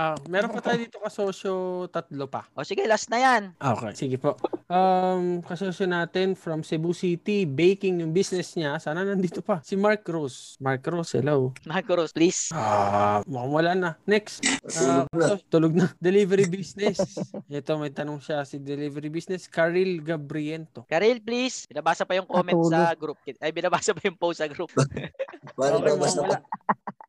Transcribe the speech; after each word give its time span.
Ah, 0.00 0.16
meron 0.32 0.48
pa 0.48 0.64
tayo 0.64 0.80
dito 0.80 0.96
kasosyo 0.96 1.84
tatlo 1.92 2.24
pa. 2.24 2.48
O 2.56 2.64
sige, 2.64 2.88
last 2.88 3.12
na 3.12 3.20
yan. 3.20 3.42
Okay, 3.60 3.92
sige 3.92 4.16
po. 4.16 4.32
Um, 4.64 5.44
kasosyo 5.44 5.84
natin 5.84 6.32
from 6.32 6.64
Cebu 6.64 6.96
City, 6.96 7.44
baking 7.44 8.00
yung 8.00 8.16
business 8.16 8.56
niya. 8.56 8.80
Sana 8.80 9.04
nandito 9.04 9.44
pa. 9.44 9.60
Si 9.60 9.76
Mark 9.76 10.00
Rose. 10.08 10.56
Mark 10.56 10.80
Rose, 10.88 11.20
hello. 11.20 11.52
Marco 11.68 11.92
Rose, 12.00 12.16
please. 12.16 12.48
Ah, 12.56 13.20
mukhang 13.28 13.52
wala 13.52 13.72
na. 13.76 13.90
Next. 14.08 14.40
Ah, 14.80 15.04
Tulog 15.04 15.12
na. 15.12 15.26
so, 15.28 15.34
tulog 15.52 15.72
na. 15.76 15.86
Delivery 16.00 16.48
business. 16.48 17.20
Ito, 17.52 17.76
may 17.76 17.92
tanong 17.92 18.24
siya 18.24 18.48
si 18.48 18.56
delivery 18.56 19.12
business. 19.12 19.52
Karil 19.52 20.00
Gabriento. 20.00 20.88
Karel, 20.88 21.20
please. 21.20 21.68
Binabasa 21.68 22.08
pa 22.08 22.16
yung 22.16 22.24
comment 22.24 22.56
sa 22.72 22.96
group. 22.96 23.20
Ay, 23.36 23.52
binabasa 23.52 23.92
pa 23.92 24.00
yung 24.08 24.16
post 24.16 24.40
sa 24.40 24.48
group. 24.48 24.72
Parang 25.60 25.84
Okay, 25.84 25.92
na 25.92 26.00
wala. 26.00 26.38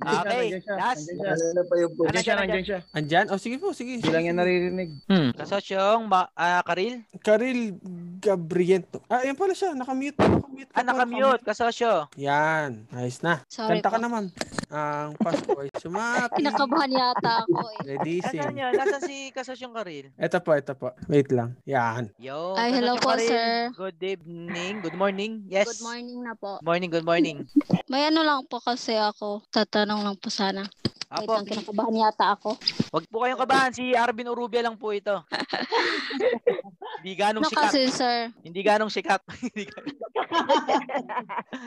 Okay, 0.02 0.58
Nandiyan 0.58 0.62
siya, 0.62 0.76
last. 0.76 0.98
nandiyan 1.04 1.18
siya. 1.32 1.34
Ano 1.48 1.62
pa 1.62 1.76
yung 1.78 1.92
Nandiyan 1.94 2.24
siya, 2.24 2.36
Nandiyan, 2.36 2.66
siya. 2.66 2.80
Andyan? 2.92 3.26
Oh, 3.30 3.38
sige 3.38 3.56
po, 3.56 3.70
sige. 3.72 3.92
Hindi 3.96 4.10
lang 4.10 4.26
yan 4.26 4.36
naririnig. 4.36 4.90
Hmm. 5.06 5.30
Kasosyong, 5.32 6.04
ma- 6.04 6.34
ah, 6.34 6.62
Karil? 6.62 7.06
Karil 7.20 7.78
Gabriento. 8.18 9.02
Ah, 9.06 9.22
yan 9.22 9.34
pala 9.34 9.52
siya. 9.52 9.72
Nakamute. 9.72 10.18
Nakamute. 10.18 10.50
ka 10.68 10.74
Ah, 10.74 10.84
nakamute, 10.84 11.42
kasosyo. 11.44 12.10
Yan. 12.16 12.86
Ayos 12.92 13.22
na. 13.22 13.42
Sorry 13.46 13.78
Kanta 13.78 13.90
ka 13.90 13.98
po. 13.98 14.04
naman. 14.04 14.24
Ang 14.68 15.20
Pasko 15.20 15.52
ay 15.60 15.68
sumati. 15.76 16.32
Kinakabahan 16.34 16.88
yata 16.90 17.44
ako 17.44 17.60
eh. 17.60 17.78
Ready, 17.92 18.24
Nasaan 18.24 18.32
sing. 18.48 18.56
yun? 18.56 18.72
Nasaan 18.72 19.04
si 19.04 19.16
kasosyong 19.30 19.74
Karil? 19.76 20.06
Ito 20.16 20.38
po, 20.40 20.56
ito 20.56 20.74
po. 20.74 20.96
Wait 21.06 21.28
lang. 21.30 21.60
Yan. 21.66 22.08
Yo, 22.16 22.56
Ay, 22.56 22.72
hello 22.72 22.96
po, 22.96 23.12
Karil. 23.12 23.28
sir. 23.28 23.52
Good 23.76 24.00
evening. 24.00 24.80
Good 24.80 24.96
morning. 24.96 25.44
Yes. 25.46 25.68
Good 25.68 25.84
morning 25.84 26.24
na 26.24 26.34
po. 26.34 26.58
Morning, 26.62 26.88
good 26.90 27.04
morning. 27.04 27.44
May 27.86 28.08
ano 28.08 28.24
lang 28.24 28.48
po 28.48 28.64
kasi 28.64 28.96
ako. 28.96 29.44
Tatanong 29.50 29.91
lang 30.00 30.16
po 30.16 30.32
sana. 30.32 30.64
Wait 31.12 31.28
Apo, 31.28 31.36
lang, 31.36 31.44
kinakabahan 31.44 31.96
yata 32.00 32.26
ako. 32.32 32.56
wag 32.88 33.04
po 33.04 33.18
kayong 33.20 33.36
kabahan. 33.38 33.76
Si 33.76 33.92
Arvin 33.92 34.32
Urubia 34.32 34.64
lang 34.64 34.80
po 34.80 34.96
ito. 34.96 35.12
Hindi 37.02 37.14
ganong 37.18 37.44
No 37.44 37.52
sikat. 37.52 37.68
kasi 37.68 37.82
sir, 37.90 38.32
Hindi 38.40 38.62
ganong 38.64 38.88
sikat. 38.88 39.20
Hindi 39.44 39.68
ganong- 39.68 40.00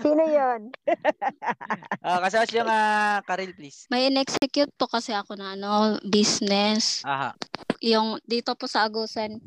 Sino 0.01 0.23
yun? 0.25 0.61
Ah, 2.05 2.21
kasosyong 2.21 2.69
ah, 2.69 3.25
Karil, 3.25 3.53
please. 3.53 3.89
may 3.89 4.09
in-execute 4.09 4.69
po 4.77 4.85
kasi 4.85 5.13
ako 5.13 5.35
na 5.35 5.57
ano, 5.57 5.97
business. 6.05 7.01
Aha. 7.03 7.33
Yung 7.81 8.21
dito 8.23 8.53
po 8.53 8.65
sa 8.65 8.85
Agusan. 8.85 9.41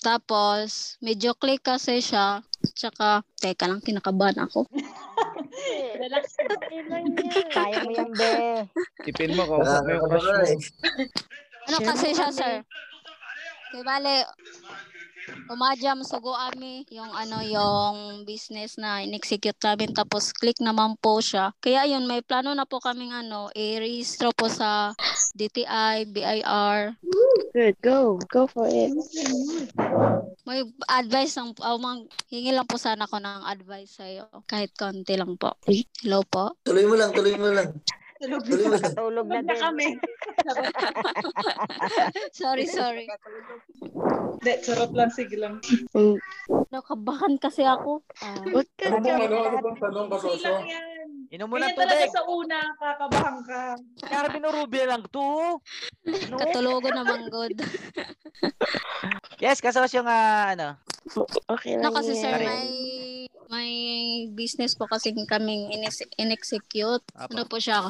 Tapos, 0.00 0.96
medyo 1.04 1.36
click 1.36 1.60
kasi 1.60 2.00
siya. 2.00 2.40
Tsaka, 2.72 3.20
teka 3.36 3.68
lang, 3.68 3.84
kinakabahan 3.84 4.48
ako. 4.48 4.64
Relax 6.00 6.24
lang 6.40 6.64
yan. 6.72 7.04
Kaya 7.56 7.84
mo 7.84 7.90
yan, 7.92 8.10
be. 8.16 8.64
Tipin 9.04 9.36
mo, 9.36 9.44
kausap 9.44 9.84
mo 9.84 9.90
yung 9.92 10.04
crush 10.08 10.24
mo. 10.24 10.32
Nakakaba 10.32 10.48
eh. 10.48 10.58
Ano 11.68 11.76
kasi 11.84 12.08
siya, 12.16 12.28
sir? 12.32 12.54
Kaya 13.70 13.82
bale, 13.84 14.14
umadyam 15.50 16.00
sugo 16.06 16.32
ami 16.32 16.86
yung 16.90 17.10
ano 17.10 17.42
yung 17.42 18.22
business 18.24 18.78
na 18.78 19.02
in-execute 19.02 19.58
namin 19.60 19.92
tapos 19.92 20.30
click 20.32 20.58
naman 20.62 20.94
po 20.98 21.18
siya. 21.18 21.52
Kaya 21.58 21.86
yun, 21.90 22.06
may 22.06 22.22
plano 22.22 22.54
na 22.54 22.64
po 22.64 22.78
kaming 22.78 23.12
ano, 23.12 23.50
i-rehistro 23.52 24.30
po 24.32 24.46
sa 24.46 24.94
DTI, 25.34 26.10
BIR. 26.10 26.98
Good, 27.54 27.76
go. 27.82 28.18
Go 28.30 28.46
for 28.46 28.66
it. 28.70 28.94
May 30.46 30.66
advice 30.90 31.38
lang, 31.38 31.54
oh, 31.62 31.78
mang, 31.78 32.06
hingi 32.30 32.50
lang 32.54 32.66
po 32.66 32.78
sana 32.78 33.06
ako 33.06 33.22
ng 33.22 33.42
advice 33.46 34.00
sa'yo. 34.00 34.26
Kahit 34.46 34.74
konti 34.74 35.14
lang 35.14 35.38
po. 35.38 35.54
Hello 36.02 36.22
po. 36.26 36.58
Tuloy 36.66 36.86
mo 36.86 36.94
lang, 36.98 37.10
tuloy 37.14 37.34
mo 37.38 37.50
lang. 37.50 37.70
Mo 38.20 38.36
lang. 38.36 38.92
Tulog 38.92 39.26
na 39.26 39.40
din. 39.40 39.56
kami. 39.56 39.86
Sorry, 42.36 42.64
sorry. 42.68 43.04
Hindi, 44.40 44.52
charot 44.64 44.92
lang, 44.92 45.10
sige 45.12 45.36
lang. 45.36 45.60
Nakabahan 46.68 47.36
kasi 47.36 47.64
ako. 47.64 48.04
Ah, 48.20 48.40
Huwag 48.44 48.68
ka 48.76 48.88
Ano 48.92 49.04
ano? 49.04 49.36
Ano 49.40 49.58
bang 49.60 49.78
tanong 49.80 50.06
ba, 50.08 50.16
Soso? 50.16 50.48
lang 50.48 50.68
yan. 50.68 51.09
Inom 51.30 51.46
mo 51.46 51.56
ng 51.56 51.62
Ganyan 51.62 51.78
talaga 51.78 52.02
tubig. 52.02 52.10
sa 52.10 52.22
una, 52.26 52.58
kakabahan 52.74 53.36
ka. 53.46 53.62
Si 54.02 54.10
Arvin 54.10 54.48
Urubia 54.50 54.84
lang 54.90 55.02
to. 55.14 55.62
No? 56.30 56.38
katulugo 56.42 56.90
naman 56.90 57.30
good. 57.30 57.54
Yes, 59.40 59.62
kasosyong 59.62 60.04
ah, 60.04 60.52
ano. 60.52 60.68
Okay 61.48 61.80
No, 61.80 61.88
lang 61.88 61.96
kasi 61.96 62.12
sir, 62.12 62.36
may 62.36 62.68
may 63.48 63.72
business 64.36 64.76
po 64.76 64.84
kasi 64.84 65.16
kaming 65.16 65.72
in- 65.72 65.88
in-execute. 66.20 67.00
Ano 67.16 67.48
po 67.48 67.56
siya? 67.56 67.88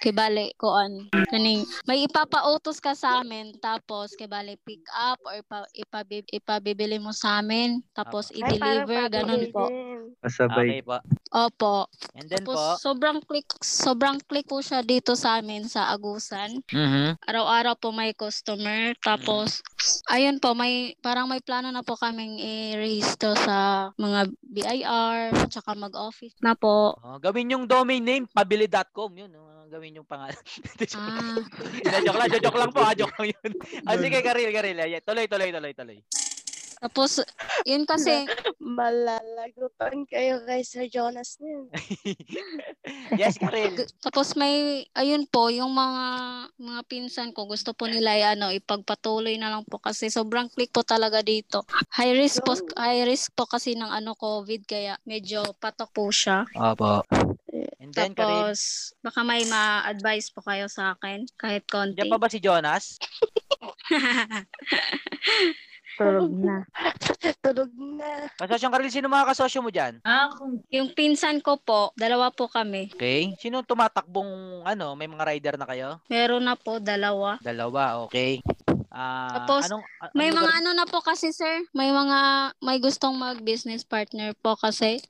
Kibali, 0.00 0.48
koan. 0.56 1.12
Kaning, 1.28 1.62
may 1.84 2.08
ipapautos 2.08 2.80
ka 2.80 2.96
sa 2.96 3.20
amin, 3.20 3.52
tapos 3.60 4.16
kibali 4.16 4.56
pick 4.64 4.80
up 4.90 5.20
or 5.22 5.36
ipa, 5.36 5.68
ipabi, 5.76 6.24
ipabibili 6.26 6.96
mo 6.96 7.12
sa 7.12 7.38
amin, 7.38 7.84
tapos 7.92 8.32
Ay, 8.32 8.40
i-deliver, 8.40 9.12
ganun 9.12 9.44
po. 9.52 9.68
pabilisin. 9.68 10.00
Okay 10.10 10.24
Kasabay. 10.24 10.68
po. 10.80 10.96
Opo. 11.30 11.74
And 12.16 12.26
then 12.26 12.42
Tapos 12.42 12.58
po. 12.58 12.82
sobrang 12.82 13.20
click, 13.22 13.46
sobrang 13.60 14.18
click 14.24 14.48
po 14.48 14.58
siya 14.58 14.80
dito 14.80 15.12
sa 15.14 15.38
amin 15.38 15.68
sa 15.68 15.92
Agusan. 15.92 16.64
Mhm. 16.66 17.20
Araw-araw 17.20 17.76
po 17.76 17.92
may 17.92 18.16
customer. 18.16 18.96
Tapos, 18.98 19.60
ayun 20.08 20.40
po, 20.40 20.56
may, 20.56 20.96
parang 20.98 21.28
may 21.28 21.38
plano 21.38 21.68
na 21.68 21.84
po 21.84 21.94
kaming 21.94 22.40
i-register 22.40 23.36
sa 23.36 23.88
mga 23.94 24.32
BIR, 24.42 25.20
tsaka 25.46 25.76
mag-office 25.76 26.34
na 26.40 26.56
po. 26.56 26.96
Oh, 26.98 27.20
gawin 27.20 27.52
yung 27.52 27.64
domain 27.68 28.02
name 28.02 28.24
pabili.com 28.26 29.12
yun. 29.14 29.30
oh, 29.36 29.49
gawin 29.70 29.96
yung 29.96 30.08
pangalan. 30.08 30.34
Ah, 30.90 32.00
joke 32.06 32.18
lang, 32.18 32.28
joke 32.42 32.58
lang 32.58 32.72
po, 32.74 32.80
ah, 32.82 32.94
joke 32.96 33.14
lang 33.16 33.30
yun. 33.30 33.52
Ah, 33.88 33.94
sige, 33.94 34.18
Karil, 34.20 34.50
Karil. 34.50 34.78
Ayan, 34.80 35.02
Tuloy, 35.06 35.30
tuloy, 35.30 35.54
tuloy, 35.54 35.72
tuloy. 35.72 35.98
tapos, 36.80 37.20
yun 37.68 37.84
kasi, 37.84 38.24
Malalagutan 38.56 40.08
kayo 40.08 40.40
kay 40.48 40.64
Sir 40.64 40.88
Jonas 40.88 41.36
niyan. 41.36 41.68
yes, 43.20 43.36
Karil. 43.36 43.84
tapos 44.00 44.32
may, 44.32 44.88
ayun 44.96 45.28
po, 45.28 45.52
yung 45.52 45.76
mga, 45.76 46.06
mga 46.56 46.80
pinsan 46.88 47.30
ko, 47.36 47.44
gusto 47.44 47.76
po 47.76 47.84
nila 47.84 48.32
ano, 48.32 48.48
ipagpatuloy 48.48 49.36
na 49.36 49.52
lang 49.52 49.62
po 49.68 49.76
kasi 49.76 50.08
sobrang 50.08 50.48
click 50.48 50.72
po 50.72 50.80
talaga 50.80 51.20
dito. 51.20 51.68
High 51.92 52.16
risk 52.16 52.48
po, 52.48 52.56
high 52.80 53.04
risk 53.04 53.36
po 53.36 53.44
kasi 53.44 53.76
ng 53.76 53.90
ano, 53.90 54.16
COVID, 54.16 54.64
kaya 54.64 54.96
medyo 55.04 55.44
patok 55.60 55.92
po 55.92 56.08
siya. 56.08 56.48
Opo. 56.56 57.04
Then. 57.90 58.14
Tapos, 58.14 58.58
baka 58.98 59.20
may 59.20 59.42
ma-advise 59.44 60.30
po 60.30 60.40
kayo 60.40 60.66
sa 60.66 60.94
akin, 60.94 61.26
kahit 61.34 61.66
konti. 61.66 61.98
Diyan 61.98 62.08
pa 62.08 62.18
ba 62.18 62.28
si 62.28 62.38
Jonas? 62.38 62.96
Tulog 66.00 66.32
na. 66.32 66.64
Tulog 67.44 67.68
na. 67.76 68.24
Kasosyong 68.34 68.72
Karil, 68.72 68.88
sino 68.88 69.06
mga 69.06 69.28
kasosyo 69.28 69.60
mo 69.60 69.68
dyan? 69.68 70.00
Ah, 70.00 70.32
kung 70.32 70.64
yung 70.70 70.88
pinsan 70.90 71.44
ko 71.44 71.60
po, 71.60 71.92
dalawa 71.92 72.32
po 72.32 72.48
kami. 72.48 72.88
Okay. 72.90 73.36
Sino 73.36 73.60
tumatakbong, 73.60 74.64
ano, 74.64 74.96
may 74.96 75.04
mga 75.04 75.26
rider 75.26 75.54
na 75.60 75.68
kayo? 75.68 76.00
Meron 76.08 76.48
na 76.48 76.56
po, 76.56 76.80
dalawa. 76.80 77.36
Dalawa, 77.44 78.00
okay. 78.00 78.40
Ah, 78.88 79.44
Tapos, 79.44 79.68
anong, 79.68 79.84
a- 80.00 80.10
May 80.16 80.32
anong 80.32 80.40
mga 80.40 80.46
lugar- 80.48 80.58
ano 80.58 80.70
na 80.72 80.86
po 80.88 80.98
kasi, 80.98 81.30
sir. 81.30 81.62
May 81.70 81.92
mga, 81.92 82.18
may 82.58 82.78
gustong 82.80 83.14
mag-business 83.14 83.84
partner 83.84 84.32
po 84.34 84.56
kasi. 84.56 85.04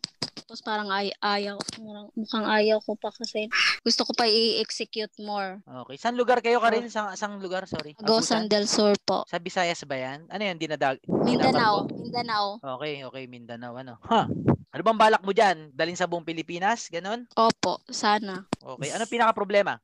Tapos 0.51 0.67
parang 0.67 0.91
ay, 0.91 1.15
ayaw. 1.23 1.63
Mukhang, 1.79 2.11
mukhang 2.19 2.47
ayaw 2.51 2.83
ko 2.83 2.99
pa 2.99 3.15
kasi. 3.15 3.47
Gusto 3.87 4.03
ko 4.03 4.19
pa 4.19 4.27
i-execute 4.27 5.15
more. 5.23 5.63
Okay. 5.87 5.95
Saan 5.95 6.19
lugar 6.19 6.43
kayo, 6.43 6.59
Karil? 6.59 6.91
Sa, 6.91 7.15
sang 7.15 7.39
lugar, 7.39 7.71
sorry? 7.71 7.95
Agusan 8.03 8.51
del 8.51 8.67
Sur 8.67 8.99
po. 9.07 9.23
Sa 9.31 9.39
Visayas 9.39 9.79
ba 9.87 9.95
yan? 9.95 10.27
Ano 10.27 10.43
yan? 10.43 10.59
Dinadag? 10.59 10.99
Mindanao. 11.07 11.87
Mindanao. 11.87 12.59
Okay, 12.59 13.07
okay. 13.07 13.31
Mindanao, 13.31 13.79
ano? 13.79 14.03
Ha? 14.11 14.27
Ano 14.75 14.83
bang 14.83 14.99
balak 14.99 15.23
mo 15.23 15.31
dyan? 15.31 15.71
Dalhin 15.71 15.95
sa 15.95 16.11
buong 16.11 16.27
Pilipinas? 16.27 16.91
Ganon? 16.91 17.31
Opo, 17.39 17.87
sana. 17.87 18.43
Okay. 18.59 18.91
Ano 18.91 19.07
pinaka-problema? 19.07 19.79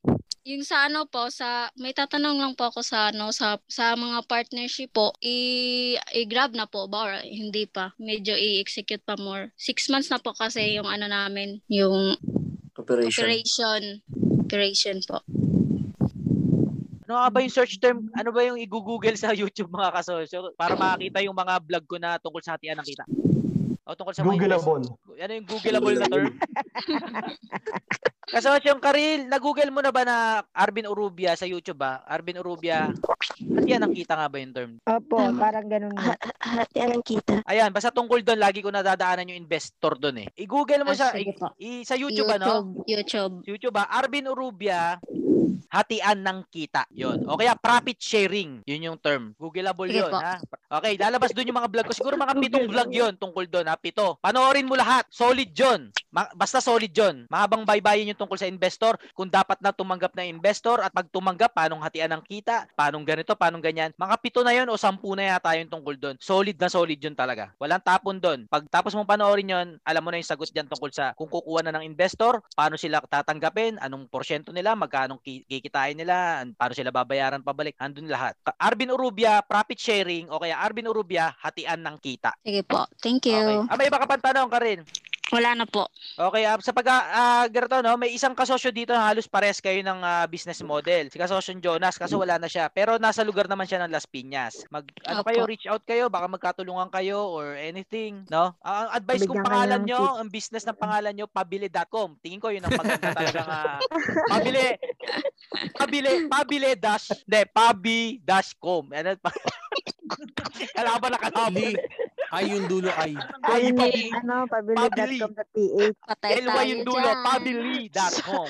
Yung 0.47 0.63
sa 0.63 0.87
ano 0.87 1.11
po, 1.11 1.27
sa 1.27 1.75
may 1.75 1.91
tatanong 1.91 2.39
lang 2.39 2.55
po 2.55 2.71
ako 2.71 2.79
sa 2.79 3.11
ano 3.11 3.35
sa 3.35 3.59
sa 3.67 3.99
mga 3.99 4.23
partnership 4.31 4.95
po, 4.95 5.11
i 5.19 5.99
i-grab 6.15 6.55
na 6.55 6.71
po 6.71 6.87
ba 6.87 7.03
or 7.03 7.13
hindi 7.27 7.67
pa? 7.67 7.91
Medyo 7.99 8.39
i-execute 8.39 9.03
pa 9.03 9.19
more. 9.19 9.51
Six 9.59 9.91
months 9.91 10.07
na 10.07 10.23
po 10.23 10.31
kasi 10.39 10.79
yung 10.79 10.87
ano 10.87 11.11
namin, 11.11 11.59
yung 11.67 12.15
Operation. 12.79 13.27
operation. 13.27 13.83
Operation 14.47 14.97
po. 15.03 15.19
Ano 17.11 17.13
nga 17.19 17.31
ba 17.35 17.43
yung 17.43 17.51
search 17.51 17.83
term? 17.83 18.07
Ano 18.15 18.31
ba 18.31 18.47
yung 18.47 18.59
i-google 18.63 19.19
sa 19.19 19.35
YouTube 19.35 19.75
mga 19.75 19.99
kasosyo 19.99 20.55
para 20.55 20.79
makakita 20.79 21.27
yung 21.27 21.35
mga 21.35 21.59
vlog 21.67 21.85
ko 21.91 21.97
na 21.99 22.23
tungkol 22.23 22.43
sa 22.47 22.55
hatian 22.55 22.79
ng 22.79 22.87
kita? 22.87 23.03
O 23.87 23.95
tungkol 23.95 24.15
sa 24.19 24.27
mga 24.27 24.35
Googleable. 24.51 24.85
Ano 25.15 25.33
yung 25.33 25.47
googleable 25.47 25.95
na 25.95 26.11
term? 26.11 26.35
Kasosyo 28.27 28.75
yung 28.75 28.83
Karil, 28.83 29.31
na-google 29.31 29.71
mo 29.71 29.79
na 29.79 29.95
ba 29.95 30.03
na 30.03 30.17
Arvin 30.51 30.91
Urubia 30.91 31.39
sa 31.39 31.47
YouTube 31.47 31.79
ba? 31.79 32.03
Arvin 32.03 32.43
Urubia, 32.43 32.91
hatian 33.55 33.87
ng 33.87 33.95
kita 33.95 34.19
nga 34.19 34.27
ba 34.27 34.43
yung 34.43 34.51
term? 34.51 34.71
Opo, 34.83 35.31
parang 35.39 35.71
ganun 35.71 35.95
nga. 35.95 36.19
Hatian 36.43 36.99
ng 36.99 37.05
kita. 37.07 37.47
Ayan, 37.47 37.71
basta 37.71 37.95
tungkol 37.95 38.27
doon, 38.27 38.43
lagi 38.43 38.59
ko 38.59 38.75
nadadaanan 38.75 39.31
yung 39.31 39.39
investor 39.39 39.95
doon 39.95 40.27
eh. 40.27 40.29
I-google 40.35 40.83
mo 40.83 40.91
Ah, 40.91 40.99
sa, 40.99 41.15
po. 41.15 41.55
i, 41.63 41.87
sa 41.87 41.95
YouTube, 41.95 42.27
ano? 42.27 42.75
YouTube. 42.83 43.47
YouTube 43.47 43.79
ba? 43.79 43.87
Arvin 43.87 44.27
Urubia, 44.27 44.99
hatian 45.71 46.19
ng 46.23 46.39
kita. 46.49 46.87
Yun. 46.93 47.27
O 47.27 47.39
kaya 47.39 47.55
profit 47.59 47.99
sharing. 47.99 48.63
Yun 48.65 48.93
yung 48.93 48.99
term. 48.99 49.35
Googleable 49.37 49.91
yun, 49.91 50.11
po. 50.11 50.19
ha? 50.19 50.39
Okay, 50.81 50.99
lalabas 50.99 51.31
doon 51.31 51.49
yung 51.49 51.59
mga 51.59 51.71
vlog 51.71 51.87
ko. 51.87 51.95
Siguro 51.95 52.15
mga 52.19 52.35
pitong 52.37 52.67
vlog 52.67 52.91
yun 52.91 53.13
tungkol 53.15 53.45
doon, 53.47 53.67
ha? 53.71 53.77
Pito. 53.79 54.19
Panoorin 54.19 54.67
mo 54.67 54.75
lahat. 54.75 55.07
Solid 55.11 55.51
yun. 55.53 55.91
Ma- 56.11 56.31
basta 56.35 56.59
solid 56.59 56.91
yun. 56.91 57.27
Mahabang 57.31 57.63
baybayin 57.63 58.11
yung 58.11 58.19
tungkol 58.19 58.39
sa 58.39 58.49
investor. 58.49 58.99
Kung 59.13 59.31
dapat 59.31 59.61
na 59.63 59.71
tumanggap 59.71 60.17
na 60.17 60.27
investor 60.27 60.83
at 60.83 60.91
pag 60.91 61.07
tumanggap, 61.11 61.53
paanong 61.53 61.83
hatian 61.85 62.11
ng 62.13 62.23
kita, 62.25 62.67
paanong 62.75 63.05
ganito, 63.07 63.33
paanong 63.37 63.63
ganyan. 63.63 63.91
Mga 63.95 64.17
pito 64.23 64.41
na 64.43 64.53
yun 64.57 64.67
o 64.71 64.75
sampu 64.79 65.15
na 65.15 65.37
yata 65.37 65.55
yung 65.59 65.71
tungkol 65.71 65.95
doon. 65.97 66.17
Solid 66.19 66.57
na 66.59 66.69
solid 66.73 66.99
yun 66.99 67.15
talaga. 67.15 67.53
Walang 67.61 67.83
tapon 67.85 68.19
doon. 68.19 68.49
Pag 68.51 68.67
tapos 68.69 68.93
mong 68.97 69.09
panoorin 69.09 69.53
yun, 69.53 69.69
alam 69.85 70.03
mo 70.03 70.11
na 70.11 70.19
yung 70.19 70.29
sagot 70.29 70.51
dyan 70.51 70.67
tungkol 70.67 70.91
sa 70.91 71.13
kung 71.15 71.31
kukuha 71.31 71.63
na 71.63 71.75
ng 71.77 71.85
investor, 71.87 72.43
paano 72.55 72.75
sila 72.81 73.03
tatanggapin, 73.05 73.79
anong 73.79 74.09
porsyento 74.11 74.51
nila, 74.51 74.75
magkano 74.77 75.19
ki- 75.23 75.47
kikitain 75.61 75.97
nila, 75.97 76.45
paano 76.57 76.73
sila 76.73 76.95
babayaran 76.95 77.45
pabalik. 77.45 77.77
Andun 77.81 78.09
lahat. 78.09 78.37
Arvin 78.57 78.93
Urubia, 78.93 79.41
profit 79.45 79.77
sharing, 79.77 80.29
o 80.29 80.41
kaya 80.41 80.61
Arvin 80.61 80.89
Urubia, 80.89 81.33
hatian 81.41 81.81
ng 81.83 81.97
kita. 82.01 82.33
Sige 82.41 82.63
po. 82.65 82.87
Thank 83.01 83.27
Okay. 83.27 83.33
you. 83.33 83.67
Ah, 83.67 83.75
may 83.75 83.91
iba 83.91 83.99
ka 83.99 84.07
pang 84.07 84.23
tanong 84.23 84.47
ka 84.47 84.59
rin. 84.63 84.85
Wala 85.35 85.59
na 85.59 85.67
po. 85.67 85.91
Okay, 86.15 86.47
ah, 86.47 86.55
sa 86.63 86.71
pag 86.71 86.87
ah, 86.87 87.51
ganito, 87.51 87.83
no, 87.83 87.99
may 87.99 88.15
isang 88.15 88.31
kasosyo 88.31 88.71
dito 88.71 88.95
na 88.95 89.11
halos 89.11 89.27
pares 89.27 89.59
kayo 89.59 89.83
ng 89.83 89.99
ah, 89.99 90.23
business 90.31 90.63
model. 90.63 91.11
Si 91.11 91.19
kasosyo 91.19 91.59
Jonas, 91.59 91.99
kaso 91.99 92.15
wala 92.15 92.39
na 92.39 92.47
siya. 92.47 92.71
Pero 92.71 92.95
nasa 93.03 93.27
lugar 93.27 93.51
naman 93.51 93.67
siya 93.67 93.83
ng 93.83 93.91
Las 93.91 94.07
Piñas. 94.07 94.63
Mag, 94.71 94.87
ano 95.03 95.27
Opo. 95.27 95.35
kayo, 95.35 95.43
reach 95.43 95.67
out 95.67 95.83
kayo, 95.83 96.07
baka 96.07 96.31
magkatulungan 96.31 96.95
kayo 96.95 97.27
or 97.27 97.59
anything, 97.59 98.23
no? 98.31 98.55
Ah, 98.63 98.87
Ang 98.87 99.03
advice 99.03 99.27
kong 99.27 99.35
Bigyan 99.35 99.43
ka 99.43 99.51
pangalan 99.51 99.81
ng 99.83 99.87
nyo, 99.91 100.03
ang 100.15 100.29
business 100.31 100.63
ng 100.63 100.79
pangalan 100.79 101.13
nyo, 101.19 101.27
pabili.com. 101.27 102.09
Tingin 102.23 102.39
ko 102.39 102.49
yun 102.55 102.63
ang 102.63 102.79
maganda 102.79 103.11
talaga 103.11 103.43
nga. 103.43 103.63
pabili, 104.31 104.67
pabili, 105.75 106.11
pabili 106.31 106.71
dash, 106.79 107.11
hindi, 107.27 107.43
pabi-com. 107.51 108.95
Ano, 108.95 109.19
pa, 109.19 109.35
kalaban 110.79 111.11
na 111.11 111.19
kalaban. 111.19 111.75
Ay 112.35 112.55
yung 112.55 112.67
dulo 112.67 112.91
ay. 112.95 113.15
Ay, 113.47 113.71
ano, 114.15 114.47
Pabili. 114.51 114.77
pabili.com.ph. 114.77 115.95
Patay 116.03 116.33
LY 116.43 116.65
yung 116.75 116.83
dulo, 116.83 117.09
pabili.com. 117.23 118.49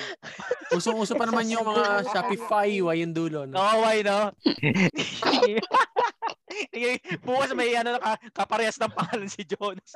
Usong-uso 0.73 1.13
pa 1.13 1.25
naman 1.29 1.45
yung 1.47 1.63
mga 1.63 2.07
Shopify, 2.09 2.69
Y 2.81 2.97
yung 3.05 3.13
dulo. 3.13 3.45
No? 3.45 3.57
Nakaway, 3.57 4.01
no? 4.01 4.33
Sige, 6.57 6.97
Bukas 7.21 7.53
may 7.53 7.75
ano 7.77 8.01
ka, 8.01 8.17
kaparehas 8.33 8.81
ng 8.81 8.89
pangalan 8.89 9.29
si 9.29 9.45
Jonas. 9.45 9.93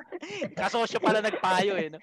Kasosyo 0.54 1.02
pala 1.02 1.24
nagpayo 1.24 1.74
eh. 1.74 1.90
No? 1.90 2.00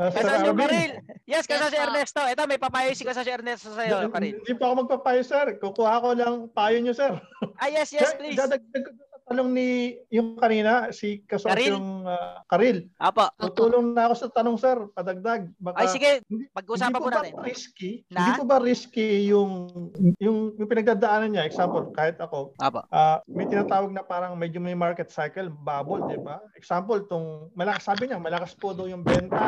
Ah, 0.00 0.10
Kasosyo 0.10 0.52
Karil. 0.58 0.92
Yes, 1.28 1.46
kasosyo 1.46 1.78
Yes. 1.78 1.86
Ernesto. 1.86 2.20
Ito, 2.26 2.42
may 2.50 2.58
papayo 2.58 2.90
si 2.98 3.06
kasosyo 3.06 3.30
Ernesto 3.30 3.70
sa'yo, 3.70 4.10
Karil. 4.10 4.42
Hindi 4.42 4.52
pa 4.58 4.64
ako 4.66 4.74
magpapayo, 4.84 5.22
sir. 5.22 5.46
Kukuha 5.60 6.02
ko 6.02 6.08
lang 6.18 6.34
payo 6.50 6.82
nyo, 6.82 6.90
sir. 6.96 7.14
Ah, 7.62 7.70
yes, 7.70 7.94
yes, 7.94 8.10
please. 8.18 8.34
Dadagdag 8.34 8.82
ko 8.82 8.90
tanong 9.32 9.48
ni 9.48 9.96
yung 10.12 10.36
kanina, 10.36 10.92
si 10.92 11.24
kasosyong 11.24 12.04
uh, 12.04 12.44
Karil. 12.44 12.92
Apo. 13.00 13.24
Tutulong 13.40 13.96
na 13.96 14.12
ako 14.12 14.14
sa 14.20 14.28
tanong, 14.28 14.56
sir. 14.60 14.76
Padagdag. 14.92 15.48
Baka, 15.56 15.76
Ay, 15.80 15.88
sige. 15.88 16.10
hindi- 16.28 16.52
Pag-usapan 16.52 17.00
po 17.00 17.08
natin. 17.08 17.32
risky? 17.40 18.04
Na? 18.12 18.20
Hindi 18.20 18.30
po 18.36 18.44
ba 18.44 18.60
risky 18.60 19.24
yung, 19.32 19.72
yung, 20.20 20.52
yung 20.60 20.68
pinagdadaanan 20.68 21.32
niya? 21.32 21.48
Example, 21.48 21.88
kahit 21.96 22.20
ako, 22.20 22.52
Apo. 22.60 22.84
ah 22.92 23.24
may 23.24 23.48
tinatawag 23.48 23.88
na 23.88 24.04
parang 24.04 24.36
medyo 24.36 24.60
may 24.60 24.76
market 24.76 25.08
cycle, 25.08 25.48
bubble, 25.48 26.04
di 26.12 26.20
ba? 26.20 26.44
Example, 26.52 27.00
tong 27.08 27.48
malakas, 27.56 27.88
sabi 27.88 28.12
niya, 28.12 28.20
malakas 28.20 28.52
po 28.52 28.76
daw 28.76 28.84
yung 28.84 29.00
benta 29.00 29.40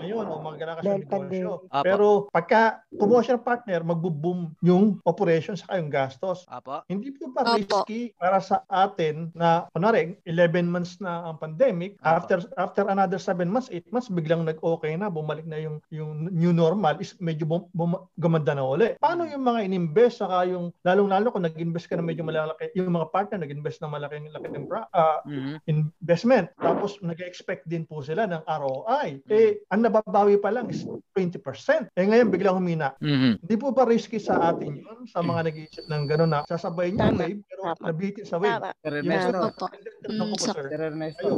ngayon 0.00 0.26
o 0.26 0.42
magalakas 0.42 0.82
yung 0.82 1.06
negosyo. 1.06 1.52
Apo. 1.70 1.84
Pero 1.86 2.06
pagka 2.34 2.82
ng 2.90 3.44
partner, 3.44 3.84
magbo-boom 3.84 4.56
yung 4.64 4.98
operation 5.04 5.54
sa 5.54 5.76
yung 5.76 5.92
gastos. 5.92 6.48
Apo. 6.48 6.82
Hindi 6.88 7.12
po 7.12 7.30
ba 7.30 7.54
risky 7.54 8.16
para 8.16 8.40
sa 8.40 8.64
atin 8.66 9.19
na, 9.34 9.68
kunwari, 9.70 10.16
11 10.24 10.64
months 10.64 10.96
na 10.98 11.28
ang 11.28 11.36
pandemic, 11.36 12.00
Opo. 12.00 12.08
after 12.08 12.38
after 12.56 12.84
another 12.88 13.20
7 13.20 13.44
months, 13.44 13.68
8 13.68 13.84
months, 13.90 14.08
biglang 14.08 14.42
nag-okay 14.42 14.96
na, 14.96 15.12
bumalik 15.12 15.44
na 15.44 15.60
yung 15.60 15.76
yung 15.90 16.30
new 16.30 16.50
normal, 16.50 16.96
is 16.98 17.12
medyo 17.18 17.44
bum, 17.44 17.68
bum- 17.72 18.06
gumanda 18.16 18.54
na 18.54 18.64
uli. 18.64 18.96
Paano 18.96 19.26
yung 19.26 19.44
mga 19.44 19.66
ininvest, 19.66 20.20
saka 20.20 20.48
yung, 20.48 20.72
lalong-lalo 20.80 21.28
kung 21.28 21.44
nag-invest 21.44 21.86
ka 21.86 21.98
na 21.98 22.04
medyo 22.04 22.24
malaki, 22.24 22.72
yung 22.72 22.88
mga 22.88 23.10
partner 23.10 23.38
nag-invest 23.42 23.80
na 23.80 23.88
malaking 23.88 24.30
laking 24.30 24.64
pra- 24.64 24.88
ah, 24.92 25.20
Mhm. 25.26 25.60
investment, 25.66 26.46
tapos 26.56 26.96
nag-expect 27.02 27.66
din 27.66 27.84
po 27.84 28.00
sila 28.00 28.24
ng 28.24 28.42
ROI. 28.46 29.20
Mm. 29.24 29.30
Eh, 29.30 29.50
ang 29.68 29.82
nababawi 29.82 30.38
pa 30.38 30.48
lang 30.48 30.70
is 30.70 30.86
20%. 31.12 31.90
Eh 31.92 32.06
ngayon, 32.06 32.30
biglang 32.30 32.56
humina. 32.56 32.94
Mhm. 32.98 33.42
Hindi 33.42 33.56
po 33.56 33.74
ba 33.74 33.84
risky 33.84 34.16
sa 34.16 34.52
atin 34.52 34.78
yun? 34.78 35.04
Sa 35.10 35.20
mga 35.20 35.50
nag-iisip 35.50 35.84
ng 35.86 36.02
gano'n 36.06 36.30
na 36.30 36.40
sasabay 36.46 36.92
Tama. 36.94 37.26
wave 37.26 37.42
pero 37.42 37.60
nabitin 37.80 38.24
sa 38.24 38.36
wave. 38.38 38.56
Tama. 38.56 38.70
Ernesto. 39.00 39.38
Po, 39.54 39.66
Mm, 40.00 40.32
sir. 40.34 40.56
Sir 40.56 40.80
Ernesto. 40.82 41.28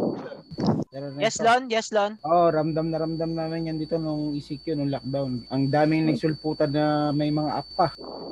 Sir. 0.86 1.02
Yes, 1.18 1.36
Lon. 1.40 1.62
Yes, 1.66 1.88
Lon. 1.90 2.14
Oo, 2.22 2.46
ramdam 2.48 2.88
na 2.88 3.00
ramdam 3.00 3.32
namin 3.32 3.68
yan 3.68 3.76
dito 3.76 3.96
nung 3.96 4.32
ECQ, 4.32 4.76
nung 4.76 4.88
lockdown. 4.88 5.48
Ang 5.48 5.62
daming 5.66 6.06
nagsulputan 6.06 6.70
na 6.70 6.84
may 7.10 7.28
mga 7.28 7.50
app 7.54 7.68
pa. 7.74 7.88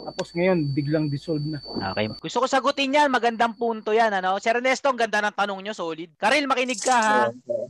Tapos 0.06 0.30
ngayon, 0.30 0.70
biglang 0.70 1.06
dissolve 1.06 1.42
na. 1.44 1.58
Okay. 1.92 2.08
Gusto 2.16 2.38
ko 2.40 2.46
sagutin 2.46 2.94
yan. 2.94 3.10
Magandang 3.10 3.52
punto 3.52 3.90
yan. 3.90 4.12
Ano? 4.12 4.38
Sir 4.38 4.54
Ernesto, 4.54 4.86
ang 4.86 4.96
ganda 4.96 5.20
ng 5.20 5.34
tanong 5.34 5.60
nyo. 5.60 5.74
Solid. 5.74 6.14
Karil, 6.16 6.46
makinig 6.46 6.78
ka 6.78 6.96
ha. 6.96 7.20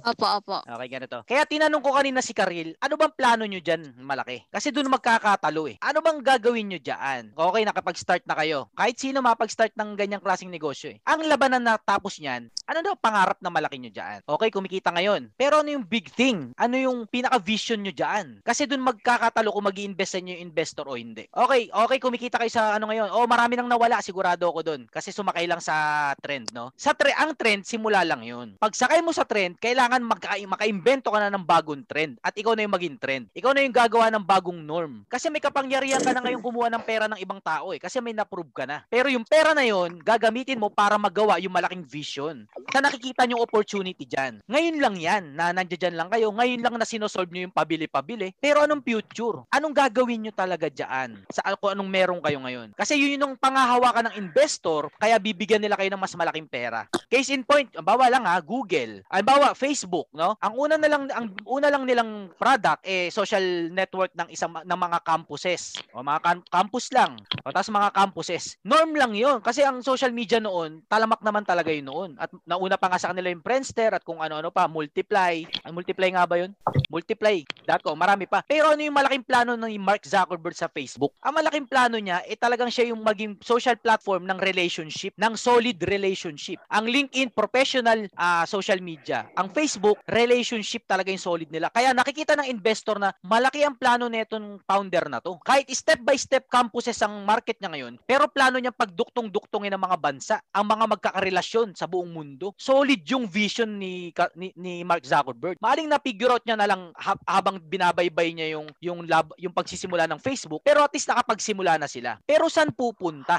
Opo, 0.00 0.26
opo. 0.26 0.56
Okay, 0.60 0.88
ganito. 0.88 1.18
Kaya 1.24 1.44
tinanong 1.44 1.80
ko 1.80 1.90
kanina 1.92 2.20
si 2.20 2.32
Karil, 2.32 2.72
ano 2.78 2.94
bang 2.96 3.12
plano 3.12 3.44
nyo 3.44 3.58
dyan 3.58 3.98
malaki? 3.98 4.46
Kasi 4.48 4.70
doon 4.70 4.88
magkakatalo 4.88 5.66
eh. 5.66 5.76
Ano 5.82 6.00
bang 6.00 6.22
gagawin 6.22 6.70
nyo 6.70 6.80
dyan? 6.80 7.34
Okay, 7.34 7.62
nakapag-start 7.64 8.22
na 8.24 8.32
kayo. 8.32 8.70
Kahit 8.72 8.96
sino 8.96 9.20
mapag-start 9.20 9.74
ng 9.74 9.90
ganyang 9.96 10.22
klaseng 10.22 10.48
negosyo 10.48 10.94
eh. 10.94 11.02
Ang 11.04 11.26
labanan 11.26 11.49
na 11.58 11.80
tapos 11.80 12.20
niyan, 12.20 12.52
ano 12.70 12.78
daw 12.86 12.94
pangarap 12.94 13.42
na 13.42 13.50
malaki 13.50 13.82
nyo 13.82 13.90
dyan? 13.90 14.22
Okay, 14.22 14.54
kumikita 14.54 14.94
ngayon. 14.94 15.34
Pero 15.34 15.58
ano 15.58 15.74
yung 15.74 15.82
big 15.82 16.06
thing? 16.14 16.54
Ano 16.54 16.78
yung 16.78 17.10
pinaka-vision 17.10 17.82
nyo 17.82 17.90
dyan? 17.90 18.38
Kasi 18.46 18.70
doon 18.70 18.86
magkakatalo 18.86 19.50
kung 19.50 19.66
mag 19.66 19.74
invest 19.74 20.14
sa 20.14 20.22
inyo 20.22 20.38
yung 20.38 20.44
investor 20.54 20.86
o 20.86 20.94
hindi. 20.94 21.26
Okay, 21.34 21.66
okay, 21.66 21.98
kumikita 21.98 22.38
kayo 22.38 22.52
sa 22.52 22.78
ano 22.78 22.86
ngayon. 22.86 23.10
Oh, 23.10 23.26
marami 23.26 23.58
nang 23.58 23.66
nawala, 23.66 23.98
sigurado 23.98 24.46
ako 24.46 24.60
doon. 24.62 24.82
Kasi 24.86 25.10
sumakay 25.10 25.50
lang 25.50 25.58
sa 25.58 26.14
trend, 26.22 26.54
no? 26.54 26.70
Sa 26.78 26.94
tre 26.94 27.10
ang 27.18 27.34
trend, 27.34 27.66
simula 27.66 28.06
lang 28.06 28.22
yun. 28.22 28.54
Pag 28.62 28.78
sakay 28.78 29.02
mo 29.02 29.10
sa 29.10 29.26
trend, 29.26 29.58
kailangan 29.58 30.06
magka 30.06 30.38
makaimbento 30.46 31.10
ka 31.10 31.18
na 31.18 31.34
ng 31.34 31.42
bagong 31.42 31.82
trend 31.82 32.22
at 32.22 32.38
ikaw 32.38 32.54
na 32.54 32.62
yung 32.62 32.76
maging 32.78 32.96
trend. 33.02 33.26
Ikaw 33.34 33.50
na 33.50 33.66
yung 33.66 33.74
gagawa 33.74 34.14
ng 34.14 34.22
bagong 34.22 34.62
norm. 34.62 35.02
Kasi 35.10 35.26
may 35.26 35.42
kapangyarihan 35.42 35.98
ka 35.98 36.14
na 36.14 36.22
ngayon 36.22 36.38
kumuha 36.38 36.70
ng 36.70 36.84
pera 36.86 37.10
ng 37.10 37.18
ibang 37.18 37.42
tao 37.42 37.74
eh. 37.74 37.82
Kasi 37.82 37.98
may 37.98 38.14
na-prove 38.14 38.54
ka 38.54 38.62
na. 38.62 38.86
Pero 38.86 39.10
yung 39.10 39.26
pera 39.26 39.56
na 39.56 39.66
yun, 39.66 39.98
gagamitin 39.98 40.60
mo 40.60 40.70
para 40.70 41.00
magawa 41.00 41.39
yung 41.40 41.56
malaking 41.56 41.84
vision. 41.84 42.44
Sa 42.70 42.78
nakikita 42.78 43.26
nyo 43.26 43.42
opportunity 43.42 44.06
dyan. 44.06 44.44
Ngayon 44.46 44.76
lang 44.78 44.96
yan, 45.00 45.24
na 45.34 45.50
nandiyan 45.50 45.96
lang 45.96 46.08
kayo. 46.12 46.30
Ngayon 46.30 46.60
lang 46.60 46.74
na 46.76 46.86
sinosolve 46.86 47.32
nyo 47.32 47.48
yung 47.48 47.56
pabili-pabili. 47.56 48.36
Pero 48.38 48.62
anong 48.62 48.84
future? 48.84 49.48
Anong 49.50 49.74
gagawin 49.74 50.28
nyo 50.28 50.32
talaga 50.36 50.68
dyan? 50.68 51.24
Sa 51.32 51.42
kung 51.56 51.72
anong 51.74 51.90
meron 51.90 52.20
kayo 52.22 52.38
ngayon? 52.40 52.76
Kasi 52.76 52.96
yun 53.00 53.18
yung 53.18 53.34
pangahawakan 53.40 54.12
ng 54.12 54.18
investor, 54.20 54.92
kaya 55.00 55.16
bibigyan 55.18 55.60
nila 55.64 55.76
kayo 55.76 55.90
ng 55.90 56.02
mas 56.02 56.14
malaking 56.14 56.46
pera. 56.46 56.86
Case 57.10 57.34
in 57.34 57.42
point, 57.42 57.66
bawa 57.82 58.06
lang 58.06 58.22
ha, 58.28 58.38
Google. 58.38 59.02
Ay 59.10 59.24
bawa 59.24 59.56
Facebook, 59.56 60.06
no? 60.14 60.38
Ang 60.38 60.54
una 60.54 60.74
na 60.78 60.88
lang 60.88 61.02
ang 61.10 61.32
una 61.46 61.68
lang 61.70 61.84
nilang 61.86 62.30
product 62.36 62.82
eh 62.86 63.10
social 63.10 63.70
network 63.70 64.14
ng 64.14 64.28
isang 64.30 64.52
ng 64.52 64.80
mga 64.80 64.98
campuses. 65.02 65.78
O 65.94 66.02
mga 66.02 66.20
cam- 66.22 66.46
campus 66.50 66.90
lang. 66.94 67.18
O 67.42 67.50
tapos 67.50 67.70
mga 67.72 67.90
campuses. 67.94 68.58
Norm 68.62 68.94
lang 68.94 69.12
'yon 69.14 69.38
kasi 69.42 69.64
ang 69.64 69.82
social 69.82 70.12
media 70.14 70.38
noon, 70.42 70.82
talamak 70.86 71.22
naman 71.30 71.46
talaga 71.46 71.70
'yun 71.70 71.86
noon. 71.86 72.10
At 72.18 72.30
nauna 72.42 72.74
pa 72.74 72.90
nga 72.90 72.98
sa 72.98 73.14
kanila 73.14 73.30
yung 73.30 73.40
Friendster 73.46 73.94
at 73.94 74.02
kung 74.02 74.18
ano-ano 74.18 74.50
pa, 74.50 74.66
Multiply. 74.66 75.46
Ang 75.64 75.74
Multiply 75.78 76.10
nga 76.12 76.26
ba 76.26 76.36
yun? 76.42 76.50
Multiply.com, 76.90 77.96
marami 77.96 78.26
pa. 78.26 78.42
Pero 78.44 78.74
ano 78.74 78.82
yung 78.82 78.94
malaking 78.94 79.22
plano 79.22 79.54
ni 79.54 79.78
Mark 79.78 80.02
Zuckerberg 80.02 80.58
sa 80.58 80.66
Facebook? 80.66 81.14
Ang 81.22 81.38
malaking 81.38 81.66
plano 81.70 81.96
niya, 81.96 82.22
eh 82.26 82.34
talagang 82.34 82.68
siya 82.68 82.90
yung 82.90 83.00
maging 83.06 83.38
social 83.42 83.78
platform 83.78 84.26
ng 84.26 84.38
relationship, 84.42 85.14
ng 85.14 85.34
solid 85.38 85.78
relationship. 85.86 86.58
Ang 86.70 86.90
LinkedIn, 86.90 87.30
professional 87.30 88.10
ah, 88.18 88.42
social 88.44 88.82
media. 88.82 89.30
Ang 89.38 89.54
Facebook, 89.54 90.02
relationship 90.10 90.84
talaga 90.90 91.14
yung 91.14 91.22
solid 91.22 91.48
nila. 91.48 91.70
Kaya 91.70 91.94
nakikita 91.94 92.34
ng 92.34 92.50
investor 92.50 92.98
na 92.98 93.14
malaki 93.22 93.62
ang 93.62 93.78
plano 93.78 94.10
netong 94.10 94.58
founder 94.66 95.06
na 95.06 95.22
to. 95.22 95.38
Kahit 95.46 95.70
step 95.70 96.02
by 96.02 96.18
step 96.18 96.50
campuses 96.50 96.98
ang 97.04 97.22
market 97.22 97.58
niya 97.62 97.70
ngayon, 97.70 97.94
pero 98.02 98.26
plano 98.26 98.58
niya 98.58 98.74
pagduktong-duktongin 98.74 99.74
ng 99.76 99.82
mga 99.82 99.98
bansa, 100.00 100.36
ang 100.50 100.66
mga 100.66 100.84
magkakarelasyon 101.20 101.76
sa 101.76 101.84
buong 101.84 102.08
mundo. 102.08 102.56
Solid 102.56 103.04
yung 103.04 103.28
vision 103.28 103.68
ni 103.76 104.08
ni, 104.32 104.56
ni 104.56 104.80
Mark 104.80 105.04
Zuckerberg. 105.04 105.60
Maaling 105.60 105.92
na 105.92 106.00
figure 106.00 106.32
out 106.32 106.44
niya 106.48 106.56
na 106.56 106.64
lang 106.64 106.88
ha- 106.96 107.20
habang 107.28 107.60
binabaybay 107.60 108.32
niya 108.32 108.56
yung 108.56 108.66
yung 108.80 109.04
lab, 109.04 109.28
yung 109.36 109.52
pagsisimula 109.52 110.08
ng 110.08 110.18
Facebook, 110.18 110.64
pero 110.64 110.80
at 110.80 110.92
least 110.96 111.12
nakapagsimula 111.12 111.76
na 111.76 111.84
sila. 111.86 112.16
Pero 112.24 112.48
saan 112.48 112.72
pupunta? 112.72 113.36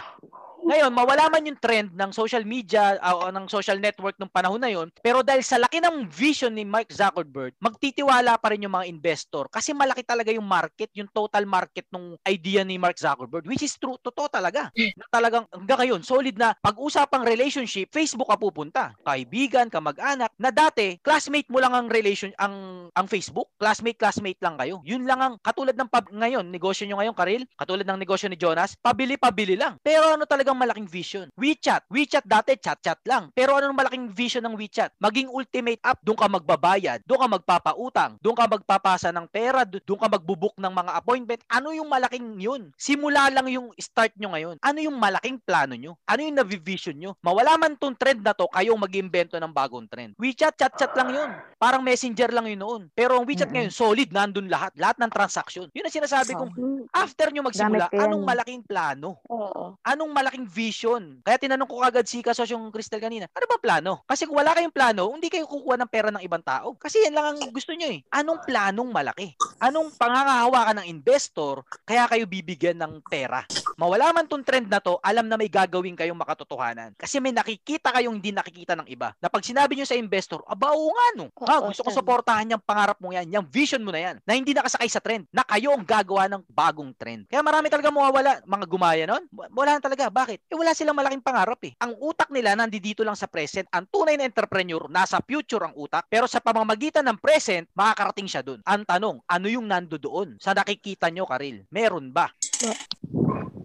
Ngayon, 0.62 0.94
mawala 0.94 1.28
man 1.28 1.44
yung 1.44 1.60
trend 1.60 1.90
ng 1.98 2.12
social 2.14 2.46
media 2.48 2.96
ah, 3.02 3.18
o 3.18 3.34
ng 3.34 3.50
social 3.50 3.82
network 3.82 4.16
nung 4.22 4.32
panahon 4.32 4.62
na 4.62 4.70
yon, 4.70 4.88
pero 5.04 5.26
dahil 5.26 5.42
sa 5.44 5.60
laki 5.60 5.82
ng 5.84 6.08
vision 6.08 6.54
ni 6.54 6.64
Mark 6.64 6.88
Zuckerberg, 6.94 7.52
magtitiwala 7.60 8.40
pa 8.40 8.56
rin 8.56 8.64
yung 8.64 8.78
mga 8.78 8.88
investor 8.88 9.52
kasi 9.52 9.76
malaki 9.76 10.06
talaga 10.08 10.32
yung 10.32 10.48
market, 10.48 10.88
yung 10.96 11.12
total 11.12 11.44
market 11.44 11.84
ng 11.92 12.16
idea 12.24 12.64
ni 12.64 12.80
Mark 12.80 12.96
Zuckerberg, 12.96 13.44
which 13.50 13.66
is 13.66 13.76
true, 13.76 14.00
totoo 14.00 14.32
talaga. 14.32 14.72
Na 14.72 15.06
talagang 15.12 15.46
hanggang 15.52 15.80
ngayon, 15.84 16.02
solid 16.06 16.38
na 16.40 16.56
pag-usapang 16.64 17.28
relationship, 17.28 17.90
Facebook 17.90 18.30
ka 18.30 18.40
pupunta. 18.40 18.94
Kaibigan, 19.04 19.68
kamag-anak, 19.68 20.32
na 20.40 20.54
dati, 20.54 20.96
classmate 21.04 21.50
mo 21.50 21.60
lang 21.60 21.74
ang 21.76 21.88
relation, 21.92 22.30
ang, 22.40 22.88
ang 22.94 23.08
Facebook, 23.10 23.50
classmate, 23.60 24.00
classmate 24.00 24.40
lang 24.40 24.56
kayo. 24.56 24.80
Yun 24.88 25.04
lang 25.04 25.20
ang, 25.20 25.34
katulad 25.44 25.76
ng 25.76 25.90
pab, 25.90 26.08
ngayon, 26.14 26.48
negosyo 26.48 26.86
nyo 26.86 27.02
ngayon, 27.02 27.16
Karil, 27.18 27.44
katulad 27.58 27.84
ng 27.84 28.00
negosyo 28.00 28.30
ni 28.30 28.38
Jonas, 28.38 28.78
pabili-pabili 28.80 29.58
lang. 29.58 29.76
Pero 29.84 30.16
ano 30.16 30.24
talagang 30.30 30.61
malaking 30.62 30.86
vision? 30.86 31.28
WeChat. 31.34 31.90
WeChat 31.90 32.26
dati, 32.30 32.54
chat-chat 32.62 33.02
lang. 33.10 33.34
Pero 33.34 33.58
ano 33.58 33.74
ang 33.74 33.78
malaking 33.78 34.14
vision 34.14 34.46
ng 34.46 34.54
WeChat? 34.54 34.94
Maging 35.02 35.34
ultimate 35.34 35.82
app, 35.82 35.98
doon 36.06 36.18
ka 36.20 36.30
magbabayad, 36.30 37.02
doon 37.10 37.20
ka 37.26 37.28
magpapautang, 37.42 38.12
doon 38.22 38.38
ka 38.38 38.46
magpapasa 38.46 39.10
ng 39.10 39.26
pera, 39.26 39.66
do- 39.66 39.82
doon 39.82 39.98
ka 39.98 40.08
magbubuk 40.08 40.54
ng 40.62 40.74
mga 40.74 40.92
appointment. 40.94 41.42
Ano 41.50 41.74
yung 41.74 41.90
malaking 41.90 42.38
yun? 42.38 42.70
Simula 42.78 43.34
lang 43.34 43.50
yung 43.50 43.74
start 43.82 44.14
nyo 44.22 44.38
ngayon. 44.38 44.56
Ano 44.62 44.80
yung 44.80 44.98
malaking 45.02 45.42
plano 45.42 45.74
nyo? 45.74 45.98
Ano 46.06 46.22
yung 46.22 46.38
navivision 46.38 46.96
nyo? 46.96 47.18
Mawala 47.26 47.58
man 47.58 47.74
tong 47.76 47.98
trend 47.98 48.22
na 48.22 48.38
to, 48.38 48.46
kayong 48.54 48.78
mag-imbento 48.78 49.42
ng 49.42 49.50
bagong 49.50 49.90
trend. 49.90 50.14
WeChat, 50.22 50.54
chat-chat 50.54 50.94
lang 50.94 51.10
yun. 51.10 51.30
Parang 51.58 51.82
messenger 51.82 52.30
lang 52.30 52.46
yun 52.46 52.62
noon. 52.62 52.82
Pero 52.94 53.18
ang 53.18 53.26
WeChat 53.26 53.50
ngayon, 53.50 53.74
solid, 53.74 54.10
nandun 54.14 54.46
lahat. 54.46 54.74
Lahat 54.78 54.98
ng 55.02 55.10
transaction. 55.10 55.66
Yun 55.74 55.88
ang 55.88 55.96
sinasabi 55.96 56.38
kong, 56.38 56.52
after 56.94 57.34
nyo 57.34 57.42
magsimula, 57.48 57.90
anong 57.94 58.24
malaking 58.26 58.62
plano? 58.62 59.18
Oo. 59.30 59.78
Anong 59.82 60.12
malaking 60.14 60.41
vision? 60.46 61.20
Kaya 61.26 61.38
tinanong 61.42 61.70
ko 61.70 61.82
kagad 61.82 62.06
si 62.06 62.22
Kasos 62.22 62.50
yung 62.50 62.70
Crystal 62.70 63.02
kanina, 63.02 63.26
ano 63.32 63.46
ba 63.50 63.58
plano? 63.58 64.06
Kasi 64.06 64.26
kung 64.26 64.38
wala 64.38 64.54
kayong 64.54 64.74
plano, 64.74 65.12
hindi 65.14 65.28
kayo 65.28 65.50
kukuha 65.50 65.78
ng 65.82 65.92
pera 65.92 66.10
ng 66.14 66.24
ibang 66.24 66.44
tao. 66.44 66.78
Kasi 66.78 67.04
yan 67.06 67.14
lang 67.18 67.36
ang 67.36 67.40
gusto 67.50 67.74
nyo 67.74 67.90
eh. 67.90 68.02
Anong 68.14 68.46
planong 68.46 68.90
malaki? 68.90 69.34
Anong 69.62 69.94
pangangahawakan 69.98 70.82
ng 70.82 70.88
investor 70.90 71.66
kaya 71.84 72.06
kayo 72.10 72.26
bibigyan 72.30 72.78
ng 72.78 73.02
pera? 73.06 73.44
Mawala 73.82 74.14
man 74.14 74.30
tong 74.30 74.46
trend 74.46 74.70
na 74.70 74.78
to, 74.78 75.02
alam 75.02 75.26
na 75.26 75.40
may 75.40 75.50
gagawin 75.50 75.98
kayong 75.98 76.18
makatotohanan. 76.18 76.94
Kasi 76.94 77.18
may 77.18 77.34
nakikita 77.34 77.90
kayong 77.90 78.22
hindi 78.22 78.30
nakikita 78.30 78.78
ng 78.78 78.88
iba. 78.88 79.12
Na 79.18 79.26
pag 79.26 79.42
sinabi 79.42 79.74
nyo 79.74 79.90
sa 79.90 79.98
investor, 79.98 80.46
aba 80.46 80.70
oo 80.78 80.94
nga 80.94 81.08
no. 81.18 81.26
Ha, 81.42 81.58
Oo, 81.58 81.74
gusto 81.74 81.82
ko 81.82 81.90
suportahan 81.90 82.54
yung 82.54 82.62
pangarap 82.62 83.02
mo 83.02 83.10
yan, 83.10 83.26
yung 83.34 83.48
vision 83.50 83.82
mo 83.82 83.90
na 83.90 84.12
yan. 84.12 84.16
Na 84.22 84.38
hindi 84.38 84.54
nakasakay 84.54 84.86
sa 84.86 85.02
trend. 85.02 85.26
Na 85.34 85.42
kayo 85.42 85.74
ang 85.74 85.82
gagawa 85.82 86.30
ng 86.30 86.46
bagong 86.46 86.94
trend. 86.94 87.26
Kaya 87.26 87.42
marami 87.42 87.74
talaga 87.74 87.90
mawawala. 87.90 88.46
Mga 88.46 88.66
gumaya 88.70 89.04
nun, 89.10 89.24
wala 89.34 89.72
na 89.78 89.82
talaga. 89.82 90.14
Bakit? 90.14 90.31
Eh 90.32 90.56
wala 90.56 90.72
silang 90.72 90.96
malaking 90.96 91.20
pangarap 91.20 91.60
eh. 91.68 91.76
Ang 91.84 92.00
utak 92.00 92.32
nila 92.32 92.56
nandito 92.56 93.04
lang 93.04 93.20
sa 93.20 93.28
present. 93.28 93.68
Ang 93.76 93.92
tunay 93.92 94.16
na 94.16 94.24
entrepreneur, 94.24 94.88
nasa 94.88 95.20
future 95.20 95.68
ang 95.68 95.76
utak. 95.76 96.08
Pero 96.08 96.24
sa 96.32 96.40
pamamagitan 96.40 97.04
ng 97.12 97.20
present, 97.20 97.68
makakarating 97.76 98.32
siya 98.32 98.40
dun. 98.40 98.64
Ang 98.64 98.88
tanong, 98.88 99.20
ano 99.28 99.48
yung 99.52 99.68
nando 99.68 100.00
doon? 100.00 100.40
Sa 100.40 100.56
nakikita 100.56 101.12
nyo, 101.12 101.28
Karil? 101.28 101.68
Meron 101.68 102.16
ba? 102.16 102.32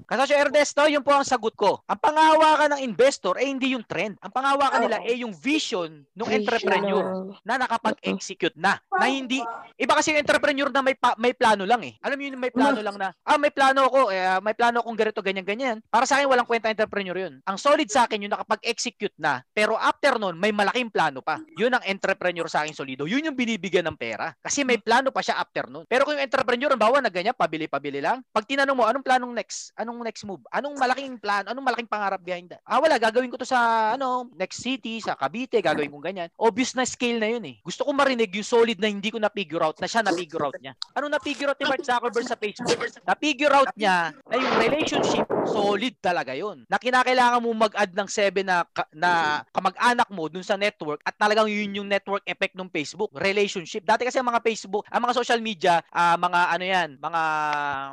Kasi 0.07 0.39
Ernesto, 0.39 0.87
yun 0.87 1.03
po 1.03 1.11
ang 1.11 1.27
sagot 1.27 1.53
ko. 1.59 1.83
Ang 1.91 1.99
pangahawakan 1.99 2.79
ng 2.79 2.83
investor 2.87 3.35
ay 3.43 3.51
hindi 3.51 3.75
yung 3.75 3.83
trend. 3.83 4.15
Ang 4.23 4.31
pangahawakan 4.31 4.81
nila 4.87 4.99
ay 5.03 5.27
yung 5.27 5.35
vision 5.35 6.07
ng 6.15 6.31
entrepreneur 6.31 7.35
na 7.43 7.59
nakapag-execute 7.59 8.55
na. 8.55 8.79
Na 8.95 9.07
hindi, 9.11 9.43
iba 9.77 9.93
kasi 9.99 10.15
yung 10.15 10.23
entrepreneur 10.23 10.71
na 10.71 10.81
may, 10.81 10.95
pa- 10.95 11.19
may 11.19 11.35
plano 11.35 11.67
lang 11.67 11.83
eh. 11.83 11.99
Alam 12.07 12.17
mo 12.17 12.23
yun, 12.23 12.39
may 12.39 12.55
plano 12.55 12.79
lang 12.79 12.97
na, 12.97 13.11
ah, 13.27 13.35
may 13.35 13.51
plano 13.51 13.91
ako, 13.91 14.15
eh, 14.15 14.23
ah, 14.23 14.39
may 14.39 14.55
plano 14.55 14.79
akong 14.79 14.95
ganito, 14.95 15.21
ganyan, 15.21 15.43
ganyan. 15.43 15.77
Para 15.91 16.07
sa 16.07 16.23
akin, 16.23 16.31
walang 16.31 16.47
kwenta 16.47 16.71
entrepreneur 16.71 17.19
yun. 17.19 17.43
Ang 17.43 17.59
solid 17.59 17.91
sa 17.91 18.07
akin, 18.07 18.23
yung 18.23 18.33
nakapag-execute 18.33 19.19
na, 19.19 19.43
pero 19.51 19.75
after 19.75 20.23
nun, 20.23 20.39
may 20.39 20.55
malaking 20.55 20.89
plano 20.89 21.19
pa. 21.19 21.43
Yun 21.59 21.75
ang 21.75 21.83
entrepreneur 21.83 22.47
sa 22.47 22.63
akin 22.63 22.73
solido. 22.79 23.11
Yun 23.11 23.27
yung 23.27 23.37
binibigyan 23.37 23.91
ng 23.91 23.99
pera. 23.99 24.31
Kasi 24.39 24.63
may 24.63 24.79
plano 24.79 25.11
pa 25.11 25.19
siya 25.19 25.43
after 25.43 25.67
nun. 25.67 25.83
Pero 25.91 26.07
kung 26.07 26.15
yung 26.15 26.23
entrepreneur, 26.23 26.71
ang 26.71 26.81
bawa 26.81 27.03
na 27.03 27.11
ganyan, 27.11 27.35
pabili-pabili 27.35 27.99
lang. 27.99 28.23
Pag 28.31 28.47
tinanong 28.47 28.77
mo, 28.79 28.85
anong 28.87 29.05
planong 29.05 29.35
next? 29.35 29.75
Anong 29.75 29.96
next 30.05 30.27
move? 30.27 30.43
Anong 30.51 30.77
malaking 30.77 31.17
plan? 31.21 31.47
Anong 31.49 31.65
malaking 31.65 31.89
pangarap 31.89 32.21
behind 32.21 32.51
that? 32.51 32.61
Ah, 32.67 32.83
wala. 32.83 32.99
Gagawin 32.99 33.31
ko 33.31 33.39
to 33.39 33.49
sa, 33.49 33.93
ano, 33.95 34.29
next 34.35 34.61
city, 34.61 34.99
sa 35.01 35.15
Cavite, 35.15 35.63
gagawin 35.63 35.93
kong 35.93 36.05
ganyan. 36.05 36.29
Obvious 36.37 36.75
na 36.75 36.85
scale 36.85 37.23
na 37.23 37.31
yun 37.31 37.45
eh. 37.47 37.57
Gusto 37.63 37.87
ko 37.87 37.95
marinig 37.95 38.33
yung 38.35 38.47
solid 38.47 38.77
na 38.81 38.91
hindi 38.91 39.13
ko 39.13 39.21
na-figure 39.21 39.63
out, 39.63 39.79
na 39.79 39.89
siya 39.89 40.03
na-figure 40.03 40.43
out 40.43 40.57
niya. 40.59 40.73
Anong 40.97 41.13
na-figure 41.13 41.49
out 41.53 41.59
ni 41.61 41.67
Mark 41.69 41.85
Zuckerberg 41.85 42.27
sa 42.27 42.37
Facebook? 42.37 42.81
Na-figure 43.07 43.55
out 43.55 43.71
niya 43.77 44.17
na 44.27 44.35
yung 44.35 44.55
relationship, 44.59 45.27
solid 45.47 45.95
talaga 46.03 46.35
yun. 46.35 46.67
Na 46.67 46.77
kinakailangan 46.77 47.41
mo 47.41 47.55
mag-add 47.55 47.95
ng 47.95 48.09
7 48.11 48.43
na, 48.43 48.67
ka- 48.67 48.91
na 48.93 49.43
kamag-anak 49.55 50.09
mo 50.11 50.27
dun 50.27 50.43
sa 50.43 50.59
network 50.59 51.01
at 51.07 51.15
talagang 51.15 51.47
yun 51.47 51.83
yung 51.83 51.89
network 51.89 52.27
effect 52.27 52.59
ng 52.59 52.69
Facebook. 52.69 53.15
Relationship. 53.15 53.87
Dati 53.87 54.03
kasi 54.03 54.19
ang 54.19 54.29
mga 54.29 54.43
Facebook, 54.43 54.85
ang 54.91 55.07
mga 55.07 55.17
social 55.17 55.41
media, 55.41 55.81
ah, 55.95 56.19
mga 56.19 56.41
ano 56.51 56.65
yan, 56.67 56.89
mga 56.99 57.23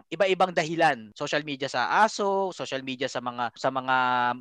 iba-ibang 0.10 0.51
dahilan. 0.51 1.13
Social 1.13 1.45
media 1.45 1.69
sa 1.69 2.01
aso, 2.01 2.50
social 2.51 2.81
media 2.81 3.05
sa 3.05 3.22
mga 3.22 3.53
sa 3.53 3.69
mga 3.69 3.95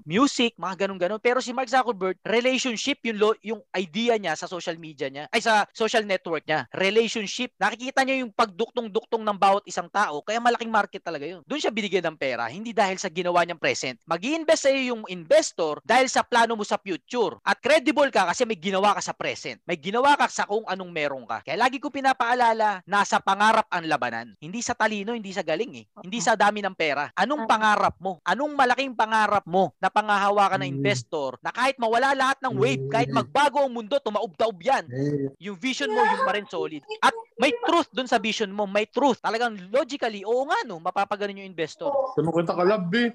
music, 0.09 0.57
mga 0.57 0.88
ganun-ganun. 0.88 1.21
Pero 1.21 1.45
si 1.45 1.52
Mark 1.52 1.69
Zuckerberg, 1.69 2.16
relationship 2.25 3.04
yung 3.04 3.19
lo, 3.21 3.31
yung 3.45 3.61
idea 3.76 4.16
niya 4.16 4.33
sa 4.35 4.49
social 4.49 4.81
media 4.81 5.12
niya, 5.12 5.28
ay 5.28 5.45
sa 5.45 5.69
social 5.76 6.02
network 6.09 6.49
niya. 6.49 6.64
Relationship. 6.73 7.52
Nakikita 7.61 8.00
niya 8.02 8.25
yung 8.25 8.33
pagduktong-duktong 8.33 9.21
ng 9.21 9.37
bawat 9.37 9.64
isang 9.69 9.90
tao, 9.92 10.25
kaya 10.25 10.40
malaking 10.40 10.73
market 10.73 11.04
talaga 11.04 11.28
yun. 11.28 11.45
Doon 11.45 11.61
siya 11.61 11.75
binigyan 11.75 12.07
ng 12.09 12.16
pera, 12.16 12.49
hindi 12.49 12.71
dahil 12.71 13.01
sa 13.02 13.11
ginawa 13.11 13.42
niyang 13.42 13.59
present. 13.59 13.99
mag 14.06 14.23
invest 14.23 14.62
sa 14.62 14.71
iyo 14.71 14.94
yung 14.94 15.02
investor 15.11 15.82
dahil 15.82 16.06
sa 16.06 16.23
plano 16.23 16.54
mo 16.54 16.62
sa 16.62 16.78
future. 16.78 17.42
At 17.42 17.59
credible 17.59 18.09
ka 18.14 18.30
kasi 18.30 18.47
may 18.47 18.54
ginawa 18.54 18.94
ka 18.94 19.02
sa 19.02 19.11
present. 19.11 19.59
May 19.66 19.75
ginawa 19.75 20.14
ka 20.14 20.30
sa 20.30 20.47
kung 20.47 20.62
anong 20.71 20.92
meron 20.94 21.26
ka. 21.26 21.42
Kaya 21.42 21.59
lagi 21.59 21.82
ko 21.82 21.90
pinapaalala, 21.90 22.87
nasa 22.87 23.18
pangarap 23.18 23.66
ang 23.73 23.85
labanan. 23.90 24.38
Hindi 24.38 24.62
sa 24.62 24.78
talino, 24.78 25.16
hindi 25.16 25.35
sa 25.35 25.42
galing 25.42 25.73
eh. 25.82 25.85
Hindi 25.99 26.18
sa 26.23 26.38
dami 26.38 26.62
ng 26.62 26.76
pera. 26.78 27.11
Anong 27.18 27.50
pangarap 27.50 27.99
mo? 27.99 28.23
Anong 28.23 28.54
malaking 28.54 28.94
pangarap 28.94 29.42
mo 29.49 29.75
na 29.82 29.90
pangahawakan 29.90 30.62
ng 30.62 30.71
Mm. 30.71 30.76
investor 30.78 31.30
na 31.42 31.50
kahit 31.50 31.75
mawala 31.82 32.14
lahat 32.14 32.38
ng 32.44 32.54
wave, 32.54 32.85
kahit 32.92 33.11
magbago 33.11 33.66
ang 33.66 33.73
mundo, 33.75 33.99
tumaob-taob 33.99 34.59
yan. 34.62 34.85
Eh, 34.92 35.50
Yung 35.50 35.59
vision 35.59 35.90
mo, 35.90 35.99
yung 36.06 36.23
pa 36.23 36.38
rin 36.38 36.47
solid. 36.47 36.82
At 37.02 37.11
may 37.39 37.53
truth 37.65 37.89
dun 37.93 38.09
sa 38.09 38.21
vision 38.21 38.51
mo, 38.51 38.65
may 38.65 38.85
truth. 38.85 39.21
Talagang 39.21 39.57
logically, 39.71 40.25
oo 40.25 40.45
nga 40.45 40.59
no, 40.65 40.81
mapapaganon 40.81 41.41
yung 41.41 41.51
investor. 41.51 41.93
Sumukunta 42.12 42.53
ka 42.53 42.65
lab, 42.65 42.89
eh. 42.93 43.12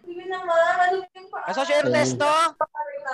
Kaso 1.48 1.64
si 1.64 1.74
Ernesto, 1.74 2.28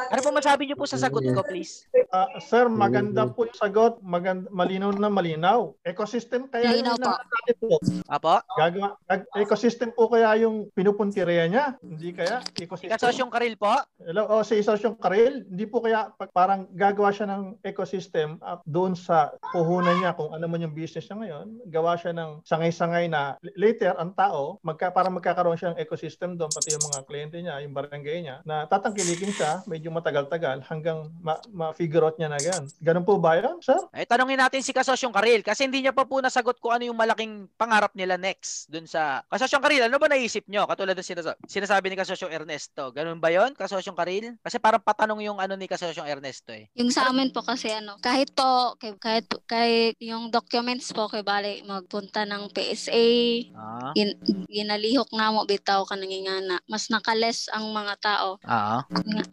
ano 0.10 0.20
po 0.20 0.30
masabi 0.34 0.66
niyo 0.66 0.76
po 0.78 0.90
sa 0.90 0.98
sagot 0.98 1.22
ko, 1.22 1.42
please? 1.46 1.86
Ah, 2.10 2.30
sir, 2.42 2.66
maganda 2.66 3.30
po 3.30 3.46
yung 3.46 3.58
sagot. 3.58 4.02
Maganda, 4.02 4.50
malinaw 4.50 4.94
na 4.94 5.10
malinaw. 5.10 5.74
Ecosystem 5.82 6.50
kaya 6.50 6.74
Malinaw 6.74 6.98
yung 6.98 7.06
natin 7.06 7.56
po. 7.58 7.78
Apo? 8.06 8.36
Gagawa, 8.58 8.98
gag- 9.06 9.30
ecosystem 9.38 9.90
po 9.94 10.10
kaya 10.10 10.34
yung 10.42 10.70
pinupuntirya 10.74 11.46
niya. 11.50 11.66
Hindi 11.82 12.14
kaya 12.14 12.42
ecosystem. 12.58 12.90
Ikasosyong 12.90 13.32
karil 13.34 13.56
po? 13.58 13.74
Hello, 14.02 14.30
oh, 14.30 14.42
si 14.46 14.60
Isosyong 14.60 14.98
Karel, 15.00 15.46
hindi 15.48 15.66
po 15.66 15.82
kaya 15.82 16.14
pag- 16.14 16.34
parang 16.34 16.70
gagawa 16.74 17.10
siya 17.10 17.30
ng 17.30 17.62
ecosystem 17.62 18.38
at 18.42 18.62
doon 18.66 18.94
sa 18.94 19.34
puhunan 19.54 19.98
niya 19.98 20.14
kung 20.14 20.34
ano 20.34 20.46
man 20.46 20.62
yung 20.62 20.74
business 20.74 20.93
niya 21.02 21.18
ngayon, 21.18 21.48
gawa 21.72 21.98
siya 21.98 22.14
ng 22.14 22.46
sangay-sangay 22.46 23.10
na 23.10 23.40
later 23.58 23.98
ang 23.98 24.14
tao, 24.14 24.62
magka, 24.62 24.94
parang 24.94 25.18
magkakaroon 25.18 25.58
siya 25.58 25.74
ng 25.74 25.82
ecosystem 25.82 26.38
doon, 26.38 26.52
pati 26.54 26.76
yung 26.76 26.86
mga 26.92 27.00
kliyente 27.10 27.38
niya, 27.42 27.64
yung 27.66 27.74
barangay 27.74 28.18
niya, 28.22 28.38
na 28.46 28.70
tatangkilikin 28.70 29.34
siya 29.34 29.66
medyo 29.66 29.90
matagal-tagal 29.90 30.62
hanggang 30.68 31.10
ma- 31.24 31.42
ma-figure 31.50 32.04
out 32.06 32.18
niya 32.20 32.30
na 32.30 32.38
yan. 32.38 32.68
Ganun 32.84 33.08
po 33.08 33.18
ba 33.18 33.40
yan, 33.40 33.58
sir? 33.64 33.80
Ay, 33.90 34.06
tanongin 34.06 34.38
natin 34.38 34.62
si 34.62 34.76
Kasosyong 34.76 35.16
Karil 35.16 35.42
kasi 35.42 35.66
hindi 35.66 35.82
niya 35.82 35.96
pa 35.96 36.04
po 36.04 36.20
nasagot 36.20 36.60
kung 36.60 36.76
ano 36.76 36.84
yung 36.86 37.00
malaking 37.00 37.48
pangarap 37.56 37.96
nila 37.96 38.20
next 38.20 38.68
dun 38.70 38.86
sa... 38.86 39.24
Kasosyong 39.32 39.64
Karil, 39.64 39.82
ano 39.88 39.98
ba 39.98 40.12
naisip 40.12 40.46
nyo? 40.52 40.68
Katulad 40.68 40.98
ng 40.98 41.06
sinasa- 41.06 41.40
sinasabi 41.48 41.90
ni 41.90 41.98
Kasosyong 41.98 42.34
Ernesto. 42.34 42.92
Ganun 42.92 43.24
ba 43.24 43.32
yon 43.32 43.56
Kasosyong 43.56 43.96
Karil? 43.96 44.36
Kasi 44.44 44.60
parang 44.60 44.84
patanong 44.84 45.24
yung 45.24 45.40
ano 45.40 45.56
ni 45.56 45.66
Kasosyong 45.70 46.10
Ernesto 46.10 46.52
eh. 46.52 46.68
Yung 46.76 46.92
sa 46.92 47.08
amin 47.08 47.32
po 47.32 47.40
kasi 47.46 47.72
ano, 47.72 47.96
kahit 48.04 48.36
po, 48.36 48.76
kahit, 49.00 49.30
kahit 49.48 49.96
yung 50.04 50.28
documents 50.34 50.83
po, 50.92 51.08
kay 51.08 51.24
bali, 51.24 51.64
magpunta 51.64 52.26
ng 52.26 52.52
PSA, 52.52 53.06
Ah. 53.54 53.94
gin, 53.94 54.18
ginalihok 54.50 55.14
na 55.14 55.30
mo, 55.30 55.46
bitaw 55.46 55.86
ka 55.86 55.96
nangingana. 55.96 56.60
Mas 56.68 56.90
nakales 56.90 57.48
ang 57.54 57.70
mga 57.72 57.94
tao. 58.02 58.42
Ah. 58.44 58.84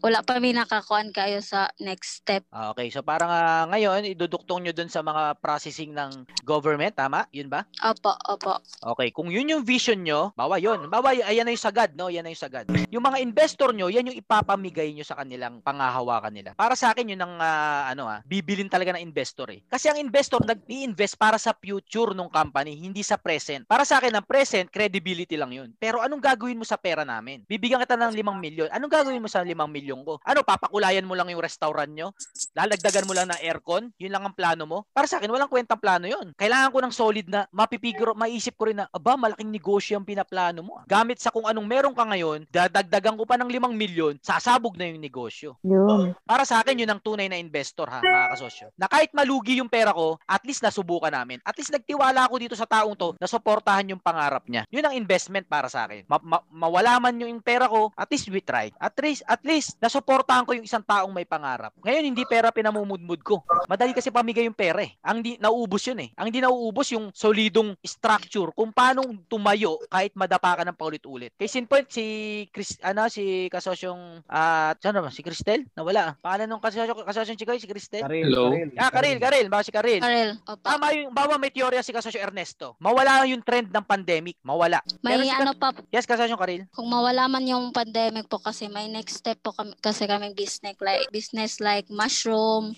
Wala 0.04 0.22
pa 0.22 0.38
may 0.38 0.52
nakakuan 0.52 1.10
kayo 1.10 1.40
sa 1.40 1.72
next 1.80 2.22
step. 2.22 2.44
Ah, 2.52 2.70
Okay, 2.70 2.92
so 2.92 3.02
parang 3.02 3.26
ah, 3.26 3.66
ngayon 3.66 4.06
iduduktong 4.06 4.62
nyo 4.62 4.72
dun 4.76 4.86
sa 4.86 5.00
mga 5.00 5.40
processing 5.40 5.90
ng 5.90 6.28
government, 6.44 6.94
tama? 6.94 7.24
Yun 7.32 7.48
ba? 7.48 7.64
Opo, 7.82 8.12
opo. 8.28 8.60
Okay, 8.94 9.08
kung 9.10 9.32
yun 9.32 9.48
yung 9.48 9.64
vision 9.64 9.98
nyo, 10.04 10.30
bawa 10.36 10.60
yun. 10.60 10.86
Bawa, 10.92 11.16
ayan 11.16 11.48
na 11.48 11.56
yung 11.56 11.64
sagad, 11.64 11.96
no? 11.96 12.12
Yan 12.12 12.28
na 12.28 12.30
yung 12.30 12.44
sagad. 12.44 12.68
Yung 12.92 13.02
mga 13.02 13.18
investor 13.24 13.72
nyo, 13.72 13.88
yan 13.88 14.12
yung 14.12 14.18
ipapamigay 14.20 14.92
nyo 14.92 15.02
sa 15.02 15.16
kanilang 15.16 15.64
pangahawakan 15.64 16.36
nila. 16.36 16.50
Para 16.52 16.76
sa 16.76 16.92
akin, 16.92 17.16
yun 17.16 17.22
ang, 17.24 17.40
ah, 17.40 17.88
ano 17.88 18.04
ah, 18.04 18.20
bibilin 18.28 18.68
talaga 18.68 18.92
ng 18.92 19.02
investor 19.02 19.48
eh. 19.48 19.64
Kasi 19.64 19.88
ang 19.88 19.96
investor, 19.96 20.44
nag-i-invest 20.44 21.16
para 21.16 21.39
sa 21.40 21.56
future 21.56 22.12
ng 22.12 22.28
company, 22.28 22.76
hindi 22.76 23.00
sa 23.00 23.16
present. 23.16 23.64
Para 23.64 23.88
sa 23.88 23.96
akin, 23.96 24.12
ang 24.12 24.26
present, 24.28 24.68
credibility 24.68 25.40
lang 25.40 25.50
yun. 25.56 25.72
Pero 25.80 26.04
anong 26.04 26.20
gagawin 26.20 26.60
mo 26.60 26.68
sa 26.68 26.76
pera 26.76 27.02
namin? 27.02 27.42
Bibigyan 27.48 27.80
kita 27.80 27.96
ng 27.96 28.12
5 28.12 28.36
milyon. 28.36 28.68
Anong 28.68 28.92
gagawin 28.92 29.24
mo 29.24 29.30
sa 29.32 29.40
5 29.40 29.48
milyon 29.64 30.04
ko? 30.04 30.20
Ano, 30.20 30.44
papakulayan 30.44 31.08
mo 31.08 31.16
lang 31.16 31.32
yung 31.32 31.40
restaurant 31.40 31.88
nyo? 31.88 32.12
Lalagdagan 32.52 33.08
mo 33.08 33.16
lang 33.16 33.32
ng 33.32 33.40
aircon? 33.40 33.88
Yun 33.96 34.12
lang 34.12 34.28
ang 34.28 34.36
plano 34.36 34.68
mo? 34.68 34.78
Para 34.92 35.08
sa 35.08 35.16
akin, 35.16 35.30
walang 35.30 35.48
kwentang 35.48 35.80
plano 35.80 36.04
yun. 36.10 36.34
Kailangan 36.36 36.74
ko 36.74 36.78
ng 36.82 36.94
solid 36.94 37.26
na 37.30 37.46
mapipigro, 37.54 38.12
maisip 38.12 38.58
ko 38.58 38.68
rin 38.68 38.82
na, 38.82 38.90
aba, 38.90 39.14
malaking 39.14 39.48
negosyo 39.48 39.96
ang 39.96 40.04
pinaplano 40.04 40.60
mo. 40.66 40.82
ah." 40.82 40.84
Gamit 40.90 41.22
sa 41.22 41.30
kung 41.30 41.46
anong 41.46 41.64
meron 41.64 41.94
ka 41.94 42.02
ngayon, 42.02 42.50
dadagdagan 42.50 43.14
ko 43.14 43.24
pa 43.24 43.38
ng 43.38 43.46
5 43.46 43.70
milyon, 43.72 44.18
sasabog 44.18 44.74
na 44.74 44.90
yung 44.90 44.98
negosyo. 44.98 45.54
Yun. 45.62 46.12
Para 46.26 46.42
sa 46.42 46.58
akin, 46.60 46.82
yun 46.82 46.90
ang 46.90 46.98
tunay 46.98 47.30
na 47.30 47.38
investor 47.38 47.86
ha, 47.86 48.02
mga 48.02 48.34
kasosyo. 48.34 48.66
Na 48.74 48.90
kahit 48.90 49.14
malugi 49.14 49.62
yung 49.62 49.70
pera 49.70 49.94
ko, 49.94 50.18
at 50.26 50.42
least 50.42 50.66
nasubukan 50.66 51.14
namin. 51.14 51.29
At 51.46 51.54
least 51.54 51.70
nagtiwala 51.70 52.26
ako 52.26 52.34
dito 52.42 52.58
sa 52.58 52.66
taong 52.66 52.98
to 52.98 53.14
na 53.14 53.30
suportahan 53.30 53.94
yung 53.94 54.02
pangarap 54.02 54.42
niya. 54.50 54.66
Yun 54.74 54.90
ang 54.90 54.94
investment 54.98 55.46
para 55.46 55.70
sa 55.70 55.86
akin. 55.86 56.02
Ma- 56.10 56.18
ma- 56.18 56.44
mawala 56.50 56.98
man 56.98 57.14
yung 57.22 57.38
pera 57.38 57.70
ko, 57.70 57.94
at 57.94 58.10
least 58.10 58.26
we 58.34 58.42
tried. 58.42 58.74
At 58.82 58.98
least, 58.98 59.22
at 59.30 59.42
least, 59.46 59.78
nasuportahan 59.78 60.42
ko 60.42 60.58
yung 60.58 60.66
isang 60.66 60.82
taong 60.82 61.14
may 61.14 61.28
pangarap. 61.28 61.70
Ngayon, 61.78 62.04
hindi 62.10 62.26
pera 62.26 62.50
pinamumudmud 62.50 63.20
ko. 63.22 63.46
Madali 63.70 63.94
kasi 63.94 64.10
pamigay 64.10 64.50
yung 64.50 64.56
pera 64.56 64.82
eh. 64.82 64.90
Ang 65.06 65.22
di 65.22 65.38
nauubos 65.38 65.86
yun 65.86 66.02
eh. 66.02 66.10
Ang 66.18 66.34
di 66.34 66.42
nauubos 66.42 66.90
yung 66.90 67.14
solidong 67.14 67.78
structure 67.84 68.50
kung 68.56 68.74
paano 68.74 69.06
tumayo 69.28 69.78
kahit 69.86 70.16
madapa 70.16 70.58
ka 70.58 70.64
ng 70.66 70.74
paulit-ulit. 70.74 71.36
Case 71.36 71.60
in 71.60 71.68
point, 71.68 71.86
si 71.86 72.04
Chris, 72.48 72.80
ano, 72.80 73.06
si 73.12 73.46
kasosyong, 73.52 74.24
ah, 74.26 74.72
saan 74.80 74.98
ba? 74.98 75.12
Si 75.12 75.20
Cristel? 75.20 75.68
Nawala. 75.76 76.16
Pangalan 76.24 76.48
nung 76.48 76.62
kasosyo, 76.62 76.96
kasosyong 77.04 77.38
chikoy, 77.38 77.60
si 77.60 77.68
Cristel? 77.68 78.02
Karil, 78.02 78.24
Hello? 78.26 78.50
Karil. 78.50 78.68
Ah, 78.80 78.90
Karil, 78.90 79.18
Karil. 79.20 79.46
Baka 79.52 79.62
si 79.66 79.72
Karil. 79.74 80.00
Karel, 80.00 80.30
opo. 80.48 80.64
Tama 80.64 80.86
yung, 80.96 81.12
bawa 81.20 81.36
may 81.36 81.52
teorya 81.52 81.84
si 81.84 81.92
kasosyo 81.92 82.20
Ernesto. 82.20 82.80
Mawala 82.80 83.28
yung 83.28 83.44
trend 83.44 83.68
ng 83.68 83.84
pandemic. 83.84 84.40
Mawala. 84.40 84.80
May 85.04 85.20
Pero 85.20 85.22
si 85.24 85.32
ano 85.32 85.52
pa, 85.52 85.68
Yes, 85.92 86.08
kasosyong 86.08 86.40
Karil. 86.40 86.62
kung 86.72 86.88
mawala 86.88 87.28
man 87.28 87.44
yung 87.44 87.68
pandemic 87.70 88.24
po 88.30 88.40
kasi 88.40 88.70
may 88.72 88.88
next 88.88 89.20
step 89.20 89.36
po 89.44 89.52
kami, 89.52 89.76
kasi 89.84 90.08
kami 90.08 90.32
business 90.32 90.78
like 90.80 91.04
business 91.12 91.52
like 91.60 91.84
mushroom, 91.92 92.72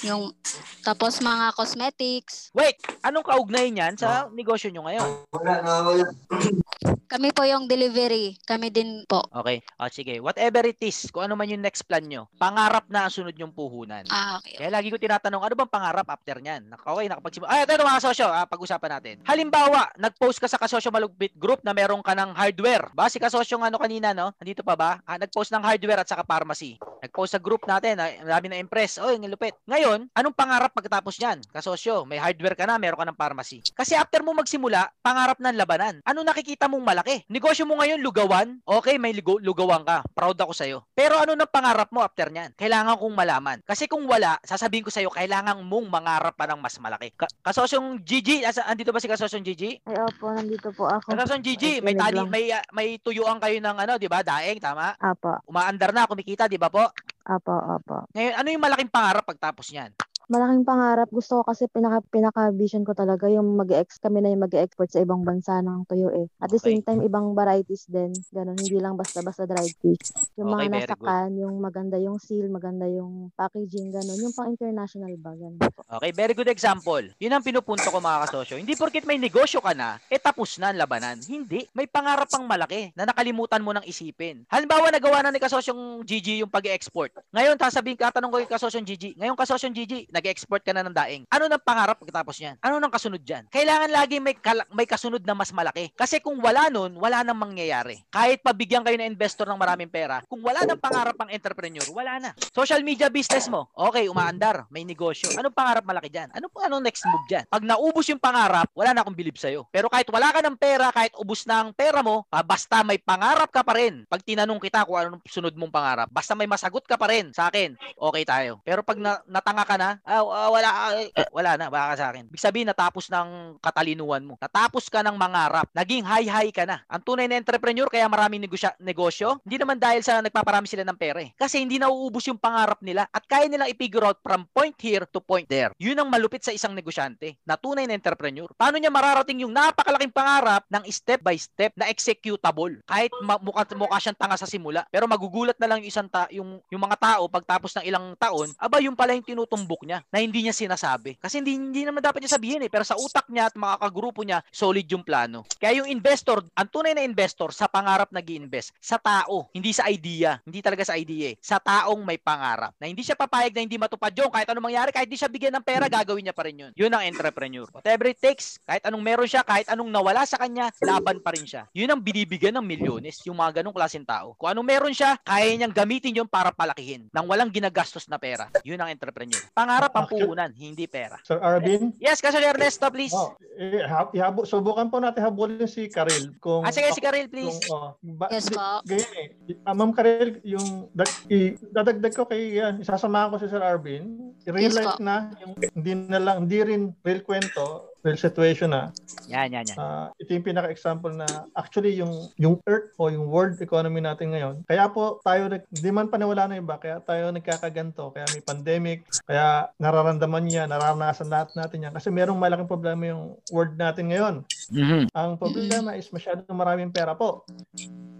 yung 0.00 0.32
tapos 0.80 1.20
mga 1.20 1.52
cosmetics. 1.52 2.52
Wait, 2.52 2.76
anong 3.00 3.24
kaugnay 3.24 3.72
niyan 3.72 3.96
sa 3.96 4.28
negosyo 4.32 4.68
nyo 4.72 4.84
ngayon? 4.84 5.10
Wala, 5.32 5.52
nawawala. 5.60 6.06
Kami 7.04 7.30
po 7.30 7.46
yung 7.46 7.70
delivery, 7.70 8.34
kami 8.42 8.74
din 8.74 9.06
po. 9.06 9.22
Okay. 9.30 9.62
O, 9.78 9.86
sige. 9.86 10.18
Whatever 10.18 10.66
it 10.66 10.82
is, 10.82 11.06
kung 11.14 11.30
ano 11.30 11.38
man 11.38 11.46
yung 11.46 11.62
next 11.62 11.86
plan 11.86 12.02
nyo, 12.02 12.26
pangarap 12.34 12.90
na 12.90 13.06
ang 13.06 13.12
sunod 13.14 13.36
yung 13.38 13.54
puhunan. 13.54 14.02
Ah, 14.10 14.42
okay. 14.42 14.58
Kaya 14.58 14.74
lagi 14.74 14.90
ko 14.90 14.98
tinatanong, 14.98 15.46
ano 15.46 15.54
bang 15.54 15.70
pangarap 15.70 16.10
after 16.10 16.42
nyan? 16.42 16.66
Okay, 16.74 17.06
nakapagsimula. 17.06 17.48
Ay, 17.54 17.62
ito 17.62 17.73
mga 17.82 17.98
kasosyo, 17.98 18.30
ah, 18.30 18.46
pag-usapan 18.46 18.90
natin. 19.00 19.16
Halimbawa, 19.26 19.90
nag-post 19.98 20.38
ka 20.38 20.46
sa 20.46 20.60
kasosyo 20.60 20.94
malugbit 20.94 21.34
group 21.34 21.58
na 21.66 21.74
meron 21.74 21.98
ka 22.04 22.14
ng 22.14 22.30
hardware. 22.30 22.94
Ba, 22.94 23.10
si 23.10 23.18
kasosyo 23.18 23.58
ano 23.58 23.80
kanina, 23.80 24.14
no? 24.14 24.30
Nandito 24.38 24.62
pa 24.62 24.78
ba? 24.78 25.02
Ah, 25.02 25.18
nag-post 25.18 25.50
ng 25.50 25.64
hardware 25.64 26.04
at 26.04 26.08
saka 26.08 26.22
pharmacy. 26.22 26.78
Nag-post 27.02 27.34
sa 27.34 27.40
group 27.42 27.66
natin, 27.66 27.98
ah, 27.98 28.12
dami 28.38 28.52
na 28.52 28.60
impress. 28.62 29.02
Oy, 29.02 29.18
ang 29.18 29.26
lupit. 29.26 29.58
Ngayon, 29.66 30.12
anong 30.14 30.36
pangarap 30.36 30.70
pagkatapos 30.70 31.18
nyan? 31.18 31.42
Kasosyo, 31.50 32.04
may 32.06 32.20
hardware 32.20 32.54
ka 32.54 32.68
na, 32.68 32.78
meron 32.78 33.00
ka 33.00 33.08
ng 33.08 33.18
pharmacy. 33.18 33.64
Kasi 33.72 33.96
after 33.96 34.20
mo 34.20 34.36
magsimula, 34.36 34.92
pangarap 35.00 35.40
ng 35.40 35.56
labanan. 35.56 36.04
Ano 36.04 36.20
nakikita 36.20 36.68
mong 36.68 36.84
malaki? 36.84 37.24
Negosyo 37.32 37.64
mo 37.64 37.80
ngayon, 37.80 38.04
lugawan. 38.04 38.60
Okay, 38.62 39.00
may 39.00 39.16
lugawan 39.16 39.82
ka. 39.82 40.04
Proud 40.12 40.36
ako 40.36 40.52
sa'yo. 40.52 40.78
Pero 40.92 41.16
ano 41.16 41.32
na 41.32 41.48
pangarap 41.48 41.88
mo 41.88 42.04
after 42.04 42.28
nyan? 42.28 42.52
Kailangan 42.54 43.00
kong 43.00 43.16
malaman. 43.16 43.58
Kasi 43.64 43.88
kung 43.88 44.04
wala, 44.04 44.36
sasabihin 44.44 44.84
ko 44.84 44.92
sa'yo, 44.92 45.08
kailangan 45.08 45.62
mong 45.64 45.86
mangarap 45.88 46.34
pa 46.36 46.44
ng 46.44 46.60
mas 46.60 46.76
malaki. 46.76 47.14
Ka- 47.16 47.30
kasosyong 47.64 48.04
Gigi, 48.04 48.44
asa, 48.44 48.68
andito 48.68 48.92
ba 48.92 49.00
si 49.00 49.08
kasosyong 49.08 49.40
Gigi? 49.40 49.80
Ay, 49.88 49.96
opo, 49.96 50.28
nandito 50.28 50.68
po 50.76 50.84
ako. 50.84 51.16
Kasosyong 51.16 51.40
Gigi, 51.40 51.80
may 51.80 51.96
tali, 51.96 52.20
may, 52.28 52.52
ah, 52.52 52.60
may 52.76 53.00
tuyuan 53.00 53.40
kayo 53.40 53.56
ng 53.56 53.76
ano, 53.80 53.96
di 53.96 54.04
ba? 54.04 54.20
Daeng, 54.20 54.60
tama? 54.60 54.92
Apo, 55.00 55.40
Umaandar 55.48 55.96
na, 55.96 56.04
kumikita, 56.04 56.44
di 56.44 56.60
ba 56.60 56.68
po? 56.68 56.84
apo, 57.24 57.54
apo. 57.56 58.04
Ngayon, 58.12 58.34
ano 58.36 58.48
yung 58.52 58.64
malaking 58.68 58.92
pangarap 58.92 59.24
pagtapos 59.24 59.72
niyan? 59.72 59.96
Malaking 60.24 60.64
pangarap. 60.64 61.12
Gusto 61.12 61.40
ko 61.40 61.52
kasi 61.52 61.68
pinaka, 61.68 62.00
pinaka-vision 62.08 62.80
ko 62.80 62.96
talaga 62.96 63.28
yung 63.28 63.60
mag 63.60 63.68
ex 63.68 64.00
kami 64.00 64.24
na 64.24 64.32
yung 64.32 64.48
mag 64.48 64.54
export 64.56 64.88
sa 64.88 65.04
ibang 65.04 65.20
bansa 65.20 65.60
ng 65.60 65.84
tuyo 65.84 66.08
eh. 66.08 66.32
At 66.40 66.48
the 66.48 66.56
Okay. 66.56 66.80
same 66.80 66.80
time, 66.80 67.04
ibang 67.04 67.36
varieties 67.36 67.84
din. 67.84 68.08
Ganun, 68.32 68.56
hindi 68.56 68.80
lang 68.80 68.96
basta-basta 68.96 69.44
dried 69.44 69.76
fish. 69.84 70.16
Yung 70.40 70.48
Okay, 70.48 70.64
mga 70.64 70.64
very 70.64 70.72
nasa 70.80 70.94
good. 70.96 71.04
can, 71.04 71.30
yung 71.36 71.54
maganda 71.60 71.96
yung 72.00 72.16
seal, 72.16 72.48
maganda 72.48 72.88
yung 72.88 73.28
packaging, 73.36 73.92
ganun. 73.92 74.16
Yung 74.16 74.32
pang 74.32 74.48
international 74.48 75.12
ba, 75.20 75.36
ganun. 75.36 75.60
Okay, 75.92 76.10
very 76.16 76.32
good 76.32 76.48
example. 76.48 77.04
Yun 77.20 77.36
ang 77.36 77.44
pinupunto 77.44 77.92
ko 77.92 78.00
mga 78.00 78.24
kasosyo. 78.24 78.56
Hindi 78.56 78.72
porket 78.80 79.04
may 79.04 79.20
negosyo 79.20 79.60
ka 79.60 79.76
na, 79.76 80.00
eh 80.08 80.16
tapos 80.16 80.56
na 80.56 80.72
ang 80.72 80.80
labanan. 80.80 81.20
Hindi. 81.20 81.68
May 81.76 81.84
pangarap 81.84 82.32
pang 82.32 82.48
malaki 82.48 82.96
na 82.96 83.04
nakalimutan 83.04 83.60
mo 83.60 83.76
nang 83.76 83.84
isipin. 83.84 84.48
Halimbawa, 84.48 84.88
nagawa 84.88 85.20
na 85.20 85.28
ni 85.28 85.38
kasosyong 85.38 86.00
Gigi 86.08 86.40
yung 86.40 86.48
pag-export. 86.48 87.12
Ngayon, 87.28 87.60
sasabihin 87.60 88.00
ka, 88.00 88.08
tanong 88.08 88.32
ko 88.32 88.40
kay 88.40 88.48
kasosyong 88.48 88.88
Gigi. 88.88 89.12
Ngayon, 89.20 89.36
kasosyong 89.36 89.76
Gigi, 89.76 90.08
nag-export 90.14 90.62
ka 90.62 90.70
na 90.70 90.86
ng 90.86 90.94
daing. 90.94 91.22
Ano 91.26 91.50
nang 91.50 91.58
pangarap 91.58 91.98
pagkatapos 91.98 92.38
niyan? 92.38 92.56
Ano 92.62 92.78
nang 92.78 92.94
kasunod 92.94 93.18
diyan? 93.18 93.50
Kailangan 93.50 93.90
lagi 93.90 94.22
may 94.22 94.38
kala- 94.38 94.68
may 94.70 94.86
kasunod 94.86 95.26
na 95.26 95.34
mas 95.34 95.50
malaki. 95.50 95.90
Kasi 95.98 96.22
kung 96.22 96.38
wala 96.38 96.70
nun, 96.70 96.94
wala 96.94 97.26
nang 97.26 97.36
mangyayari. 97.36 98.06
Kahit 98.14 98.40
pabigyan 98.46 98.86
kayo 98.86 98.94
ng 98.94 99.10
investor 99.10 99.50
ng 99.50 99.58
maraming 99.58 99.90
pera, 99.90 100.22
kung 100.30 100.40
wala 100.40 100.62
nang 100.62 100.78
pangarap 100.78 101.18
ang 101.18 101.34
entrepreneur, 101.34 101.84
wala 101.90 102.22
na. 102.22 102.30
Social 102.54 102.80
media 102.86 103.10
business 103.10 103.50
mo, 103.50 103.66
okay, 103.74 104.06
umaandar, 104.06 104.70
may 104.70 104.86
negosyo. 104.86 105.34
Anong 105.34 105.52
pangarap 105.52 105.82
malaki 105.82 106.08
diyan? 106.08 106.30
Ano 106.32 106.48
anong 106.64 106.84
next 106.84 107.04
move 107.04 107.26
diyan? 107.28 107.44
Pag 107.50 107.66
naubos 107.66 108.06
yung 108.08 108.22
pangarap, 108.22 108.70
wala 108.72 108.94
na 108.94 109.02
akong 109.02 109.16
bilib 109.16 109.36
sa'yo. 109.36 109.66
Pero 109.68 109.90
kahit 109.90 110.08
wala 110.08 110.30
ka 110.30 110.40
ng 110.40 110.56
pera, 110.56 110.88
kahit 110.94 111.12
ubos 111.18 111.44
na 111.44 111.64
ang 111.64 111.70
pera 111.74 112.00
mo, 112.00 112.24
ah, 112.30 112.44
basta 112.44 112.80
may 112.86 112.96
pangarap 112.96 113.50
ka 113.50 113.66
pa 113.66 113.76
rin. 113.76 114.06
Pag 114.06 114.22
tinanong 114.22 114.60
kita 114.62 114.86
kung 114.86 114.96
anong 114.96 115.22
sunod 115.26 115.52
mong 115.58 115.72
pangarap, 115.72 116.08
basta 116.08 116.32
may 116.32 116.46
masagot 116.46 116.84
ka 116.86 116.94
pa 116.94 117.10
rin 117.10 117.34
sa 117.34 117.48
akin, 117.50 117.74
okay 117.98 118.24
tayo. 118.24 118.60
Pero 118.62 118.84
pag 118.84 118.96
na, 119.00 119.20
natanga 119.26 119.64
ka 119.64 119.76
na, 119.76 119.98
ah, 120.04 120.50
wala, 120.52 120.70
eh, 121.00 121.28
wala 121.32 121.56
na, 121.56 121.66
baka 121.72 121.86
ka 121.92 121.94
sa 121.96 122.06
akin. 122.12 122.24
Ibig 122.28 122.42
sabihin, 122.42 122.68
natapos 122.68 123.08
ng 123.08 123.58
katalinuhan 123.58 124.22
mo. 124.24 124.34
Natapos 124.38 124.88
ka 124.92 125.00
ng 125.00 125.16
mangarap. 125.16 125.68
Naging 125.72 126.04
high-high 126.04 126.52
ka 126.52 126.64
na. 126.68 126.84
Ang 126.88 127.02
tunay 127.02 127.26
na 127.26 127.40
entrepreneur, 127.40 127.88
kaya 127.88 128.06
maraming 128.08 128.44
negosya, 128.44 128.76
negosyo, 128.80 129.40
hindi 129.44 129.56
naman 129.60 129.80
dahil 129.80 130.04
sa 130.04 130.20
nagpaparami 130.20 130.68
sila 130.68 130.84
ng 130.84 130.98
pera 130.98 131.20
eh. 131.24 131.32
Kasi 131.36 131.60
hindi 131.60 131.80
nauubos 131.80 132.24
yung 132.28 132.40
pangarap 132.40 132.80
nila 132.80 133.08
at 133.08 133.24
kaya 133.24 133.48
nilang 133.48 133.70
i-figure 133.72 134.04
out 134.04 134.20
from 134.20 134.44
point 134.52 134.76
here 134.80 135.04
to 135.08 135.20
point 135.20 135.48
there. 135.48 135.70
Yun 135.80 135.98
ang 135.98 136.08
malupit 136.08 136.44
sa 136.44 136.52
isang 136.52 136.72
negosyante 136.72 137.36
na 137.44 137.56
tunay 137.56 137.84
na 137.84 137.96
entrepreneur. 137.96 138.48
Paano 138.56 138.76
niya 138.80 138.92
mararating 138.92 139.44
yung 139.44 139.52
napakalaking 139.52 140.12
pangarap 140.12 140.64
ng 140.68 140.84
step 140.90 141.20
by 141.20 141.36
step 141.38 141.72
na 141.78 141.88
executable? 141.88 142.80
Kahit 142.88 143.12
ma- 143.22 143.40
mukha, 143.40 143.62
mukha 143.76 143.98
siyang 144.00 144.18
tanga 144.18 144.36
sa 144.40 144.48
simula, 144.48 144.84
pero 144.90 145.06
magugulat 145.06 145.56
na 145.60 145.68
lang 145.70 145.78
yung 145.84 145.90
isang 145.90 146.08
ta- 146.10 146.30
yung, 146.32 146.58
yung 146.72 146.82
mga 146.82 146.96
tao 146.98 147.28
pagtapos 147.30 147.76
ng 147.78 147.84
ilang 147.86 148.16
taon, 148.18 148.50
aba 148.58 148.82
yung 148.82 148.96
pala 148.96 149.14
yung 149.14 149.26
tinutumbok 149.26 149.86
niya. 149.86 149.93
Niya 149.94 149.98
na 150.10 150.18
hindi 150.18 150.40
niya 150.42 150.54
sinasabi. 150.54 151.14
Kasi 151.22 151.38
hindi, 151.38 151.54
hindi 151.54 151.82
naman 151.86 152.02
dapat 152.02 152.18
niya 152.18 152.34
sabihin 152.34 152.66
eh. 152.66 152.70
Pero 152.70 152.82
sa 152.82 152.98
utak 152.98 153.30
niya 153.30 153.46
at 153.50 153.54
mga 153.54 153.78
kagrupo 153.78 154.26
niya, 154.26 154.42
solid 154.50 154.86
yung 154.90 155.06
plano. 155.06 155.46
Kaya 155.62 155.84
yung 155.84 155.88
investor, 155.90 156.42
ang 156.58 156.68
tunay 156.68 156.98
na 156.98 157.06
investor, 157.06 157.54
sa 157.54 157.70
pangarap 157.70 158.10
nag 158.10 158.26
invest 158.26 158.74
Sa 158.82 158.98
tao, 158.98 159.46
hindi 159.54 159.70
sa 159.70 159.86
idea. 159.86 160.42
Hindi 160.42 160.58
talaga 160.64 160.82
sa 160.82 160.98
idea 160.98 161.34
eh. 161.34 161.36
Sa 161.38 161.62
taong 161.62 162.02
may 162.02 162.18
pangarap. 162.18 162.74
Na 162.82 162.90
hindi 162.90 163.06
siya 163.06 163.14
papayag 163.14 163.54
na 163.54 163.62
hindi 163.62 163.78
matupad 163.78 164.10
yung 164.16 164.32
kahit 164.32 164.50
anong 164.50 164.66
mangyari, 164.72 164.90
kahit 164.90 165.06
hindi 165.06 165.20
siya 165.20 165.30
bigyan 165.30 165.54
ng 165.60 165.64
pera, 165.66 165.86
gagawin 165.86 166.26
niya 166.26 166.34
pa 166.34 166.42
rin 166.48 166.56
yun. 166.58 166.72
Yun 166.74 166.90
ang 166.90 167.04
entrepreneur. 167.06 167.68
Whatever 167.70 168.10
it 168.10 168.18
takes, 168.18 168.58
kahit 168.64 168.82
anong 168.88 169.04
meron 169.04 169.28
siya, 169.28 169.46
kahit 169.46 169.68
anong 169.70 169.92
nawala 169.92 170.24
sa 170.24 170.40
kanya, 170.40 170.72
laban 170.80 171.20
pa 171.20 171.36
rin 171.36 171.44
siya. 171.44 171.68
Yun 171.76 171.92
ang 171.92 172.00
binibigyan 172.00 172.56
ng 172.58 172.64
milyones, 172.64 173.20
yung 173.28 173.38
mga 173.38 173.60
ganong 173.60 173.76
klaseng 173.76 174.06
tao. 174.08 174.32
Kung 174.40 174.50
anong 174.50 174.66
meron 174.66 174.94
siya, 174.96 175.20
kaya 175.20 175.52
niyang 175.54 175.74
gamitin 175.74 176.16
yun 176.16 176.28
para 176.28 176.48
palakihin 176.50 177.06
nang 177.12 177.28
walang 177.28 177.52
ginagastos 177.52 178.08
na 178.08 178.16
pera. 178.16 178.48
Yun 178.64 178.80
ang 178.80 178.88
entrepreneur. 178.88 179.42
Pangarap 179.52 179.83
ang 179.90 180.06
puhunan, 180.06 180.50
hindi 180.50 180.86
pera. 180.86 181.20
Sir 181.20 181.36
Arvin? 181.36 181.92
Yes, 181.98 182.18
kasi 182.18 182.38
Ernesto, 182.38 182.88
please. 182.88 183.12
Oh, 183.12 183.36
eh, 183.54 183.84
hab- 183.84 184.10
ihabo, 184.12 184.42
subukan 184.42 184.88
po 184.88 184.98
natin 184.98 185.20
habulin 185.20 185.66
si 185.66 185.86
Karel. 185.86 186.32
Kung, 186.38 186.62
Ah, 186.62 186.72
sige, 186.72 186.88
si 186.90 187.00
Karel, 187.00 187.28
please. 187.28 187.60
Kung, 187.60 187.92
oh, 187.94 188.16
ba, 188.16 188.30
Yes 188.30 188.48
po. 188.48 188.60
Ganyan 188.82 189.12
eh. 189.14 189.28
Ah, 189.62 189.74
Ma'am 189.74 189.92
Karel, 189.92 190.40
yung 190.42 190.88
dag, 190.90 191.10
i, 191.28 191.52
dadagdag 191.68 192.12
ko 192.12 192.24
kay 192.24 192.56
yan, 192.56 192.80
isasamahan 192.80 193.28
ko 193.28 193.36
si 193.36 193.46
Sir 193.46 193.60
Arvin. 193.60 194.34
I-real 194.42 194.64
Yes 194.64 194.74
life 194.74 194.96
po. 194.96 195.02
na, 195.02 195.16
yung, 195.38 195.52
hindi 195.74 195.92
na 195.94 196.18
lang, 196.18 196.36
hindi 196.44 196.58
rin 196.60 196.82
real 197.00 197.20
kwento, 197.20 197.93
real 198.04 198.20
situation 198.20 198.70
na. 198.70 198.92
Yan, 199.32 199.48
yan, 199.48 199.64
yan. 199.64 199.76
Ah, 199.80 200.12
ito 200.20 200.36
yung 200.36 200.44
pinaka-example 200.44 201.16
na 201.16 201.24
actually 201.56 201.96
yung 201.96 202.12
yung 202.36 202.60
earth 202.68 202.92
o 203.00 203.08
yung 203.08 203.32
world 203.32 203.56
economy 203.58 204.04
natin 204.04 204.36
ngayon. 204.36 204.60
Kaya 204.68 204.92
po 204.92 205.24
tayo 205.24 205.48
nag- 205.48 205.64
hindi 205.72 205.90
man 205.90 206.12
paniwala 206.12 206.44
ng 206.52 206.60
iba, 206.60 206.76
kaya 206.76 207.00
tayo 207.00 207.32
nagkakaganto, 207.32 208.12
kaya 208.12 208.28
may 208.36 208.44
pandemic, 208.44 209.08
kaya 209.24 209.72
nararamdaman 209.80 210.44
niya, 210.44 210.68
nararanasan 210.68 211.32
lahat 211.32 211.56
natin 211.56 211.88
yan 211.88 211.92
kasi 211.96 212.12
merong 212.12 212.36
malaking 212.36 212.68
problema 212.68 213.08
yung 213.08 213.40
world 213.48 213.74
natin 213.80 214.12
ngayon. 214.12 214.34
Mhm. 214.68 215.08
Ang 215.16 215.40
problema 215.40 215.96
is 215.96 216.12
masyadong 216.12 216.52
maraming 216.52 216.92
pera 216.92 217.16
po. 217.16 217.48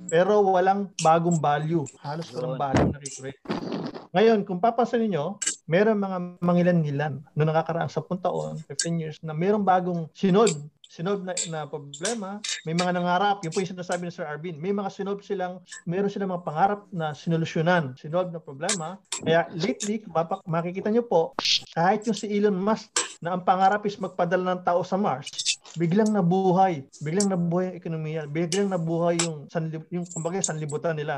Pero 0.09 0.41
walang 0.49 0.89
bagong 1.01 1.37
value. 1.37 1.85
Halos 2.01 2.33
walang 2.33 2.57
value 2.57 2.89
na 2.89 3.01
create. 3.01 3.41
Ngayon, 4.15 4.47
kung 4.47 4.63
papansin 4.63 5.11
niyo, 5.11 5.43
meron 5.65 6.01
mga 6.01 6.17
mangilan-ngilan 6.41 7.15
noong 7.33 7.49
nakakaraang 7.49 7.93
10 7.93 8.25
taon, 8.25 8.55
15 8.69 9.01
years, 9.01 9.17
na 9.25 9.33
merong 9.33 9.65
bagong 9.65 10.09
sinod 10.13 10.53
sinod 10.95 11.27
na, 11.27 11.35
na 11.51 11.67
problema, 11.67 12.39
may 12.63 12.71
mga 12.71 12.95
nangarap, 12.95 13.43
yun 13.43 13.51
po 13.51 13.59
yung 13.59 13.75
sinasabi 13.75 14.07
ni 14.07 14.15
Sir 14.15 14.31
Arvin, 14.31 14.63
may 14.63 14.71
mga 14.71 14.95
sinod 14.95 15.19
silang, 15.27 15.59
meron 15.91 16.07
silang 16.07 16.31
mga 16.31 16.47
pangarap 16.47 16.81
na 16.95 17.11
sinolusyonan, 17.11 17.99
sinod 17.99 18.31
na 18.31 18.39
problema. 18.39 19.03
Kaya 19.11 19.51
lately, 19.59 20.07
mapak, 20.07 20.47
makikita 20.47 20.95
nyo 20.95 21.03
po, 21.03 21.35
kahit 21.75 22.07
yung 22.07 22.15
si 22.15 22.31
Elon 22.31 22.55
Musk, 22.55 22.95
na 23.19 23.35
ang 23.35 23.43
pangarap 23.43 23.83
is 23.89 23.97
magpadala 23.97 24.55
ng 24.55 24.63
tao 24.63 24.85
sa 24.85 25.01
Mars, 25.01 25.33
biglang 25.75 26.13
nabuhay, 26.13 26.85
biglang 27.01 27.33
nabuhay 27.33 27.73
ang 27.73 27.77
ekonomiya, 27.81 28.23
biglang 28.29 28.69
nabuhay 28.69 29.17
yung, 29.25 29.49
sanlib, 29.49 29.89
yung 29.89 30.05
kumbaga, 30.13 30.45
sanlibutan 30.45 30.95
nila. 30.95 31.17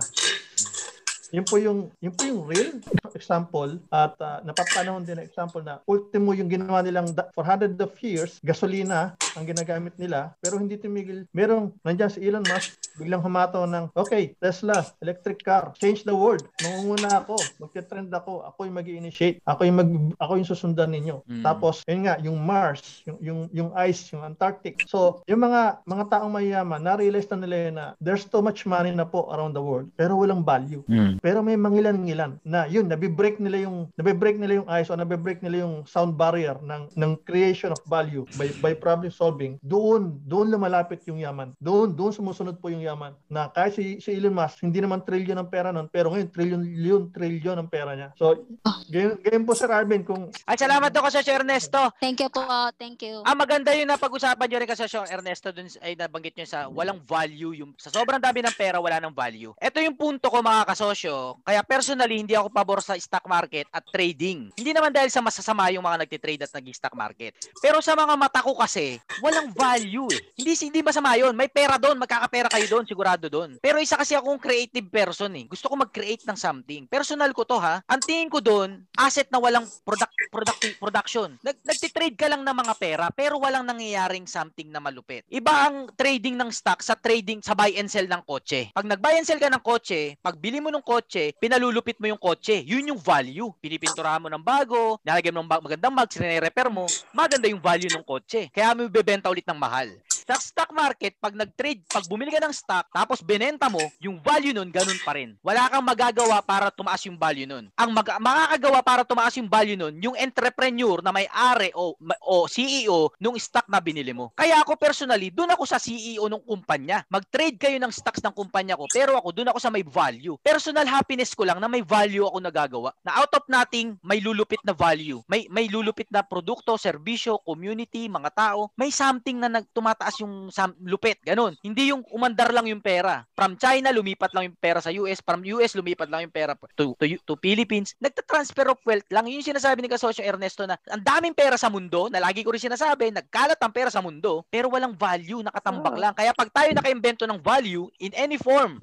Yun 1.35 1.47
po 1.47 1.59
yung 1.59 1.91
yun 1.99 2.15
po 2.15 2.23
yung 2.27 2.47
real 2.47 2.79
example 3.17 3.81
at 3.91 4.15
uh, 4.23 4.39
napapanahon 4.45 5.03
din 5.03 5.19
na 5.19 5.25
example 5.27 5.65
na 5.65 5.83
ultimo 5.89 6.37
yung 6.37 6.47
ginawa 6.47 6.85
nilang 6.85 7.11
for 7.33 7.43
hundreds 7.43 7.81
of 7.81 7.91
years 7.99 8.39
gasolina 8.45 9.17
ang 9.35 9.45
ginagamit 9.49 9.97
nila 9.99 10.37
pero 10.39 10.61
hindi 10.61 10.79
tumigil. 10.79 11.25
Merong 11.33 11.73
nandiyan 11.83 12.13
si 12.13 12.23
Elon 12.23 12.45
Musk 12.47 12.77
biglang 12.97 13.21
humato 13.21 13.61
ng 13.69 13.93
okay 13.93 14.33
Tesla 14.41 14.81
electric 15.05 15.45
car 15.45 15.73
change 15.77 16.05
the 16.05 16.15
world. 16.15 16.45
Mangunguna 16.65 17.25
ako 17.25 17.37
magte-trend 17.61 18.09
ako 18.13 18.47
ako 18.47 18.59
yung 18.69 18.77
mag-initiate 18.77 19.39
ako 19.45 19.61
yung 19.69 19.79
mag 19.81 19.91
ako 20.21 20.33
yung 20.41 20.49
susundan 20.49 20.93
ninyo. 20.93 21.21
Mm. 21.27 21.43
tapos 21.45 21.83
yun 21.85 22.07
nga 22.07 22.17
yung 22.23 22.39
Mars 22.41 23.03
yung 23.05 23.19
yung 23.21 23.41
yung 23.53 23.71
ice 23.77 24.13
yung 24.15 24.25
Antarctic. 24.25 24.85
So 24.89 25.21
yung 25.29 25.45
mga 25.45 25.85
mga 25.85 26.05
taong 26.13 26.33
mayayaman 26.33 26.81
na-realize 26.81 27.29
na 27.33 27.39
nila 27.41 27.57
na 27.73 27.85
there's 28.01 28.25
too 28.25 28.41
much 28.41 28.65
money 28.65 28.93
na 28.93 29.05
po 29.05 29.29
around 29.33 29.53
the 29.53 29.63
world 29.63 29.89
pero 29.97 30.17
walang 30.17 30.41
value. 30.45 30.81
Mm. 30.89 31.16
Pero 31.21 31.41
may 31.41 31.57
mangilan-ngilan 31.59 32.43
na 32.45 32.67
yun, 32.67 32.89
nabibreak 32.89 33.39
nila 33.39 33.69
yung 33.69 33.91
nabibreak 33.97 34.37
nila 34.37 34.63
yung 34.63 34.69
ISO, 34.69 34.97
nabibreak 34.97 35.41
nila 35.41 35.67
yung 35.67 35.85
sound 35.89 36.15
barrier 36.17 36.57
ng 36.63 36.93
ng 36.95 37.13
creation 37.25 37.73
of 37.73 37.81
value 37.87 38.25
by 38.35 38.49
by 38.61 38.73
problem 38.73 39.13
solving. 39.13 39.59
Doon, 39.63 40.19
doon 40.25 40.53
lumalapit 40.53 41.05
yung 41.07 41.21
yaman. 41.21 41.55
Doon, 41.63 41.95
doon 41.95 42.13
sumusunod 42.13 42.59
po 42.59 42.73
yung 42.73 42.85
yaman. 42.85 43.15
Na 43.31 43.49
kahit 43.53 43.79
si, 43.79 44.03
si 44.03 44.17
Elon 44.17 44.35
Musk, 44.35 44.65
hindi 44.65 44.83
naman 44.83 45.05
trillion 45.07 45.39
ang 45.39 45.51
pera 45.51 45.71
nun, 45.71 45.89
pero 45.89 46.13
ngayon 46.13 46.29
trillion, 46.33 46.63
trillion, 46.63 47.03
trillion 47.13 47.57
ang 47.59 47.71
pera 47.71 47.93
niya. 47.95 48.11
So, 48.19 48.47
ganyan, 48.91 49.21
ganyan 49.23 49.45
po 49.47 49.53
Sir 49.55 49.71
Arvin, 49.71 50.03
kung 50.03 50.29
At 50.45 50.59
salamat 50.59 50.91
do 50.91 51.01
kasi 51.01 51.23
Sir 51.23 51.41
Ernesto. 51.41 51.93
Thank 52.03 52.23
you 52.23 52.31
po. 52.31 52.43
Thank 52.77 53.07
you. 53.07 53.23
Ah, 53.23 53.37
maganda 53.39 53.73
yun 53.73 53.87
na 53.87 54.01
pag-usapan 54.01 54.47
nyo 54.51 54.59
rin 54.59 54.71
kasi 54.71 54.85
Sir 54.91 55.07
Ernesto 55.07 55.55
dun 55.55 55.69
ay 55.81 55.95
nabanggit 55.95 56.35
nyo 56.37 56.47
sa 56.47 56.67
walang 56.67 57.01
value 57.03 57.63
yung 57.63 57.71
sa 57.79 57.93
sobrang 57.93 58.21
dami 58.21 58.43
ng 58.43 58.57
pera 58.59 58.83
wala 58.83 58.99
ng 58.99 59.15
value. 59.15 59.53
Ito 59.57 59.79
yung 59.79 59.97
punto 59.97 60.27
ko 60.27 60.43
mga 60.43 60.67
kasosyo. 60.69 61.06
Kaya 61.43 61.61
personally 61.63 62.21
hindi 62.21 62.35
ako 62.35 62.49
pabor 62.51 62.81
sa 62.83 62.97
stock 62.97 63.25
market 63.29 63.69
at 63.71 63.85
trading. 63.91 64.51
Hindi 64.57 64.73
naman 64.75 64.91
dahil 64.91 65.13
sa 65.13 65.23
masasama 65.23 65.71
yung 65.71 65.85
mga 65.85 66.07
nagtitrade 66.07 66.43
at 66.43 66.53
nag-stock 66.53 66.95
market. 66.97 67.37
Pero 67.63 67.79
sa 67.85 67.95
mga 67.95 68.15
mata 68.17 68.41
ko 68.43 68.57
kasi 68.57 68.99
walang 69.21 69.53
value 69.53 70.09
eh. 70.11 70.21
Hindi 70.39 70.53
hindi 70.57 70.81
masama 70.81 71.15
yun. 71.15 71.35
May 71.37 71.51
pera 71.53 71.77
doon, 71.77 72.01
magkakapera 72.01 72.49
kayo 72.51 72.67
doon, 72.67 72.85
sigurado 72.89 73.27
doon. 73.29 73.61
Pero 73.61 73.77
isa 73.79 73.95
kasi 73.95 74.17
akong 74.17 74.41
creative 74.41 74.89
person 74.89 75.31
eh. 75.37 75.45
Gusto 75.47 75.69
ko 75.69 75.75
mag-create 75.77 76.25
ng 76.25 76.39
something. 76.39 76.89
Personal 76.89 77.31
ko 77.37 77.45
to 77.45 77.61
ha. 77.61 77.85
Ang 77.87 78.01
tingin 78.03 78.31
ko 78.33 78.41
doon, 78.41 78.83
asset 78.97 79.29
na 79.29 79.39
walang 79.39 79.69
product, 79.85 80.15
product 80.33 80.61
production. 80.81 81.37
Nag, 81.45 81.57
nagtitrade 81.63 82.17
ka 82.17 82.27
lang 82.33 82.43
ng 82.43 82.57
mga 82.57 82.75
pera 82.81 83.07
pero 83.13 83.37
walang 83.39 83.69
nangyayaring 83.69 84.25
something 84.25 84.73
na 84.73 84.81
malupit. 84.81 85.23
Iba 85.29 85.69
ang 85.69 85.93
trading 85.93 86.35
ng 86.35 86.51
stock 86.51 86.81
sa 86.81 86.97
trading 86.97 87.45
sa 87.45 87.53
buy 87.53 87.77
and 87.77 87.93
sell 87.93 88.09
ng 88.09 88.23
kotse. 88.25 88.73
Pag 88.73 88.89
nag-buy 88.89 89.21
and 89.21 89.27
sell 89.29 89.41
ka 89.41 89.53
ng 89.53 89.63
kotse, 89.63 90.17
pag 90.25 90.41
bili 90.41 90.59
mo 90.59 90.73
ng 90.73 90.81
kotse, 90.81 90.96
pinalulupit 91.37 91.99
mo 92.01 92.07
yung 92.09 92.21
kotse. 92.21 92.65
Yun 92.65 92.95
yung 92.95 93.01
value. 93.01 93.53
Pinipinturahan 93.61 94.23
mo 94.23 94.29
ng 94.31 94.41
bago, 94.41 94.97
nalagyan 95.03 95.37
mo 95.37 95.45
ng 95.45 95.51
magandang 95.51 95.95
mag, 95.95 96.09
sinire-repair 96.09 96.69
mo, 96.73 96.87
maganda 97.13 97.51
yung 97.51 97.61
value 97.61 97.91
ng 97.93 98.05
kotse. 98.07 98.49
Kaya 98.55 98.73
mo 98.73 98.89
bebenta 98.89 99.29
ulit 99.29 99.45
ng 99.45 99.59
mahal. 99.59 99.91
Sa 100.27 100.43
stock 100.43 100.75
market, 100.75 101.15
pag 101.23 101.39
nag-trade, 101.39 101.87
pag 101.87 102.03
bumili 102.11 102.35
ka 102.35 102.43
ng 102.43 102.51
stock, 102.51 102.91
tapos 102.91 103.23
binenta 103.23 103.71
mo, 103.71 103.79
yung 104.03 104.19
value 104.19 104.51
nun, 104.51 104.75
ganun 104.75 104.99
pa 105.07 105.15
rin. 105.15 105.39
Wala 105.39 105.71
kang 105.71 105.87
magagawa 105.87 106.43
para 106.43 106.67
tumaas 106.75 106.99
yung 107.07 107.15
value 107.15 107.47
nun. 107.47 107.71
Ang 107.79 107.91
mag- 107.95 108.19
makakagawa 108.19 108.83
para 108.83 109.03
tumaas 109.07 109.39
yung 109.39 109.47
value 109.47 109.79
nun, 109.79 109.95
yung 110.03 110.19
entrepreneur 110.19 110.99
na 110.99 111.15
may-ari 111.15 111.71
o, 111.79 111.95
o 112.27 112.51
CEO 112.51 113.15
nung 113.23 113.39
stock 113.39 113.71
na 113.71 113.79
binili 113.79 114.11
mo. 114.11 114.35
Kaya 114.35 114.59
ako 114.67 114.75
personally, 114.75 115.31
doon 115.31 115.55
ako 115.55 115.63
sa 115.63 115.79
CEO 115.79 116.27
ng 116.27 116.43
kumpanya. 116.43 117.07
Mag-trade 117.07 117.63
kayo 117.63 117.79
ng 117.79 117.95
stocks 117.95 118.19
ng 118.19 118.35
kumpanya 118.35 118.75
ko, 118.75 118.91
pero 118.91 119.15
ako 119.15 119.31
doon 119.31 119.55
ako 119.55 119.63
sa 119.63 119.71
may 119.71 119.87
value. 119.87 120.35
Personal 120.43 120.91
happiness 120.91 121.39
ko 121.39 121.47
lang 121.47 121.63
na 121.63 121.71
may 121.71 121.87
value 121.87 122.27
ako 122.27 122.43
nagagawa. 122.43 122.91
Na 123.07 123.23
out 123.23 123.31
of 123.31 123.47
nothing, 123.47 123.95
may 124.03 124.19
lulupit 124.19 124.59
na 124.67 124.75
value. 124.75 125.23
May 125.31 125.47
may 125.55 125.71
lulupit 125.71 126.11
na 126.11 126.27
produkto, 126.27 126.75
serbisyo, 126.75 127.39
community, 127.47 128.11
mga 128.11 128.35
tao. 128.35 128.75
May 128.75 128.91
something 128.91 129.39
na 129.39 129.47
nagtumataas 129.47 130.16
yung 130.21 130.49
sam- 130.53 130.77
lupit. 130.83 131.21
Ganun. 131.25 131.57
Hindi 131.61 131.91
yung 131.95 132.03
umandar 132.13 132.53
lang 132.53 132.67
yung 132.69 132.83
pera. 132.83 133.25
From 133.35 133.57
China, 133.57 133.93
lumipat 133.93 134.33
lang 134.33 134.53
yung 134.53 134.59
pera 134.59 134.81
sa 134.81 134.93
US. 134.93 135.21
From 135.23 135.43
US, 135.45 135.77
lumipat 135.77 136.09
lang 136.09 136.29
yung 136.29 136.35
pera 136.35 136.57
to, 136.77 136.97
to, 136.99 137.05
to 137.25 137.35
Philippines. 137.41 137.95
Nagta-transfer 138.03 138.67
of 138.73 138.81
wealth 138.85 139.07
lang. 139.13 139.29
Yun 139.29 139.41
yung 139.41 139.51
sinasabi 139.55 139.83
ni 139.85 139.91
Kasosyo 139.91 140.25
Ernesto 140.25 140.65
na 140.65 140.77
ang 140.91 141.03
daming 141.03 141.37
pera 141.37 141.55
sa 141.61 141.69
mundo, 141.73 142.09
na 142.11 142.23
lagi 142.23 142.43
ko 142.43 142.53
rin 142.55 142.63
sinasabi, 142.63 143.13
nagkalat 143.13 143.59
ang 143.61 143.73
pera 143.73 143.91
sa 143.93 144.01
mundo, 144.01 144.43
pero 144.49 144.73
walang 144.73 144.95
value, 144.97 145.43
nakatambak 145.43 145.97
lang. 145.99 146.15
Kaya 146.17 146.33
pag 146.33 146.51
tayo 146.53 146.71
nakaimbento 146.73 147.25
ng 147.25 147.41
value 147.43 147.89
in 148.01 148.13
any 148.17 148.41
form, 148.41 148.81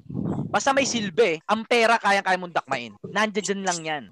basta 0.54 0.70
may 0.70 0.86
silbi, 0.86 1.42
ang 1.50 1.66
pera 1.66 1.98
kayang-kaya 1.98 2.38
mong 2.38 2.54
dakmain. 2.54 2.92
Nandiyan 3.10 3.66
lang 3.66 3.78
yan. 3.82 4.04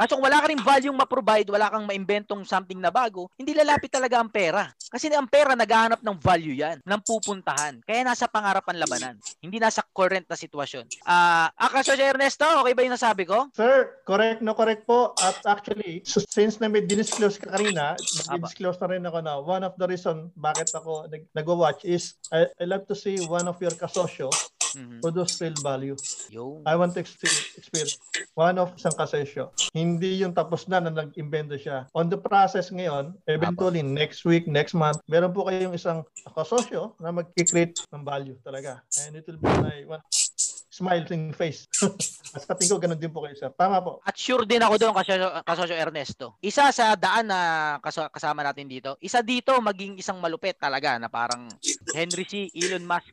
Kaso 0.00 0.16
kung 0.16 0.24
wala 0.24 0.40
ka 0.40 0.48
rin 0.48 0.64
value 0.64 0.96
ma-provide, 0.96 1.52
wala 1.52 1.68
kang 1.68 1.84
maimbentong 1.84 2.40
something 2.48 2.80
na 2.80 2.88
bago, 2.88 3.28
hindi 3.36 3.52
lalapit 3.52 3.92
talaga 3.92 4.16
ang 4.16 4.32
pera. 4.32 4.64
Kasi 4.88 5.12
ang 5.12 5.28
pera 5.28 5.52
naghahanap 5.52 6.00
ng 6.00 6.16
value 6.16 6.56
yan, 6.56 6.80
ng 6.80 7.00
pupuntahan. 7.04 7.84
Kaya 7.84 8.00
nasa 8.08 8.24
pangarap 8.24 8.64
ang 8.64 8.80
labanan, 8.80 9.20
hindi 9.44 9.60
nasa 9.60 9.84
current 9.92 10.24
na 10.24 10.40
sitwasyon. 10.40 10.88
Ah, 11.04 11.52
uh, 11.52 11.68
Akasyo 11.68 12.00
Ernesto, 12.00 12.48
okay 12.64 12.72
ba 12.72 12.80
yung 12.80 12.96
nasabi 12.96 13.28
ko? 13.28 13.52
Sir, 13.52 14.00
correct 14.08 14.40
no 14.40 14.56
correct 14.56 14.88
po. 14.88 15.12
At 15.20 15.36
actually, 15.44 16.00
so 16.08 16.24
since 16.24 16.64
na 16.64 16.72
may 16.72 16.80
dinisclose 16.80 17.36
ka 17.36 17.52
kanina, 17.52 17.92
Aba. 18.32 18.40
disclose 18.48 18.80
na 18.80 18.88
rin 18.96 19.04
ako 19.04 19.18
na 19.20 19.36
one 19.36 19.60
of 19.68 19.76
the 19.76 19.84
reason 19.84 20.32
bakit 20.32 20.72
ako 20.72 21.12
nag 21.12 21.28
nagwa-watch 21.36 21.84
is 21.84 22.16
I, 22.32 22.48
I 22.56 22.64
love 22.64 22.88
to 22.88 22.96
see 22.96 23.20
one 23.28 23.44
of 23.44 23.60
your 23.60 23.76
kasosyo 23.76 24.32
Mhm. 24.76 25.00
produce 25.00 25.40
real 25.40 25.56
value. 25.60 25.96
Yo. 26.28 26.62
I 26.66 26.74
want 26.76 26.94
to 26.94 27.00
ex- 27.00 27.18
experience 27.56 27.98
one 28.34 28.56
of 28.58 28.74
isang 28.76 28.94
kasosyo. 28.94 29.50
Hindi 29.74 30.22
yung 30.22 30.34
tapos 30.34 30.66
na 30.70 30.80
na 30.80 30.90
nag-invento 30.90 31.56
siya. 31.56 31.86
On 31.96 32.06
the 32.06 32.18
process 32.18 32.70
ngayon, 32.70 33.14
eventually 33.26 33.82
next 33.82 34.22
week, 34.24 34.46
next 34.46 34.74
month, 34.74 35.00
meron 35.06 35.32
po 35.32 35.46
kayong 35.46 35.74
isang 35.74 36.06
kasosyo 36.36 36.94
na 37.02 37.10
mag-create 37.10 37.78
ng 37.90 38.02
value 38.04 38.36
talaga. 38.42 38.82
And 39.06 39.18
it 39.18 39.24
will 39.26 39.40
be 39.40 39.50
my 39.60 39.98
one 39.98 40.02
smiling 40.70 41.36
face. 41.36 41.68
At 42.34 42.46
sa 42.46 42.54
tingin 42.56 42.72
ko, 42.72 42.80
ganun 42.80 42.96
din 42.96 43.12
po 43.12 43.26
kayo, 43.26 43.34
sir. 43.36 43.50
Tama 43.52 43.82
po. 43.84 44.00
At 44.06 44.16
sure 44.16 44.46
din 44.48 44.62
ako 44.64 44.80
doon 44.80 44.94
kasosyo, 44.96 45.28
kasosyo 45.44 45.76
Ernesto. 45.76 46.26
Isa 46.40 46.70
sa 46.72 46.96
daan 46.96 47.28
na 47.28 47.76
kasama 47.84 48.40
natin 48.40 48.70
dito, 48.70 48.96
isa 49.02 49.20
dito 49.20 49.52
maging 49.60 50.00
isang 50.00 50.16
malupit 50.22 50.56
talaga 50.56 50.96
na 50.96 51.10
parang 51.10 51.50
Henry 51.92 52.24
C. 52.24 52.48
Elon 52.56 52.86
Musk. 52.86 53.12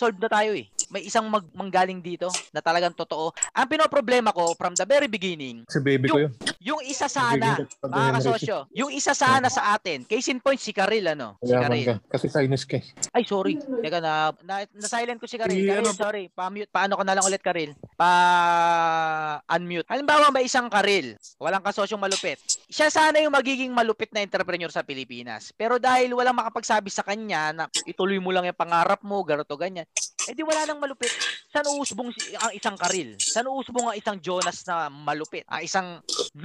Solved 0.00 0.16
na 0.16 0.32
tayo 0.32 0.56
eh. 0.56 0.64
May 0.88 1.04
isang 1.04 1.28
mag, 1.28 1.44
manggaling 1.52 2.00
dito 2.00 2.32
na 2.56 2.64
talagang 2.64 2.96
totoo. 2.96 3.36
Ang 3.52 3.68
pinoproblema 3.68 4.32
ko 4.32 4.56
from 4.56 4.72
the 4.72 4.88
very 4.88 5.12
beginning, 5.12 5.68
Si 5.68 5.76
baby 5.76 6.08
ko 6.08 6.24
yun. 6.24 6.32
Yung 6.60 6.84
isa 6.84 7.08
sana, 7.08 7.56
mga 7.80 8.10
kasosyo, 8.20 8.68
yung 8.76 8.92
isa 8.92 9.16
sana 9.16 9.48
sa 9.48 9.72
atin, 9.72 10.04
case 10.04 10.28
in 10.28 10.44
point 10.44 10.60
si 10.60 10.76
Karil 10.76 11.08
ano, 11.08 11.40
si 11.40 11.56
Karil. 11.56 11.88
ka. 11.88 11.94
Kasi 12.12 12.28
sinus 12.28 12.68
ka. 12.68 12.76
eh. 12.76 12.84
Ay, 13.16 13.24
sorry. 13.24 13.56
Teka 13.56 13.96
na, 13.96 14.28
na, 14.44 14.68
na-silent 14.76 15.16
ko 15.16 15.24
si 15.24 15.40
Karil. 15.40 15.56
Karil, 15.64 15.80
ano 15.80 15.96
sorry. 15.96 16.28
Pa-mute. 16.28 16.68
Paano 16.68 17.00
ko 17.00 17.02
na 17.02 17.16
lang 17.16 17.24
ulit, 17.24 17.40
Karil? 17.40 17.72
Pa-unmute. 17.96 19.88
Halimbawa, 19.88 20.28
may 20.28 20.44
isang 20.44 20.68
Karil. 20.68 21.16
Walang 21.40 21.64
kasosyong 21.64 21.96
malupit. 21.96 22.36
Siya 22.68 22.92
sana 22.92 23.24
yung 23.24 23.32
magiging 23.32 23.72
malupit 23.72 24.12
na 24.12 24.20
entrepreneur 24.20 24.68
sa 24.68 24.84
Pilipinas. 24.84 25.56
Pero 25.56 25.80
dahil 25.80 26.12
walang 26.12 26.36
makapagsabi 26.36 26.92
sa 26.92 27.00
kanya 27.00 27.56
na 27.56 27.64
ituloy 27.88 28.20
mo 28.20 28.36
lang 28.36 28.44
yung 28.44 28.58
pangarap 28.60 29.00
mo, 29.00 29.24
ganito, 29.24 29.56
ganyan. 29.56 29.88
Eh 30.28 30.36
di 30.36 30.44
wala 30.44 30.68
nang 30.68 30.76
malupit. 30.76 31.08
Saan 31.48 31.64
uusbong 31.72 32.12
ang 32.36 32.52
isang 32.52 32.76
Karil? 32.76 33.16
Saan 33.16 33.48
uusbong 33.48 33.88
ang 33.88 33.96
isang 33.96 34.20
Jonas 34.20 34.60
na 34.68 34.92
malupit? 34.92 35.48
Ang 35.48 35.64
isang 35.64 35.88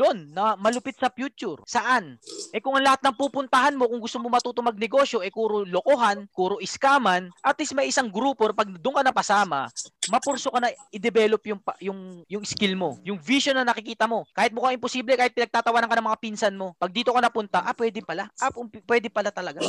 Lon 0.05 0.29
na 0.29 0.53
malupit 0.53 0.93
sa 1.01 1.09
future? 1.09 1.57
Saan? 1.65 2.21
Eh 2.53 2.61
kung 2.61 2.77
ang 2.77 2.85
lahat 2.85 3.01
ng 3.01 3.17
pupuntahan 3.17 3.73
mo, 3.73 3.89
kung 3.89 3.97
gusto 3.97 4.21
mo 4.21 4.29
matuto 4.29 4.61
magnegosyo, 4.61 5.25
eh 5.25 5.33
kuro 5.33 5.65
lokohan, 5.65 6.29
kuro 6.29 6.61
iskaman, 6.61 7.33
at 7.41 7.57
least 7.57 7.73
may 7.73 7.89
isang 7.89 8.13
grupo, 8.13 8.45
pag 8.53 8.69
doon 8.69 9.01
ka 9.01 9.03
napasama, 9.03 9.65
mapurso 10.13 10.53
ka 10.53 10.61
na 10.61 10.69
i-develop 10.93 11.41
yung, 11.49 11.59
yung, 11.81 11.99
yung 12.29 12.43
skill 12.45 12.77
mo, 12.77 13.01
yung 13.01 13.17
vision 13.17 13.57
na 13.57 13.65
nakikita 13.65 14.05
mo. 14.05 14.29
Kahit 14.37 14.53
mukhang 14.53 14.77
imposible, 14.77 15.17
kahit 15.17 15.33
pinagtatawanan 15.33 15.89
ka 15.89 15.97
ng 15.97 16.07
mga 16.13 16.21
pinsan 16.21 16.53
mo, 16.53 16.77
pag 16.77 16.93
dito 16.93 17.09
ka 17.09 17.17
napunta, 17.17 17.65
ah, 17.65 17.73
pwede 17.73 18.05
pala. 18.05 18.29
Ah, 18.37 18.53
pwede 18.85 19.09
pala 19.09 19.33
talaga. 19.33 19.65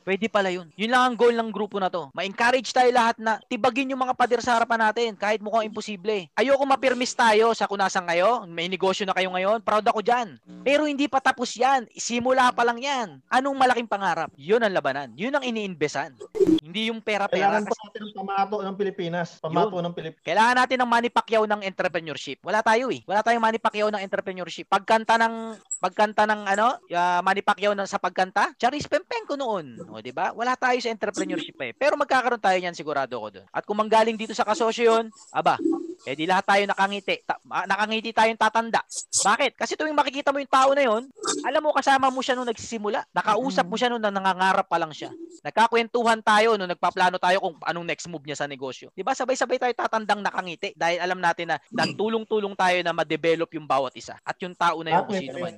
Pwede 0.00 0.32
pala 0.32 0.48
yun. 0.48 0.72
Yun 0.80 0.92
lang 0.96 1.12
ang 1.12 1.16
goal 1.20 1.36
ng 1.36 1.52
grupo 1.52 1.76
na 1.76 1.92
to. 1.92 2.08
Ma-encourage 2.16 2.72
tayo 2.72 2.88
lahat 2.88 3.20
na 3.20 3.36
tibagin 3.52 3.92
yung 3.92 4.00
mga 4.00 4.16
pader 4.16 4.40
sa 4.40 4.56
harapan 4.56 4.88
natin 4.88 5.12
kahit 5.12 5.44
mukhang 5.44 5.68
imposible. 5.68 6.32
Ayoko 6.32 6.64
mapirmis 6.64 7.12
tayo 7.12 7.52
sa 7.52 7.68
kunasan 7.68 8.08
kayo. 8.08 8.48
May 8.48 8.72
negosyo 8.72 9.04
na 9.04 9.12
kayo 9.12 9.28
ngayon. 9.28 9.60
Proud 9.74 9.90
ako 9.90 10.06
dyan. 10.06 10.38
Pero 10.62 10.86
hindi 10.86 11.10
pa 11.10 11.18
tapos 11.18 11.50
yan. 11.58 11.90
Simula 11.98 12.54
pa 12.54 12.62
lang 12.62 12.78
yan. 12.78 13.18
Anong 13.26 13.58
malaking 13.58 13.90
pangarap? 13.90 14.30
Yun 14.38 14.62
ang 14.62 14.70
labanan. 14.70 15.10
Yun 15.18 15.34
ang 15.34 15.42
iniinbesan. 15.42 16.14
Hindi 16.62 16.94
yung 16.94 17.02
pera-pera. 17.02 17.58
Kailangan 17.58 17.66
po 17.66 17.74
natin 17.82 18.00
ng 18.06 18.14
pamato 18.14 18.56
ng 18.62 18.76
Pilipinas. 18.78 19.28
Pamato 19.42 19.82
ng 19.82 19.90
Pilipinas. 19.90 20.22
Kailangan 20.22 20.54
natin 20.62 20.78
ng 20.78 20.86
Manny 20.94 21.10
Pacquiao 21.10 21.42
ng 21.50 21.66
entrepreneurship. 21.66 22.38
Wala 22.46 22.62
tayo 22.62 22.86
eh. 22.94 23.02
Wala 23.02 23.26
tayong 23.26 23.42
Manny 23.42 23.58
Pacquiao 23.58 23.90
ng 23.90 23.98
entrepreneurship. 23.98 24.70
Pagkanta 24.70 25.18
ng 25.18 25.58
pagkanta 25.82 26.22
ng 26.22 26.40
ano, 26.46 26.78
uh, 26.78 27.20
Manny 27.26 27.42
Pacquiao 27.42 27.74
ng, 27.74 27.90
sa 27.90 27.98
pagkanta, 27.98 28.54
Charis 28.54 28.86
Pempenko 28.86 29.34
noon. 29.34 29.82
O, 29.90 29.98
di 29.98 30.14
ba? 30.14 30.30
Wala 30.38 30.54
tayo 30.54 30.78
sa 30.78 30.94
entrepreneurship 30.94 31.58
eh. 31.66 31.74
Pero 31.74 31.98
magkakaroon 31.98 32.38
tayo 32.38 32.62
niyan 32.62 32.78
sigurado 32.78 33.18
ko 33.18 33.26
doon. 33.34 33.46
At 33.50 33.66
kung 33.66 33.82
manggaling 33.82 34.14
dito 34.14 34.38
sa 34.38 34.46
kasosyo 34.46 34.86
yun, 34.86 35.04
aba, 35.34 35.58
eh 36.04 36.14
di 36.14 36.28
lahat 36.28 36.44
tayo 36.44 36.62
nakangiti. 36.68 37.24
Ta- 37.24 37.40
ah, 37.48 37.64
nakangiti 37.64 38.12
tayong 38.12 38.36
tatanda. 38.36 38.84
Bakit? 39.24 39.56
Kasi 39.56 39.72
tuwing 39.74 39.96
makikita 39.96 40.30
mo 40.30 40.38
yung 40.38 40.52
tao 40.52 40.70
na 40.76 40.84
yun, 40.84 41.08
alam 41.48 41.60
mo 41.64 41.72
kasama 41.72 42.12
mo 42.12 42.20
siya 42.20 42.36
nung 42.36 42.48
nagsisimula. 42.48 43.08
Nakausap 43.16 43.64
mo 43.64 43.76
siya 43.80 43.88
nung 43.88 44.04
nangangarap 44.04 44.68
pa 44.68 44.76
lang 44.76 44.92
siya. 44.92 45.08
Nagkakwentuhan 45.40 46.20
tayo 46.20 46.60
nung 46.60 46.68
nagpaplano 46.68 47.16
tayo 47.16 47.40
kung 47.40 47.56
anong 47.64 47.86
next 47.88 48.06
move 48.08 48.24
niya 48.24 48.36
sa 48.36 48.48
negosyo. 48.48 48.92
'Di 48.92 49.00
ba? 49.00 49.16
Sabay-sabay 49.16 49.56
tayo 49.56 49.72
tatandang 49.72 50.20
nakangiti 50.20 50.76
dahil 50.76 51.00
alam 51.00 51.20
natin 51.20 51.52
na 51.52 51.56
nagtulong-tulong 51.72 52.52
tayo 52.56 52.78
na 52.84 52.92
ma-develop 52.92 53.48
yung 53.56 53.68
bawat 53.68 53.96
isa 53.96 54.16
at 54.20 54.36
yung 54.44 54.56
tao 54.56 54.80
na 54.84 55.00
yun 55.00 55.04
kung 55.08 55.20
sino 55.20 55.36
man. 55.40 55.56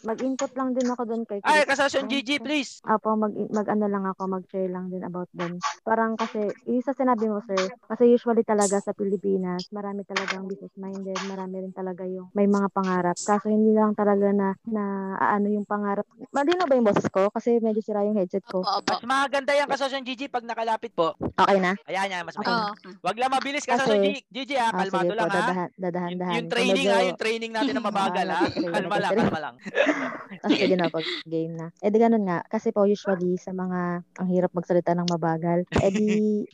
Mag-input 0.00 0.52
lang 0.52 0.70
din 0.72 0.86
ako 0.86 1.02
doon 1.04 1.22
kay 1.24 1.42
Ay, 1.42 1.62
Chris. 1.62 1.74
kasasyon 1.74 2.06
GG, 2.06 2.30
please. 2.38 2.78
Apo, 2.82 3.14
mag, 3.14 3.32
mag 3.48 3.66
ano 3.66 3.84
lang 3.84 4.04
ako, 4.04 4.22
mag-share 4.28 4.68
lang 4.68 4.86
din 4.86 5.02
about 5.02 5.26
them. 5.32 5.56
Parang 5.82 6.14
kasi, 6.14 6.38
yung 6.64 6.80
sa 6.80 6.92
sinabi 6.92 7.26
mo, 7.26 7.42
sir, 7.42 7.58
kasi 7.82 8.06
usually 8.08 8.42
talaga 8.42 8.78
sa 8.78 8.92
Pilipinas, 8.92 9.66
marami 9.68 10.04
talagang 10.04 10.46
business-minded, 10.46 11.18
marami 11.26 11.54
rin 11.60 11.72
talaga 11.72 12.04
yung 12.04 12.30
may 12.32 12.46
mga 12.46 12.70
pangarap. 12.70 13.16
Kaso 13.16 13.48
hindi 13.48 13.72
lang 13.72 13.92
talaga 13.92 14.30
na, 14.30 14.48
na 14.64 14.84
ano 15.18 15.46
yung 15.48 15.64
pangarap. 15.64 16.06
Malino 16.30 16.62
ba 16.62 16.74
yung 16.74 16.86
boses 16.86 17.06
ko? 17.06 17.26
Kasi 17.28 17.58
medyo 17.58 17.80
sira 17.80 18.02
yung 18.02 18.14
headset 18.14 18.44
ko. 18.44 18.62
Mas 18.62 19.02
maganda 19.02 19.50
yan 19.50 19.66
kasasyon 19.66 20.02
GG 20.02 20.28
pag 20.28 20.44
nakalapit 20.44 20.92
po. 20.92 21.18
Okay 21.34 21.58
na? 21.58 21.74
Ayan 21.84 22.12
yan, 22.12 22.22
mas 22.22 22.34
Okay. 22.34 22.46
maganda. 22.46 22.74
Wag 23.00 23.16
lang 23.16 23.30
mabilis 23.32 23.64
kasasyon 23.64 23.98
Kasi- 23.98 24.24
GG 24.28 24.50
ha, 24.54 24.68
Ah, 24.68 24.74
kalmado 24.78 25.08
po, 25.08 25.14
lang 25.14 25.26
ha. 25.26 25.34
dadahan, 25.34 25.68
dadahan-dahan. 25.74 26.34
Yung 26.36 26.48
training 26.48 26.76
Kung 26.78 26.86
ha, 26.86 26.94
medyo- 26.94 27.08
yung 27.08 27.18
training 27.18 27.52
natin 27.52 27.72
na 27.72 27.82
mabagal 27.88 28.26
ha. 28.28 28.38
Ah, 28.38 28.50
Kalma 28.70 28.96
lang, 28.96 29.12
kalma 29.16 29.40
lang. 29.40 29.54
Ah, 30.44 30.50
sige 30.52 30.74
na 30.76 30.92
pag 30.92 31.02
game 31.24 31.56
na. 31.56 31.72
Eh 31.82 31.90
di 31.90 31.98
ganun 31.98 32.28
nga. 32.28 32.44
Kasi 32.46 32.70
po 32.70 32.84
usually 32.84 33.40
sa 33.40 33.50
mga 33.56 34.04
ang 34.04 34.28
hirap 34.28 34.52
magsalita 34.52 34.92
ng 34.94 35.08
mabagal. 35.08 35.64
Eh 35.80 35.90
di 35.90 36.08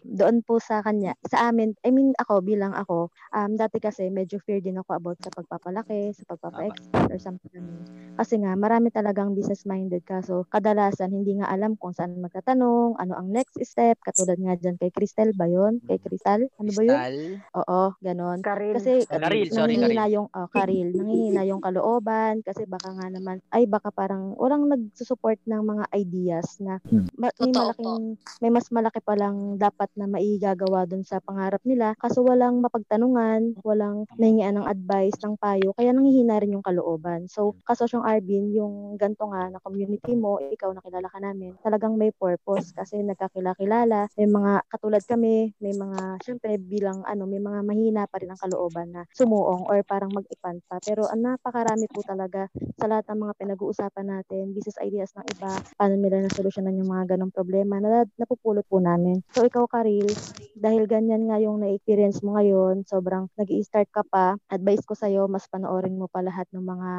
doon 0.07 0.41
po 0.47 0.63
sa 0.63 0.81
kanya. 0.81 1.19
Sa 1.27 1.51
amin, 1.51 1.75
I 1.83 1.91
mean 1.91 2.15
ako 2.17 2.41
bilang 2.41 2.73
ako, 2.73 3.11
um, 3.35 3.59
dati 3.59 3.83
kasi 3.83 4.09
medyo 4.09 4.39
fear 4.43 4.63
din 4.63 4.79
ako 4.81 4.91
about 4.97 5.19
sa 5.21 5.31
pagpapalaki, 5.35 6.15
sa 6.15 6.25
pagpapa-export 6.31 7.11
or 7.11 7.21
something. 7.21 7.67
Kasi 8.15 8.39
nga 8.41 8.55
marami 8.55 8.95
talagang 8.95 9.35
business 9.35 9.67
minded 9.67 10.07
kaso 10.07 10.47
kadalasan 10.49 11.11
hindi 11.11 11.35
nga 11.43 11.51
alam 11.51 11.75
kung 11.75 11.91
saan 11.91 12.23
magtatanong, 12.23 12.95
ano 12.97 13.13
ang 13.19 13.29
next 13.35 13.59
step. 13.67 13.99
Katulad 14.07 14.39
nga 14.39 14.55
dyan 14.55 14.79
kay 14.79 14.95
Cristel 14.95 15.35
ba 15.35 15.51
yun? 15.51 15.83
Kay 15.91 15.99
Crystal? 15.99 16.47
Ano 16.63 16.71
ba 16.71 16.83
yun? 16.87 16.95
Crystal? 16.95 17.19
Oo, 17.65 17.83
ganon. 17.99 18.39
Karil. 18.45 18.75
Kasi 18.79 19.03
Karil, 19.09 19.49
sorry, 19.51 19.75
Karil. 19.81 19.99
yung 20.15 20.29
oh, 20.31 20.49
Karil, 20.53 20.95
nanghihina 20.95 21.43
yung 21.49 21.59
kalooban 21.59 22.45
kasi 22.47 22.69
baka 22.71 22.95
nga 22.95 23.11
naman 23.11 23.24
ay 23.53 23.65
baka 23.67 23.89
parang 23.91 24.35
walang 24.37 24.69
nagsusupport 24.69 25.39
ng 25.47 25.63
mga 25.63 25.85
ideas 25.97 26.59
na 26.61 26.79
ma- 27.17 27.33
may 27.41 27.51
Totoo 27.51 27.55
malaking 27.55 28.05
may 28.43 28.51
mas 28.53 28.69
malaki 28.71 29.01
pa 29.01 29.15
lang 29.17 29.57
dapat 29.57 29.89
na 29.97 30.07
maigagawa 30.07 30.85
dun 30.85 31.03
sa 31.07 31.19
pangarap 31.23 31.61
nila 31.65 31.95
kaso 31.99 32.21
walang 32.23 32.61
mapagtanungan, 32.61 33.57
walang 33.65 34.05
mahingian 34.19 34.59
ng 34.59 34.67
advice, 34.69 35.17
ng 35.23 35.37
payo, 35.39 35.73
kaya 35.77 35.91
nanghihina 35.95 36.39
rin 36.41 36.55
yung 36.59 36.65
kalooban. 36.65 37.27
So, 37.31 37.55
kasosyong 37.65 38.05
Arvin, 38.05 38.53
yung 38.53 38.97
ganto 39.01 39.27
nga 39.31 39.49
na 39.51 39.59
community 39.63 40.15
mo, 40.19 40.39
ikaw 40.41 40.71
nakilala 40.75 41.09
ka 41.11 41.19
namin, 41.23 41.57
talagang 41.63 41.95
may 41.97 42.11
purpose 42.15 42.71
kasi 42.75 43.01
nagkakilala, 43.03 44.09
may 44.19 44.29
mga 44.29 44.53
katulad 44.71 45.03
kami, 45.07 45.55
may 45.61 45.75
mga 45.75 46.21
syempre 46.25 46.57
bilang 46.61 47.03
ano, 47.07 47.25
may 47.27 47.41
mga 47.41 47.61
mahina 47.65 48.03
pa 48.11 48.21
rin 48.21 48.31
ang 48.33 48.41
kalooban 48.41 48.91
na 48.93 49.03
sumuong 49.15 49.67
or 49.69 49.81
parang 49.87 50.11
mag-ipan 50.13 50.61
pa. 50.69 50.79
Pero 50.85 51.07
ang 51.09 51.21
napakarami 51.23 51.87
po 51.91 52.03
talaga 52.05 52.49
sa 52.79 52.87
lahat 52.91 53.05
ng 53.11 53.14
mga 53.19 53.35
pinag-uusapan 53.39 54.07
natin, 54.07 54.55
business 54.55 54.79
ideas 54.83 55.11
ng 55.15 55.27
iba, 55.35 55.51
paano 55.79 55.95
nila 55.99 56.25
nasolusyonan 56.27 56.79
yung 56.79 56.91
mga 56.91 57.17
ganong 57.17 57.35
problema 57.35 57.79
na 57.79 58.05
napupulot 58.19 58.67
po 58.67 58.79
namin. 58.79 59.23
So 59.35 59.47
ikaw, 59.47 59.67
Karil, 59.71 60.07
dahil 60.55 60.87
ganyan 60.87 61.27
nga 61.27 61.43
yung 61.43 61.63
na-experience 61.63 62.23
mo 62.23 62.39
ngayon, 62.39 62.87
sobrang 62.87 63.27
nag 63.35 63.51
start 63.65 63.91
ka 63.91 64.03
pa, 64.07 64.39
advice 64.51 64.85
ko 64.87 64.95
sa'yo, 64.95 65.27
mas 65.27 65.47
panoorin 65.51 65.99
mo 65.99 66.07
pa 66.07 66.23
lahat 66.23 66.47
ng 66.55 66.63
mga, 66.63 66.91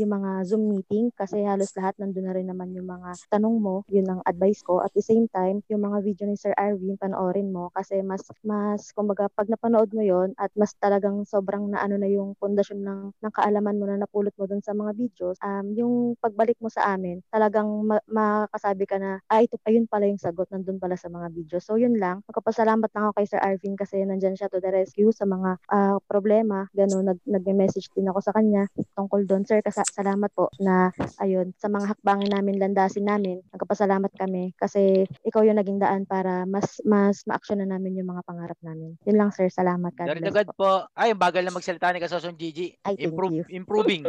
yung 0.00 0.12
mga 0.12 0.30
Zoom 0.48 0.74
meeting 0.74 1.14
kasi 1.14 1.42
halos 1.46 1.70
lahat 1.78 1.94
nandun 2.02 2.26
na 2.26 2.34
rin 2.34 2.50
naman 2.50 2.74
yung 2.74 2.88
mga 2.88 3.14
tanong 3.30 3.56
mo, 3.62 3.82
yun 3.90 4.06
ang 4.10 4.20
advice 4.26 4.62
ko. 4.66 4.82
At 4.82 4.90
the 4.94 5.04
same 5.04 5.30
time, 5.30 5.62
yung 5.70 5.86
mga 5.86 6.02
video 6.02 6.26
ni 6.26 6.34
Sir 6.34 6.54
Arvin, 6.58 6.98
panoorin 6.98 7.54
mo 7.54 7.70
kasi 7.74 8.02
mas, 8.02 8.26
mas, 8.42 8.90
kumbaga, 8.90 9.30
pag 9.30 9.46
napanood 9.46 9.90
mo 9.94 10.02
yon 10.02 10.34
at 10.38 10.50
mas 10.58 10.74
talagang 10.78 11.22
sobrang 11.26 11.70
na 11.70 11.82
ano 11.82 11.98
na 12.00 12.10
yung 12.10 12.34
pundasyon 12.38 12.80
ng, 12.82 13.00
ng 13.22 13.32
kaalaman 13.34 13.78
mo 13.78 13.84
na 13.86 14.02
napulot 14.02 14.34
mo 14.34 14.44
dun 14.50 14.62
sa 14.62 14.74
mga 14.74 14.92
videos, 14.98 15.36
um, 15.60 15.66
yung 15.76 15.94
pagbalik 16.20 16.58
mo 16.60 16.68
sa 16.68 16.94
amin, 16.94 17.20
talagang 17.32 17.66
ma- 17.84 18.04
makakasabi 18.08 18.84
ka 18.84 18.96
na, 19.00 19.20
ah, 19.28 19.40
ito, 19.40 19.56
ayun 19.64 19.88
pala 19.88 20.08
yung 20.08 20.20
sagot, 20.20 20.48
nandun 20.52 20.80
pala 20.80 20.94
sa 20.98 21.08
mga 21.08 21.32
videos. 21.32 21.64
So, 21.64 21.80
yun 21.80 21.96
lang. 21.96 22.20
Magpapasalamat 22.28 22.90
lang 22.92 23.04
ako 23.08 23.12
kay 23.16 23.26
Sir 23.28 23.40
Arvin 23.40 23.74
kasi 23.74 24.02
nandyan 24.04 24.36
siya 24.36 24.50
to 24.52 24.60
the 24.60 24.70
rescue 24.70 25.10
sa 25.12 25.24
mga 25.24 25.58
ah, 25.72 25.96
problema. 26.04 26.68
Gano'n, 26.76 27.16
nag, 27.16 27.20
nag-message 27.24 27.88
din 27.96 28.08
ako 28.10 28.20
sa 28.20 28.34
kanya 28.36 28.68
tungkol 28.94 29.24
doon. 29.24 29.42
Sir, 29.48 29.60
kasa- 29.64 29.88
salamat 29.88 30.28
po 30.36 30.52
na, 30.60 30.92
ayun, 31.20 31.52
sa 31.56 31.72
mga 31.72 31.96
hakbangin 31.96 32.32
namin, 32.32 32.60
landasin 32.60 33.06
namin, 33.06 33.40
nagpapasalamat 33.54 34.12
kami 34.16 34.52
kasi 34.58 35.06
ikaw 35.24 35.42
yung 35.42 35.58
naging 35.58 35.80
daan 35.80 36.04
para 36.04 36.44
mas, 36.44 36.80
mas 36.84 37.22
ma-action 37.24 37.60
na 37.62 37.68
namin 37.76 37.96
yung 37.96 38.10
mga 38.12 38.22
pangarap 38.26 38.58
namin. 38.60 38.94
Yun 39.08 39.16
lang, 39.16 39.30
sir. 39.32 39.48
Salamat. 39.48 39.92
God 39.96 40.06
Very 40.08 40.20
bless 40.20 40.48
po. 40.52 40.54
po. 40.56 40.70
Ay, 40.92 41.14
bagal 41.16 41.42
na 41.46 41.54
magsalita 41.54 41.90
ni 41.92 42.02
Kasosong 42.02 42.36
GG. 42.36 42.60
Ay, 42.84 42.94
Improve, 43.06 43.46
improving. 43.58 44.04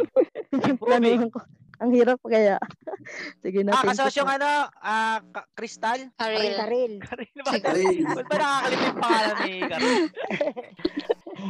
improving. 0.52 1.30
Ang 1.78 1.90
hirap 1.94 2.18
kaya. 2.26 2.58
Sige 3.42 3.62
na. 3.62 3.78
Ah, 3.78 3.86
kasosyong 3.86 4.26
ano, 4.26 4.50
ah, 4.82 5.22
Ka- 5.30 5.46
Crystal? 5.54 6.10
Karil. 6.18 6.54
Karil. 6.58 6.92
Karil 6.98 7.38
ba? 7.46 7.50
Karil. 7.54 8.02
Ba't 8.02 8.26
ba 8.26 8.36
nakakalimit 8.36 8.82
yung 8.82 8.98
pangalan 8.98 9.36
ni 9.46 9.54
Karil? 9.62 10.02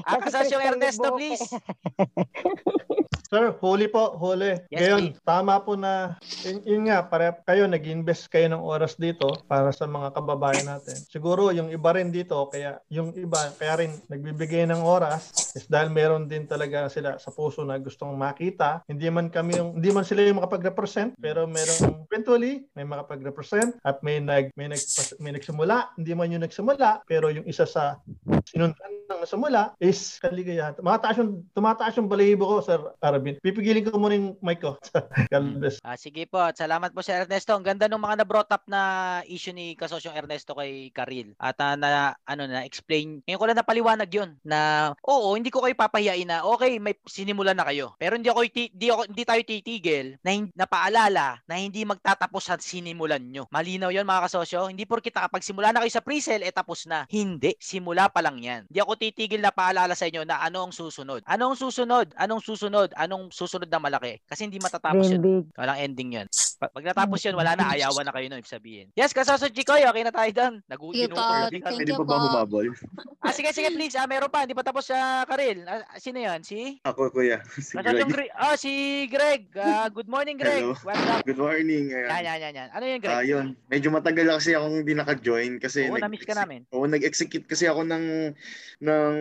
Ah, 0.04 0.20
kasosyong 0.20 0.60
Ernesto, 0.68 1.16
please. 1.16 1.40
Sir, 3.28 3.52
huli 3.60 3.92
po, 3.92 4.16
huli. 4.16 4.56
Yes, 4.72 4.88
Ngayon, 4.88 5.02
please. 5.12 5.20
tama 5.20 5.60
po 5.60 5.76
na, 5.76 6.16
yun, 6.48 6.64
yun 6.64 6.82
nga, 6.88 7.04
pare, 7.04 7.36
kayo, 7.44 7.68
nag-invest 7.68 8.24
kayo 8.32 8.48
ng 8.48 8.64
oras 8.64 8.96
dito 8.96 9.44
para 9.44 9.68
sa 9.68 9.84
mga 9.84 10.16
kababayan 10.16 10.64
natin. 10.64 10.96
Siguro, 10.96 11.52
yung 11.52 11.68
iba 11.68 11.92
rin 11.92 12.08
dito, 12.08 12.48
kaya 12.48 12.80
yung 12.88 13.12
iba, 13.12 13.52
kaya 13.60 13.84
rin 13.84 13.92
nagbibigay 14.08 14.64
ng 14.72 14.80
oras 14.80 15.28
is 15.52 15.68
dahil 15.68 15.92
meron 15.92 16.24
din 16.24 16.48
talaga 16.48 16.88
sila 16.88 17.20
sa 17.20 17.28
puso 17.28 17.68
na 17.68 17.76
gustong 17.76 18.16
makita. 18.16 18.80
Hindi 18.88 19.12
man 19.12 19.28
kami 19.28 19.60
yung, 19.60 19.76
hindi 19.76 19.92
man 19.92 20.08
sila 20.08 20.24
yung 20.24 20.40
makapag-represent, 20.40 21.12
pero 21.20 21.44
meron, 21.44 22.08
eventually, 22.08 22.64
may 22.72 22.88
makapag-represent 22.88 23.76
at 23.84 24.00
may 24.00 24.24
nag, 24.24 24.56
may 24.56 24.72
nag, 24.72 24.80
may 25.20 25.36
nagsimula, 25.36 25.92
hindi 26.00 26.16
man 26.16 26.32
yung 26.32 26.48
nagsimula, 26.48 27.04
pero 27.04 27.28
yung 27.28 27.44
isa 27.44 27.68
sa 27.68 28.00
sinundan 28.48 28.97
ng 29.08 29.24
nasimula 29.24 29.72
is 29.80 30.20
kaligayahan. 30.20 30.76
Tumataas 30.76 31.16
yung, 31.16 31.42
tumataas 31.56 31.96
yung 31.96 32.06
balahibo 32.06 32.44
ko, 32.44 32.56
Sir 32.60 32.80
Arvin. 33.00 33.40
Pipigilin 33.40 33.88
ko 33.88 33.96
muna 33.96 34.14
yung 34.14 34.36
mic 34.44 34.60
ko. 34.60 34.76
God 35.32 35.46
bless. 35.58 35.80
Ah, 35.80 35.96
sige 35.96 36.28
po. 36.28 36.38
At 36.38 36.60
salamat 36.60 36.92
po 36.92 37.00
Sir 37.00 37.24
Ernesto. 37.24 37.56
Ang 37.56 37.64
ganda 37.64 37.88
ng 37.88 37.98
mga 37.98 38.22
na-brought 38.22 38.52
up 38.52 38.68
na 38.68 38.80
issue 39.24 39.56
ni 39.56 39.72
Kasosyong 39.74 40.14
Ernesto 40.14 40.52
kay 40.52 40.92
Karil. 40.92 41.32
At 41.40 41.56
ah, 41.64 41.74
na 41.74 42.12
ano 42.28 42.44
na 42.44 42.68
explain. 42.68 43.24
Ngayon 43.24 43.40
ko 43.40 43.46
lang 43.48 43.58
napaliwanag 43.58 44.10
'yon 44.12 44.30
na 44.44 44.92
oo, 45.00 45.32
hindi 45.32 45.48
ko 45.48 45.64
kayo 45.64 45.72
papahiyain 45.72 46.28
na 46.28 46.44
okay, 46.44 46.76
may 46.76 46.92
sinimulan 47.08 47.56
na 47.56 47.64
kayo. 47.64 47.96
Pero 47.96 48.20
hindi 48.20 48.28
ako 48.28 48.44
iti- 48.44 48.70
hindi, 48.74 48.92
ako, 48.92 49.02
hindi 49.08 49.24
tayo 49.24 49.42
titigil 49.42 50.06
na 50.20 50.30
hin- 50.36 50.52
na 50.52 50.68
paalala 50.68 51.40
na 51.48 51.54
hindi 51.56 51.86
magtatapos 51.88 52.42
sa 52.44 52.54
sinimulan 52.60 53.24
nyo. 53.24 53.48
Malinaw 53.48 53.88
'yon 53.88 54.04
mga 54.04 54.28
kasosyo. 54.28 54.68
Hindi 54.68 54.84
porkit 54.84 55.16
kapag 55.16 55.46
simula 55.46 55.72
na 55.72 55.80
kayo 55.80 55.92
sa 55.94 56.04
pre-sale 56.04 56.44
eh 56.44 56.52
tapos 56.52 56.84
na. 56.84 57.08
Hindi, 57.08 57.56
simula 57.56 58.10
pa 58.12 58.20
lang 58.20 58.36
'yan. 58.42 58.68
Hindi 58.68 58.78
ako 58.82 58.97
titigil 58.98 59.38
na 59.38 59.54
paalala 59.54 59.94
sa 59.94 60.10
inyo 60.10 60.26
na 60.26 60.42
ano 60.42 60.66
ang 60.66 60.74
susunod. 60.74 61.22
Anong 61.24 61.54
susunod? 61.54 62.10
Anong 62.18 62.42
susunod? 62.42 62.90
Anong 62.98 63.30
susunod 63.30 63.70
na 63.70 63.78
malaki? 63.78 64.18
Kasi 64.26 64.50
hindi 64.50 64.58
matatapos 64.58 65.06
Dream 65.06 65.14
yun. 65.16 65.22
big. 65.22 65.44
Walang 65.54 65.78
ending 65.78 66.10
yun. 66.18 66.26
Pag, 66.58 66.74
pag 66.74 66.84
natapos 66.84 67.22
yun, 67.22 67.38
wala 67.38 67.54
na. 67.54 67.70
Ayawan 67.70 68.02
na 68.02 68.10
kayo 68.10 68.26
nun, 68.26 68.42
ibig 68.42 68.50
sabihin. 68.50 68.86
Yes, 68.98 69.14
kasaso 69.14 69.46
Chikoy, 69.46 69.86
okay 69.86 70.02
na 70.02 70.10
tayo 70.10 70.26
doon. 70.34 70.54
Nagu 70.66 70.90
Sige 70.90 71.06
po. 71.06 71.22
ginukurbi 71.22 71.58
ka. 71.62 71.70
You 71.78 71.94
pa 71.94 72.04
ba 72.04 72.16
humabol? 72.20 72.66
Ah, 73.18 73.34
sige, 73.34 73.52
sige, 73.52 73.68
please. 73.68 73.92
Ah, 73.92 74.08
meron 74.08 74.32
pa. 74.32 74.42
Hindi 74.42 74.56
pa 74.56 74.64
tapos 74.64 74.88
sa 74.88 75.22
Karil. 75.22 75.60
Ah, 75.62 75.84
sino 76.00 76.16
yan? 76.16 76.40
Si? 76.40 76.80
Ako, 76.80 77.12
kuya. 77.12 77.44
Si 77.60 77.76
Kasaso 77.76 77.92
Greg. 78.00 78.08
Greg. 78.08 78.30
Ah, 78.32 78.56
si 78.56 78.72
Greg. 79.06 79.42
Ah, 79.54 79.86
good 79.86 80.08
morning, 80.08 80.34
Greg. 80.34 80.64
Hello. 80.64 80.72
What's 80.80 81.02
up? 81.04 81.22
Good 81.22 81.36
morning. 81.36 81.92
Yan, 81.92 82.08
Ayan. 82.08 82.24
yan, 82.24 82.38
yan, 82.40 82.54
yan. 82.56 82.68
Ano 82.72 82.84
yun, 82.86 82.98
Greg? 82.98 83.12
Ah, 83.12 83.22
yun. 83.22 83.46
Medyo 83.68 83.92
matagal 83.92 84.32
kasi 84.32 84.56
akong 84.56 84.80
hindi 84.80 84.94
naka-join 84.94 85.60
kasi 85.60 85.86
Oo, 85.86 86.00
na-miss 86.00 86.24
ka 86.24 86.32
namin. 86.32 86.64
Oo, 86.72 86.88
nag-execute 86.88 87.44
kasi 87.44 87.68
ako 87.68 87.84
ng 87.84 88.32
ng 88.80 89.14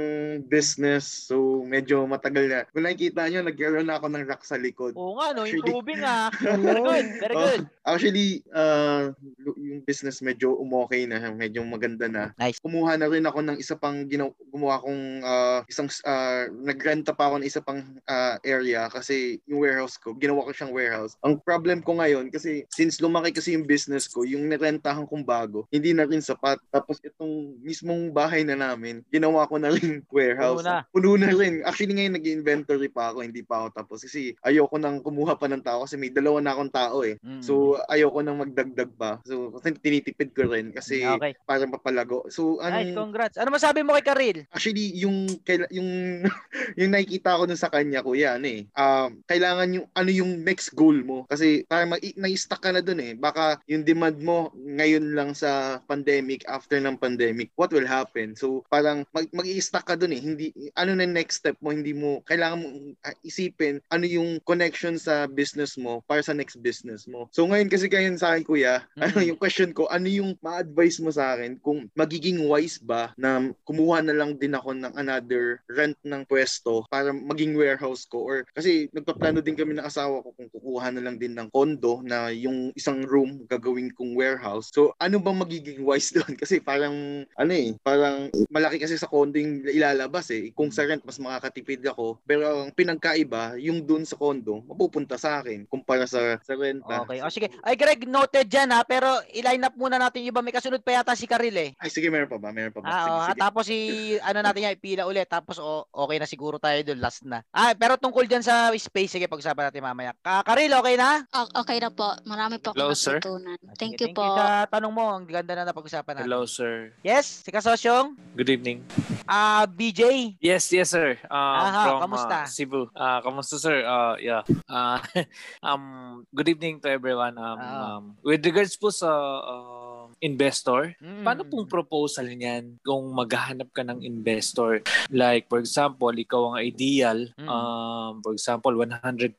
business. 0.46 1.28
So, 1.28 1.36
medyo 1.62 2.06
matagal 2.06 2.46
na. 2.48 2.60
Kung 2.70 2.86
nakikita 2.86 3.28
nyo, 3.28 3.44
nagkaroon 3.44 3.86
na 3.86 4.00
ako 4.00 4.08
ng 4.08 4.24
rack 4.24 4.42
sa 4.42 4.56
likod. 4.56 4.94
Oo 4.96 5.20
nga, 5.20 5.36
no. 5.36 5.44
Improving 5.44 6.00
ah. 6.02 6.30
Very 6.32 6.80
good, 6.88 7.08
very 7.28 7.36
Oh, 7.36 7.44
good. 7.44 7.64
actually, 7.84 8.30
uh, 8.56 9.12
yung 9.60 9.84
business 9.84 10.24
medyo 10.24 10.56
umokay 10.56 11.04
na, 11.04 11.20
medyo 11.36 11.60
maganda 11.68 12.08
na. 12.08 12.32
Nice. 12.40 12.64
Kumuha 12.64 12.96
na 12.96 13.12
rin 13.12 13.28
ako 13.28 13.44
ng 13.44 13.58
isa 13.60 13.76
pang 13.76 14.08
ginaw 14.08 14.32
gumawa 14.48 14.80
kong 14.80 15.04
uh, 15.22 15.60
isang 15.68 15.92
uh, 16.08 16.48
nagrenta 16.64 17.12
pa 17.12 17.28
ako 17.28 17.44
ng 17.44 17.48
isa 17.48 17.60
pang 17.60 17.84
uh, 18.08 18.36
area 18.48 18.88
kasi 18.88 19.44
yung 19.46 19.60
warehouse 19.60 20.00
ko, 20.00 20.16
ginawa 20.16 20.48
ko 20.48 20.56
siyang 20.56 20.72
warehouse. 20.72 21.20
Ang 21.22 21.44
problem 21.44 21.84
ko 21.84 22.00
ngayon 22.00 22.32
kasi 22.32 22.64
since 22.72 23.04
lumaki 23.04 23.36
kasi 23.36 23.54
yung 23.54 23.68
business 23.68 24.08
ko, 24.08 24.24
yung 24.24 24.48
nirentahan 24.48 25.04
kong 25.06 25.28
bago, 25.28 25.68
hindi 25.70 25.92
na 25.92 26.08
rin 26.08 26.24
sapat. 26.24 26.58
Tapos 26.72 27.04
itong 27.04 27.60
mismong 27.60 28.10
bahay 28.16 28.48
na 28.48 28.56
namin, 28.56 29.04
ginawa 29.12 29.44
ko 29.46 29.60
na 29.60 29.74
rin 29.76 30.00
warehouse. 30.16 30.64
Puno 30.64 30.70
na. 30.72 30.78
Puno 30.90 31.12
na 31.20 31.30
rin. 31.36 31.62
Actually 31.68 31.94
ngayon 31.98 32.16
nag-inventory 32.18 32.88
pa 32.88 33.12
ako, 33.12 33.28
hindi 33.28 33.44
pa 33.44 33.66
ako 33.66 33.68
tapos 33.84 34.00
kasi 34.08 34.32
ayoko 34.46 34.80
nang 34.80 35.04
kumuha 35.04 35.36
pa 35.36 35.50
ng 35.52 35.62
tao 35.62 35.84
kasi 35.84 36.00
may 36.00 36.14
dalawa 36.14 36.40
na 36.40 36.54
akong 36.56 36.72
tao 36.72 37.04
eh. 37.04 37.17
Mm. 37.26 37.42
So 37.42 37.76
ayoko 37.90 38.22
nang 38.22 38.40
magdagdag 38.40 38.94
pa. 38.96 39.20
So 39.26 39.52
kasi 39.58 39.74
tinitipid 39.82 40.32
ko 40.38 40.48
rin 40.48 40.70
kasi 40.72 41.02
Okay. 41.04 41.34
para 41.44 41.66
mapalago. 41.66 42.30
So 42.30 42.62
ano 42.62 42.78
congrats. 42.94 43.42
Ano 43.42 43.50
masabi 43.50 43.82
mo 43.82 43.98
kay 43.98 44.06
Karil? 44.06 44.38
actually 44.54 44.94
yung 44.94 45.26
yung 45.74 45.90
yung 46.80 46.92
nakikita 46.94 47.38
ko 47.40 47.50
dun 47.50 47.60
sa 47.60 47.74
kanya 47.74 48.06
kuya 48.06 48.38
ano 48.38 48.48
eh. 48.48 48.62
Um 48.78 49.26
kailangan 49.26 49.74
yung 49.74 49.88
ano 49.92 50.10
yung 50.14 50.32
next 50.46 50.78
goal 50.78 50.96
mo 51.02 51.26
kasi 51.26 51.66
para 51.66 51.90
ma- 51.90 52.02
na-stuck 52.16 52.62
ka 52.62 52.70
na 52.70 52.86
dun 52.86 53.02
eh. 53.02 53.18
Baka 53.18 53.58
yung 53.66 53.82
demand 53.82 54.18
mo 54.22 54.54
ngayon 54.56 55.18
lang 55.18 55.34
sa 55.34 55.82
pandemic 55.90 56.46
after 56.46 56.78
ng 56.78 57.00
pandemic, 57.00 57.50
what 57.58 57.74
will 57.74 57.88
happen? 57.88 58.38
So 58.38 58.62
parang 58.70 59.08
mag- 59.12 59.32
mag-i-stuck 59.34 59.88
ka 59.88 59.98
dun 59.98 60.14
eh. 60.14 60.22
Hindi 60.22 60.54
ano 60.78 60.94
na 60.94 61.08
yung 61.08 61.16
next 61.16 61.42
step 61.42 61.58
mo, 61.64 61.72
hindi 61.72 61.96
mo 61.96 62.22
kailangan 62.28 62.60
mo 62.60 62.68
ah, 63.02 63.16
isipin 63.24 63.80
ano 63.90 64.06
yung 64.06 64.44
connection 64.44 65.00
sa 65.00 65.26
business 65.26 65.80
mo 65.80 66.04
para 66.06 66.20
sa 66.20 66.36
next 66.36 66.60
business 66.60 67.07
mo. 67.08 67.28
So 67.32 67.48
ngayon 67.48 67.72
kasi 67.72 67.88
kayo 67.88 68.08
sa 68.20 68.36
akin 68.36 68.44
kuya, 68.44 68.84
ano 69.00 69.20
Mhm. 69.20 69.28
yung 69.34 69.40
question 69.40 69.72
ko, 69.72 69.88
ano 69.88 70.08
yung 70.08 70.36
ma-advise 70.40 71.00
mo 71.00 71.10
sa 71.10 71.36
akin 71.36 71.58
kung 71.60 71.88
magiging 71.96 72.44
wise 72.46 72.78
ba 72.80 73.12
na 73.18 73.52
kumuha 73.64 74.04
na 74.04 74.14
lang 74.16 74.36
din 74.36 74.54
ako 74.54 74.76
ng 74.76 74.94
another 74.96 75.60
rent 75.72 75.96
ng 76.04 76.24
pwesto 76.28 76.84
para 76.92 77.12
maging 77.12 77.56
warehouse 77.56 78.04
ko 78.06 78.24
or 78.24 78.38
kasi 78.52 78.92
nagpaplano 78.92 79.40
din 79.40 79.56
kami 79.56 79.78
ng 79.78 79.88
asawa 79.88 80.22
ko 80.24 80.36
kung 80.36 80.50
kukuha 80.52 80.92
na 80.92 81.04
lang 81.04 81.16
din 81.16 81.34
ng 81.36 81.48
condo 81.52 82.02
na 82.04 82.30
yung 82.34 82.72
isang 82.76 83.04
room 83.06 83.44
gagawin 83.48 83.92
kong 83.96 84.14
warehouse. 84.18 84.70
So 84.74 84.92
ano 85.00 85.20
bang 85.22 85.40
magiging 85.40 85.82
wise 85.86 86.12
doon? 86.16 86.36
Kasi 86.36 86.60
parang 86.60 87.24
ano 87.38 87.52
eh, 87.54 87.76
parang 87.82 88.28
malaki 88.52 88.82
kasi 88.82 88.98
sa 88.98 89.08
condo 89.08 89.38
yung 89.38 89.64
ilalabas 89.68 90.30
eh. 90.34 90.52
Kung 90.54 90.74
sa 90.74 90.84
rent 90.84 91.04
mas 91.06 91.20
makakatipid 91.22 91.86
ako, 91.88 92.20
pero 92.26 92.66
ang 92.68 92.74
pinagkaiba 92.74 93.56
yung 93.62 93.86
doon 93.86 94.04
sa 94.04 94.18
condo 94.18 94.60
mapupunta 94.66 95.16
sa 95.16 95.40
akin 95.40 95.64
kumpara 95.70 96.06
sa 96.10 96.38
sa 96.42 96.54
renta. 96.58 96.97
Okay. 97.00 97.20
O 97.20 97.30
sige. 97.30 97.48
Ay, 97.62 97.76
Greg, 97.76 98.02
noted 98.04 98.46
dyan 98.46 98.72
ha. 98.72 98.82
Pero 98.82 99.06
i-line 99.30 99.62
up 99.62 99.76
muna 99.76 99.98
natin 99.98 100.22
yung 100.22 100.32
iba. 100.32 100.40
May 100.40 100.52
kasunod 100.52 100.82
pa 100.82 100.96
yata 100.96 101.14
si 101.14 101.26
Karil 101.26 101.54
eh. 101.54 101.70
Ay 101.78 101.90
sige, 101.90 102.08
meron 102.08 102.26
pa 102.28 102.38
ba? 102.38 102.50
Meron 102.50 102.72
pa 102.72 102.80
ba? 102.80 102.88
Ah, 102.88 102.96
sige, 102.98 103.20
sige. 103.28 103.40
tapos 103.40 103.64
si 103.66 103.78
ano 104.28 104.40
natin 104.40 104.64
yan, 104.64 104.74
ipila 104.74 105.04
ulit. 105.04 105.26
Tapos 105.26 105.58
o, 105.58 105.86
okay 105.88 106.18
na 106.18 106.26
siguro 106.26 106.58
tayo 106.58 106.80
doon 106.82 106.98
last 106.98 107.22
na. 107.22 107.44
Ah, 107.50 107.74
pero 107.74 107.96
tungkol 107.96 108.24
diyan 108.24 108.42
sa 108.42 108.70
space 108.72 109.14
sige 109.14 109.26
pag-usapan 109.26 109.70
natin 109.70 109.82
mamaya. 109.82 110.12
Ka 110.18 110.42
Karil, 110.42 110.72
okay 110.72 110.96
na? 110.96 111.22
O- 111.32 111.54
Okay 111.58 111.78
na 111.78 111.90
po. 111.90 112.08
Marami 112.24 112.58
po 112.58 112.72
Hello, 112.72 112.92
akong 112.92 113.00
sir. 113.00 113.18
natutunan. 113.18 113.58
Ah, 113.60 113.76
Thank 113.76 113.98
sige, 113.98 114.06
you 114.06 114.14
po. 114.14 114.24
sa 114.32 114.46
tanong 114.68 114.94
mo. 114.94 115.06
Ang 115.10 115.26
ganda 115.26 115.54
na 115.54 115.68
napag-usapan 115.68 116.14
natin. 116.16 116.26
Hello, 116.26 116.46
sir. 116.46 116.94
Yes, 117.02 117.44
si 117.44 117.50
Kasosyong. 117.50 118.16
Good 118.34 118.50
evening. 118.50 118.86
Ah, 119.24 119.66
BJ. 119.66 120.36
Yes, 120.40 120.70
yes, 120.70 120.90
sir. 120.90 121.20
Um, 121.26 121.36
Aha, 121.36 121.82
from 121.84 122.00
kamusta? 122.02 122.38
uh, 122.40 122.48
Cebu. 122.48 122.82
Uh, 122.90 123.20
kamusta, 123.20 123.56
sir? 123.58 123.84
Uh, 123.84 124.16
yeah. 124.18 124.42
Uh, 124.66 125.02
um, 125.68 125.84
good 126.32 126.48
evening 126.48 126.80
to 126.80 126.87
everyone. 126.88 127.38
Um, 127.38 127.58
Oo. 127.60 127.84
um, 127.84 128.04
with 128.24 128.42
regards 128.44 128.76
po 128.80 128.90
sa 128.90 129.08
uh, 129.44 129.87
investor, 130.20 130.96
Mm. 130.98 131.22
paano 131.22 131.42
pong 131.44 131.66
proposal 131.66 132.26
niyan 132.28 132.78
kung 132.80 133.12
maghahanap 133.12 133.70
ka 133.70 133.82
ng 133.82 134.02
investor? 134.02 134.82
Like, 135.08 135.46
for 135.46 135.58
example, 135.58 136.12
ikaw 136.12 136.52
ang 136.52 136.58
ideal, 136.60 137.30
Mm. 137.34 137.48
um, 137.48 138.14
for 138.20 138.32
example, 138.32 138.74
100% 138.74 139.38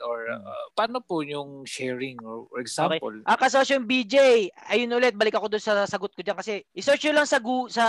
or 0.00 0.18
uh, 0.28 0.42
paano 0.72 0.98
po 0.98 1.20
yung 1.20 1.64
sharing 1.64 2.18
or 2.18 2.46
for 2.46 2.58
example, 2.58 3.14
Ah, 3.22 3.34
kasosyong 3.34 3.82
BJ. 3.82 4.16
Ayun 4.68 4.92
ulit, 4.92 5.12
balik 5.12 5.34
ako 5.34 5.48
doon 5.48 5.60
sa 5.60 5.84
sagot 5.84 6.10
ko 6.10 6.20
diyan 6.20 6.34
kasi 6.34 6.62
i-search 6.72 7.02
nyo 7.04 7.14
lang 7.14 7.28
sa 7.28 7.38
gu- 7.38 7.68
sa 7.68 7.84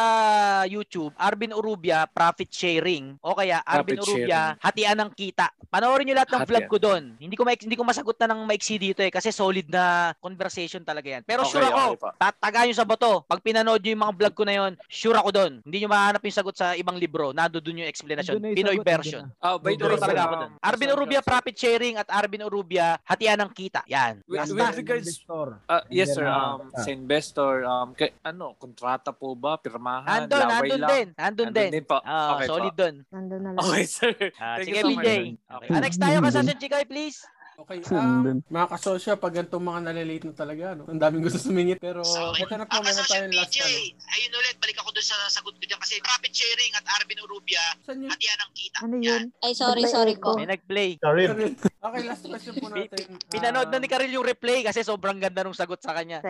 YouTube, 0.66 1.14
Arvin 1.16 1.52
Urubia 1.52 2.06
profit 2.06 2.50
sharing 2.50 3.18
o 3.20 3.34
kaya 3.34 3.62
Arvin 3.62 3.98
Profit 3.98 4.26
Urubia 4.26 4.58
hatian 4.58 4.98
ng 4.98 5.12
kita. 5.12 5.50
Panoorin 5.66 6.06
niyo 6.06 6.16
lahat 6.16 6.32
ng 6.32 6.44
vlog 6.44 6.60
Hatian. 6.62 6.72
ko 6.72 6.78
doon. 6.80 7.04
Hindi 7.18 7.36
ko 7.36 7.44
ma- 7.44 7.56
hindi 7.56 7.76
ko 7.76 7.84
masagot 7.84 8.18
na 8.18 8.30
ng 8.30 8.42
maiksi 8.44 8.76
dito 8.76 9.00
eh 9.00 9.10
kasi 9.10 9.30
solid 9.30 9.66
na 9.68 9.84
conversation 10.18 10.82
talaga 10.82 11.08
yan. 11.12 11.24
Pero 11.24 11.44
Okay, 11.44 11.52
sure 11.52 11.66
ako, 11.66 11.82
okay 11.90 12.00
pa. 12.00 12.10
Tataga 12.32 12.64
nyo 12.64 12.76
sa 12.76 12.88
bato. 12.88 13.26
Pag 13.28 13.44
pinanood 13.44 13.84
nyo 13.84 13.92
yung 13.92 14.04
mga 14.04 14.16
vlog 14.16 14.36
ko 14.36 14.44
na 14.48 14.56
yon, 14.56 14.72
sure 14.88 15.18
ako 15.18 15.30
doon. 15.34 15.54
Hindi 15.66 15.78
nyo 15.84 15.90
mahanap 15.92 16.22
yung 16.24 16.38
sagot 16.38 16.56
sa 16.56 16.72
ibang 16.78 16.96
libro. 16.96 17.36
Nando 17.36 17.60
doon 17.60 17.84
yung 17.84 17.90
explanation. 17.90 18.40
Yung 18.40 18.56
Pinoy 18.56 18.80
sagot, 18.80 18.88
version. 18.88 19.24
Ah, 19.44 19.60
by 19.60 19.76
the 19.76 19.84
way, 19.84 20.00
talaga 20.00 20.22
ako 20.30 20.36
doon. 20.40 20.52
Arvin 20.64 20.90
Urubia 20.96 21.22
profit 21.26 21.56
sharing 21.58 21.96
at 22.00 22.08
Arvin 22.08 22.44
Urubia 22.48 22.96
hatian 23.04 23.40
ng 23.44 23.52
kita. 23.52 23.84
Yan. 23.92 24.24
With, 24.24 24.54
with 24.56 24.78
regards 24.80 25.08
Investor. 25.08 25.48
Uh, 25.68 25.84
yes 25.90 26.10
sir, 26.14 26.26
um, 26.28 26.70
sa 26.72 26.90
investor, 26.90 27.54
um, 27.66 27.92
kay, 27.98 28.14
ano, 28.24 28.56
kontrata 28.56 29.12
po 29.12 29.36
ba, 29.36 29.60
pirmahan, 29.60 30.26
Nandun, 30.26 30.40
laway 30.40 30.54
nandun 30.54 30.82
lang? 30.82 30.90
din. 30.90 31.08
Nandun 31.18 31.50
din. 31.52 31.70
po. 31.84 31.98
Ah, 32.04 32.38
okay 32.38 32.48
solid 32.48 32.76
doon. 32.76 32.96
Nandun 33.10 33.42
na 33.42 33.50
lang. 33.56 33.62
Okay 33.64 33.84
sir. 33.86 34.14
Ah, 34.40 34.58
Thank 34.60 34.68
sige, 34.70 34.78
you 34.78 34.84
so 34.84 34.90
sir. 34.94 35.22
Okay. 35.34 35.70
Ah, 35.74 35.82
next 35.82 36.00
tayo 36.00 36.18
ka 36.22 36.30
sa 36.32 36.42
Chikoy, 36.54 36.86
please. 36.88 37.18
Okay, 37.54 37.86
um, 37.94 38.42
mga 38.50 38.68
kasosyo, 38.74 39.14
pag 39.22 39.34
ganitong 39.38 39.62
mga 39.62 39.80
nalalate 39.86 40.26
na 40.26 40.34
talaga, 40.34 40.66
no? 40.74 40.90
ang 40.90 40.98
daming 40.98 41.22
gusto 41.22 41.38
sumingit, 41.38 41.78
pero 41.78 42.02
ito 42.34 42.54
na 42.58 42.66
po, 42.66 42.82
meron 42.82 43.06
tayong 43.06 43.34
last 43.38 43.54
ano. 43.62 43.70
ayun 44.10 44.32
ulit, 44.34 44.56
balik 44.58 44.78
ako 44.82 44.90
doon 44.90 45.06
sa 45.06 45.18
sagot 45.30 45.54
ko 45.54 45.64
dyan 45.64 45.78
kasi 45.78 46.02
profit 46.02 46.34
sharing 46.34 46.74
at 46.74 46.86
Arvin 46.98 47.22
Urubia, 47.22 47.62
Saan 47.86 48.02
yun? 48.02 48.10
hatian 48.10 48.38
ng 48.42 48.52
kita. 48.58 48.78
Ano 48.82 48.96
yun? 48.98 49.24
Ay, 49.46 49.54
sorry, 49.54 49.86
sorry 49.86 50.18
po. 50.18 50.34
May 50.34 50.50
nag-play. 50.50 50.98
Karin, 50.98 51.54
Okay, 51.84 52.02
last 52.08 52.24
question 52.26 52.56
po 52.58 52.68
natin. 52.74 53.20
Pinanood 53.30 53.70
na 53.70 53.78
ni 53.78 53.92
Karil 53.92 54.16
yung 54.16 54.26
replay 54.26 54.64
kasi 54.66 54.82
sobrang 54.82 55.20
ganda 55.20 55.44
nung 55.44 55.54
sagot 55.54 55.78
sa 55.78 55.94
kanya. 55.94 56.24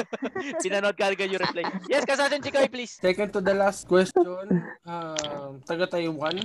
Pinanood 0.64 0.94
ka 0.94 1.10
agad 1.10 1.32
yung 1.32 1.42
replay. 1.42 1.64
Yes, 1.90 2.06
kasasin 2.06 2.44
Chikoy, 2.44 2.70
please. 2.70 3.00
Second 3.00 3.32
to 3.34 3.40
the 3.42 3.56
last 3.56 3.88
question, 3.90 4.22
um, 4.86 5.52
taga 5.66 5.88
Taiwan. 5.88 6.38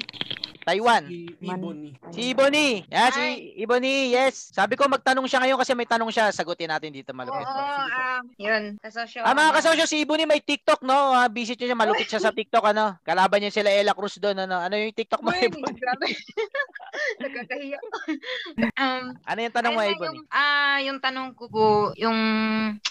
Taiwan. 0.66 1.04
Si 1.06 1.30
Ibony. 1.46 1.90
Si 2.10 2.22
Ibony. 2.34 2.68
Yan, 2.90 3.12
si 3.14 3.26
Ibony. 3.62 3.94
Yes. 4.16 4.56
Sabi 4.56 4.80
ko 4.80 4.88
magtanong 4.88 5.28
siya 5.28 5.44
ngayon 5.44 5.60
kasi 5.60 5.76
may 5.76 5.84
tanong 5.88 6.08
siya. 6.08 6.32
Sagutin 6.32 6.72
natin 6.72 6.96
dito 6.96 7.12
malupit. 7.12 7.44
Oo, 7.44 7.52
ah, 7.52 8.24
yun. 8.40 8.80
Kasosyo. 8.80 9.28
Ah, 9.28 9.36
mga 9.36 9.60
kasosyo, 9.60 9.84
si 9.84 10.08
Ibony 10.08 10.24
may 10.24 10.40
TikTok, 10.40 10.88
no? 10.88 11.12
Ah, 11.12 11.28
visit 11.28 11.60
nyo 11.60 11.68
siya, 11.68 11.80
malupit 11.80 12.08
siya 12.08 12.24
sa 12.24 12.32
TikTok, 12.32 12.64
ano? 12.72 12.96
Kalaban 13.04 13.44
niya 13.44 13.52
sila 13.52 13.68
Ella 13.68 13.92
Cruz 13.92 14.16
doon, 14.16 14.48
ano? 14.48 14.56
Ano 14.64 14.80
yung 14.80 14.96
TikTok 14.96 15.20
mo, 15.20 15.36
Ibony? 15.36 15.76
grabe. 15.84 16.08
Nagkakahiya. 17.22 17.80
um, 18.82 19.04
Ano 19.28 19.40
yung 19.44 19.56
tanong 19.56 19.74
mo, 19.76 19.84
yung, 19.84 20.20
ah, 20.32 20.80
yung 20.80 21.00
tanong 21.04 21.30
ko 21.36 21.44
po, 21.52 21.68
yung 22.00 22.20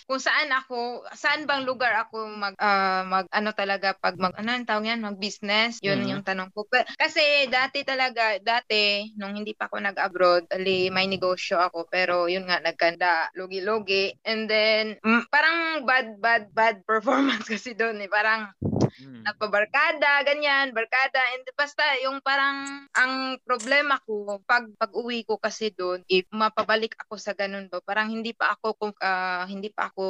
kung 0.04 0.20
saan 0.20 0.52
ako, 0.52 1.08
saan 1.16 1.48
bang 1.48 1.64
lugar 1.64 1.96
ako 1.96 2.28
mag, 2.28 2.52
ah, 2.60 3.00
mag 3.08 3.24
ano 3.32 3.56
talaga, 3.56 3.96
pag 3.96 4.20
mag, 4.20 4.36
ano 4.36 4.52
ang 4.52 4.68
tawag 4.68 4.92
yan, 4.92 5.00
mag 5.00 5.16
business, 5.16 5.80
yun 5.80 6.04
Mhm. 6.04 6.08
yung 6.12 6.22
tanong 6.26 6.52
ko. 6.52 6.68
Kasi 7.00 7.48
dati 7.48 7.80
talaga, 7.86 8.36
dati, 8.44 9.08
nung 9.16 9.32
hindi 9.32 9.56
pa 9.56 9.72
ako 9.72 9.80
nag-abroad, 9.80 10.44
ali, 10.52 10.92
may 10.92 11.08
negosyo 11.14 11.62
ako, 11.62 11.86
pero 11.86 12.26
yun 12.26 12.50
nga, 12.50 12.58
nagkanda, 12.58 13.30
logi-logi, 13.38 14.14
and 14.26 14.50
then, 14.50 14.98
mm, 14.98 15.30
parang 15.30 15.86
bad, 15.86 16.18
bad, 16.18 16.44
bad 16.50 16.76
performance 16.90 17.46
kasi 17.46 17.72
doon 17.72 18.02
eh, 18.02 18.10
parang, 18.10 18.50
Hmm. 18.94 19.26
nagpabarkada, 19.26 20.22
ganyan, 20.22 20.70
barkada. 20.70 21.18
And 21.34 21.42
basta 21.58 21.82
yung 22.06 22.22
parang 22.22 22.86
ang 22.94 23.42
problema 23.42 23.98
ko 24.06 24.38
pag 24.46 24.70
pag-uwi 24.78 25.26
ko 25.26 25.34
kasi 25.34 25.74
doon, 25.74 26.06
if 26.06 26.22
mapabalik 26.30 26.94
ako 27.02 27.18
sa 27.18 27.34
ganun 27.34 27.66
ba, 27.66 27.82
parang 27.82 28.06
hindi 28.06 28.30
pa 28.30 28.54
ako 28.54 28.94
ah, 29.02 29.50
hindi 29.50 29.74
pa 29.74 29.90
ako 29.90 30.04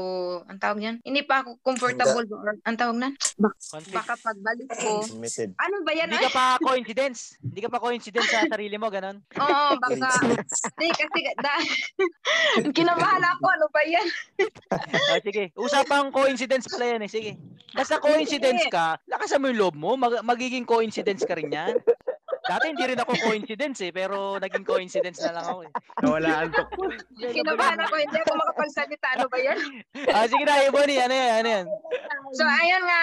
ang 0.44 0.60
tawag 0.60 0.80
yan, 0.84 0.96
hindi 1.00 1.24
pa 1.24 1.40
ako 1.40 1.64
comfortable 1.64 2.28
ba, 2.28 2.36
or 2.36 2.52
ang 2.60 2.76
tawag 2.76 2.96
na, 3.00 3.08
Conflict. 3.40 3.96
baka 3.96 4.14
pagbalik 4.20 4.68
ko. 4.68 5.00
Committed. 5.08 5.56
Ano 5.56 5.76
ba 5.80 5.92
yan? 5.96 6.08
Hindi 6.12 6.24
ka 6.28 6.32
pa 6.36 6.44
coincidence. 6.60 7.40
Hindi 7.40 7.60
ka 7.64 7.70
pa 7.72 7.80
coincidence 7.80 8.28
sa 8.28 8.44
sarili 8.44 8.76
mo, 8.76 8.92
ganun. 8.92 9.24
Oo, 9.40 9.80
baka. 9.80 10.12
Hindi, 10.76 10.88
kasi 10.94 11.20
da, 11.38 11.54
kinabahan 12.76 13.24
ako, 13.36 13.44
ano 13.50 13.66
ba 13.70 13.82
yan? 13.84 14.06
Ah, 15.04 15.20
sige. 15.22 15.52
Usapang 15.54 16.10
coincidence 16.10 16.66
pala 16.66 16.96
yan 16.96 17.06
eh. 17.06 17.10
Sige. 17.10 17.30
Basta 17.70 17.98
coincidence 17.98 18.66
ka, 18.70 18.98
lakasan 19.06 19.42
mo 19.42 19.50
yung 19.50 19.60
loob 19.60 19.74
mo, 19.74 19.94
mag- 19.94 20.22
magiging 20.22 20.62
coincidence 20.62 21.22
ka 21.22 21.34
rin 21.34 21.50
yan. 21.50 21.78
Dati 22.44 22.64
hindi 22.68 22.84
rin 22.84 23.00
ako 23.00 23.12
coincidence 23.24 23.80
eh, 23.88 23.92
pero 23.92 24.36
naging 24.36 24.66
coincidence 24.68 25.20
na 25.24 25.40
lang 25.40 25.46
ako 25.48 25.60
eh. 25.64 25.70
Nawalaan 26.04 26.48
to. 26.52 26.62
Kinabahan 27.20 27.80
ako, 27.80 27.94
hindi 27.96 28.18
ako 28.20 28.32
makapagsalita, 28.36 29.06
ano 29.16 29.26
ba 29.32 29.38
yan? 29.40 29.58
Ah, 30.12 30.26
sige 30.28 30.44
na, 30.44 30.64
Ebony, 30.68 31.00
ano 31.00 31.14
yan, 31.14 31.32
ano 31.40 31.48
yan? 31.48 31.66
So, 32.34 32.42
ayun 32.44 32.84
nga, 32.84 33.00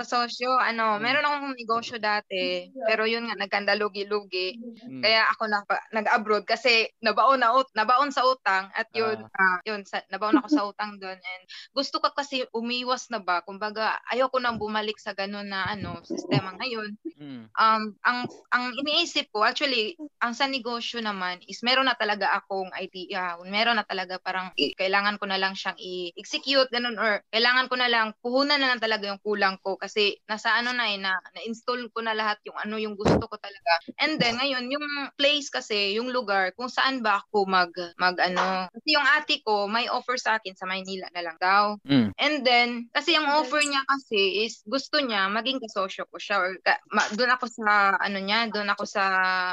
kasosyo, 0.00 0.50
ano, 0.56 0.96
meron 1.02 1.26
akong 1.26 1.58
negosyo 1.58 1.96
dati, 2.00 2.70
pero 2.88 3.04
yun 3.04 3.28
nga, 3.28 3.36
nagkandalugi-lugi. 3.36 4.56
Hmm. 4.86 5.02
Kaya 5.04 5.28
ako 5.36 5.42
na, 5.50 5.60
nag-abroad 5.92 6.48
kasi 6.48 6.88
nabaon 7.04 7.44
na 7.44 7.52
ut, 7.52 7.68
nabaon 7.76 8.14
sa 8.14 8.24
utang 8.24 8.72
at 8.72 8.88
yun, 8.96 9.26
ah, 9.36 9.58
yun, 9.68 9.84
sa, 9.84 10.00
nabaon 10.08 10.38
ako 10.40 10.48
sa 10.48 10.64
utang 10.70 10.96
doon 10.96 11.18
and 11.18 11.42
gusto 11.74 11.98
ko 12.00 12.12
kasi 12.14 12.46
umiwas 12.54 13.10
na 13.12 13.20
ba, 13.20 13.42
kumbaga 13.44 13.98
ayoko 14.08 14.38
nang 14.38 14.56
bumalik 14.56 14.96
sa 14.96 15.12
ganun 15.12 15.50
na 15.50 15.66
ano, 15.68 16.00
sistema 16.06 16.54
ngayon. 16.56 16.96
Hmm. 17.20 17.44
Um, 17.52 17.82
ang 18.06 18.18
ang 18.54 18.69
iniisip 18.74 19.30
ko 19.32 19.46
actually, 19.46 19.96
ang 20.20 20.34
sa 20.36 20.46
negosyo 20.46 21.00
naman 21.00 21.40
is 21.46 21.62
meron 21.64 21.88
na 21.88 21.96
talaga 21.96 22.36
akong 22.36 22.70
idea, 22.76 23.38
meron 23.46 23.80
na 23.80 23.86
talaga 23.86 24.20
parang 24.20 24.52
kailangan 24.56 25.16
ko 25.16 25.24
na 25.26 25.40
lang 25.40 25.56
siyang 25.56 25.78
i-execute 25.80 26.68
ganun 26.68 26.98
or 27.00 27.24
kailangan 27.32 27.66
ko 27.70 27.74
na 27.80 27.88
lang 27.88 28.12
puhunan 28.20 28.60
na 28.60 28.74
lang 28.74 28.80
talaga 28.82 29.08
yung 29.08 29.22
kulang 29.22 29.56
ko 29.64 29.80
kasi 29.80 30.18
nasa 30.28 30.52
ano 30.56 30.74
na 30.76 30.90
eh 30.92 30.98
na 31.00 31.16
na-install 31.36 31.88
ko 31.94 32.04
na 32.04 32.12
lahat 32.12 32.36
yung 32.44 32.58
ano 32.58 32.76
yung 32.76 32.94
gusto 32.98 33.24
ko 33.24 33.36
talaga. 33.40 33.72
And 34.02 34.20
then 34.20 34.36
ngayon 34.36 34.68
yung 34.68 34.86
place 35.16 35.48
kasi, 35.48 35.96
yung 35.96 36.12
lugar 36.12 36.52
kung 36.58 36.68
saan 36.68 37.00
ba 37.00 37.24
ako 37.24 37.48
mag 37.48 37.72
mag 37.96 38.16
ano 38.20 38.68
kasi 38.74 38.88
yung 38.94 39.06
ate 39.06 39.40
ko 39.40 39.70
may 39.70 39.88
offer 39.88 40.20
sa 40.20 40.36
akin 40.36 40.52
sa 40.52 40.68
Maynila 40.68 41.08
na 41.14 41.22
lang 41.24 41.36
daw. 41.40 41.80
Hmm. 41.88 42.12
And 42.20 42.44
then, 42.44 42.92
kasi 42.92 43.16
yung 43.16 43.24
offer 43.24 43.64
niya 43.64 43.80
kasi 43.88 44.44
is 44.44 44.60
gusto 44.68 45.00
niya 45.00 45.32
maging 45.32 45.62
kasosyo 45.64 46.04
ko 46.12 46.16
siya 46.20 46.36
or 46.36 46.52
ka, 46.60 46.76
ma, 46.92 47.06
doon 47.16 47.32
ako 47.32 47.48
sa 47.48 47.96
ano 47.96 48.18
niya, 48.20 48.52
doon 48.52 48.59
ako 48.68 48.84
sa 48.84 49.04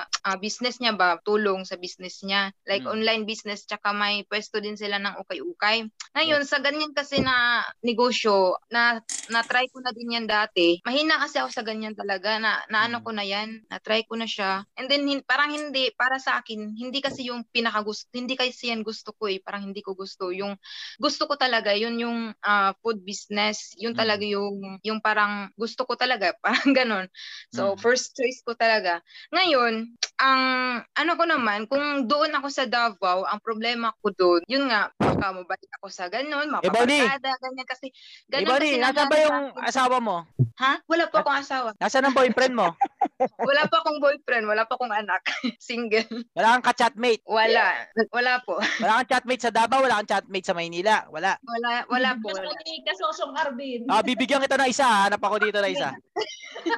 ah, 0.03 0.37
business 0.41 0.81
niya 0.83 0.97
ba, 0.97 1.15
tulong 1.23 1.63
sa 1.63 1.79
business 1.79 2.19
niya. 2.25 2.51
Like 2.67 2.83
Mm. 2.83 2.91
online 2.99 3.23
business 3.23 3.63
tsaka 3.63 3.93
may 3.95 4.25
pwesto 4.27 4.59
din 4.59 4.75
sila 4.75 4.97
ng 4.99 5.21
ukay-ukay. 5.23 5.87
Ngayon, 6.17 6.43
sa 6.43 6.59
ganyan 6.59 6.91
kasi 6.91 7.21
na 7.23 7.63
negosyo, 7.85 8.57
na 8.73 8.99
na-try 9.27 9.67
ko 9.67 9.83
na 9.83 9.91
din 9.91 10.15
yan 10.15 10.23
dati. 10.27 10.79
Mahina 10.87 11.19
kasi 11.19 11.35
ako 11.43 11.51
sa 11.51 11.59
ganyan 11.67 11.91
talaga 11.91 12.39
na 12.39 12.63
naano 12.71 13.03
ko 13.03 13.11
na 13.11 13.27
yan, 13.27 13.59
na-try 13.67 14.07
ko 14.07 14.15
na 14.15 14.23
siya. 14.23 14.63
And 14.79 14.87
then 14.87 15.03
hin- 15.03 15.23
parang 15.27 15.51
hindi 15.51 15.91
para 15.99 16.15
sa 16.15 16.39
akin, 16.39 16.71
hindi 16.79 17.03
kasi 17.03 17.27
yung 17.27 17.43
pinaka 17.51 17.83
gusto, 17.83 18.07
hindi 18.15 18.39
kasi 18.39 18.71
yan 18.71 18.87
gusto 18.87 19.11
ko 19.11 19.27
eh, 19.27 19.43
parang 19.43 19.67
hindi 19.67 19.83
ko 19.83 19.99
gusto. 19.99 20.31
Yung 20.31 20.55
gusto 20.95 21.27
ko 21.27 21.35
talaga, 21.35 21.75
yun 21.75 21.99
yung 21.99 22.17
ah, 22.39 22.71
food 22.79 23.03
business, 23.03 23.75
yun 23.75 23.91
Mm. 23.93 23.99
talaga 23.99 24.23
yung 24.23 24.79
yung 24.81 24.99
parang 25.03 25.51
gusto 25.59 25.83
ko 25.83 25.99
talaga, 25.99 26.31
parang 26.43 26.71
ganun. 26.71 27.05
So 27.51 27.75
Mm. 27.75 27.83
first 27.83 28.15
choice 28.15 28.39
ko 28.47 28.55
talaga. 28.55 28.96
Ngayon, 29.33 29.73
ang 30.17 30.41
ano 30.81 31.11
ko 31.13 31.23
naman, 31.29 31.69
kung 31.69 32.09
doon 32.09 32.33
ako 32.33 32.47
sa 32.49 32.65
Davao, 32.65 33.25
ang 33.25 33.37
problema 33.41 33.93
ko 34.01 34.09
doon, 34.13 34.41
yun 34.49 34.65
nga, 34.69 34.89
baka 34.97 35.33
mabalik 35.33 35.71
ako 35.77 35.87
sa 35.93 36.09
ganun, 36.09 36.49
Ebony! 36.65 37.05
mapabarkada, 37.05 37.31
ganyan 37.37 37.67
kasi, 37.69 37.87
ganun 38.25 38.49
Ebony, 38.49 38.69
kasi 38.77 38.81
nasa 38.81 39.03
ba 39.05 39.17
yung 39.21 39.39
asawa 39.61 39.97
mo? 40.01 40.17
Ha? 40.57 40.81
Wala 40.89 41.05
pa 41.05 41.21
akong 41.21 41.37
asawa. 41.37 41.69
Nasaan 41.77 42.09
ang 42.09 42.17
boyfriend 42.17 42.57
mo? 42.57 42.73
Wala 43.49 43.69
pa 43.69 43.77
akong 43.81 44.01
boyfriend, 44.01 44.45
wala 44.49 44.65
pa 44.65 44.73
akong 44.73 44.93
anak. 44.93 45.21
Single. 45.61 46.05
Wala 46.33 46.57
kang 46.57 46.65
ka-chatmate? 46.73 47.21
Wala. 47.25 47.85
Wala 48.09 48.41
po. 48.41 48.57
Wala 48.81 49.01
kang 49.01 49.09
chatmate 49.17 49.43
sa 49.45 49.53
Davao, 49.53 49.85
wala 49.85 50.01
kang 50.01 50.17
chatmate 50.17 50.45
sa 50.49 50.57
Maynila. 50.57 51.05
Wala. 51.13 51.37
Wala, 51.45 51.85
wala 51.89 52.09
po. 52.17 52.33
Wala. 52.33 52.49
Kasosyong 52.87 53.33
Arvin. 53.37 53.85
Ah, 53.85 54.01
bibigyan 54.01 54.41
kita 54.41 54.57
ng 54.57 54.69
isa. 54.69 54.85
ha? 54.85 55.09
Hanap 55.09 55.21
ako 55.21 55.37
dito 55.37 55.61
na 55.61 55.69
isa. 55.69 55.93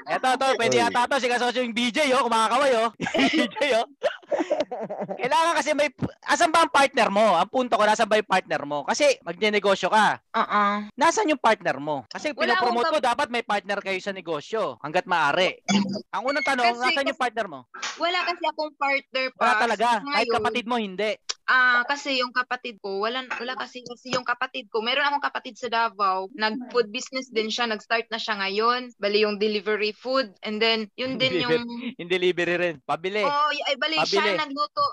Eto, 0.09 0.27
to, 0.35 0.47
pwede 0.59 0.75
yata 0.81 1.07
to. 1.07 1.21
Si 1.21 1.27
kasosyo 1.29 1.63
yung 1.63 1.75
DJ, 1.75 2.08
oh. 2.13 2.23
Kumakakaway, 2.29 2.73
oh. 2.75 2.93
DJ, 3.15 3.73
oh. 3.73 3.85
Kailangan 5.15 5.53
kasi 5.55 5.71
may... 5.73 5.89
Asan 6.23 6.49
ba 6.49 6.63
ang 6.63 6.71
partner 6.71 7.09
mo? 7.09 7.35
Ang 7.35 7.49
punto 7.49 7.73
ko, 7.73 7.83
nasan 7.83 8.05
ba 8.05 8.17
yung 8.17 8.29
partner 8.29 8.61
mo? 8.63 8.85
Kasi 8.85 9.17
magnenegosyo 9.21 9.89
ka. 9.89 10.21
Oo. 10.35 10.63
Nasan 10.93 11.29
yung 11.29 11.41
partner 11.41 11.77
mo? 11.77 12.05
Kasi 12.07 12.31
Wala 12.31 12.55
akong 12.55 12.71
pinopromote 12.71 12.89
ko, 12.89 12.99
kap- 12.99 13.09
dapat 13.11 13.27
may 13.29 13.43
partner 13.43 13.79
kayo 13.79 13.99
sa 13.99 14.13
negosyo. 14.13 14.77
Hanggat 14.79 15.05
maaari. 15.05 15.59
Ang 16.11 16.23
unang 16.25 16.45
tanong, 16.45 16.65
Kasi- 16.71 16.83
nasan 16.85 17.09
yung 17.09 17.19
partner 17.19 17.47
mo? 17.47 17.59
Wala 17.97 18.19
kasi 18.23 18.43
akong 18.45 18.73
partner 18.75 19.25
pa. 19.35 19.41
Wala 19.41 19.53
talaga. 19.57 19.87
Kahit 19.99 20.27
Ngayon, 20.29 20.35
kapatid 20.35 20.65
mo, 20.65 20.75
hindi. 20.77 21.11
Ah, 21.49 21.81
kasi 21.81 22.21
yung 22.21 22.29
kapatid 22.29 22.77
ko, 22.77 23.01
wala 23.01 23.25
wala 23.41 23.57
kasi 23.57 23.81
kasi 23.81 24.13
yung 24.13 24.21
kapatid 24.21 24.69
ko, 24.69 24.85
meron 24.85 25.01
akong 25.01 25.25
kapatid 25.25 25.57
sa 25.57 25.65
Davao, 25.65 26.29
nag-food 26.37 26.93
business 26.93 27.33
din 27.33 27.49
siya, 27.49 27.65
nag-start 27.65 28.05
na 28.13 28.21
siya 28.21 28.37
ngayon, 28.37 28.93
bali 29.01 29.25
yung 29.25 29.41
delivery 29.41 29.89
food 29.89 30.29
and 30.45 30.61
then 30.61 30.85
yun 30.93 31.17
din 31.17 31.41
yung 31.41 31.65
Yung 31.97 32.05
delivery 32.05 32.53
rin. 32.53 32.75
Pabili. 32.85 33.25
Oh, 33.25 33.49
ay 33.65 33.73
bali 33.81 33.97
Pabili. 33.97 34.13
siya 34.13 34.28
nagluto. 34.37 34.83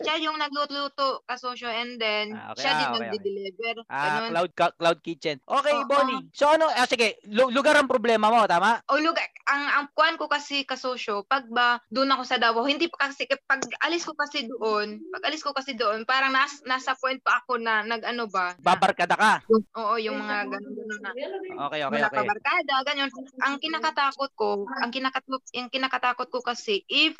Siya 0.00 0.16
yung 0.16 0.40
nagluto 0.40 1.20
kasosyo 1.28 1.68
and 1.68 2.00
then 2.00 2.32
Ah, 2.32 2.56
okay, 2.56 2.64
siya 2.64 2.72
ah, 2.72 2.78
din 2.78 2.86
okay, 2.86 2.96
okay. 2.96 3.04
nagde-deliver. 3.04 3.74
Ah, 3.84 4.00
Ganun. 4.00 4.48
cloud 4.56 4.72
cloud 4.80 4.98
kitchen. 5.04 5.36
Okay, 5.44 5.76
Oo. 5.76 5.84
Bonnie. 5.84 6.24
So 6.32 6.48
ano, 6.48 6.72
ah, 6.72 6.88
sige, 6.88 7.20
lu- 7.28 7.52
lugar 7.52 7.76
ang 7.76 7.90
problema 7.90 8.32
mo, 8.32 8.48
tama? 8.48 8.80
O 8.88 8.96
lugar, 8.96 9.28
ang 9.44 9.62
ang 9.68 9.86
kuan 9.92 10.16
ko 10.16 10.24
kasi 10.24 10.64
kasosyo, 10.64 11.28
pag 11.28 11.44
ba 11.52 11.84
doon 11.92 12.08
ako 12.16 12.22
sa 12.24 12.40
Davao, 12.40 12.64
hindi 12.64 12.88
pa 12.88 13.10
kasi 13.12 13.28
pag 13.44 13.60
alis 13.84 14.08
ko 14.08 14.16
kasi 14.16 14.48
doon, 14.48 15.04
pag 15.12 15.28
alis 15.28 15.44
ko 15.44 15.52
kasi 15.52 15.76
doon, 15.76 16.08
parang 16.08 16.32
nas, 16.32 16.64
nasa 16.64 16.96
point 16.96 17.20
pa 17.20 17.44
ako 17.44 17.60
na 17.60 17.84
nag-ano 17.84 18.24
ba, 18.30 18.56
Babarkada 18.56 19.18
ka. 19.18 19.32
oo, 19.52 19.94
yung 20.00 20.16
mga 20.16 20.48
ganun 20.48 20.74
na. 21.02 21.10
Okay, 21.68 21.84
okay, 21.84 22.00
okay. 22.08 22.18
pa 22.24 22.24
barkada, 22.24 22.74
ganyan. 22.88 23.10
Ang 23.44 23.60
kinakatakot 23.60 24.30
ko, 24.32 24.64
ang 24.80 24.88
kinakatakot, 24.88 25.42
ang 25.52 25.68
kinakatakot 25.68 26.28
ko 26.32 26.40
kasi 26.40 26.86
if 26.88 27.12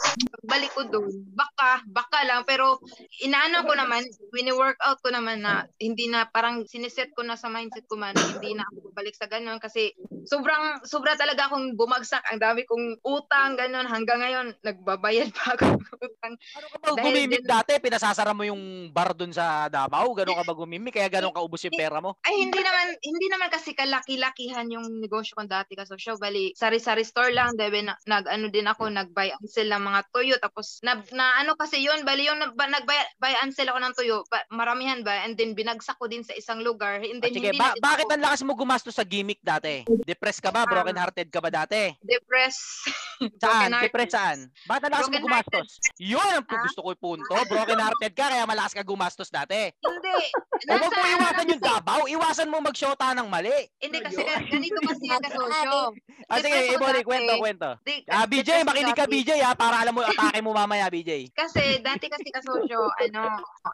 balik 0.48 0.72
ko 0.72 0.86
doon, 0.88 1.12
baka, 1.50 1.82
baka 1.90 2.18
lang, 2.26 2.42
pero 2.46 2.78
inaano 3.26 3.66
ko 3.66 3.74
naman, 3.74 4.06
wini-workout 4.30 5.02
ko 5.02 5.10
naman 5.10 5.42
na 5.42 5.66
hindi 5.82 6.06
na 6.06 6.30
parang 6.30 6.62
siniset 6.62 7.10
ko 7.14 7.26
na 7.26 7.34
sa 7.34 7.50
mindset 7.50 7.90
ko 7.90 7.98
man, 7.98 8.14
hindi 8.14 8.54
na 8.54 8.62
ako 8.70 8.94
babalik 8.94 9.14
sa 9.18 9.26
ganun 9.26 9.58
kasi 9.58 9.90
sobrang, 10.26 10.82
sobra 10.84 11.14
talaga 11.14 11.48
akong 11.48 11.76
bumagsak, 11.76 12.24
ang 12.28 12.40
dami 12.40 12.64
kong 12.64 13.00
utang, 13.04 13.56
ganun, 13.56 13.86
hanggang 13.86 14.20
ngayon, 14.20 14.46
nagbabayad 14.64 15.30
pa 15.32 15.56
ako 15.56 15.64
ng 15.76 15.84
utang. 16.08 16.34
Pag 16.80 16.96
gumimik 17.00 17.44
dati, 17.44 17.76
pinasasara 17.78 18.32
mo 18.32 18.42
yung 18.44 18.90
bar 18.90 19.12
dun 19.12 19.32
sa 19.32 19.68
Davao, 19.68 20.12
ganun 20.16 20.38
ka 20.40 20.44
ba 20.46 20.54
gumimik, 20.56 20.96
kaya 20.96 21.08
ganun 21.08 21.34
ka 21.34 21.44
ubos 21.44 21.62
yung 21.66 21.76
pera 21.76 22.00
mo. 22.00 22.16
Ay, 22.26 22.44
hindi 22.48 22.60
naman, 22.60 22.86
hindi 23.00 23.26
naman 23.28 23.48
kasi 23.52 23.72
kalaki-lakihan 23.76 24.66
yung 24.72 24.86
negosyo 25.00 25.36
ko 25.36 25.44
dati 25.46 25.76
kasi 25.76 25.94
show. 26.00 26.16
Bali, 26.16 26.52
sari-sari 26.56 27.04
store 27.04 27.32
lang. 27.34 27.54
Debe, 27.54 27.84
na, 27.84 27.96
nag, 28.08 28.26
ano 28.26 28.48
din 28.48 28.66
ako, 28.66 28.88
nag-buy 28.88 29.36
and 29.36 29.48
sell 29.48 29.68
ng 29.68 29.84
mga 29.84 30.00
tuyo. 30.12 30.34
Tapos, 30.40 30.80
na, 30.80 30.98
na 31.12 31.40
ano 31.42 31.54
kasi 31.54 31.80
yun, 31.82 32.02
bali 32.02 32.26
yung 32.26 32.40
nag, 32.40 32.56
nag-buy 32.56 32.98
buy 33.20 33.34
and 33.44 33.52
sell 33.52 33.68
ako 33.68 33.78
ng 33.80 33.94
tuyo. 33.96 34.16
Ba, 34.28 34.44
maramihan 34.48 35.04
ba? 35.04 35.24
And 35.24 35.36
then, 35.36 35.52
binagsak 35.52 36.00
ko 36.00 36.08
din 36.08 36.24
sa 36.24 36.32
isang 36.32 36.64
lugar. 36.64 37.04
And 37.04 37.20
then, 37.20 37.32
Sige, 37.36 37.52
hindi 37.52 37.60
ba- 37.60 37.72
na 37.72 37.76
din 37.76 37.82
bakit 37.84 38.08
ang 38.10 38.22
lakas 38.24 38.40
mo 38.46 38.52
gumastos 38.56 38.96
sa 38.96 39.04
gimmick 39.04 39.40
dati? 39.44 39.84
Depressed 40.10 40.42
ka 40.42 40.50
ba? 40.50 40.60
Ah. 40.60 40.68
Broken 40.68 40.96
hearted 40.96 41.28
ka 41.28 41.38
ba 41.38 41.48
dati? 41.48 41.94
depressed. 42.02 42.90
Saan? 43.42 43.70
Broken 43.70 43.84
Different 43.84 44.10
saan? 44.10 44.38
Bakit 44.64 44.82
ang 44.82 44.92
lakas 44.92 45.06
mo 45.06 45.12
Broken 45.12 45.26
gumastos? 45.28 45.68
Yun 45.96 46.18
ang 46.32 46.42
Ah? 46.42 46.62
gusto 46.64 46.80
ko 46.80 46.88
yung 46.90 47.02
punto. 47.04 47.34
Broken 47.46 47.78
hearted 47.78 48.12
ka 48.12 48.26
kaya 48.26 48.44
malakas 48.44 48.72
ka 48.72 48.82
gumastos 48.82 49.30
dati. 49.30 49.70
Hindi. 49.76 50.16
Eh, 50.18 50.30
huwag 50.72 50.88
mo 50.88 50.98
Nasa- 50.98 51.14
iwasan 51.14 51.46
yung 51.48 51.62
dabaw. 51.62 52.00
Iwasan 52.06 52.48
mo 52.48 52.58
magsyota 52.58 53.06
ng 53.12 53.28
mali. 53.28 53.54
Hindi 53.78 53.98
kasi 54.00 54.20
gan- 54.20 54.48
ganito 54.48 54.80
kasi 54.82 55.04
yung 55.04 55.22
kasosyo. 55.22 55.78
Ah, 56.26 56.38
sige, 56.38 56.48
Depressed 56.50 56.74
Ibori, 56.74 57.00
kwento, 57.02 57.32
kwento. 57.36 57.68
Di- 57.82 58.02
Ah, 58.08 58.24
BJ, 58.24 58.40
depressed 58.56 58.66
makinig 58.66 58.96
ka. 58.96 59.04
BJ, 59.04 59.30
ha, 59.40 59.52
para 59.52 59.76
alam 59.78 59.92
mo, 59.92 60.02
atake 60.02 60.40
mo 60.40 60.50
mamaya, 60.50 60.88
BJ. 60.88 61.28
Kasi 61.30 61.60
dati 61.80 62.06
kasi 62.06 62.28
kasosyo, 62.30 62.80
ano, 63.04 63.22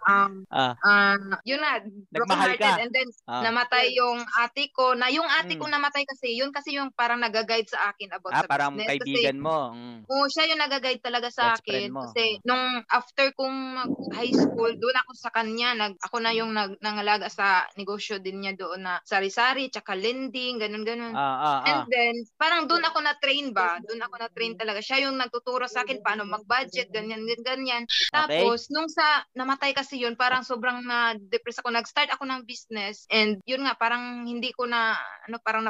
um, 0.05 0.33
Ah. 0.49 0.75
ah, 0.77 1.15
yun 1.43 1.59
na, 1.59 1.79
Nagmahal 1.79 2.11
broken-hearted 2.53 2.59
ka. 2.59 2.83
and 2.83 2.93
then 2.93 3.09
Ah. 3.25 3.43
namatay 3.43 3.95
yung 3.95 4.19
ate 4.37 4.69
ko, 4.71 4.93
na 4.93 5.07
yung 5.09 5.27
ate 5.29 5.55
Mm. 5.55 5.61
ko 5.61 5.67
namatay 5.67 6.03
kasi, 6.05 6.26
yun 6.35 6.51
kasi 6.51 6.75
yung 6.79 6.91
parang 6.95 7.21
nag-guide 7.23 7.69
sa 7.71 7.93
akin 7.93 8.11
about 8.17 8.35
Ah, 8.35 8.43
sa 8.43 8.49
parang 8.49 8.75
business. 8.75 8.87
kaibigan 8.89 9.39
kasi, 9.39 9.43
mo. 9.43 9.71
Mm. 9.71 10.07
Oo, 10.07 10.27
siya 10.31 10.45
yung 10.55 10.63
nag-guide 10.63 11.03
talaga 11.03 11.29
sa 11.35 11.45
Best 11.53 11.59
akin. 11.59 11.91
mo. 11.91 12.01
Kasi 12.01 12.39
nung 12.47 12.83
after 12.91 13.31
kong 13.35 13.57
mag-high 13.75 14.35
school, 14.35 14.71
doon 14.79 14.97
ako 15.03 15.13
sa 15.19 15.31
kanya. 15.35 15.75
Nag, 15.75 15.99
ako 15.99 16.17
na 16.23 16.31
yung 16.35 16.55
nag, 16.55 16.79
nangalaga 16.79 17.27
sa 17.27 17.67
negosyo 17.75 18.23
din 18.23 18.39
niya 18.43 18.55
doon 18.55 18.87
na 18.87 19.03
sari-sari, 19.03 19.67
tsaka 19.71 19.95
lending, 19.99 20.63
ganun-ganun. 20.63 21.15
Ah, 21.15 21.19
ah, 21.19 21.59
ah. 21.63 21.65
And 21.67 21.91
then, 21.91 22.15
parang 22.39 22.71
doon 22.71 22.87
ako 22.87 22.99
na-train 23.03 23.51
ba? 23.51 23.83
Doon 23.83 23.99
ako 24.07 24.15
na-train 24.23 24.55
talaga. 24.55 24.79
Siya 24.79 25.11
yung 25.11 25.19
nagtuturo 25.19 25.67
sa 25.67 25.83
akin 25.83 25.99
paano 25.99 26.23
mag-budget, 26.23 26.89
ganyan, 26.95 27.27
ganyan, 27.27 27.43
ganyan. 27.43 27.85
Tapos, 28.15 28.71
nung 28.71 28.87
sa 28.87 29.27
namatay 29.35 29.75
kasi 29.75 29.99
yun, 29.99 30.15
parang 30.15 30.47
sobrang 30.47 30.87
na-depress 30.87 31.59
ako. 31.59 31.75
Nag-start 31.75 32.15
ako 32.15 32.23
ng 32.31 32.47
business 32.47 33.11
and 33.11 33.43
yun 33.51 33.67
nga, 33.67 33.75
parang 33.75 34.23
hindi 34.31 34.55
ko 34.55 34.71
na, 34.71 34.95
ano, 35.27 35.43
parang 35.43 35.67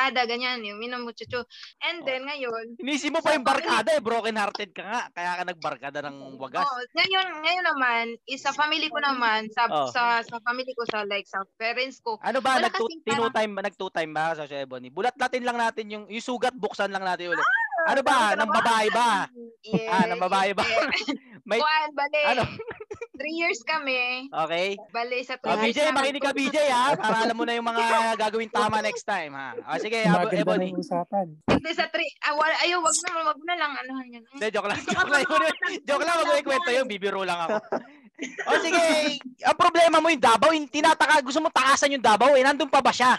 napabarkada, 0.00 0.20
ganyan, 0.24 0.64
yung 0.64 0.80
minumuchucho. 0.80 1.44
And 1.84 2.00
then, 2.04 2.24
ngayon, 2.24 2.80
Inisip 2.80 3.12
mo 3.12 3.20
pa 3.20 3.36
yung 3.36 3.44
barkada 3.44 3.92
eh, 3.96 4.00
broken 4.00 4.36
hearted 4.36 4.72
ka 4.72 4.82
nga. 4.82 5.02
Kaya 5.12 5.30
ka 5.36 5.42
nagbarkada 5.44 5.98
ng 6.08 6.16
wagas. 6.40 6.64
Oh, 6.64 6.80
ngayon 6.96 7.26
ngayon 7.44 7.66
naman 7.66 8.04
is 8.24 8.40
sa 8.40 8.56
family 8.56 8.88
ko 8.88 8.96
naman 8.98 9.52
sa 9.52 9.68
Oh. 9.70 9.86
sa 9.92 10.24
sa 10.24 10.36
family 10.42 10.72
ko 10.72 10.82
sa 10.88 11.04
like 11.04 11.28
sa 11.28 11.44
parents 11.60 12.00
ko. 12.00 12.16
Ano 12.24 12.40
ba, 12.40 12.58
nag 12.58 12.72
parang- 12.72 13.32
time 13.36 13.52
ba, 13.52 13.62
nag 13.62 13.76
time 13.76 14.12
ba 14.12 14.24
sa 14.34 14.48
Ebony? 14.48 14.88
Bulat-latin 14.88 15.44
lang 15.44 15.58
natin 15.60 15.86
yung, 15.92 16.04
yung 16.08 16.24
sugat, 16.24 16.56
buksan 16.56 16.90
lang 16.90 17.04
natin 17.04 17.36
ulit. 17.36 17.44
Ah, 17.86 17.92
ano 17.94 18.00
ba, 18.02 18.16
ng 18.40 18.50
babae 18.50 18.88
ba? 18.90 19.10
Yes. 19.62 19.88
Ah, 19.88 20.04
ng 20.08 20.20
babae 20.20 20.50
ba? 20.56 20.64
May, 21.44 21.60
Kuan, 21.60 21.90
bali. 21.92 22.20
ano? 22.24 22.42
Three 23.20 23.36
years 23.36 23.60
kami. 23.62 24.32
okay. 24.32 24.80
Bali 24.88 25.20
sa 25.20 25.36
Oh, 25.36 25.52
three 25.52 25.68
years 25.68 25.76
BJ, 25.76 25.80
namin 25.84 25.96
makinig 26.00 26.24
ka 26.24 26.32
BJ 26.32 26.56
ha, 26.66 26.96
para 26.96 27.16
alam 27.20 27.36
mo 27.36 27.44
na 27.44 27.52
yung 27.52 27.68
mga 27.68 27.84
gagawin 28.22 28.48
tama 28.48 28.80
next 28.80 29.04
time 29.04 29.36
ha. 29.36 29.52
O 29.60 29.76
sige, 29.76 30.00
Abo- 30.02 30.24
Maganda 30.24 30.40
Ebony. 30.40 30.72
yung 30.72 30.80
usapan. 30.80 31.26
Hindi 31.46 31.70
sa 31.70 31.84
three, 31.86 32.08
ah, 32.22 32.32
wala, 32.32 32.54
ayaw, 32.64 32.80
wag 32.80 32.96
na, 32.96 33.10
wag 33.22 33.40
na 33.44 33.54
lang, 33.54 33.72
ano 33.76 33.92
yan. 34.02 34.24
Hindi, 34.24 34.46
joke 34.48 34.64
lang. 34.66 34.80
Joke 34.80 35.12
lang, 35.12 35.22
joke 35.84 36.00
lang, 36.02 36.16
wag 36.16 36.26
mo 36.26 36.34
ikwento 36.34 36.70
yun, 36.72 36.86
bibiro 36.88 37.20
lang 37.20 37.44
ako. 37.44 37.56
O 38.20 38.52
sige, 38.60 38.76
ang 39.40 39.56
problema 39.56 39.96
mo 39.96 40.12
yung 40.12 40.20
Davao, 40.20 40.52
yung 40.52 40.68
tinataka, 40.68 41.24
gusto 41.24 41.40
mo 41.40 41.48
takasan 41.48 41.96
yung 41.96 42.04
Davao 42.04 42.36
eh, 42.36 42.44
nandun 42.44 42.68
pa 42.68 42.84
ba 42.84 42.92
siya? 42.92 43.16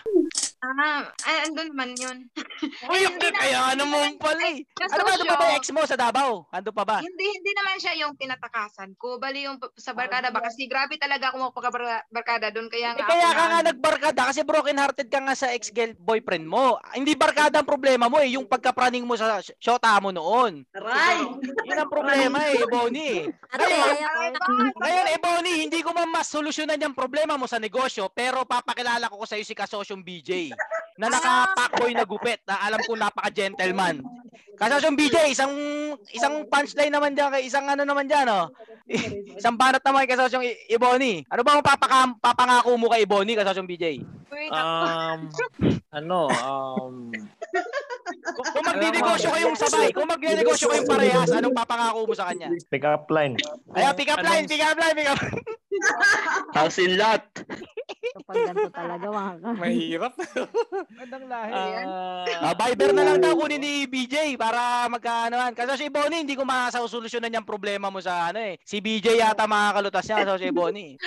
Ah, 0.61 1.09
ay, 1.25 1.49
andun 1.49 1.73
man 1.73 1.89
yun. 1.91 2.29
Uy, 2.61 3.01
hindi 3.03 3.27
kaya 3.31 3.73
naman 3.73 4.15
pala 4.15 4.41
eh. 4.47 4.61
Ano 4.79 5.01
ba, 5.01 5.11
ano 5.11 5.23
ba 5.25 5.45
yung 5.47 5.57
ex 5.57 5.65
mo 5.69 5.81
sa 5.83 5.95
Davao? 5.95 6.45
Ando 6.49 6.69
pa 6.69 6.83
ba? 6.83 6.97
Hindi, 7.01 7.25
hindi 7.31 7.51
naman 7.51 7.77
siya 7.77 7.93
yung 7.99 8.13
tinatakasan 8.13 8.93
ko. 8.95 9.17
Bali 9.17 9.45
yung 9.45 9.57
sa 9.73 9.91
barkada 9.91 10.29
ba? 10.29 10.41
Kasi 10.41 10.65
grabe 10.65 10.95
talaga 10.95 11.29
ako 11.29 11.49
magpaka-barkada 11.49 12.49
doon. 12.49 12.67
Kaya 12.67 12.91
Eh 12.91 12.95
nga 12.95 13.07
kaya 13.07 13.23
ako 13.23 13.33
ka 13.33 13.41
na- 13.41 13.49
nga 13.51 13.59
nagbarkada 13.65 14.21
kasi 14.29 14.41
broken 14.41 14.77
hearted 14.77 15.07
ka 15.07 15.19
nga 15.19 15.33
sa 15.33 15.49
ex-boyfriend 15.49 16.45
mo. 16.45 16.77
Hindi 16.91 17.13
barkada 17.13 17.59
ang 17.59 17.67
problema 17.67 18.05
mo 18.05 18.21
eh, 18.21 18.33
yung 18.33 18.45
pagkapraning 18.45 19.03
mo 19.03 19.15
sa 19.15 19.41
sh- 19.41 19.57
shota 19.57 19.97
mo 19.97 20.13
noon. 20.13 20.61
Aray! 20.71 21.25
Yun 21.65 21.77
ang 21.77 21.89
problema 21.89 22.45
eh, 22.45 22.61
Bonnie. 22.65 23.25
Ngayon 24.75 25.07
eh, 25.07 25.19
Bonnie, 25.19 25.59
hindi 25.63 25.79
ko 25.79 25.91
man 25.91 26.09
mas 26.09 26.27
solusyonan 26.27 26.77
yung 26.77 26.93
problema 26.93 27.35
mo 27.35 27.45
sa 27.45 27.57
negosyo, 27.57 28.09
pero 28.09 28.43
papakilala 28.43 29.07
ko 29.07 29.17
ko 29.17 29.25
sa 29.25 29.37
iyo 29.37 29.45
si 29.45 29.53
kasosyong 29.53 30.01
BJ 30.01 30.51
na 31.01 31.09
naka-packboy 31.09 31.97
na 31.97 32.05
gupit 32.05 32.37
na 32.45 32.61
alam 32.61 32.77
ko 32.85 32.93
napaka-gentleman. 32.93 34.05
Kasosyong 34.53 34.93
BJ, 34.93 35.33
isang 35.33 35.49
isang 36.13 36.45
punchline 36.45 36.93
naman 36.93 37.17
diyan 37.17 37.33
kay 37.33 37.49
isang 37.49 37.65
ano 37.65 37.81
naman 37.81 38.05
diyan, 38.05 38.29
oh. 38.29 38.53
isang 39.39 39.57
banat 39.57 39.81
naman 39.81 40.05
kay 40.05 40.13
kasosyong 40.13 40.45
I- 40.45 40.77
Iboni. 40.77 41.25
Ano 41.33 41.41
ba 41.41 41.57
ang 41.57 41.65
papaka- 41.65 42.21
papangako 42.21 42.77
mo 42.77 42.93
kay 42.93 43.09
Iboni, 43.09 43.33
kasosyong 43.33 43.65
BJ? 43.65 44.05
Um, 44.53 45.19
ano, 45.89 46.29
um, 46.29 47.09
Kung, 48.11 48.47
kung 48.51 48.65
magninegosyo 48.65 49.29
kayong 49.31 49.57
sabay, 49.57 49.89
kung 49.95 50.09
magninegosyo 50.09 50.67
kayong 50.71 50.89
parehas, 50.89 51.29
anong 51.31 51.55
papangako 51.55 51.99
mo 52.07 52.13
sa 52.15 52.29
kanya? 52.31 52.47
Pick 52.69 52.85
up 52.85 53.07
line. 53.09 53.35
Ayan, 53.75 53.93
pick 53.95 54.09
up 54.11 54.21
line, 54.23 54.45
pick 54.45 54.63
up 54.63 54.77
line, 54.77 54.95
pick 54.95 55.09
up 55.09 55.19
House 56.51 56.77
in 56.83 56.99
lot. 56.99 57.23
Kapag 58.11 58.35
ganito 58.51 58.71
talaga, 58.75 59.05
mga 59.07 59.33
ka. 59.39 59.49
mahirap. 59.55 60.13
Magandang 60.91 61.25
lahi. 61.31 61.51
Ah, 62.43 62.53
Viber 62.59 62.91
na 62.91 63.03
lang 63.07 63.17
daw 63.23 63.33
kunin 63.39 63.61
ni 63.63 63.87
BJ 63.87 64.35
para 64.35 64.85
magkaanoan. 64.91 65.55
Kasi 65.55 65.79
si 65.79 65.87
Bonnie, 65.87 66.27
hindi 66.27 66.35
ko 66.35 66.43
masasolusyonan 66.43 67.39
yung 67.39 67.47
problema 67.47 67.87
mo 67.87 68.03
sa 68.03 68.29
ano 68.29 68.43
eh. 68.43 68.59
Si 68.67 68.83
BJ 68.83 69.23
yata 69.23 69.47
makakalutas 69.47 70.03
niya 70.05 70.27
kasi 70.27 70.49
si 70.49 70.51
Bonnie. 70.51 70.99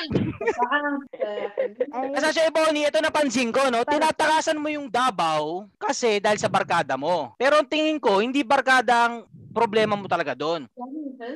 Kasi 2.14 2.28
si 2.36 2.42
Bonnie, 2.52 2.86
ito 2.90 3.00
napansin 3.00 3.54
ko, 3.54 3.70
no? 3.70 3.86
Tinatakasan 3.86 4.60
mo 4.60 4.68
yung 4.68 4.90
Davao 4.90 5.70
kasi 5.78 6.18
dahil 6.18 6.36
sa 6.36 6.50
barkada 6.50 6.93
mo. 6.96 7.36
Pero 7.36 7.58
ang 7.60 7.68
tingin 7.68 7.98
ko, 7.98 8.22
hindi 8.22 8.42
barkada 8.42 9.10
ang 9.10 9.14
problema 9.54 9.94
mo 9.94 10.10
talaga 10.10 10.34
doon. 10.34 10.66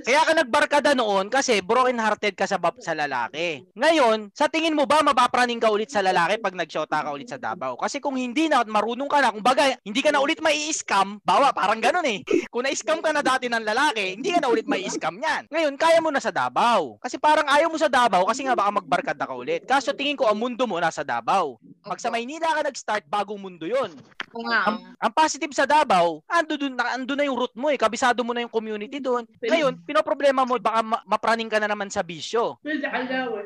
Kaya 0.03 0.27
ka 0.27 0.33
nagbarkada 0.35 0.93
noon 0.93 1.31
kasi 1.31 1.63
broken 1.63 2.03
hearted 2.03 2.35
ka 2.35 2.45
sa 2.45 2.59
sa 2.83 2.93
lalaki. 2.93 3.63
Ngayon, 3.79 4.35
sa 4.35 4.51
tingin 4.51 4.75
mo 4.75 4.85
ba 4.85 5.01
mapapraning 5.01 5.63
ka 5.63 5.71
ulit 5.71 5.89
sa 5.89 6.03
lalaki 6.03 6.43
pag 6.43 6.59
nagshota 6.59 7.07
ka 7.07 7.15
ulit 7.15 7.31
sa 7.31 7.39
Davao? 7.39 7.79
Kasi 7.79 8.03
kung 8.03 8.19
hindi 8.19 8.51
na 8.51 8.61
at 8.61 8.69
marunong 8.69 9.07
ka 9.07 9.23
na, 9.23 9.31
kung 9.31 9.47
baga, 9.47 9.79
hindi 9.87 10.03
ka 10.03 10.11
na 10.11 10.19
ulit 10.19 10.43
mai 10.43 10.59
scam 10.75 11.23
bawa 11.23 11.55
parang 11.55 11.79
ganun 11.79 12.05
eh. 12.05 12.27
Kung 12.51 12.67
na-scam 12.67 12.99
ka 12.99 13.15
na 13.15 13.23
dati 13.23 13.47
ng 13.47 13.63
lalaki, 13.63 14.19
hindi 14.19 14.35
ka 14.35 14.43
na 14.43 14.51
ulit 14.51 14.67
mai 14.67 14.83
scam 14.91 15.15
niyan. 15.17 15.47
Ngayon, 15.49 15.75
kaya 15.79 16.03
mo 16.03 16.11
na 16.11 16.19
sa 16.19 16.35
Davao. 16.35 16.99
Kasi 16.99 17.17
parang 17.17 17.47
ayaw 17.47 17.71
mo 17.71 17.79
sa 17.79 17.87
Davao 17.87 18.27
kasi 18.27 18.43
nga 18.43 18.59
baka 18.59 18.83
magbarkada 18.83 19.25
ka 19.29 19.35
ulit. 19.37 19.63
Kaso 19.63 19.95
tingin 19.95 20.19
ko 20.19 20.27
ang 20.27 20.41
mundo 20.41 20.67
mo 20.67 20.83
nasa 20.83 21.07
Davao. 21.07 21.63
Pag 21.87 22.03
sa 22.03 22.11
Maynila 22.11 22.51
ka 22.59 22.67
nag-start, 22.67 23.05
bagong 23.07 23.39
mundo 23.39 23.65
'yon. 23.65 23.95
Ang, 24.69 24.77
ang 25.01 25.13
positive 25.15 25.57
sa 25.57 25.65
Davao, 25.65 26.21
ando 26.29 26.55
dun, 26.61 26.77
na, 26.77 26.95
ando 26.95 27.17
na 27.17 27.25
yung 27.25 27.39
root 27.39 27.55
mo 27.57 27.73
eh. 27.73 27.81
Kabisado 28.09 28.25
mo 28.25 28.33
na 28.33 28.41
yung 28.41 28.49
community 28.51 28.99
doon. 28.99 29.29
Ngayon, 29.39 29.85
pinoproblema 29.85 30.49
mo, 30.49 30.57
baka 30.57 30.81
ma- 30.81 31.05
mapraning 31.05 31.45
ka 31.45 31.61
na 31.61 31.69
naman 31.69 31.93
sa 31.93 32.01
bisyo. 32.01 32.57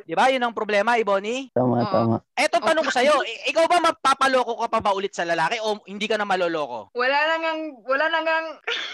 Di 0.07 0.15
ba? 0.15 0.31
Yun 0.31 0.39
ang 0.39 0.55
problema, 0.55 0.95
Iboni. 0.95 1.51
Tama, 1.51 1.83
tama. 1.83 2.17
Eto 2.33 2.63
tanong 2.63 2.87
ko 2.87 2.95
sa'yo, 2.95 3.27
i- 3.27 3.51
ikaw 3.51 3.67
ba 3.67 3.83
mapapaloko 3.83 4.63
ka 4.63 4.71
pa 4.71 4.79
ba 4.79 4.95
ulit 4.95 5.11
sa 5.11 5.27
lalaki 5.27 5.59
o 5.59 5.83
hindi 5.83 6.07
ka 6.07 6.15
na 6.15 6.23
maloloko? 6.23 6.95
Wala 6.95 7.19
nang 7.27 7.43
ang, 7.43 7.61
wala 7.83 8.07
nang 8.07 8.23
ang, 8.23 8.47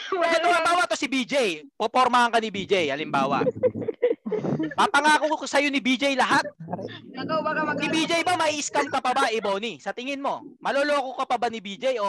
Kasi 0.09 0.41
halimbawa 0.41 0.89
to 0.89 0.97
si 0.97 1.05
BJ, 1.05 1.35
popormahan 1.77 2.33
ka 2.33 2.41
ni 2.41 2.49
BJ, 2.49 2.89
halimbawa. 2.89 3.45
Papangako 4.79 5.37
ko 5.37 5.45
sa'yo 5.45 5.69
ni 5.69 5.85
BJ 5.85 6.17
lahat. 6.17 6.49
Ikaw 7.17 7.39
baka 7.41 7.61
mag 7.65 7.77
Ni 7.81 7.89
BJ 7.89 8.23
ba 8.23 8.37
may 8.37 8.61
scam 8.61 8.87
ka 8.93 9.01
pa 9.01 9.17
ba, 9.17 9.33
Iboni? 9.33 9.81
Sa 9.81 9.97
tingin 9.97 10.21
mo, 10.21 10.45
maloloko 10.61 11.17
ka 11.17 11.25
pa 11.25 11.37
ba 11.41 11.49
ni 11.49 11.65
BJ 11.65 11.97
o 11.97 12.07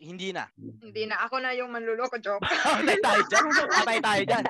hindi 0.00 0.32
na? 0.32 0.48
Hindi 0.56 1.04
na, 1.04 1.20
ako 1.28 1.36
na 1.44 1.52
yung 1.52 1.68
manluloko, 1.68 2.16
joke. 2.16 2.40
Patay 2.80 2.98
tayo 2.98 3.20
dyan. 3.28 3.44
Patay 3.68 3.98
tayo 4.00 4.22
dyan. 4.24 4.44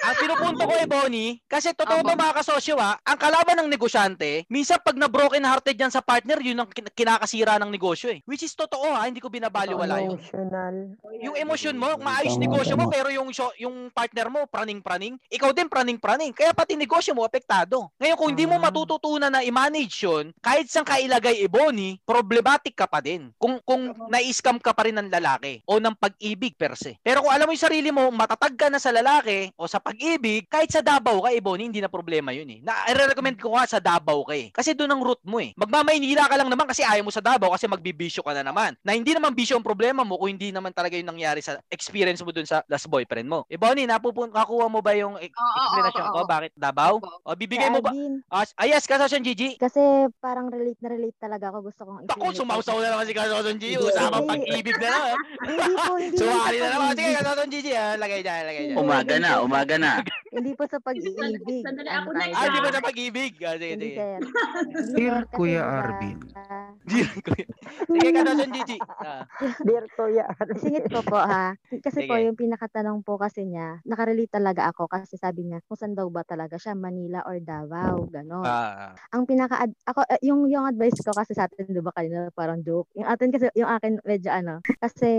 ang 0.00 0.16
pinupunto 0.16 0.62
ko 0.64 0.74
eh, 0.78 0.86
Bonnie, 0.86 1.42
kasi 1.50 1.74
totoo 1.74 2.06
to 2.06 2.14
mga 2.14 2.36
kasosyo 2.38 2.78
ha, 2.78 2.96
ang 3.02 3.18
kalaban 3.18 3.58
ng 3.58 3.68
negosyante, 3.68 4.46
minsan 4.46 4.78
pag 4.80 4.94
na 4.94 5.10
broken 5.10 5.42
hearted 5.42 5.74
yan 5.74 5.90
sa 5.90 6.00
partner, 6.00 6.38
yun 6.38 6.62
ang 6.62 6.70
kin- 6.70 6.94
kinakasira 6.94 7.58
ng 7.58 7.70
negosyo 7.74 8.14
eh. 8.14 8.22
Which 8.24 8.46
is 8.46 8.54
totoo 8.54 8.94
ha, 8.94 9.10
hindi 9.10 9.18
ko 9.18 9.28
binabaliwala 9.28 9.98
yun. 10.06 10.16
Emotional. 10.16 10.74
Yung 11.20 11.36
emosyon 11.36 11.76
mo, 11.76 11.98
maayos 11.98 12.38
negosyo 12.38 12.78
mo, 12.78 12.86
pero 12.86 13.10
yung 13.10 13.28
yung 13.58 13.90
partner 13.90 14.30
mo, 14.30 14.46
praning-praning, 14.46 15.18
ikaw 15.28 15.50
din 15.50 15.66
praning-praning. 15.66 16.32
Kaya 16.32 16.54
pati 16.54 16.78
negosyo 16.78 17.12
mo, 17.12 17.26
apektado. 17.26 17.79
Ngayon, 17.96 18.16
kung 18.18 18.30
hindi 18.34 18.44
mo 18.44 18.60
matututunan 18.60 19.32
na 19.32 19.40
i-manage 19.40 20.04
yun, 20.04 20.34
kahit 20.44 20.68
saan 20.68 20.84
ka 20.84 21.00
ilagay 21.00 21.40
iboni, 21.46 21.96
problematic 22.04 22.76
ka 22.76 22.84
pa 22.84 23.00
din. 23.00 23.32
Kung, 23.40 23.62
kung 23.64 23.94
na-scam 24.12 24.60
ka 24.60 24.74
pa 24.76 24.84
rin 24.84 24.98
ng 24.98 25.08
lalaki 25.08 25.64
o 25.64 25.80
ng 25.80 25.96
pag-ibig 25.96 26.58
per 26.58 26.74
se. 26.76 26.98
Pero 27.00 27.24
kung 27.24 27.32
alam 27.32 27.48
mo 27.48 27.54
yung 27.54 27.62
sarili 27.64 27.88
mo, 27.94 28.10
matatag 28.10 28.58
ka 28.58 28.66
na 28.68 28.82
sa 28.82 28.92
lalaki 28.92 29.54
o 29.56 29.64
sa 29.64 29.80
pag-ibig, 29.80 30.44
kahit 30.50 30.68
sa 30.68 30.84
Davao 30.84 31.24
ka, 31.24 31.32
iboni, 31.32 31.70
hindi 31.70 31.80
na 31.80 31.88
problema 31.88 32.34
yun 32.34 32.50
eh. 32.50 32.60
Na, 32.60 32.90
i-recommend 32.90 33.38
ko 33.38 33.54
nga 33.54 33.64
sa 33.64 33.78
Davao 33.78 34.26
ka 34.26 34.34
eh. 34.34 34.50
Kasi 34.50 34.74
doon 34.74 34.92
ang 34.92 35.02
root 35.06 35.22
mo 35.24 35.38
eh. 35.38 35.54
Magmamaynila 35.54 36.26
ka 36.26 36.34
lang 36.36 36.50
naman 36.50 36.66
kasi 36.66 36.82
ayaw 36.82 37.06
mo 37.06 37.14
sa 37.14 37.22
Davao 37.22 37.54
kasi 37.54 37.70
magbibisyo 37.70 38.26
ka 38.26 38.34
na 38.34 38.42
naman. 38.42 38.74
Na 38.82 38.92
hindi 38.92 39.14
naman 39.14 39.32
bisyo 39.32 39.54
ang 39.56 39.64
problema 39.64 40.02
mo 40.02 40.18
kung 40.18 40.34
hindi 40.34 40.50
naman 40.50 40.74
talaga 40.74 40.98
yung 40.98 41.14
nangyari 41.14 41.38
sa 41.38 41.62
experience 41.70 42.20
mo 42.26 42.34
dun 42.34 42.44
sa 42.44 42.66
last 42.66 42.90
boyfriend 42.90 43.30
mo. 43.30 43.46
Eh, 43.46 43.54
Bonnie, 43.54 43.86
napupun 43.86 44.34
kakuha 44.34 44.66
mo 44.66 44.82
ba 44.82 44.92
yung 44.98 45.14
e- 45.22 45.30
Oo, 45.30 45.38
oo, 45.38 45.58
explanation 45.62 46.04
oo, 46.04 46.12
ko? 46.12 46.20
Bakit 46.26 46.52
Davao? 46.58 46.94
O, 47.22 47.32
bibigay 47.38 47.69
mo 47.70 47.80
ba? 47.82 47.90
Alvin. 47.90 48.14
Ah, 48.30 48.66
yes, 48.66 48.84
kasosyon 48.84 49.22
Gigi. 49.22 49.54
Kasi 49.56 49.80
parang 50.18 50.50
relate 50.50 50.80
na 50.82 50.90
relate 50.90 51.18
talaga 51.18 51.54
ako. 51.54 51.58
Gusto 51.70 51.82
kong 51.86 51.98
Ako, 52.10 52.24
sumausaw 52.34 52.76
na 52.82 52.94
naman 52.94 53.06
si 53.06 53.14
kasosyon 53.14 53.56
Gigi. 53.56 53.76
Hindi. 53.78 53.86
Usapang 53.86 54.26
pag-ibig 54.26 54.76
na 54.78 54.88
naman. 54.90 55.16
Hindi 55.50 55.72
po, 55.74 55.92
hindi 55.96 56.16
po 56.16 56.22
Sumali 56.24 56.58
na 56.58 56.68
naman. 56.72 56.92
Sige, 56.96 57.10
kasosyon 57.16 57.48
Gigi. 57.52 57.72
Ah, 57.76 57.94
lagay 57.96 58.20
dyan, 58.20 58.42
lagay 58.46 58.62
dyan. 58.70 58.76
Umaga 58.78 59.14
na, 59.16 59.30
umaga 59.40 59.74
na. 59.78 59.92
Hindi 60.36 60.52
po 60.54 60.62
sa 60.70 60.78
pag-ibig. 60.78 61.62
Sandali, 61.62 61.90
ako 61.90 62.08
na? 62.14 62.22
Ah, 62.34 62.46
di 62.46 62.58
ba 62.62 62.70
sa 62.70 62.82
pag-ibig? 62.82 63.32
Ah, 63.42 63.56
sige, 63.58 63.72
Hindi, 63.74 63.88
sige. 63.94 64.08
Hindi, 64.18 64.92
Dear 64.98 65.18
Kuya 65.30 65.62
Arvin. 65.62 66.18
Dear 66.86 67.12
Kuya. 67.22 67.46
Sige, 67.86 68.08
kasosyon 68.14 68.50
Gigi. 68.54 68.78
Ah. 69.02 69.22
Dear 69.66 69.86
Kuya 69.94 70.24
Singit 70.60 70.86
ko 70.88 71.00
po 71.04 71.18
ha. 71.18 71.54
Kasi 71.82 72.06
po 72.06 72.16
yung 72.16 72.38
pinakatanong 72.38 73.02
po 73.04 73.18
kasi 73.20 73.44
niya, 73.44 73.82
nakarelate 73.84 74.32
talaga 74.32 74.70
ako 74.70 74.86
kasi 74.86 75.18
sabi 75.18 75.44
niya 75.44 75.60
kung 75.66 75.76
saan 75.76 75.92
daw 75.92 76.06
ba 76.08 76.22
talaga 76.24 76.56
siya, 76.56 76.72
Manila 76.78 77.20
or 77.26 77.36
Davao, 77.42 77.59
ganon. 78.08 78.46
Ah, 78.46 78.94
Ang 79.12 79.26
pinaka 79.28 79.66
ako 79.84 80.06
eh, 80.08 80.20
yung 80.24 80.46
yung 80.48 80.64
advice 80.64 80.96
ko 81.04 81.12
kasi 81.12 81.34
sa 81.36 81.44
atin 81.50 81.68
'di 81.68 81.82
ba 81.84 81.92
kanina 81.92 82.30
parang 82.32 82.62
joke. 82.64 82.88
Yung 82.96 83.08
atin 83.08 83.28
kasi 83.34 83.50
yung 83.58 83.68
akin 83.68 84.00
medyo 84.06 84.30
ano 84.32 84.62
kasi 84.78 85.10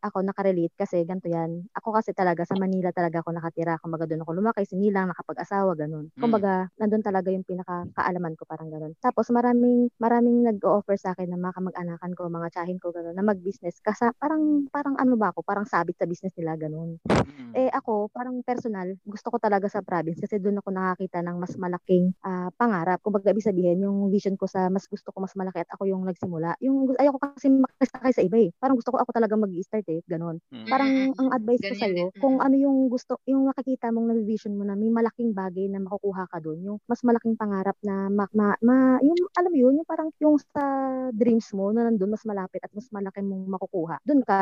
ako 0.00 0.24
nakarelate 0.24 0.72
kasi 0.78 1.02
ganito 1.04 1.28
yan. 1.28 1.66
Ako 1.76 1.92
kasi 1.92 2.14
talaga 2.14 2.46
sa 2.46 2.56
Manila 2.56 2.94
talaga 2.94 3.20
ako 3.20 3.34
nakatira. 3.34 3.76
Kumbaga 3.82 4.06
doon 4.06 4.22
ako 4.24 4.32
lumaki, 4.38 4.62
sinilang, 4.64 5.10
nakapag-asawa, 5.10 5.74
ganun. 5.76 6.08
Mm. 6.14 6.20
Kumbaga 6.20 6.52
nandun 6.78 7.02
talaga 7.04 7.28
yung 7.34 7.44
pinaka 7.44 7.84
kaalaman 7.96 8.38
ko 8.38 8.46
parang 8.48 8.70
ganun. 8.70 8.92
Tapos 9.02 9.28
maraming 9.34 9.90
maraming 9.98 10.46
nag-offer 10.46 10.96
sa 10.96 11.12
akin 11.12 11.32
ng 11.32 11.40
mga 11.40 11.56
kamag-anakan 11.58 12.12
ko, 12.16 12.22
mga 12.30 12.48
tsahin 12.54 12.78
ko 12.78 12.94
ganun 12.94 13.16
na 13.16 13.24
mag-business 13.26 13.82
kasi 13.82 14.08
parang 14.16 14.68
parang 14.70 14.94
ano 14.96 15.16
ba 15.18 15.34
ako, 15.34 15.42
parang 15.42 15.66
sabit 15.66 15.98
sa 15.98 16.06
business 16.06 16.32
nila 16.38 16.54
ganun. 16.56 16.96
Mm. 17.08 17.52
Eh 17.56 17.70
ako, 17.74 18.08
parang 18.14 18.40
personal, 18.46 18.94
gusto 19.02 19.28
ko 19.32 19.36
talaga 19.42 19.66
sa 19.66 19.82
province 19.82 20.22
kasi 20.22 20.38
doon 20.38 20.62
ako 20.62 20.70
nakakita 20.70 21.18
ng 21.24 21.36
mas 21.40 21.54
malaking 21.90 22.14
ah, 22.22 22.48
pangarap. 22.54 23.02
Kung 23.02 23.18
ibig 23.18 23.42
sabihin, 23.42 23.82
yung 23.82 24.08
vision 24.08 24.38
ko 24.38 24.46
sa 24.46 24.70
mas 24.70 24.86
gusto 24.86 25.10
ko 25.10 25.18
mas 25.18 25.34
malaki 25.34 25.60
at 25.60 25.70
ako 25.70 25.86
yung 25.86 26.06
nagsimula. 26.06 26.54
Yung 26.62 26.94
ayoko 26.94 27.18
kasi 27.18 27.50
makisakay 27.50 28.12
sa 28.14 28.22
iba 28.22 28.38
eh. 28.40 28.50
Parang 28.56 28.78
gusto 28.78 28.94
ko 28.94 28.98
ako 28.98 29.10
talaga 29.10 29.34
mag-start 29.34 29.86
eh, 29.90 30.00
ganun. 30.06 30.38
Mm. 30.50 30.66
Parang 30.70 30.90
ang 31.12 31.28
advice 31.32 31.62
ko 31.64 31.74
sa'yo, 31.76 31.94
din. 32.14 32.20
kung 32.20 32.38
ano 32.38 32.54
yung 32.54 32.86
gusto, 32.86 33.18
yung 33.26 33.50
nakikita 33.50 33.90
mong 33.90 34.14
na-vision 34.14 34.54
mo 34.54 34.62
na 34.62 34.78
may 34.78 34.88
malaking 34.88 35.34
bagay 35.34 35.66
na 35.66 35.82
makukuha 35.82 36.30
ka 36.30 36.38
doon, 36.38 36.58
yung 36.64 36.78
mas 36.86 37.02
malaking 37.02 37.34
pangarap 37.34 37.74
na 37.82 38.06
ma, 38.08 38.24
ma, 38.32 38.54
ma- 38.60 39.00
yung 39.02 39.16
alam 39.34 39.50
mo 39.50 39.58
yun, 39.58 39.74
yung 39.76 39.88
parang 39.88 40.08
yung 40.20 40.38
sa 40.38 40.62
dreams 41.10 41.50
mo 41.52 41.74
na 41.74 41.88
nandun 41.88 42.12
mas 42.12 42.22
malapit 42.22 42.62
at 42.62 42.70
mas 42.70 42.86
malaki 42.90 43.18
mong 43.20 43.50
makukuha. 43.50 43.98
Doon 44.04 44.22
ka, 44.22 44.38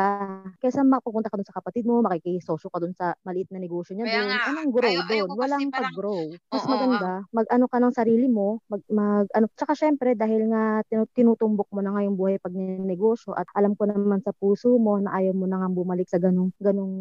kaysa 0.59 0.83
mapupunta 0.83 1.27
ka 1.27 1.37
doon 1.37 1.47
sa 1.47 1.57
kapatid 1.57 1.83
mo, 1.83 2.01
makikisosyo 2.01 2.69
ka 2.69 2.77
doon 2.77 2.93
sa 2.93 3.17
maliit 3.23 3.49
na 3.49 3.57
negosyo 3.57 3.95
niya 3.95 4.05
Kaya 4.05 4.17
doon. 4.19 4.29
nga, 4.29 4.39
Anong 4.49 4.69
grow 4.69 4.85
ayaw- 4.85 5.07
ayaw 5.07 5.25
doon? 5.25 5.29
ko 5.29 5.33
kasi 5.33 5.41
Walang 5.41 5.63
parang- 5.65 5.77
pag-grow. 5.89 6.19
Mas 6.49 6.59
Oo, 6.59 6.69
maganda, 6.69 7.11
mag-ano 7.39 7.65
ka 7.71 7.77
ng 7.79 7.95
sarili 7.95 8.27
mo, 8.27 8.59
mag, 8.67 8.81
mag 8.91 9.25
ano, 9.31 9.47
tsaka 9.55 9.73
syempre 9.77 10.13
dahil 10.13 10.51
nga 10.51 10.83
tinu- 10.91 11.09
tinutumbok 11.15 11.71
mo 11.71 11.79
na 11.79 11.95
nga 11.95 12.03
yung 12.03 12.19
buhay 12.19 12.35
pag 12.41 12.51
negosyo 12.55 13.31
at 13.33 13.47
alam 13.55 13.73
ko 13.79 13.87
naman 13.87 14.19
sa 14.19 14.35
puso 14.35 14.75
mo 14.75 14.99
na 14.99 15.15
ayaw 15.15 15.31
mo 15.31 15.47
na 15.47 15.63
nga 15.63 15.69
bumalik 15.71 16.07
sa 16.11 16.19
ganung 16.19 16.51
ganung 16.59 16.91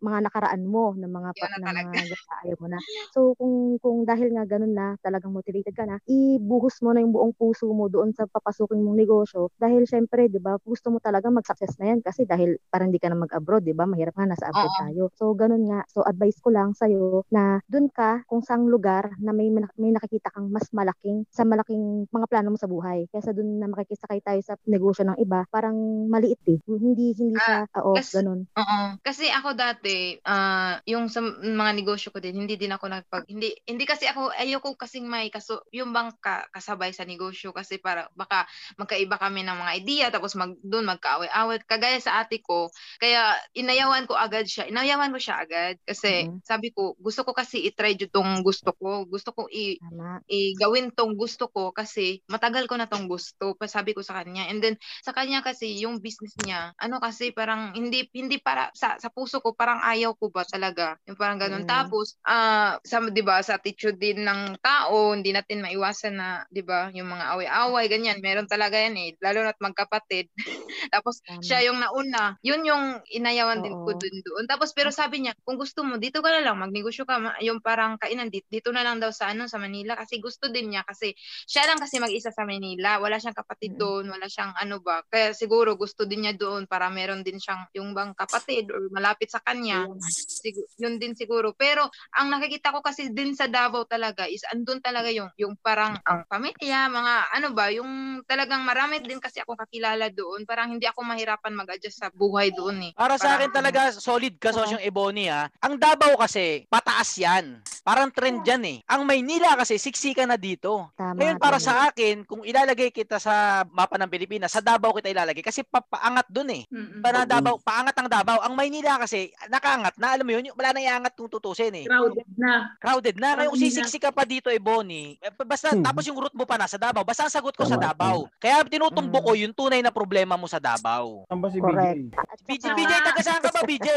mga 0.00 0.18
nakaraan 0.24 0.64
mo 0.64 0.96
ng 0.96 1.12
mga 1.12 1.30
pa, 1.36 1.46
Yun 1.52 1.62
na 1.64 1.72
mga 1.76 2.04
gata, 2.08 2.34
ayaw 2.48 2.56
mo 2.60 2.66
na. 2.72 2.78
So 3.12 3.20
kung 3.36 3.76
kung 3.78 3.98
dahil 4.08 4.32
nga 4.34 4.44
ganun 4.48 4.72
na 4.72 4.96
talagang 5.04 5.34
motivated 5.34 5.74
ka 5.76 5.84
na, 5.84 6.00
ibuhos 6.08 6.80
mo 6.80 6.96
na 6.96 7.04
yung 7.04 7.12
buong 7.12 7.34
puso 7.36 7.68
mo 7.70 7.86
doon 7.92 8.16
sa 8.16 8.24
papasukin 8.24 8.80
mong 8.80 8.96
negosyo 8.98 9.52
dahil 9.60 9.84
syempre 9.84 10.26
'di 10.30 10.40
ba 10.40 10.56
gusto 10.64 10.88
mo 10.88 10.98
talaga 11.02 11.28
mag-success 11.28 11.76
na 11.78 11.92
yan 11.92 12.00
kasi 12.00 12.24
dahil 12.24 12.56
parang 12.72 12.88
hindi 12.88 13.02
ka 13.02 13.12
na 13.12 13.18
mag-abroad 13.20 13.62
'di 13.66 13.76
ba 13.76 13.84
mahirap 13.84 14.14
nga 14.16 14.30
nasa 14.30 14.48
abroad 14.48 14.72
tayo. 14.80 15.02
So 15.18 15.34
ganun 15.36 15.68
nga. 15.68 15.84
So 15.90 16.06
advice 16.06 16.38
ko 16.40 16.50
lang 16.54 16.72
sa 16.72 16.86
na 17.32 17.60
doon 17.68 17.88
ka 17.90 18.22
kung 18.30 18.40
saang 18.44 18.70
lugar 18.70 19.14
na 19.20 19.34
may 19.34 19.50
may 19.80 19.90
nakikita 19.90 20.30
kang 20.34 20.48
mas 20.50 20.68
malaking 20.72 21.24
sa 21.30 21.42
malaking 21.46 22.06
mga 22.10 22.26
plano 22.30 22.54
mo 22.54 22.58
sa 22.60 22.70
buhay. 22.70 23.06
Kaysa 23.10 23.34
doon 23.34 23.58
na 23.60 23.68
makikisakay 23.70 24.20
tayo 24.22 24.40
sa 24.42 24.54
negosyo 24.66 25.04
ng 25.08 25.18
iba, 25.20 25.44
parang 25.50 25.76
maliit 26.08 26.40
eh. 26.48 26.58
Hindi 26.66 27.14
hindi 27.16 27.38
siya 27.40 27.66
oo, 27.82 27.92
Kas- 27.96 28.14
ganun. 28.14 28.46
Oo. 28.54 28.78
Kasi 29.02 29.28
ako 29.28 29.52
dati, 29.58 30.16
ah, 30.24 30.78
yung 30.86 31.10
sa 31.10 31.20
mga 31.24 31.72
negosyo 31.74 32.08
ko 32.14 32.18
din, 32.22 32.38
hindi 32.38 32.54
din 32.56 32.70
ako 32.72 32.86
nagpag 32.86 33.24
hindi 33.28 33.50
hindi 33.66 33.84
kasi 33.84 34.06
ako 34.06 34.30
ayoko 34.34 34.78
kasing 34.78 35.06
may 35.10 35.28
kaso 35.28 35.66
yung 35.74 35.90
bang 35.90 36.14
ka, 36.22 36.46
kasabay 36.54 36.94
sa 36.94 37.02
negosyo 37.04 37.50
kasi 37.50 37.78
para 37.82 38.06
baka 38.14 38.46
magkaiba 38.78 39.18
kami 39.18 39.42
ng 39.42 39.56
mga 39.58 39.72
idea 39.80 40.06
tapos 40.14 40.34
mag 40.38 40.54
doon 40.62 40.86
magkaaway-away 40.86 41.58
kagaya 41.66 41.98
sa 41.98 42.22
ate 42.22 42.40
ko. 42.40 42.70
Kaya 43.02 43.34
inayawan 43.54 44.06
ko 44.06 44.14
agad 44.14 44.46
siya. 44.46 44.70
Inayawan 44.70 45.10
ko 45.14 45.18
siya 45.20 45.42
agad 45.44 45.74
kasi 45.84 46.30
Mhm. 46.30 46.40
sabi 46.42 46.70
ko 46.74 46.94
gusto 46.98 47.22
ko 47.26 47.32
kasi 47.34 47.62
i-try 47.66 47.94
itong 47.98 48.42
gusto 48.44 48.70
ko. 48.76 49.04
Gusto 49.08 49.30
ko 49.34 49.46
i 49.54 49.78
Tama. 49.80 50.24
i-gawin 50.24 50.88
tong 50.96 51.20
gusto 51.20 51.52
ko 51.52 51.68
kasi 51.76 52.24
matagal 52.32 52.64
ko 52.64 52.80
na 52.80 52.88
tong 52.88 53.06
gusto. 53.12 53.52
Pa 53.60 53.68
sabi 53.68 53.92
ko 53.92 54.00
sa 54.00 54.24
kanya. 54.24 54.48
And 54.48 54.64
then 54.64 54.80
sa 55.04 55.12
kanya 55.12 55.44
kasi 55.44 55.76
yung 55.84 56.00
business 56.00 56.32
niya, 56.40 56.72
ano 56.80 56.96
kasi 56.96 57.28
parang 57.36 57.76
hindi 57.76 58.08
hindi 58.16 58.40
para 58.40 58.72
sa 58.72 58.96
sa 58.96 59.12
puso 59.12 59.44
ko 59.44 59.52
parang 59.52 59.84
ayaw 59.84 60.16
ko 60.16 60.32
ba 60.32 60.42
talaga. 60.48 60.96
Yung 61.04 61.20
parang 61.20 61.36
ganun. 61.36 61.62
Mm. 61.62 61.68
Tapos 61.68 62.16
ah 62.24 62.80
sa 62.88 63.04
'di 63.04 63.20
ba 63.20 63.44
sa 63.44 63.60
attitude 63.60 64.00
din 64.00 64.24
ng 64.24 64.56
tao, 64.64 65.12
hindi 65.12 65.30
natin 65.36 65.60
maiwasan 65.60 66.14
na 66.16 66.28
'di 66.48 66.62
ba 66.64 66.88
yung 66.96 67.12
mga 67.12 67.24
away-away 67.36 67.84
ganyan. 67.92 68.18
Meron 68.24 68.48
talaga 68.48 68.80
yan 68.80 68.96
eh, 68.96 69.12
lalo 69.20 69.44
na't 69.44 69.60
magkapatid. 69.60 70.32
Tapos 70.94 71.20
Tama. 71.26 71.44
siya 71.44 71.64
yung 71.68 71.80
nauna. 71.80 72.36
Yun 72.44 72.62
yung 72.66 72.84
inayawan 73.12 73.60
din 73.64 73.76
ko 73.84 73.92
Oo. 73.92 73.98
dun 73.98 74.16
doon. 74.24 74.44
Tapos 74.48 74.72
pero 74.76 74.90
sabi 74.94 75.24
niya, 75.24 75.32
kung 75.44 75.56
gusto 75.60 75.84
mo 75.84 75.96
dito 76.00 76.20
ka 76.24 76.30
na 76.32 76.42
lang 76.44 76.56
magnegosyo 76.60 77.04
ka, 77.08 77.20
yung 77.44 77.60
parang 77.64 77.96
kainan 78.00 78.28
dito, 78.32 78.46
dito 78.50 78.70
na 78.74 78.82
lang 78.86 78.98
daw 79.02 79.10
sa 79.14 79.30
ano 79.32 79.43
sa 79.46 79.58
Manila 79.58 79.94
kasi 79.94 80.20
gusto 80.20 80.46
din 80.48 80.70
niya 80.70 80.86
kasi 80.86 81.12
siya 81.44 81.66
lang 81.66 81.80
kasi 81.80 81.98
mag-isa 81.98 82.30
sa 82.30 82.44
Manila. 82.44 83.00
Wala 83.00 83.18
siyang 83.18 83.34
kapatid 83.34 83.74
Mm. 83.74 83.80
doon, 83.80 84.04
wala 84.14 84.26
siyang 84.30 84.54
ano 84.54 84.78
ba. 84.78 85.02
Kaya 85.06 85.34
siguro 85.34 85.74
gusto 85.74 86.06
din 86.06 86.24
niya 86.24 86.34
doon 86.34 86.64
para 86.64 86.86
meron 86.88 87.20
din 87.20 87.36
siyang 87.36 87.66
yung 87.74 87.90
bang 87.92 88.14
kapatid 88.14 88.70
or 88.70 88.86
malapit 88.88 89.28
sa 89.28 89.42
kanya. 89.42 89.88
Sigu- 90.06 90.68
yun 90.78 90.96
din 90.96 91.18
siguro. 91.18 91.50
Pero 91.52 91.90
ang 92.14 92.30
nakikita 92.30 92.70
ko 92.70 92.78
kasi 92.78 93.10
din 93.10 93.34
sa 93.34 93.50
Davao 93.50 93.82
talaga 93.84 94.30
is 94.30 94.46
andun 94.46 94.78
talaga 94.78 95.10
yung 95.10 95.28
yung 95.34 95.58
parang 95.58 95.98
ang 96.06 96.22
pamilya, 96.30 96.86
mga 96.86 97.14
ano 97.34 97.48
ba, 97.50 97.74
yung 97.74 97.90
talagang 98.24 98.62
marami 98.62 99.02
din 99.02 99.18
kasi 99.18 99.42
ako 99.42 99.58
kakilala 99.58 100.08
doon. 100.14 100.46
Parang 100.46 100.70
hindi 100.70 100.86
ako 100.86 101.02
mahirapan 101.02 101.52
mag-adjust 101.52 101.98
sa 101.98 102.08
buhay 102.14 102.54
doon 102.54 102.90
eh. 102.90 102.92
Para 102.94 103.18
sa 103.18 103.34
akin 103.34 103.50
talaga 103.50 103.90
solid 103.90 104.38
ka 104.38 104.54
sosyong 104.54 104.78
Ebony 104.78 105.26
ha. 105.26 105.50
Ang 105.58 105.74
Davao 105.76 106.14
kasi 106.14 106.62
pataas 106.70 107.10
yan. 107.18 107.58
Parang 107.82 108.14
trend 108.14 108.46
yan 108.46 108.62
eh. 108.62 108.78
Ang 108.86 109.02
Maynila 109.04 109.33
kasi 109.36 109.74
siksika 109.74 110.22
na 110.22 110.36
dito. 110.36 110.86
Tama. 110.94 111.18
Ngayon 111.18 111.36
para 111.36 111.56
tama. 111.56 111.66
sa 111.66 111.88
akin, 111.88 112.22
kung 112.22 112.42
ilalagay 112.42 112.88
kita 112.88 113.18
sa 113.18 113.34
mapa 113.66 113.96
ng 113.96 114.06
Pilipinas, 114.06 114.50
sa 114.50 114.60
Davao 114.60 114.92
kita 114.92 115.08
ilalagay 115.08 115.40
kasi 115.40 115.62
papaangat 115.62 116.26
dun 116.28 116.50
eh. 116.50 116.62
Mm-mm. 116.68 117.00
Pa 117.00 117.10
na 117.10 117.24
Davao, 117.24 117.58
paangat 117.58 117.94
ang 117.96 118.08
Davao. 118.08 118.38
Ang 118.40 118.54
Maynila 118.54 118.96
kasi 118.96 119.28
nakaangat 119.46 119.96
na, 119.96 120.12
alam 120.12 120.22
mo 120.22 120.32
yun, 120.32 120.46
yung- 120.46 120.56
wala 120.56 120.70
na 120.70 120.80
iangat 120.80 121.12
kung 121.14 121.26
tutusin 121.26 121.74
eh. 121.74 121.86
Crowded 121.86 122.28
na. 122.34 122.54
Crowded 122.78 123.16
na. 123.16 123.28
Ngayon 123.34 123.50
kung 123.50 123.56
Crowded 123.56 123.72
na. 123.72 123.82
sisiksik 123.82 124.02
ka 124.02 124.10
pa 124.10 124.22
dito, 124.22 124.48
Ebony, 124.48 125.16
eh, 125.18 125.30
basta 125.42 125.72
Hmm. 125.72 125.82
tapos 125.82 126.04
yung 126.04 126.18
route 126.18 126.34
mo 126.34 126.44
pa 126.44 126.54
nasa 126.54 126.76
Davao, 126.76 127.02
basta 127.02 127.24
ang 127.24 127.32
sagot 127.32 127.54
ko 127.54 127.64
sa 127.64 127.74
Tama, 127.74 127.90
Davao. 127.90 128.30
Kaya 128.38 128.62
tinutumbok 128.64 129.20
Mm. 129.20 129.26
ko 129.26 129.32
yung 129.34 129.54
tunay 129.54 129.80
na 129.80 129.90
problema 129.90 130.34
mo 130.34 130.46
sa 130.46 130.58
Davao. 130.58 131.24
Saan 131.26 131.40
ba 131.40 131.48
si 131.48 131.58
Correct. 131.58 131.98
BJ? 132.04 132.14
At 132.14 132.40
BJ, 132.44 132.64
BJ, 132.72 132.92
taga 133.00 133.20
saan 133.20 133.40
ka 133.40 133.50
ba, 133.50 133.62
BJ? 133.62 133.88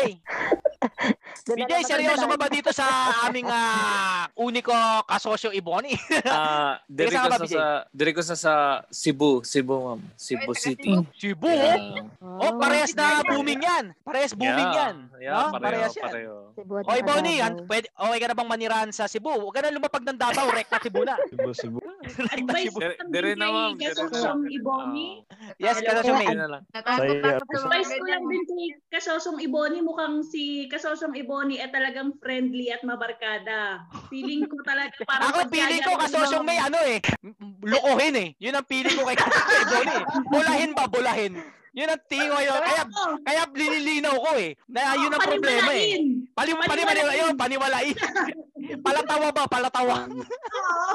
Doon 1.43 1.57
BJ, 1.59 1.73
seryoso 1.83 2.25
ka 2.25 2.37
ba 2.37 2.47
dito 2.47 2.69
sa 2.71 2.85
aming 3.25 3.47
ah, 3.47 4.27
uniko 4.35 4.71
kasosyo 5.27 5.51
Iboni? 5.51 5.91
Ah, 6.27 6.79
dire 6.87 7.11
Teka, 7.11 7.19
ko 7.19 7.31
sa, 7.33 7.45
sa 7.45 7.63
dire 7.91 8.11
ko 8.11 8.21
sa 8.23 8.35
sa 8.35 8.53
Cebu, 8.87 9.43
Cebu 9.43 9.75
ma'am. 9.75 9.99
Cebu 10.15 10.51
City. 10.53 10.95
Cebu? 11.13 11.47
Yeah. 11.47 12.07
Oh, 12.21 12.55
parehas 12.55 12.93
na 12.93 13.19
booming 13.21 13.59
yan. 13.59 13.91
Parehas 14.01 14.31
booming 14.31 14.55
Yeah. 14.67 14.79
yan. 14.87 14.95
Yeah, 15.17 15.33
no? 15.33 15.51
pareho, 15.51 15.63
Parehas 15.83 15.93
yan. 15.93 16.05
pareho. 16.05 16.35
Oy, 16.87 17.01
Bonnie, 17.01 17.39
han- 17.39 17.65
pwede, 17.65 17.91
okay 17.91 18.17
ka 18.17 18.27
na 18.27 18.37
bang 18.37 18.49
manirahan 18.49 18.89
sa 18.89 19.05
Cebu? 19.05 19.29
Huwag 19.29 19.51
ka 19.51 19.61
na 19.61 19.73
lumapag 19.73 20.03
ng 20.03 20.15
Davao, 20.15 20.47
rekta 20.49 20.79
Cebu 20.79 21.03
na. 21.03 21.15
Cebu, 21.29 21.51
Cebu. 21.51 21.79
Advice 22.29 22.71
Dire, 22.73 22.95
dire 23.09 23.31
na 23.35 23.47
ma'am. 23.49 23.71
Dire. 23.75 23.91
Kasosong 23.91 24.47
Iboni. 24.47 25.25
Yes, 25.57 25.77
dire 25.77 25.99
Saya. 25.99 25.99
ako 25.99 26.07
sa 26.07 26.13
mga 26.13 26.55
Advice 27.67 27.91
ko 27.91 28.05
lang 28.05 28.23
din 28.25 28.43
kay 28.45 28.63
Kasosong 28.89 29.39
Iboni. 29.41 29.79
Mukhang 29.81 30.21
si 30.21 30.43
Kasosong 30.67 31.13
Iboni 31.13 31.57
ay 31.57 31.69
talagang 31.69 32.13
friendly 32.17 32.69
at 32.69 32.81
mabarkada. 32.81 33.83
Feeling 34.07 34.45
ko 34.45 34.61
talaga 34.61 34.93
parang 35.09 35.16
Ako, 35.17 35.39
feeling 35.49 35.81
ko 35.81 35.91
kasosyong 35.97 36.45
may 36.45 36.57
ano 36.57 36.77
eh, 36.83 36.97
lukuhin 37.63 38.15
eh. 38.15 38.29
Yun 38.37 38.55
ang 38.55 38.67
feeling 38.67 38.93
ko 38.93 39.05
kay 39.05 39.17
kasosyo 39.17 39.57
Iboni 39.63 39.93
eh. 39.93 40.03
Bulahin 40.31 40.71
ba, 40.71 40.85
bulahin. 40.85 41.33
Yun 41.77 41.93
ang 41.93 42.01
tingin 42.09 42.33
ko 42.33 42.39
yun. 42.41 42.57
Kaya, 42.57 42.83
kaya 43.21 43.41
linilinaw 43.47 44.15
ko 44.17 44.31
eh. 44.33 44.57
Na 44.65 44.97
yun 44.97 45.13
ang 45.13 45.21
problema 45.21 45.71
eh. 45.71 46.01
Pali, 46.33 46.51
pali, 46.53 46.65
pali, 46.65 46.81
Paniwalain. 46.85 47.17
yun, 47.17 47.33
paniwalain. 47.33 47.95
palatawa 48.85 49.27
ba, 49.29 49.43
palatawa. 49.45 49.97
Oo. 50.09 50.89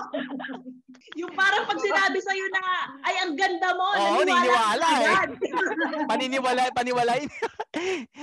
yung 1.12 1.32
parang 1.36 1.68
pag 1.68 1.76
sinabi 1.76 2.18
sa'yo 2.18 2.46
na, 2.48 2.62
ay, 3.04 3.14
ang 3.20 3.32
ganda 3.36 3.68
mo, 3.76 3.84
Oo, 3.94 4.22
niniwala 4.22 4.80
ka 4.80 4.98
eh. 4.98 5.16
Paniniwala, 6.10 6.60
paniwalain. 6.72 7.28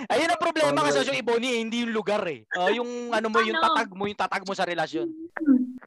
Ayun 0.09 0.31
ang 0.31 0.41
problema 0.41 0.83
kasi 0.83 1.05
yung 1.05 1.19
Iboni 1.21 1.47
eh, 1.53 1.59
hindi 1.61 1.85
yung 1.85 1.93
lugar 1.93 2.23
eh. 2.27 2.43
Oh, 2.57 2.67
yung 2.67 3.13
ano 3.13 3.27
mo, 3.29 3.39
yung 3.39 3.55
Ano? 3.55 3.65
tatag 3.71 3.89
mo, 3.93 4.03
yung 4.03 4.17
tatag 4.19 4.43
mo 4.43 4.51
sa 4.51 4.65
relasyon. 4.65 5.07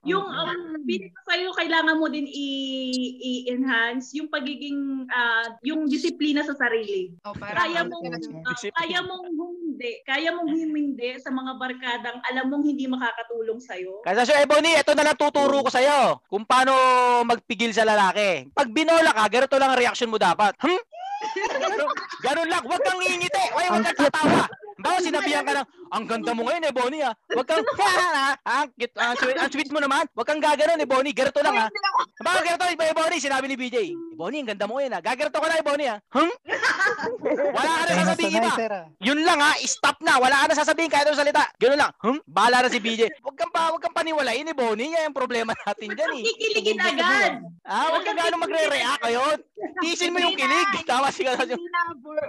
Yung 0.03 0.27
um, 0.27 0.83
binig 0.83 1.15
sa'yo, 1.23 1.55
kailangan 1.55 1.95
mo 1.95 2.11
din 2.11 2.27
i- 2.27 3.15
i-enhance 3.23 4.11
yung 4.19 4.27
pagiging, 4.27 5.07
ah, 5.07 5.47
yung 5.63 5.87
disiplina 5.87 6.43
sa 6.43 6.59
sarili. 6.59 7.15
O, 7.23 7.31
parang 7.31 7.55
Kaya 7.55 7.81
mong, 7.87 8.05
ah, 8.43 8.59
kaya 8.83 8.99
mong 8.99 9.31
humindi, 9.31 10.03
kaya 10.03 10.35
mong 10.35 10.51
humindi 10.51 11.23
sa 11.23 11.31
mga 11.31 11.55
barkadang 11.55 12.19
alam 12.27 12.51
mong 12.51 12.67
hindi 12.67 12.91
makakatulong 12.91 13.63
sa'yo. 13.63 14.03
Kasi 14.03 14.27
so 14.27 14.35
Ebony, 14.35 14.75
ito 14.75 14.91
na 14.99 15.07
lang 15.07 15.15
tuturo 15.15 15.63
ko 15.63 15.71
sa'yo 15.71 16.19
kung 16.27 16.43
paano 16.43 16.75
magpigil 17.23 17.71
sa 17.71 17.87
lalaki. 17.87 18.51
Pag 18.51 18.75
binola 18.75 19.15
ka, 19.15 19.31
ganito 19.31 19.55
lang 19.55 19.71
ang 19.71 19.81
reaction 19.81 20.11
mo 20.11 20.19
dapat. 20.19 20.59
Hmm? 20.59 20.83
Ganun, 21.63 21.87
ganun 22.27 22.49
lang. 22.51 22.63
Huwag 22.67 22.83
kang 22.83 22.99
ngingiti. 22.99 23.45
Huwag 23.55 23.71
kang 23.71 23.87
tatawa. 23.95 24.51
Bawa 24.83 24.99
sinabihan 24.99 25.47
ka 25.47 25.63
ng, 25.63 25.69
ang 25.93 26.05
ganda 26.09 26.33
mo 26.33 26.49
ngayon, 26.49 26.73
Ebony, 26.73 27.05
ha? 27.05 27.13
Huwag 27.29 27.45
kang, 27.45 27.61
ha, 27.61 27.93
ha? 27.93 28.31
Ang, 28.65 28.69
ang, 28.97 29.17
sweet, 29.21 29.37
ang 29.37 29.51
sweet 29.53 29.71
mo 29.71 29.79
naman. 29.79 30.09
Huwag 30.17 30.25
kang 30.25 30.41
gaganon, 30.41 30.81
Ebony. 30.81 31.13
Ganito 31.13 31.45
lang, 31.45 31.53
ha? 31.53 31.67
Bawa 32.25 32.41
ganito, 32.41 32.65
Ebony, 32.65 33.17
sinabi 33.21 33.45
ni 33.47 33.57
BJ. 33.61 33.93
Ebony, 34.17 34.41
ang 34.41 34.57
ganda 34.57 34.65
mo 34.65 34.81
ngayon, 34.81 34.97
ha? 34.97 35.01
Gaganito 35.05 35.37
ka 35.37 35.49
na, 35.53 35.61
Ebony, 35.61 35.85
ha? 35.93 35.97
Hmm? 36.17 36.33
Wala 37.53 37.71
ka 37.77 37.85
na 37.85 37.95
sasabihin 38.07 38.39
iba. 38.39 38.53
Yun 39.03 39.21
lang 39.27 39.41
ha, 39.43 39.53
stop 39.67 39.99
na. 40.03 40.19
Wala 40.23 40.37
ka 40.43 40.47
na 40.51 40.57
sasabihin 40.59 40.91
kahit 40.91 41.07
anong 41.11 41.21
salita. 41.21 41.45
Ganun 41.59 41.81
lang. 41.81 41.93
Hmm? 41.99 42.19
Bahala 42.27 42.67
na 42.67 42.73
si 42.73 42.79
BJ. 42.79 43.11
Huwag 43.23 43.37
kang 43.37 43.53
pa, 43.53 43.75
huwag 43.75 43.83
kang 43.83 43.97
paniwalain 43.97 44.47
ni 44.47 44.55
Bonnie. 44.55 44.95
Yan 44.95 45.11
yung 45.11 45.19
problema 45.19 45.53
natin 45.55 45.93
diyan 45.93 46.13
eh. 46.19 46.25
Kikiligin 46.31 46.81
agad. 46.81 47.43
Ah, 47.67 47.91
huwag 47.91 48.07
kang 48.07 48.19
gano'ng 48.19 48.43
magre-react 48.43 49.03
ayun. 49.07 49.39
Tiisin 49.83 50.15
mo 50.15 50.19
yung 50.23 50.39
kilig. 50.39 50.87
Tama 50.87 51.11
si 51.11 51.27
na, 51.27 51.37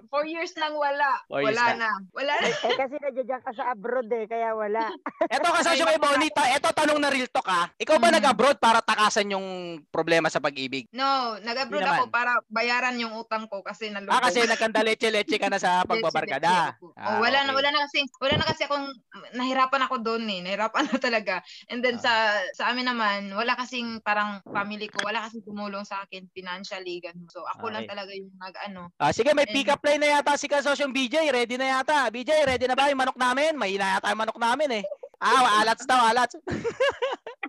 four, 0.10 0.26
years 0.26 0.54
nang 0.58 0.78
wala. 0.78 1.22
Four 1.30 1.46
years 1.46 1.58
wala 1.58 1.66
na. 1.78 1.78
na. 1.78 1.92
Wala 2.14 2.34
na. 2.38 2.48
Eh 2.50 2.76
kasi 2.78 2.96
nandiyan 2.98 3.42
ka 3.42 3.52
sa 3.54 3.70
abroad 3.70 4.10
eh, 4.10 4.26
kaya 4.26 4.52
wala. 4.52 4.90
Eto 5.34 5.48
Kasosyo 5.50 5.86
kay 5.86 5.98
Bonnie. 5.98 6.30
Ta, 6.30 6.50
eto 6.50 6.70
tanong 6.70 6.98
na 6.98 7.08
real 7.08 7.28
talk 7.28 7.46
ha. 7.46 7.70
Ikaw 7.76 7.96
ba 7.96 8.10
nag-abroad 8.10 8.58
para 8.58 8.80
takasan 8.80 9.30
yung 9.30 9.46
problema 9.88 10.28
sa 10.28 10.38
pag-ibig? 10.38 10.90
No, 10.90 11.38
nag-abroad 11.40 11.84
ako 11.84 12.10
para 12.10 12.42
bayaran 12.48 12.98
yung 12.98 13.14
utang 13.14 13.46
ko 13.46 13.62
kasi 13.62 13.90
nalubog. 13.90 14.14
Ah, 14.14 14.24
kasi 14.24 14.44
nagkandaleche-leche 14.44 15.38
ka 15.38 15.48
na 15.48 15.58
sa 15.58 15.82
pagbabarkada. 15.90 16.78
Oh, 16.80 16.92
Ah, 16.96 17.20
wala 17.20 17.38
okay. 17.38 17.48
na 17.48 17.52
wala 17.54 17.70
na 17.70 17.80
kasi 17.84 17.98
wala 18.18 18.34
na 18.36 18.46
kasi 18.46 18.62
akong 18.64 18.88
nahirapan 19.32 19.82
ako 19.84 19.96
doon 20.00 20.24
eh. 20.28 20.40
Nahirapan 20.42 20.86
na 20.90 20.98
talaga. 20.98 21.36
And 21.68 21.80
then 21.80 21.98
Ah. 21.98 22.02
sa 22.02 22.14
sa 22.54 22.64
amin 22.70 22.88
naman, 22.88 23.32
wala 23.32 23.54
kasing 23.54 24.00
parang 24.00 24.40
family 24.46 24.88
ko, 24.88 25.04
wala 25.04 25.26
kasing 25.26 25.44
tumulong 25.44 25.84
sa 25.84 26.02
akin 26.02 26.26
financially 26.32 26.98
ganun. 27.00 27.28
So 27.28 27.44
ako 27.50 27.70
lang 27.70 27.84
Okay. 27.84 27.92
talaga 27.92 28.12
yung 28.14 28.32
nag-ano. 28.34 28.82
Ah, 28.96 29.12
sige, 29.12 29.32
may 29.32 29.44
And- 29.44 29.52
pick-up 29.52 29.84
line 29.84 30.00
na 30.00 30.10
yata 30.14 30.34
si 30.34 30.48
Kasosyong 30.48 30.92
BJ. 30.92 31.28
Ready 31.28 31.56
na 31.56 31.76
yata. 31.76 32.08
BJ, 32.08 32.32
ready 32.46 32.64
na 32.64 32.74
ba 32.74 32.88
yung 32.88 32.96
manok 32.98 33.18
namin? 33.18 33.43
Mahina 33.52 34.00
yata 34.00 34.16
yung 34.16 34.22
manok 34.24 34.40
namin 34.40 34.80
eh. 34.80 34.84
Ah, 35.20 35.60
alats 35.64 35.84
daw, 35.84 36.00
alats. 36.08 36.36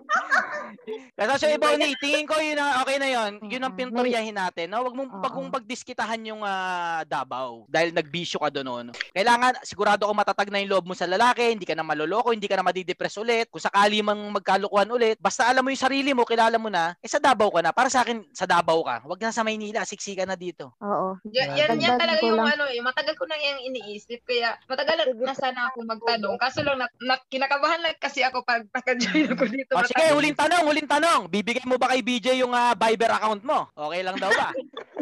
Kasosyo 1.15 1.55
Ebony, 1.55 1.95
tingin 1.97 2.27
ko 2.27 2.35
yun 2.37 2.59
ang 2.59 2.83
okay 2.83 2.97
na 2.99 3.09
yun. 3.09 3.31
Yun 3.47 3.63
ang 3.63 3.73
pintoryahin 3.73 4.35
natin. 4.35 4.67
No? 4.69 4.83
Wag 4.83 4.93
mong 4.93 5.09
pag 5.23 5.33
kung 5.33 5.49
pagdiskitahan 5.49 6.21
yung 6.27 6.43
ah, 6.43 7.01
Davao 7.07 7.65
dahil 7.71 7.95
nagbisyo 7.95 8.43
ka 8.43 8.51
doon. 8.51 8.91
No? 8.91 8.93
Kailangan 9.15 9.63
sigurado 9.63 10.05
ko 10.05 10.13
matatag 10.13 10.51
na 10.51 10.61
yung 10.61 10.75
loob 10.77 10.85
mo 10.91 10.93
sa 10.93 11.09
lalaki, 11.09 11.55
hindi 11.55 11.63
ka 11.65 11.73
na 11.73 11.87
maloloko, 11.87 12.35
hindi 12.35 12.45
ka 12.45 12.59
na 12.59 12.67
madidepress 12.67 13.17
ulit. 13.17 13.47
Kung 13.49 13.63
sakali 13.63 14.03
mang 14.03 14.35
magkalukuhan 14.35 14.91
ulit, 14.91 15.17
basta 15.17 15.47
alam 15.47 15.63
mo 15.63 15.71
yung 15.71 15.79
sarili 15.79 16.11
mo, 16.11 16.27
kilala 16.27 16.59
mo 16.59 16.69
na, 16.69 16.93
eh 16.99 17.09
sa 17.09 17.17
Davao 17.17 17.49
ka 17.49 17.63
na. 17.63 17.71
Para 17.71 17.89
sa 17.89 18.03
akin, 18.05 18.27
sa 18.35 18.45
Davao 18.45 18.83
ka. 18.85 19.07
Wag 19.07 19.19
na 19.23 19.33
sa 19.33 19.47
Maynila, 19.47 19.87
siksikan 19.87 20.29
na 20.29 20.37
dito. 20.37 20.75
Oo. 20.83 21.17
Yan, 21.31 21.55
yan, 21.55 21.79
yan 21.79 21.97
talaga 21.97 22.21
yung 22.21 22.43
lang. 22.43 22.59
ano 22.59 22.65
eh. 22.69 22.79
Matagal 22.83 23.15
ko 23.17 23.25
na 23.25 23.39
yung 23.39 23.73
iniisip. 23.73 24.21
Kaya 24.27 24.59
matagal 24.67 25.15
na 25.15 25.33
sana 25.33 25.71
ako 25.71 25.87
magtanong. 25.87 26.35
Kaso 26.37 26.61
lang, 26.61 26.77
na, 26.77 26.87
na, 27.01 27.15
kinakabahan 27.31 27.81
lang 27.81 27.95
kasi 27.97 28.21
ako 28.21 28.43
pag 28.43 28.67
naka-join 28.69 29.31
ako 29.31 29.45
dito. 29.47 29.71
O 29.73 29.87
sige, 29.87 30.04
huling 30.13 30.35
tanong, 30.37 30.63
huling 30.67 30.89
tanong. 30.89 31.21
Bibigay 31.31 31.65
mo 31.65 31.79
ba 31.79 31.89
kay 31.89 32.05
BJ 32.05 32.43
yung 32.43 32.53
ah, 32.53 32.75
Viber 32.77 33.09
account 33.15 33.41
mo? 33.41 33.71
Okay 33.73 34.01
lang 34.05 34.17
daw 34.19 34.29
ba? 34.29 34.49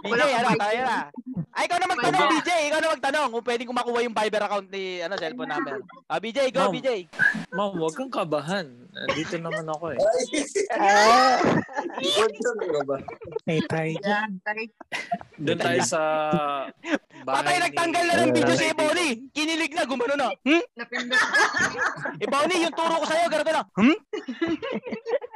BJ, 0.00 0.10
Wala 0.10 0.24
akong 0.24 0.40
ano, 0.40 0.56
tayo 0.56 0.80
na. 0.80 0.98
Ay, 1.50 1.64
ikaw 1.68 1.76
na 1.76 1.90
magtanong, 1.92 2.20
Wala. 2.24 2.32
BJ. 2.32 2.50
Ikaw 2.72 2.78
na 2.80 2.88
magtanong 2.96 3.30
kung 3.30 3.44
pwedeng 3.44 3.68
ko 3.68 3.74
makuha 3.76 3.98
yung 4.00 4.16
Viber 4.16 4.42
account 4.48 4.68
ni, 4.72 4.82
ano, 5.04 5.14
cellphone 5.20 5.50
number. 5.52 5.74
Ah, 6.08 6.16
BJ, 6.16 6.38
go, 6.50 6.60
Ma'am. 6.64 6.72
BJ. 6.72 6.88
Ma'am, 7.52 7.72
huwag 7.76 7.94
kang 7.94 8.08
kabahan. 8.08 8.66
Dito 9.14 9.36
naman 9.38 9.66
ako 9.68 9.94
eh. 9.94 10.00
May 13.46 13.60
tayo 13.68 13.92
dyan. 14.02 14.30
Doon 15.38 15.60
tayo 15.60 15.80
sa 15.86 16.00
bahay 17.22 17.44
Patay, 17.44 17.54
ni- 17.54 17.64
nagtanggal 17.70 18.04
na 18.04 18.14
ng 18.18 18.32
video 18.34 18.54
si 18.56 18.66
Ebony. 18.66 19.08
Kinilig 19.30 19.72
na, 19.76 19.84
gumano 19.86 20.14
na. 20.16 20.28
Hmm? 20.42 20.62
Ebony, 22.18 22.54
yung 22.66 22.74
turo 22.74 22.98
ko 22.98 23.06
sa'yo, 23.06 23.28
ganito 23.28 23.52
na. 23.52 23.62
Hmm? 23.76 23.96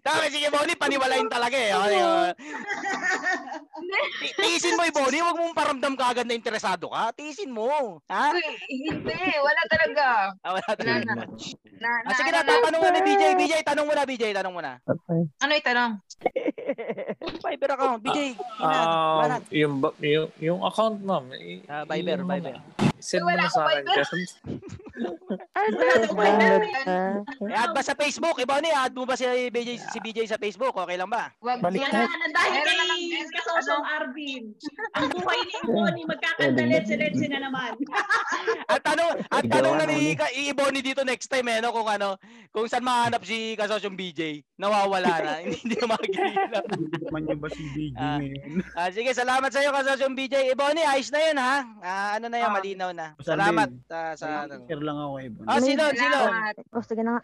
Tama, 0.00 0.26
sige, 0.28 0.46
Ebony, 0.46 0.74
paniwalain 0.74 1.26
talaga 1.26 1.54
eh. 1.54 1.70
Okay, 1.70 2.00
oh. 2.00 2.26
Ti- 4.16 4.34
Tiisin 4.36 4.74
mo, 4.74 4.82
Ebony. 4.82 5.18
Huwag 5.18 5.36
mong 5.36 5.54
paramdam 5.54 5.94
ka 5.94 6.10
agad 6.10 6.26
na 6.26 6.34
interesado 6.34 6.88
ka. 6.88 7.12
Tiisin 7.12 7.50
mo. 7.50 8.00
Ha? 8.06 8.34
Hindi, 8.66 9.14
wala 9.36 9.62
talaga. 9.66 10.04
Ah, 10.40 10.52
wala 10.52 10.70
talaga. 10.72 11.00
na. 11.04 11.24
Na, 11.76 11.88
Ah, 12.02 12.14
sige 12.14 12.30
na, 12.30 12.40
tatanong 12.40 12.80
mo 12.80 12.88
na, 12.88 13.00
BJ. 13.00 13.22
BJ, 13.36 13.54
tanong 13.62 13.86
mo 13.86 13.92
na, 13.92 14.02
BJ. 14.04 14.24
Tanong 14.32 14.54
mo 14.54 14.60
na. 14.60 14.72
Ano 15.38 15.52
itanong? 15.52 15.92
Viber 17.36 17.70
account, 17.76 18.00
BJ. 18.00 18.18
Um, 18.58 19.30
yung, 19.50 19.74
yung, 20.00 20.28
yung 20.40 20.60
account, 20.62 20.98
ma'am. 21.00 21.24
Ah, 21.66 21.84
Viber, 21.84 22.24
Viber. 22.24 22.56
Send 22.98 23.22
mo 23.22 23.30
na 23.30 23.46
sa 23.46 23.66
akin. 23.66 23.84
Eh, 26.36 27.52
add 27.52 27.72
ba 27.72 27.82
sa 27.82 27.94
Facebook? 27.94 28.36
Ebony, 28.38 28.68
add 28.68 28.92
mo 28.92 29.04
ba 29.04 29.14
si 29.14 29.24
BJ, 29.48 29.68
si 29.82 29.98
BJ 29.98 30.26
sa 30.26 30.36
Facebook? 30.36 30.72
Okay 30.72 30.96
lang 30.96 31.08
ba? 31.08 31.32
Wag 31.40 31.60
Balik 31.60 31.82
na. 31.86 32.04
na, 32.04 32.26
dahil 32.28 32.60
kay 32.62 32.78
Kasosong 33.32 33.84
Arvin. 33.84 34.44
Ang 34.94 35.06
buhay 35.10 35.40
ni 35.40 35.56
Bonnie, 35.64 36.06
magkakandaletsi-letsi 36.06 37.26
na 37.28 37.38
naman. 37.42 37.72
At 38.72 38.80
tanong, 38.82 39.10
at 39.26 39.44
tanong 39.44 39.74
na 39.76 39.86
ni 39.86 40.14
Ka- 40.14 40.30
i- 40.30 40.50
Ebony 40.50 40.80
dito 40.80 41.02
next 41.02 41.26
time 41.26 41.48
eh, 41.48 41.58
no, 41.58 41.70
kung 41.70 41.86
ano, 41.86 42.16
kung 42.50 42.66
saan 42.66 42.82
mahanap 42.82 43.22
si 43.22 43.54
Kasosyong 43.54 43.94
BJ, 43.94 44.20
nawawala 44.56 45.12
na, 45.20 45.32
hindi, 45.44 45.74
na 45.74 45.86
makikita. 45.88 46.58
Man 47.10 47.26
yun 47.26 47.38
ba 47.38 47.48
si 47.48 47.62
BJ 47.66 47.94
Ah. 47.96 48.18
ngayon? 48.18 48.62
Ah, 48.74 48.90
sige, 48.90 49.10
salamat 49.12 49.50
sa 49.50 49.60
iyo 49.60 49.70
Kasosyong 49.70 50.14
BJ. 50.14 50.50
Ebony, 50.50 50.82
ayos 50.82 51.10
na 51.10 51.20
yun 51.22 51.38
ha. 51.38 51.54
Ah, 51.80 52.10
ano 52.16 52.26
na 52.28 52.38
yan, 52.38 52.50
Ah. 52.50 52.54
Malinaw 52.86 53.16
na. 53.18 53.22
Salamat 53.22 53.68
Lin. 53.70 53.82
sa 53.88 53.98
sa 54.14 54.26
ano. 54.46 54.54
Share 54.66 54.82
lang 54.84 54.98
ako, 54.98 55.14
Ibon. 55.18 55.44
Ah, 55.48 55.58
silon, 55.58 55.92
silon. 55.96 56.26
Salamat. 56.30 56.54
O, 56.70 56.82
sige 56.84 57.02
na 57.02 57.10
nga. 57.16 57.22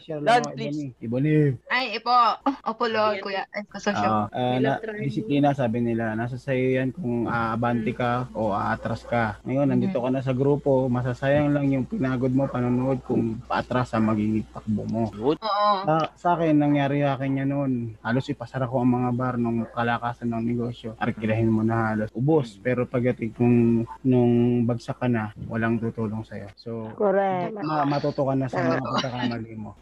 Share 0.00 0.20
lang 0.22 0.40
ako, 0.40 0.48
please. 0.56 0.80
Ibon. 1.02 1.22
Ibon. 1.24 1.52
Ay, 1.68 1.84
ipo. 1.98 2.16
Opo, 2.64 2.84
Lord, 2.88 3.16
kuya. 3.20 3.44
Ay, 3.52 3.62
kasosyo. 3.68 4.08
Ah, 4.08 4.28
May 4.32 4.60
na, 4.64 4.78
disiplina 5.02 5.48
sabi 5.52 5.78
nila, 5.84 6.16
nasa 6.16 6.36
sayo 6.40 6.80
yan 6.80 6.94
kung 6.94 7.28
aabante 7.28 7.92
ka 7.92 8.28
o 8.32 8.52
aatras 8.54 9.04
ka. 9.04 9.42
Ngayon, 9.44 9.68
nandito 9.68 9.98
ka 10.00 10.08
na 10.08 10.24
sa 10.24 10.32
grupo, 10.32 10.86
masasayang 10.88 11.52
lang 11.52 11.68
yung 11.72 11.84
pinagod 11.88 12.32
mo 12.32 12.48
panonood 12.48 13.02
kung 13.04 13.40
paatras 13.44 13.92
ang 13.92 14.08
magiging 14.08 14.46
takbo 14.52 14.86
mo. 14.88 15.10
Oo. 15.12 15.70
Sa, 15.84 15.94
sa 16.16 16.28
akin, 16.38 16.56
nangyari 16.56 17.04
sa 17.04 17.18
akin 17.18 17.40
yan 17.44 17.50
noon. 17.50 17.72
Halos 18.00 18.30
ipasara 18.30 18.70
ko 18.70 18.80
ang 18.80 18.92
mga 18.92 19.10
bar 19.16 19.34
nung 19.36 19.66
kalakasan 19.68 20.30
ng 20.32 20.44
negosyo. 20.44 20.94
Arkilahin 20.96 21.50
mo 21.50 21.66
na 21.66 21.92
halos. 21.92 22.08
Ubos. 22.14 22.56
Pero 22.62 22.86
pagdating 22.86 23.34
kung 23.34 23.84
nung 24.06 24.62
bagsak 24.64 25.01
ka 25.02 25.10
na, 25.10 25.34
walang 25.50 25.82
tutulong 25.82 26.22
sa'yo. 26.22 26.46
So, 26.54 26.94
Correct. 26.94 27.58
ma 27.58 27.82
matuto 27.82 28.22
ka 28.22 28.38
na 28.38 28.46
sa 28.46 28.62
mga 28.62 28.78
pagkakamali 28.78 29.52
mo. 29.58 29.74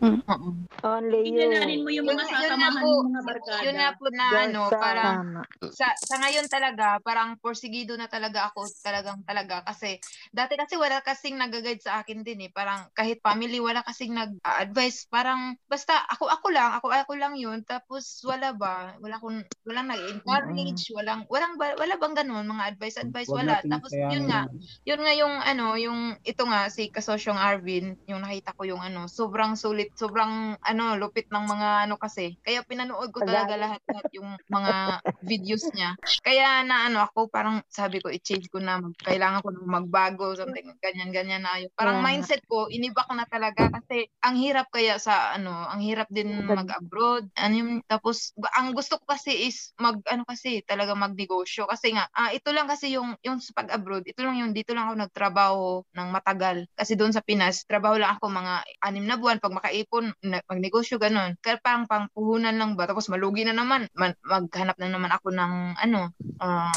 Only 0.81 1.21
you. 1.29 1.45
Tingnan 1.45 1.85
mo 1.85 1.91
yung 1.93 2.09
mga 2.09 2.25
Yun- 2.25 2.33
yun 2.33 2.41
sasamahan 2.49 2.81
po. 2.81 2.93
ng 2.97 3.05
mga 3.05 3.23
barkada. 3.29 3.61
Yun 3.61 3.77
nga 3.77 3.91
po 3.93 4.05
na 4.09 4.25
Yes, 4.31 4.41
ano, 4.49 4.61
sir. 4.65 4.81
parang 4.81 5.17
Tama. 5.21 5.41
sa 5.77 5.87
sa 5.93 6.15
ngayon 6.17 6.47
talaga, 6.49 6.87
parang 7.05 7.37
porsigido 7.37 8.01
na 8.01 8.09
talaga 8.09 8.49
ako 8.49 8.65
talagang 8.81 9.21
talaga 9.29 9.61
kasi 9.61 10.01
dati 10.33 10.57
kasi 10.57 10.81
wala 10.81 11.05
kasing 11.05 11.37
nag-guide 11.37 11.85
sa 11.85 12.01
akin 12.01 12.25
din 12.25 12.49
eh. 12.49 12.51
Parang 12.51 12.89
kahit 12.97 13.21
family 13.21 13.61
wala 13.61 13.85
kasing 13.85 14.17
nag-advise. 14.17 15.05
Parang 15.13 15.61
basta 15.69 16.01
ako 16.09 16.33
ako 16.33 16.47
lang, 16.49 16.73
ako 16.81 16.89
ako 16.89 17.13
lang 17.21 17.35
'yun. 17.37 17.61
Tapos 17.69 18.25
wala 18.25 18.57
ba? 18.57 18.97
Wala 19.05 19.21
kung 19.21 19.45
walang 19.69 19.93
nag-encourage, 19.93 20.89
walang 20.97 21.29
walang 21.29 21.61
ba- 21.61 21.77
wala 21.77 21.95
bang 22.01 22.15
ganun 22.17 22.49
mga 22.49 22.65
advice 22.73 22.97
advice 22.97 23.29
Huwag 23.29 23.45
wala. 23.45 23.61
Tapos 23.61 23.91
sayangin 23.93 24.13
yun 24.17 24.25
nga, 24.31 24.41
yun 24.87 25.01
nga 25.03 25.10
yung 25.15 25.35
ano, 25.43 25.75
yung 25.79 26.17
ito 26.23 26.43
nga 26.47 26.69
si 26.71 26.89
Kasosyong 26.93 27.39
Arvin, 27.39 27.97
yung 28.07 28.23
nakita 28.23 28.53
ko 28.55 28.65
yung 28.69 28.83
ano, 28.83 29.07
sobrang 29.11 29.57
sulit, 29.59 29.91
sobrang 29.99 30.55
ano, 30.61 30.85
lupit 31.01 31.27
ng 31.33 31.45
mga 31.47 31.69
ano 31.89 31.97
kasi. 31.99 32.37
Kaya 32.45 32.63
pinanood 32.67 33.11
ko 33.15 33.21
talaga 33.25 33.55
lahat 33.59 33.83
lahat 33.91 34.07
yung 34.15 34.37
mga 34.51 35.01
videos 35.25 35.69
niya. 35.77 35.97
Kaya 36.25 36.63
na 36.69 36.87
ano 36.93 37.01
ako, 37.05 37.29
parang 37.33 37.65
sabi 37.73 38.01
ko 38.05 38.13
i-change 38.13 38.49
ko 38.53 38.61
na, 38.61 38.79
mag, 38.81 38.93
kailangan 39.05 39.41
ko 39.41 39.49
na 39.53 39.61
magbago, 39.81 40.37
something 40.37 40.77
ganyan 40.85 41.11
ganyan 41.13 41.43
na 41.45 41.57
yun. 41.61 41.73
Parang 41.77 42.01
Yeah. 42.01 42.07
mindset 42.07 42.43
ko 42.47 42.69
inibak 42.69 43.09
na 43.13 43.25
talaga 43.27 43.69
kasi 43.73 44.07
ang 44.25 44.37
hirap 44.37 44.69
kaya 44.73 45.01
sa 45.01 45.33
ano, 45.35 45.51
ang 45.51 45.81
hirap 45.81 46.07
din 46.13 46.53
mag-abroad. 46.53 47.29
Ano 47.41 47.55
yung, 47.57 47.73
tapos 47.89 48.33
ang 48.57 48.77
gusto 48.77 49.01
ko 49.01 49.05
kasi 49.17 49.49
is 49.49 49.73
mag 49.81 49.97
ano 50.13 50.25
kasi 50.29 50.61
talaga 50.69 50.93
magnegosyo 50.93 51.65
kasi 51.69 51.93
nga 51.97 52.05
ah, 52.13 52.31
ito 52.37 52.53
lang 52.53 52.69
kasi 52.69 52.93
yung 52.97 53.17
yung 53.25 53.41
sa 53.41 53.57
pag-abroad, 53.57 54.05
ito 54.05 54.21
lang 54.21 54.37
yung 54.41 54.53
dito 54.53 54.77
lang 54.77 54.93
ako 54.93 54.97
nagtrabaho 55.01 55.83
ng 55.97 56.09
matagal 56.13 56.69
kasi 56.77 56.95
doon 56.95 57.13
sa 57.17 57.25
Pinas, 57.25 57.65
trabaho 57.65 57.97
lang 57.97 58.17
ako 58.17 58.29
mga 58.29 58.55
anim 58.85 59.05
na 59.09 59.17
buwan. 59.17 59.41
Pag 59.41 59.57
makaipon, 59.57 60.13
magnegosyo, 60.23 61.01
ganun. 61.01 61.37
Kaya 61.41 61.57
parang 61.61 61.89
pangpuhunan 61.89 62.57
lang 62.57 62.77
ba? 62.77 62.85
Tapos 62.85 63.09
malugi 63.09 63.49
na 63.49 63.57
naman. 63.57 63.89
Man, 63.97 64.13
maghanap 64.25 64.77
na 64.77 64.89
naman 64.93 65.11
ako 65.13 65.33
ng 65.33 65.53
ano, 65.81 66.13
ah, 66.41 66.73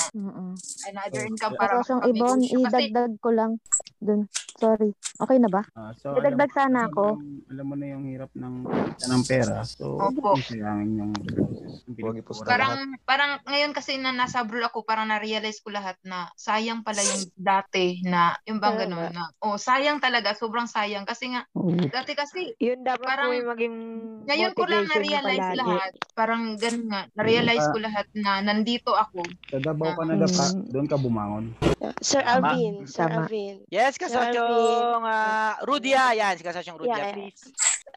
another 0.88 1.24
income 1.28 1.56
para 1.60 1.84
Kasosyong 1.84 2.04
Ibon, 2.10 2.40
idagdag 2.48 3.14
ko 3.20 3.30
lang 3.32 3.52
dun. 4.00 4.28
Sorry. 4.60 4.94
Okay 5.18 5.38
na 5.42 5.50
ba? 5.50 5.66
Ah, 5.74 5.92
so, 5.98 6.14
alam, 6.14 6.22
Idagdag 6.22 6.52
sana 6.54 6.88
ako. 6.88 7.20
alam 7.52 7.66
mo 7.66 7.76
na 7.76 7.86
yung 7.90 8.06
hirap 8.08 8.32
ng 8.38 8.64
ng 9.02 9.22
pera. 9.26 9.66
So, 9.66 9.98
Opo. 9.98 10.38
isayangin 10.38 11.00
yung 11.00 11.12
pinagkukuran. 11.92 12.48
Parang 12.48 12.76
parang 13.04 13.32
ngayon 13.50 13.72
kasi 13.74 13.98
na 13.98 14.14
nasa 14.14 14.46
abroad 14.46 14.68
ako, 14.68 14.86
parang 14.86 15.10
na-realize 15.10 15.60
ko 15.60 15.74
lahat 15.74 15.98
na 16.06 16.30
sayang 16.38 16.86
pala 16.86 17.02
yung 17.02 17.24
dati 17.36 18.04
na 18.14 18.38
yung 18.46 18.62
bang 18.62 18.86
ganun 18.86 19.10
na 19.10 19.34
oh 19.42 19.58
sayang 19.58 19.98
talaga, 19.98 20.38
sobrang 20.38 20.70
sayang 20.70 21.10
kasi 21.10 21.34
nga 21.34 21.50
dati 21.90 22.14
kasi 22.14 22.54
Yun 22.62 22.86
dapat 22.86 23.08
parang 23.10 23.34
po 23.34 23.34
yung 23.34 23.50
maging 23.50 23.76
ngayon 24.30 24.52
ko 24.54 24.64
lang 24.70 24.86
na-realize 24.86 25.42
palagi. 25.42 25.60
lahat. 25.60 25.92
Parang 26.14 26.44
ganun 26.62 26.86
nga, 26.94 27.02
na-realize 27.18 27.66
ko 27.74 27.78
lahat 27.82 28.08
na 28.14 28.32
nandito 28.46 28.94
ako. 28.94 29.26
Sa 29.50 29.58
Davao 29.58 29.98
ka 29.98 30.04
na 30.06 30.16
dapa, 30.22 30.46
doon 30.70 30.86
ka 30.86 30.98
bumangon. 31.02 31.46
Sir. 32.00 32.22
Alvin, 32.24 32.86
Sir. 32.88 33.10
Alvin. 33.10 33.66
Yes, 33.74 33.98
Sir 33.98 34.08
kasosyong 34.08 35.04
uh, 35.04 35.54
Rudy 35.66 35.92
ah. 35.98 36.14
Yan, 36.14 36.38
si 36.38 36.44
kasosyong 36.46 36.78
Rudy 36.80 36.94
Yeah, 36.94 37.10
ah, 37.10 37.16
please. 37.16 37.42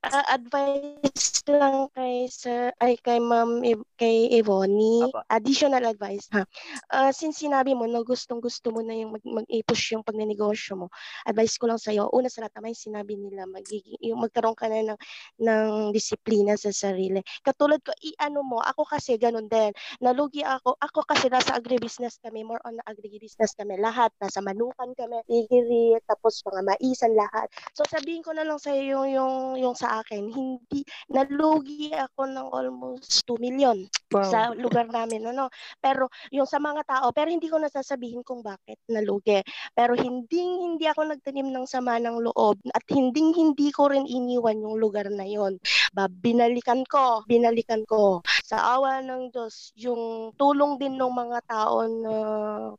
Ah, 0.04 0.36
advice 0.36 1.40
lang 1.48 1.88
kay 1.96 2.28
Sir, 2.28 2.68
ay 2.84 3.00
kay 3.00 3.16
Ma'am, 3.16 3.64
kay 3.96 4.28
Evony. 4.36 5.08
Additional 5.32 5.88
advice, 5.88 6.28
ha. 6.36 6.44
Ah, 6.92 7.10
since 7.16 7.40
sinabi 7.40 7.72
mo 7.72 7.88
na 7.88 8.04
gustong 8.04 8.42
gusto 8.44 8.68
mo 8.74 8.84
na 8.84 8.92
yung 8.92 9.16
mag, 9.16 9.24
mag-i-push 9.24 9.96
yung 9.96 10.04
pagnenegosyo 10.04 10.76
mo, 10.76 10.86
advice 11.24 11.56
ko 11.56 11.70
lang 11.70 11.80
sa'yo, 11.80 12.12
una 12.12 12.28
sa 12.28 12.44
lahat 12.44 12.60
naman 12.60 12.76
sinabi 12.76 13.16
nila, 13.16 13.48
magiging, 13.48 13.96
yung 14.04 14.20
magkaroon 14.20 14.52
ka 14.58 14.68
na 14.68 14.94
ng, 14.94 15.00
ng 15.42 15.66
disiplina 15.96 16.54
sa 16.60 16.70
sarili. 16.76 17.24
Katulad 17.40 17.80
ko, 17.80 17.90
i-ano 18.04 18.44
mo, 18.44 18.60
ako 18.60 18.84
kasi 18.84 19.16
ganun 19.16 19.48
din. 19.48 19.72
Nalugi 20.04 20.44
ako, 20.44 20.76
ako 20.76 21.08
kasi 21.08 21.32
nasa 21.32 21.56
agribusiness 21.56 22.20
kami, 22.20 22.44
more 22.44 22.60
on 22.68 22.76
agribusiness 22.84 23.56
kami. 23.56 23.80
Lahat, 23.80 24.12
nasa 24.20 24.44
manukan 24.44 24.92
kami, 24.92 25.24
tigiri, 25.24 25.96
tapos 26.04 26.44
mga 26.44 26.62
maisan, 26.74 27.16
lahat. 27.16 27.48
So 27.72 27.82
sabihin 27.88 28.20
ko 28.22 28.36
na 28.36 28.44
lang 28.44 28.60
sa 28.60 28.74
yung 28.76 29.08
yung 29.08 29.56
yung 29.56 29.74
sa 29.78 29.95
akin, 30.02 30.28
hindi 30.30 30.80
nalugi 31.12 31.92
ako 31.92 32.28
ng 32.28 32.48
almost 32.52 33.24
2 33.28 33.38
million 33.40 33.78
Wow. 34.14 34.22
sa 34.30 34.54
lugar 34.54 34.86
namin 34.86 35.26
ano. 35.34 35.50
Pero 35.82 36.06
yung 36.30 36.46
sa 36.46 36.62
mga 36.62 36.86
tao, 36.86 37.10
pero 37.10 37.26
hindi 37.26 37.50
ko 37.50 37.58
nasasabihin 37.58 38.22
kung 38.22 38.38
bakit 38.38 38.78
nalugi. 38.86 39.42
Pero 39.74 39.98
hindi 39.98 40.38
hindi 40.38 40.86
ako 40.86 41.10
nagtanim 41.10 41.50
ng 41.50 41.66
sama 41.66 41.98
ng 41.98 42.22
loob 42.22 42.54
at 42.70 42.86
hindi 42.94 43.34
hindi 43.34 43.74
ko 43.74 43.90
rin 43.90 44.06
iniwan 44.06 44.62
yung 44.62 44.78
lugar 44.78 45.10
na 45.10 45.26
yon. 45.26 45.58
Ba 45.90 46.06
binalikan 46.06 46.86
ko, 46.86 47.26
binalikan 47.26 47.82
ko 47.82 48.22
sa 48.46 48.78
awa 48.78 49.02
ng 49.02 49.34
Diyos 49.34 49.74
yung 49.74 50.30
tulong 50.38 50.78
din 50.78 50.94
ng 50.94 51.10
mga 51.10 51.42
tao 51.50 51.82
na 51.82 52.14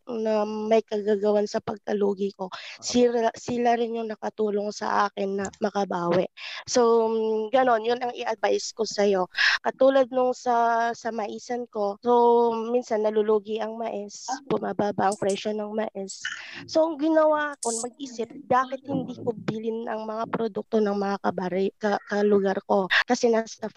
na 0.08 0.48
may 0.48 0.80
kagagawan 0.80 1.44
sa 1.44 1.60
pagkalugi 1.60 2.32
ko. 2.40 2.48
Sila, 2.80 3.28
sila 3.36 3.76
rin 3.76 4.00
yung 4.00 4.08
nakatulong 4.08 4.72
sa 4.72 5.12
akin 5.12 5.44
na 5.44 5.46
makabawi. 5.60 6.24
So, 6.64 7.12
ganon, 7.52 7.84
yun 7.84 8.00
ang 8.00 8.16
i-advise 8.16 8.72
ko 8.72 8.88
sa'yo. 8.88 9.28
Katulad 9.60 10.08
nung 10.08 10.32
sa, 10.32 10.90
sa 10.96 11.12
maisan 11.12 11.68
ko, 11.68 12.00
so, 12.00 12.56
minsan 12.72 13.04
nalulugi 13.04 13.60
ang 13.60 13.76
mais, 13.76 14.24
bumababa 14.48 15.12
ang 15.12 15.20
presyo 15.20 15.52
ng 15.52 15.76
mais. 15.76 16.24
So, 16.64 16.88
ang 16.88 16.96
ginawa 16.96 17.60
ko, 17.60 17.76
mag-isip, 17.84 18.32
bakit 18.48 18.88
hindi 18.88 19.20
ko 19.20 19.36
bilin 19.36 19.92
ang 19.92 20.08
mga 20.08 20.32
produkto 20.32 20.80
ng 20.80 20.96
mga 20.96 21.18
kabari, 21.20 21.68
ka, 21.76 22.00
kalugar 22.08 22.64
ko? 22.64 22.88
Kasi 23.04 23.28
nasa 23.28 23.68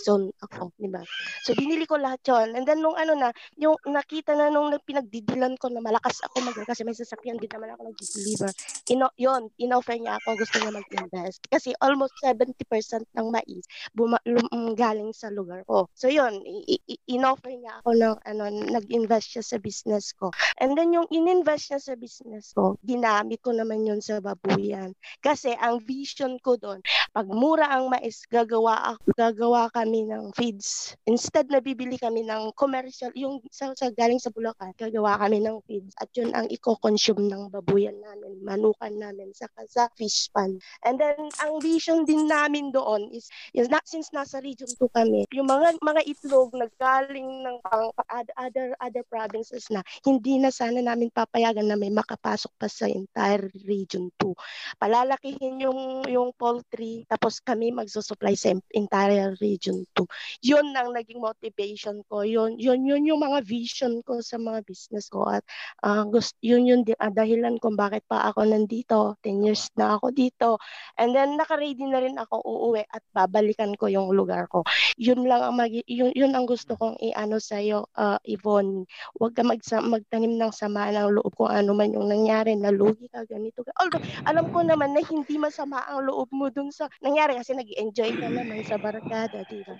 zone 0.00 0.34
ako, 0.40 0.72
di 0.80 0.88
ba? 0.88 1.04
So, 1.44 1.52
binili 1.52 1.84
ko 1.84 2.00
lahat 2.00 2.20
yon 2.24 2.56
And 2.56 2.64
then, 2.64 2.80
nung 2.80 2.96
ano 2.96 3.12
na, 3.16 3.28
yung 3.60 3.76
nakita 3.88 4.32
na 4.36 4.48
nung 4.48 4.72
pinagdidilan 4.84 5.56
ko 5.60 5.68
na 5.68 5.84
malakas 5.84 6.20
ako 6.24 6.40
mag 6.44 6.56
kasi 6.64 6.82
may 6.84 6.96
sasakyan 6.96 7.36
din 7.36 7.50
naman 7.52 7.72
ako 7.76 7.92
nag-deliver. 7.92 8.50
Ino, 8.90 9.06
yon, 9.20 9.52
inoffer 9.60 9.96
niya 10.00 10.16
ako, 10.20 10.40
gusto 10.40 10.56
niya 10.60 10.72
mag-invest. 10.74 11.40
Kasi 11.46 11.70
almost 11.78 12.16
70% 12.24 13.06
ng 13.16 13.28
mais 13.28 13.64
buma, 13.92 14.18
lum, 14.26 14.46
mm, 14.50 14.72
galing 14.74 15.12
sa 15.12 15.28
lugar 15.30 15.62
ko. 15.68 15.86
So 15.94 16.08
yon, 16.08 16.40
i- 16.46 16.80
i- 16.88 17.02
inoffer 17.12 17.52
niya 17.54 17.80
ako 17.84 17.90
ng 17.96 18.16
ano, 18.24 18.42
nag-invest 18.72 19.36
siya 19.36 19.44
sa 19.44 19.56
business 19.60 20.12
ko. 20.16 20.30
And 20.58 20.74
then 20.74 20.94
yung 20.94 21.06
ininvest 21.10 21.70
niya 21.70 21.80
sa 21.80 21.94
business 21.98 22.52
ko, 22.56 22.76
ginamit 22.82 23.42
ko 23.44 23.52
naman 23.54 23.86
yun 23.86 24.00
sa 24.02 24.18
babuyan. 24.22 24.94
Kasi 25.20 25.54
ang 25.58 25.82
vision 25.84 26.38
ko 26.40 26.56
doon, 26.56 26.80
pag 27.12 27.26
mura 27.28 27.70
ang 27.70 27.90
mais, 27.90 28.24
gagawa 28.30 28.94
ako, 28.96 29.02
gagawa 29.14 29.62
kami 29.70 30.06
ng 30.06 30.29
feeds. 30.36 30.96
Instead 31.06 31.50
na 31.50 31.58
bibili 31.58 31.96
kami 31.96 32.26
ng 32.26 32.54
commercial, 32.54 33.10
yung 33.14 33.42
sa, 33.50 33.72
sa 33.74 33.90
galing 33.92 34.20
sa 34.20 34.32
Bulacan, 34.32 34.72
gagawa 34.78 35.20
kami 35.20 35.42
ng 35.42 35.58
feeds. 35.66 35.92
At 35.98 36.10
yun 36.14 36.32
ang 36.32 36.46
i-consume 36.48 37.28
ng 37.28 37.52
babuyan 37.52 37.96
namin, 37.98 38.40
manukan 38.42 38.92
namin, 38.92 39.30
saka 39.34 39.66
sa 39.66 39.86
fish 39.96 40.30
pan. 40.32 40.58
And 40.86 40.96
then, 41.00 41.30
ang 41.42 41.60
vision 41.60 42.04
din 42.08 42.26
namin 42.26 42.72
doon 42.72 43.10
is, 43.12 43.28
is 43.52 43.68
not, 43.68 43.84
since 43.86 44.10
nasa 44.10 44.40
region 44.42 44.68
2 44.78 44.90
kami, 44.92 45.26
yung 45.34 45.48
mga 45.48 45.78
mga 45.80 46.02
itlog 46.06 46.52
na 46.54 46.66
galing 46.78 47.44
ng 47.44 47.56
pang, 47.64 47.90
other 48.36 48.74
other 48.80 49.04
provinces 49.06 49.66
na, 49.70 49.84
hindi 50.06 50.38
na 50.40 50.50
sana 50.52 50.80
namin 50.80 51.12
papayagan 51.12 51.66
na 51.68 51.76
may 51.78 51.92
makapasok 51.92 52.52
pa 52.56 52.68
sa 52.68 52.86
entire 52.86 53.50
region 53.64 54.08
2. 54.18 54.34
Palalakihin 54.80 55.64
yung, 55.64 56.04
yung 56.06 56.30
poultry, 56.36 57.04
tapos 57.06 57.38
kami 57.42 57.70
magsusupply 57.74 58.34
sa 58.34 58.54
entire 58.72 59.34
region 59.38 59.84
2. 59.94 60.04
Yun 60.44 60.72
ang 60.76 60.92
naging 60.94 61.20
motivation 61.20 62.02
ko. 62.06 62.22
Yun, 62.22 62.56
yun, 62.60 62.82
yun 62.86 63.02
yung 63.04 63.20
mga 63.20 63.42
vision 63.44 64.00
ko 64.04 64.20
sa 64.20 64.36
mga 64.36 64.64
business 64.64 65.08
ko. 65.08 65.26
At 65.26 65.44
ah, 65.82 66.04
gust, 66.06 66.36
yun 66.44 66.66
yung 66.68 66.82
di- 66.86 66.96
ah, 66.98 67.12
dahilan 67.12 67.58
kung 67.58 67.74
bakit 67.76 68.04
pa 68.06 68.30
ako 68.30 68.44
nandito. 68.46 69.16
10 69.24 69.44
years 69.44 69.68
na 69.76 69.96
ako 69.96 70.12
dito. 70.12 70.56
And 70.96 71.12
then 71.16 71.36
naka-ready 71.36 71.84
na 71.88 72.00
rin 72.00 72.16
ako 72.16 72.42
uuwi 72.44 72.84
at 72.86 73.02
babalikan 73.12 73.74
ko 73.76 73.88
yung 73.88 74.12
lugar 74.12 74.46
ko. 74.48 74.62
Yun 75.00 75.24
lang 75.26 75.42
ang 75.42 75.56
magi- 75.56 75.86
yun, 75.88 76.12
yun 76.14 76.32
ang 76.36 76.44
gusto 76.48 76.76
kong 76.76 76.96
i-ano 77.00 77.38
sa 77.40 77.58
iyo, 77.60 77.86
Yvonne. 78.24 78.84
Huwag 79.18 79.32
ka 79.36 79.42
magsa- 79.42 79.84
magtanim 79.84 80.36
ng 80.36 80.52
sama 80.54 80.90
ng 80.92 81.16
loob 81.16 81.32
kung 81.36 81.50
ano 81.50 81.72
man 81.72 81.92
yung 81.92 82.08
nangyari, 82.08 82.54
nalugi 82.56 83.08
ka, 83.10 83.24
ganito 83.26 83.62
ka. 83.64 83.72
Although, 83.80 84.02
alam 84.26 84.46
ko 84.52 84.60
naman 84.62 84.92
na 84.94 85.02
hindi 85.02 85.36
masama 85.36 85.82
ang 85.86 86.04
loob 86.06 86.28
mo 86.32 86.48
dun 86.52 86.70
sa 86.70 86.86
nangyari 87.00 87.36
kasi 87.38 87.54
nag-enjoy 87.56 88.12
ka 88.16 88.28
naman 88.28 88.60
sa 88.62 88.76
barkada, 88.76 89.42
di 89.46 89.62
ba? 89.64 89.76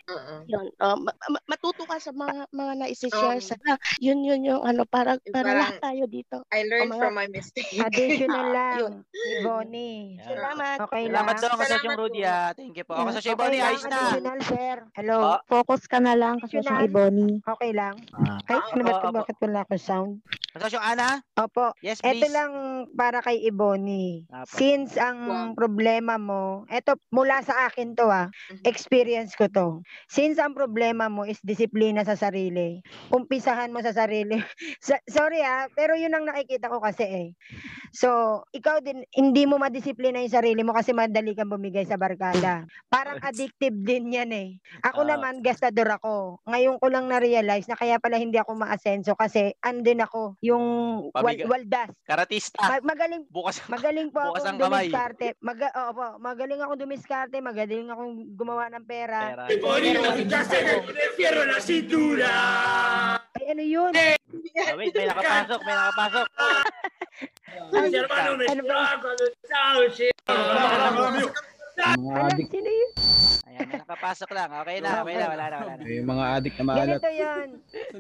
Yun, 0.47 0.67
uh, 0.77 0.97
ma- 0.97 1.19
ma- 1.29 1.47
matuto 1.47 1.83
ka 1.85 1.97
sa 1.97 2.11
mga 2.11 2.49
mga 2.51 2.73
na-share 2.77 3.09
Um, 3.33 3.41
sa 3.41 3.55
yun 3.99 4.21
yun 4.21 4.41
yung 4.43 4.61
ano 4.61 4.83
para 4.85 5.17
para 5.27 5.51
lahat 5.53 5.79
tayo 5.79 6.05
dito. 6.07 6.43
I 6.49 6.65
learned 6.65 6.91
mga- 6.91 7.01
from 7.01 7.15
my 7.15 7.27
mistake. 7.27 7.71
Additional 7.77 8.47
lang, 8.57 8.77
Yun. 8.79 8.95
Bonnie. 9.43 10.19
Salamat. 10.21 10.77
Okay 10.83 11.03
Salamat 11.07 11.35
lang. 11.35 11.43
daw, 11.43 11.53
kasosyong 11.57 11.99
Rudy 11.99 12.23
ah. 12.23 12.51
Thank 12.53 12.75
you 12.75 12.85
po. 12.85 12.95
Yeah. 12.95 13.07
Kasosyong 13.09 13.33
Okay 13.33 13.41
Bonnie, 13.41 13.59
lang, 13.59 13.71
ayos 13.71 13.85
na. 13.85 13.97
additional, 13.99 14.39
sir. 14.43 14.77
Hello. 14.95 15.19
Po? 15.21 15.33
Focus 15.59 15.83
ka 15.85 15.99
na 15.99 16.15
lang 16.15 16.39
kasi 16.39 16.59
siyang 16.59 16.83
Ebony. 16.83 17.41
Okay 17.43 17.71
lang. 17.71 17.95
Ah. 18.13 18.39
Ay, 18.47 18.59
ano 18.71 18.83
ba 18.83 18.91
ito? 18.93 18.99
opo. 19.03 19.17
Bakit 19.17 19.37
wala 19.41 19.59
akong 19.63 19.79
sound? 19.79 20.13
Kasosyong 20.51 20.83
Ana? 20.83 21.23
Opo. 21.37 21.71
Yes, 21.79 22.03
Ito 22.03 22.11
please. 22.21 22.35
lang 22.35 22.53
para 22.93 23.23
kay 23.23 23.39
Ebony. 23.45 24.27
Apo. 24.27 24.51
Since 24.51 24.99
ang 24.99 25.21
problema 25.55 26.19
mo, 26.19 26.67
eto 26.67 26.99
mula 27.09 27.39
sa 27.41 27.67
akin 27.67 27.95
to 27.95 28.07
ah, 28.07 28.27
Mm-hmm. 28.51 28.67
experience 28.67 29.33
ko 29.33 29.47
to. 29.47 29.69
Since 30.07 30.37
ang 30.37 30.53
problema 30.53 31.07
mo 31.07 31.23
is 31.23 31.39
disiplina 31.41 32.03
sa 32.03 32.19
sarili, 32.19 32.83
umpisahan 33.09 33.71
mo 33.71 33.79
sa 33.79 33.95
sarili. 33.95 34.43
Sa- 34.83 35.03
sorry 35.07 35.39
ah, 35.39 35.71
pero 35.71 35.95
yun 35.95 36.11
ang 36.11 36.25
nakikita 36.25 36.67
ko 36.67 36.81
kasi 36.81 37.05
eh. 37.05 37.29
So, 37.91 38.09
ikaw 38.51 38.81
din, 38.81 39.07
hindi 39.13 39.45
mo 39.45 39.55
madisiplina 39.57 40.19
yung 40.19 40.31
sarili 40.33 40.63
mo 40.63 40.73
kasi 40.73 40.91
madali 40.91 41.33
kang 41.33 41.49
bumigay 41.49 41.85
sa 41.85 41.95
barkada. 41.95 42.63
Parang 42.87 43.19
addictive 43.21 43.75
din 43.77 44.11
yan 44.11 44.31
eh. 44.31 44.49
Ako 44.83 45.05
Ah. 45.05 45.15
naman, 45.15 45.41
gastador 45.41 45.91
ako. 45.93 46.39
Ngayon 46.45 46.79
ko 46.79 46.87
lang 46.87 47.07
na-realize 47.07 47.67
na 47.67 47.75
kaya 47.75 47.99
pala 47.99 48.17
hindi 48.17 48.35
ako 48.35 48.57
maasenso 48.57 49.15
kasi 49.15 49.55
andin 49.61 50.01
ako, 50.01 50.40
yung 50.41 50.65
wal- 51.13 51.37
Pamigay. 51.37 51.45
waldas. 51.45 51.91
Karatista. 52.01 52.65
Ma- 52.65 52.97
magaling 52.97 53.29
Bukas. 53.29 53.61
magaling 53.69 54.09
po 54.09 54.21
Bukas 54.33 54.49
akong 54.49 54.61
dumiskarte. 54.61 55.37
Maga 55.45 55.69
oo 55.71 55.91
po, 55.93 56.07
magaling 56.17 56.61
akong 56.61 56.81
dumiskarte, 56.81 57.37
magaling 57.45 57.93
akong 57.93 58.15
gumawa 58.35 58.73
ng 58.73 58.85
pera. 58.89 59.21
Pera. 59.37 59.45
Pero 59.47 59.77
hindi 60.17 60.35
ako- 60.35 60.89
Ay, 63.37 63.45
ano 63.53 63.63
yun? 63.63 63.93
Ah, 63.93 64.75
wait, 64.75 64.91
may 64.91 65.07
nakapasok, 65.07 65.61
may 65.63 65.75
nakapasok. 65.77 66.27
Ano 67.61 68.63
ba? 68.65 68.79
Mga 71.81 72.21
addict, 72.29 72.51
sino 72.51 72.71
yun? 72.71 72.91
Ayan, 73.51 73.67
nakapasok. 73.83 74.29
lang. 74.31 74.51
Okay 74.63 74.79
na, 74.79 74.91
okay 75.03 75.17
na, 75.17 75.27
wala 75.27 75.45
na, 75.51 75.57
wala 75.61 75.73
na. 75.77 75.83
Yung 75.85 76.09
mga 76.09 76.25
addict 76.33 76.57
na 76.57 76.65
maalat. 76.65 76.81
Ganito 76.87 77.11
yun. 77.11 77.49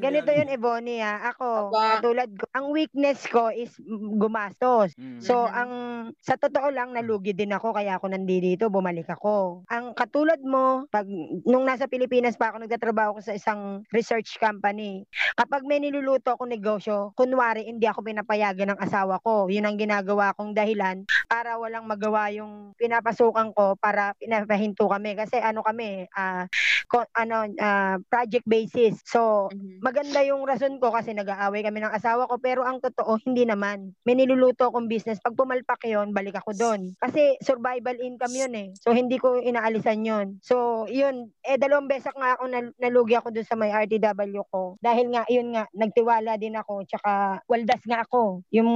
Ganito 0.00 0.30
yun, 0.30 0.48
Ebony, 0.48 0.96
ha. 1.02 1.14
Ako, 1.34 1.68
katulad 1.70 2.30
ko, 2.32 2.44
ang 2.54 2.66
weakness 2.70 3.26
ko 3.26 3.50
is 3.50 3.72
mm, 3.78 4.16
gumastos. 4.16 4.94
So, 5.20 5.32
Mm-hmm. 5.40 5.56
ang 5.56 5.72
sa 6.20 6.36
totoo 6.36 6.68
lang, 6.70 6.92
nalugi 6.92 7.32
din 7.32 7.50
ako, 7.50 7.72
kaya 7.72 7.96
ako 7.96 8.12
nandito, 8.12 8.68
bumalik 8.68 9.08
ako. 9.08 9.64
Ang 9.68 9.92
katulad 9.92 10.38
mo, 10.40 10.86
pag 10.88 11.04
nung 11.44 11.64
nasa 11.64 11.90
Pilipinas 11.90 12.36
pa 12.36 12.52
ako, 12.52 12.64
nagtatrabaho 12.64 13.18
ko 13.18 13.20
sa 13.24 13.34
isang 13.34 13.82
research 13.90 14.36
company. 14.38 15.04
Kapag 15.34 15.64
may 15.64 15.80
niluluto 15.80 16.36
akong 16.36 16.50
negosyo, 16.50 17.12
kunwari, 17.16 17.66
hindi 17.66 17.84
ako 17.88 18.04
pinapayagan 18.04 18.74
ng 18.76 18.80
asawa 18.80 19.18
ko. 19.20 19.48
Yun 19.48 19.66
ang 19.66 19.76
ginagawa 19.76 20.32
kong 20.36 20.52
dahilan 20.52 21.04
para 21.26 21.56
walang 21.58 21.84
magawa 21.86 22.30
yung 22.30 22.72
pinapasukan 22.76 23.52
ko 23.52 23.69
para 23.76 24.14
pinapahinto 24.16 24.86
kami. 24.86 25.14
Kasi 25.18 25.38
ano 25.38 25.60
kami, 25.62 26.06
ah, 26.16 26.46
ko- 26.90 27.10
ano, 27.14 27.46
ah, 27.60 27.96
project 28.10 28.46
basis. 28.46 28.98
So, 29.06 29.50
maganda 29.82 30.22
yung 30.26 30.42
rason 30.46 30.78
ko 30.82 30.90
kasi 30.90 31.12
nag-aaway 31.12 31.62
kami 31.62 31.84
ng 31.84 31.94
asawa 31.94 32.26
ko. 32.26 32.40
Pero 32.42 32.66
ang 32.66 32.82
totoo, 32.82 33.20
hindi 33.26 33.44
naman. 33.46 33.92
May 34.02 34.16
niluluto 34.16 34.70
akong 34.70 34.90
business. 34.90 35.22
Pag 35.22 35.36
pumalpak 35.36 35.84
yon 35.86 36.10
balik 36.16 36.40
ako 36.40 36.56
doon. 36.56 36.80
Kasi 36.98 37.36
survival 37.44 37.98
income 38.00 38.34
yun 38.34 38.54
eh. 38.56 38.68
So, 38.80 38.94
hindi 38.96 39.20
ko 39.20 39.36
inaalisan 39.38 40.02
yun. 40.02 40.26
So, 40.40 40.86
yun. 40.88 41.30
Eh, 41.44 41.60
dalawang 41.60 41.90
beses 41.90 42.12
nga 42.16 42.34
ako 42.38 42.44
nal- 42.48 42.74
nalugi 42.80 43.14
ako 43.14 43.30
doon 43.34 43.46
sa 43.46 43.58
may 43.58 43.70
RTW 43.70 44.40
ko. 44.48 44.80
Dahil 44.80 45.12
nga, 45.12 45.22
yun 45.28 45.52
nga, 45.52 45.68
nagtiwala 45.76 46.40
din 46.40 46.56
ako. 46.56 46.86
Tsaka, 46.88 47.42
waldas 47.44 47.82
nga 47.84 48.02
ako. 48.02 48.42
Yung, 48.54 48.70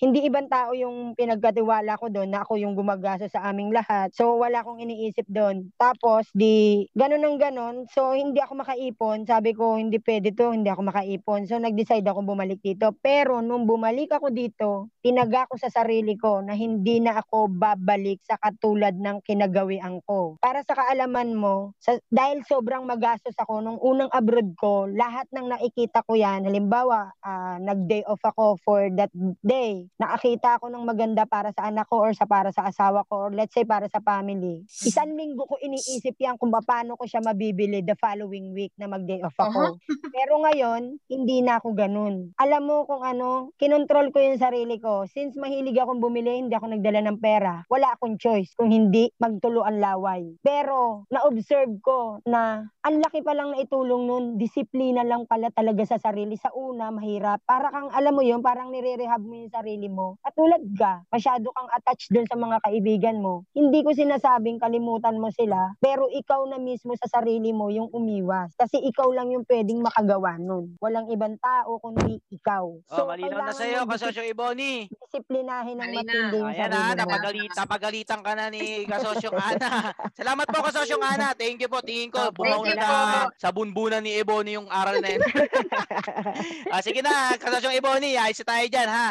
hindi 0.00 0.24
ibang 0.24 0.48
tao 0.48 0.72
yung 0.72 1.12
pinagkatiwala 1.12 2.00
ko 2.00 2.08
doon 2.08 2.30
na 2.32 2.40
ako 2.42 2.56
yung 2.56 2.72
gumagaso 2.72 3.28
sa 3.28 3.44
aming 3.52 3.72
lahat. 3.74 4.10
So, 4.16 4.31
wala 4.38 4.64
akong 4.64 4.80
iniisip 4.82 5.26
doon. 5.28 5.72
Tapos, 5.76 6.28
di, 6.32 6.86
ganun 6.92 7.24
ang 7.24 7.38
ganun. 7.40 7.76
So, 7.90 8.12
hindi 8.12 8.38
ako 8.38 8.64
makaipon. 8.64 9.24
Sabi 9.24 9.56
ko, 9.56 9.80
hindi 9.80 9.98
pwede 10.02 10.32
to, 10.36 10.52
hindi 10.52 10.68
ako 10.68 10.92
makaipon. 10.92 11.48
So, 11.48 11.58
nag-decide 11.58 12.06
ako 12.06 12.24
bumalik 12.24 12.60
dito. 12.60 12.94
Pero, 13.00 13.40
nung 13.40 13.64
bumalik 13.64 14.12
ako 14.14 14.28
dito, 14.32 14.92
tinaga 15.02 15.48
ko 15.50 15.58
sa 15.58 15.68
sarili 15.72 16.14
ko 16.14 16.40
na 16.40 16.54
hindi 16.54 17.02
na 17.02 17.18
ako 17.18 17.50
babalik 17.52 18.22
sa 18.22 18.38
katulad 18.38 18.94
ng 18.94 19.24
kinagawian 19.26 19.98
ko. 20.06 20.38
Para 20.38 20.62
sa 20.62 20.78
kaalaman 20.78 21.34
mo, 21.34 21.74
sa, 21.82 21.98
dahil 22.08 22.44
sobrang 22.46 22.86
magastos 22.86 23.34
ako 23.38 23.60
nung 23.62 23.78
unang 23.82 24.10
abroad 24.14 24.54
ko, 24.58 24.86
lahat 24.86 25.26
ng 25.34 25.50
nakikita 25.50 26.06
ko 26.06 26.14
yan, 26.14 26.46
halimbawa, 26.46 27.10
ah, 27.24 27.58
nag-day 27.58 28.06
off 28.06 28.22
ako 28.22 28.58
for 28.62 28.86
that 28.94 29.10
day, 29.42 29.86
nakakita 29.98 30.58
ako 30.58 30.70
ng 30.70 30.84
maganda 30.86 31.24
para 31.26 31.50
sa 31.54 31.68
anak 31.70 31.86
ko 31.88 32.02
or 32.02 32.12
sa 32.14 32.26
para 32.26 32.50
sa 32.54 32.68
asawa 32.68 33.02
ko 33.06 33.28
or 33.28 33.30
let's 33.32 33.54
say 33.54 33.64
para 33.64 33.86
sa 33.88 34.00
family. 34.12 34.68
Isang 34.84 35.16
linggo 35.16 35.48
ko 35.48 35.56
iniisip 35.56 36.20
yan 36.20 36.36
kung 36.36 36.52
paano 36.52 37.00
ko 37.00 37.08
siya 37.08 37.24
mabibili 37.24 37.80
the 37.80 37.96
following 37.96 38.52
week 38.52 38.76
na 38.76 38.84
mag-day 38.90 39.24
off 39.24 39.36
ako. 39.40 39.80
Pero 40.16 40.36
ngayon, 40.44 41.00
hindi 41.08 41.40
na 41.40 41.56
ako 41.56 41.72
ganun. 41.72 42.36
Alam 42.36 42.62
mo 42.68 42.76
kung 42.84 43.00
ano, 43.00 43.56
kinontrol 43.56 44.12
ko 44.12 44.20
yung 44.20 44.36
sarili 44.36 44.76
ko. 44.76 45.08
Since 45.08 45.40
mahilig 45.40 45.80
akong 45.80 46.02
bumili, 46.02 46.44
hindi 46.44 46.52
ako 46.52 46.76
nagdala 46.76 47.00
ng 47.08 47.18
pera. 47.18 47.64
Wala 47.72 47.96
akong 47.96 48.20
choice 48.20 48.52
kung 48.52 48.68
hindi 48.68 49.08
magtuluan 49.16 49.80
laway. 49.80 50.36
Pero, 50.44 51.08
na-observe 51.08 51.72
ko 51.80 52.20
na 52.28 52.68
ang 52.82 52.98
laki 52.98 53.22
pa 53.22 53.30
lang 53.30 53.54
na 53.54 53.62
itulong 53.62 54.10
nun, 54.10 54.24
disiplina 54.34 55.06
lang 55.06 55.22
pala 55.30 55.54
talaga 55.54 55.86
sa 55.86 56.02
sarili. 56.02 56.34
Sa 56.34 56.50
una, 56.50 56.90
mahirap. 56.90 57.38
Para 57.46 57.70
kang, 57.70 57.94
alam 57.94 58.10
mo 58.10 58.26
yun, 58.26 58.42
parang 58.42 58.74
nire-rehab 58.74 59.22
mo 59.22 59.38
yung 59.38 59.54
sarili 59.54 59.86
mo. 59.86 60.18
At 60.26 60.34
tulad 60.34 60.58
ka, 60.74 61.06
masyado 61.14 61.54
kang 61.54 61.70
attached 61.70 62.10
dun 62.10 62.26
sa 62.26 62.34
mga 62.34 62.58
kaibigan 62.58 63.22
mo. 63.22 63.46
Hindi 63.54 63.86
ko 63.86 63.94
sinasabing 63.94 64.58
kalimutan 64.58 65.22
mo 65.22 65.30
sila, 65.30 65.78
pero 65.78 66.10
ikaw 66.10 66.42
na 66.50 66.58
mismo 66.58 66.98
sa 66.98 67.06
sarili 67.06 67.54
mo 67.54 67.70
yung 67.70 67.86
umiwas. 67.94 68.50
Kasi 68.58 68.82
ikaw 68.82 69.14
lang 69.14 69.30
yung 69.30 69.46
pwedeng 69.46 69.78
makagawa 69.78 70.34
nun. 70.42 70.74
Walang 70.82 71.06
ibang 71.14 71.38
tao 71.38 71.78
kundi 71.78 72.18
ikaw. 72.34 72.66
Oh, 72.66 73.06
malinaw 73.06 73.46
na 73.46 73.54
sa'yo, 73.54 73.86
kasosyo 73.86 74.26
Iboni. 74.26 74.90
disiplinahin 74.90 75.78
ng 75.78 75.92
matindi 75.92 76.38
yung 76.40 76.50
Ayan 76.50 76.66
sarili 76.72 76.82
na, 76.82 76.90
mo. 76.90 77.00
napagalit, 77.06 77.52
napagalitan 77.54 78.20
ka 78.26 78.32
na 78.34 78.50
ni 78.50 78.88
kasosyong 78.90 79.38
Ana. 79.38 79.70
Salamat 80.18 80.46
po 80.50 80.58
kasosyong 80.66 81.04
Ana. 81.04 81.36
Thank 81.38 81.62
you 81.62 81.70
po. 81.70 81.78
Tingin 81.84 82.10
ko, 82.10 82.32
bumaw 82.34 82.64
na 82.64 82.71
you 82.74 82.80
na 82.80 83.26
po. 83.26 83.36
sa 83.36 83.48
bunbunan 83.50 84.00
ni 84.00 84.12
Ebony 84.14 84.50
yung 84.54 84.68
aral 84.68 84.98
na 84.98 85.08
yun. 85.10 85.22
ah, 86.72 86.80
sige 86.80 87.00
na, 87.00 87.36
kasosyong 87.36 87.74
Ebony, 87.74 88.14
ayos 88.14 88.40
na 88.42 88.48
tayo 88.48 88.66
dyan, 88.66 88.88
ha? 88.88 89.08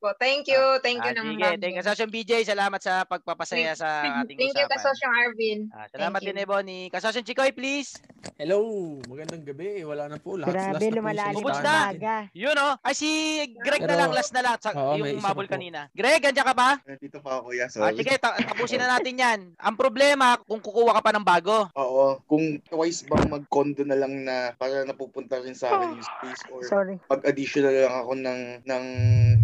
po. 0.00 0.16
Thank 0.16 0.48
you. 0.48 0.80
Thank 0.80 1.04
you 1.04 1.12
Ah, 1.12 1.16
naman. 1.20 1.36
sige, 1.36 1.48
thank 1.60 1.74
you. 1.76 1.80
Kasosyong 1.80 2.08
BJ, 2.08 2.32
salamat 2.42 2.80
sa 2.80 3.04
pagpapasaya 3.04 3.76
sa 3.76 3.88
ating 4.24 4.36
Thank 4.38 4.56
you, 4.56 4.64
usapan. 4.64 4.72
Kasosyong 4.72 5.14
Arvin. 5.14 5.58
Ah, 5.70 5.86
salamat 5.88 6.18
Thank 6.18 6.32
din, 6.32 6.40
Ebony. 6.40 6.80
Kasosyong 6.88 7.26
Chikoy, 7.26 7.52
please. 7.52 8.00
Hello, 8.36 8.64
magandang 9.04 9.44
gabi. 9.44 9.84
Wala 9.84 10.08
na 10.08 10.16
po. 10.16 10.40
Lahat 10.40 10.56
Grabe, 10.56 10.72
last 10.72 10.80
na 10.82 10.96
lumalalim 10.96 11.36
na. 11.36 11.52
umaga. 11.52 12.16
Yun, 12.32 12.56
oh. 12.56 12.74
Ay, 12.80 12.94
si 12.96 13.08
Greg 13.58 13.84
na 13.84 13.86
Pero- 13.86 14.00
lang, 14.00 14.10
last 14.16 14.32
na 14.32 14.40
lahat. 14.40 14.60
Sa, 14.60 14.70
may 14.96 15.12
yung 15.12 15.20
mabul 15.20 15.44
kanina. 15.44 15.92
Greg, 15.92 16.24
andyan 16.24 16.48
ka 16.48 16.56
pa? 16.56 16.70
Nandito 16.80 17.20
pa 17.20 17.30
ako. 17.36 17.52
Ah, 17.52 17.68
Sorry. 17.68 17.96
sige, 18.00 18.12
ta- 18.16 18.40
tapusin 18.40 18.80
na 18.80 18.96
natin 18.96 19.14
yan. 19.14 19.40
Ang 19.54 19.76
problema, 19.76 20.40
kung 20.40 20.64
kukuha 20.64 20.96
ka 20.96 21.02
pa 21.02 21.12
ng 21.12 21.24
bago. 21.24 21.68
Oo. 21.76 22.16
Kung 22.24 22.56
twice 22.64 22.99
bang 23.04 23.30
mag-condo 23.30 23.82
na 23.82 23.94
lang 23.94 24.24
na 24.24 24.52
para 24.54 24.82
napupunta 24.82 25.38
rin 25.38 25.54
sa 25.54 25.72
akin 25.72 25.94
yung 25.94 26.06
space 26.06 26.42
or 26.50 26.60
Sorry. 26.64 26.96
pag-additional 27.06 27.72
lang 27.72 27.96
ako 27.96 28.12
ng 28.16 28.40
ng 28.64 28.84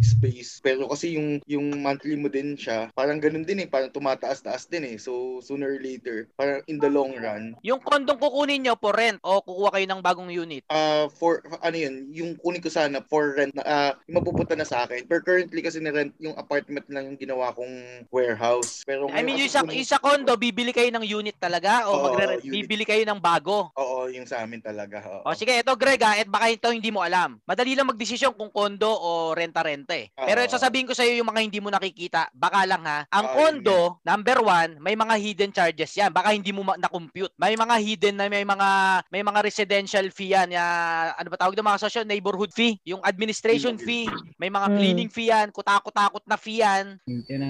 space. 0.00 0.60
Pero 0.60 0.86
kasi 0.86 1.16
yung 1.16 1.40
yung 1.46 1.66
monthly 1.78 2.16
mo 2.16 2.26
din 2.26 2.54
siya, 2.54 2.90
parang 2.92 3.18
ganun 3.18 3.44
din 3.44 3.62
eh, 3.62 3.68
parang 3.68 3.92
tumataas-taas 3.92 4.66
din 4.66 4.84
eh. 4.84 4.96
So 4.96 5.40
sooner 5.40 5.70
or 5.70 5.80
later, 5.80 6.26
parang 6.34 6.60
in 6.66 6.78
the 6.78 6.90
long 6.90 7.14
run, 7.14 7.54
Yung 7.62 7.80
kondong 7.80 8.18
kukunin 8.18 8.62
nyo 8.62 8.74
for 8.76 8.92
rent 8.92 9.20
o 9.22 9.40
kukuha 9.40 9.70
kayo 9.72 9.86
ng 9.86 10.02
bagong 10.02 10.30
unit. 10.30 10.62
uh, 10.68 11.06
for 11.12 11.40
ano 11.62 11.76
yun, 11.76 11.94
yung 12.10 12.30
kunin 12.36 12.60
ko 12.60 12.68
sana 12.68 12.98
for 13.06 13.36
rent 13.36 13.54
na 13.54 13.62
ah, 13.62 13.92
yung 14.06 14.18
mapupunta 14.18 14.54
na 14.54 14.66
sa 14.66 14.84
akin. 14.84 15.06
Pero 15.06 15.22
currently 15.22 15.60
kasi 15.60 15.78
ni 15.78 15.90
rent 15.90 16.12
yung 16.18 16.34
apartment 16.34 16.86
lang 16.88 17.06
yung 17.06 17.18
ginawa 17.18 17.52
kong 17.52 18.06
warehouse. 18.10 18.82
Pero 18.82 19.06
I 19.12 19.22
mean, 19.22 19.38
yung 19.38 19.52
sa, 19.52 19.62
yung 19.62 19.86
sa 19.86 20.00
condo, 20.00 20.34
bibili 20.34 20.72
kayo 20.72 20.88
ng 20.90 21.06
unit 21.06 21.36
talaga 21.38 21.86
o 21.86 21.92
Oo, 21.92 22.02
magre- 22.10 22.42
bibili 22.42 22.82
kayo 22.82 23.02
ng 23.04 23.20
bago? 23.20 23.45
Oo, 23.48 24.08
yung 24.08 24.24
sa 24.24 24.42
amin 24.42 24.58
talaga. 24.58 24.98
Oo. 25.04 25.26
O 25.26 25.34
sige, 25.34 25.54
ito 25.54 25.72
Greg 25.74 26.00
ha, 26.00 26.16
at 26.16 26.26
baka 26.26 26.46
ito 26.48 26.68
hindi 26.68 26.90
mo 26.90 27.00
alam. 27.00 27.38
Madali 27.42 27.72
lang 27.72 27.86
magdesisyon 27.86 28.32
kung 28.32 28.50
kondo 28.50 28.88
o 28.88 29.32
renta-renta 29.32 29.94
eh. 29.94 30.10
Pero 30.12 30.42
Oo. 30.42 30.48
sasabihin 30.48 30.84
ko 30.84 30.92
sa 30.92 31.02
iyo 31.02 31.20
yung 31.20 31.28
mga 31.28 31.42
hindi 31.42 31.58
mo 31.58 31.68
nakikita, 31.68 32.30
baka 32.32 32.64
lang 32.64 32.82
ha. 32.82 33.06
Ang 33.08 33.24
Oo, 33.24 33.30
yun 33.30 33.36
kondo, 33.36 33.78
number 34.02 34.38
one, 34.40 34.70
may 34.78 34.94
mga 34.94 35.14
hidden 35.16 35.50
charges 35.50 35.92
yan. 35.94 36.10
Baka 36.10 36.30
hindi 36.30 36.50
mo 36.50 36.62
ma- 36.62 36.76
na-compute. 36.76 37.30
May 37.36 37.54
mga 37.54 37.74
hidden 37.78 38.14
na 38.14 38.26
may 38.26 38.42
mga 38.42 38.68
may 39.08 39.22
mga 39.22 39.40
residential 39.40 40.06
fee 40.10 40.32
yan. 40.32 40.50
Ya, 40.50 40.66
ano 41.12 41.28
ba 41.28 41.36
tawag 41.36 41.54
ng 41.54 41.64
mga 41.64 41.80
social 41.80 42.04
neighborhood 42.04 42.50
fee? 42.50 42.78
Yung 42.84 43.00
administration 43.00 43.76
fee. 43.76 44.08
May 44.36 44.48
mga 44.48 44.66
Hmm. 44.66 44.76
cleaning 44.76 45.10
fee 45.10 45.30
yan. 45.30 45.50
Kutakot-takot 45.50 46.24
na 46.24 46.36
fee 46.36 46.60
yan. 46.60 46.98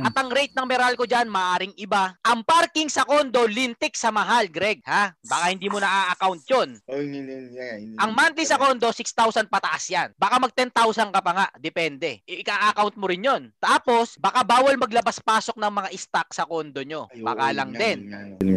At 0.03 0.15
ang 0.15 0.29
rate 0.29 0.53
ng 0.53 0.67
Meralco 0.67 1.05
dyan, 1.05 1.27
maaring 1.27 1.73
iba. 1.77 2.15
Ang 2.23 2.43
parking 2.43 2.87
sa 2.87 3.03
kondo, 3.03 3.47
lintik 3.47 3.95
sa 3.95 4.11
mahal, 4.11 4.47
Greg. 4.47 4.83
Ha? 4.85 5.15
Baka 5.19 5.45
hindi 5.49 5.67
mo 5.67 5.79
na-account 5.87 6.43
yun. 6.51 6.69
Oh, 6.91 6.99
yun, 6.99 7.15
yun, 7.15 7.27
yun, 7.31 7.45
yun, 7.55 7.79
yun. 7.95 7.99
Ang 8.03 8.11
monthly 8.11 8.43
sa 8.43 8.59
kondo, 8.59 8.91
6,000 8.91 9.47
pataas 9.47 9.85
yan. 9.87 10.09
Baka 10.19 10.43
mag 10.43 10.51
10,000 10.51 11.15
ka 11.15 11.21
pa 11.23 11.33
nga. 11.33 11.47
Depende. 11.63 12.27
Ika-account 12.27 12.99
mo 12.99 13.07
rin 13.07 13.23
yun. 13.23 13.43
Tapos, 13.63 14.19
baka 14.19 14.43
bawal 14.43 14.75
maglabas-pasok 14.75 15.55
ng 15.55 15.73
mga 15.73 15.89
stock 15.95 16.29
sa 16.35 16.45
kondo 16.45 16.83
nyo. 16.83 17.07
Baka 17.23 17.55
lang 17.55 17.71
din. 17.71 18.11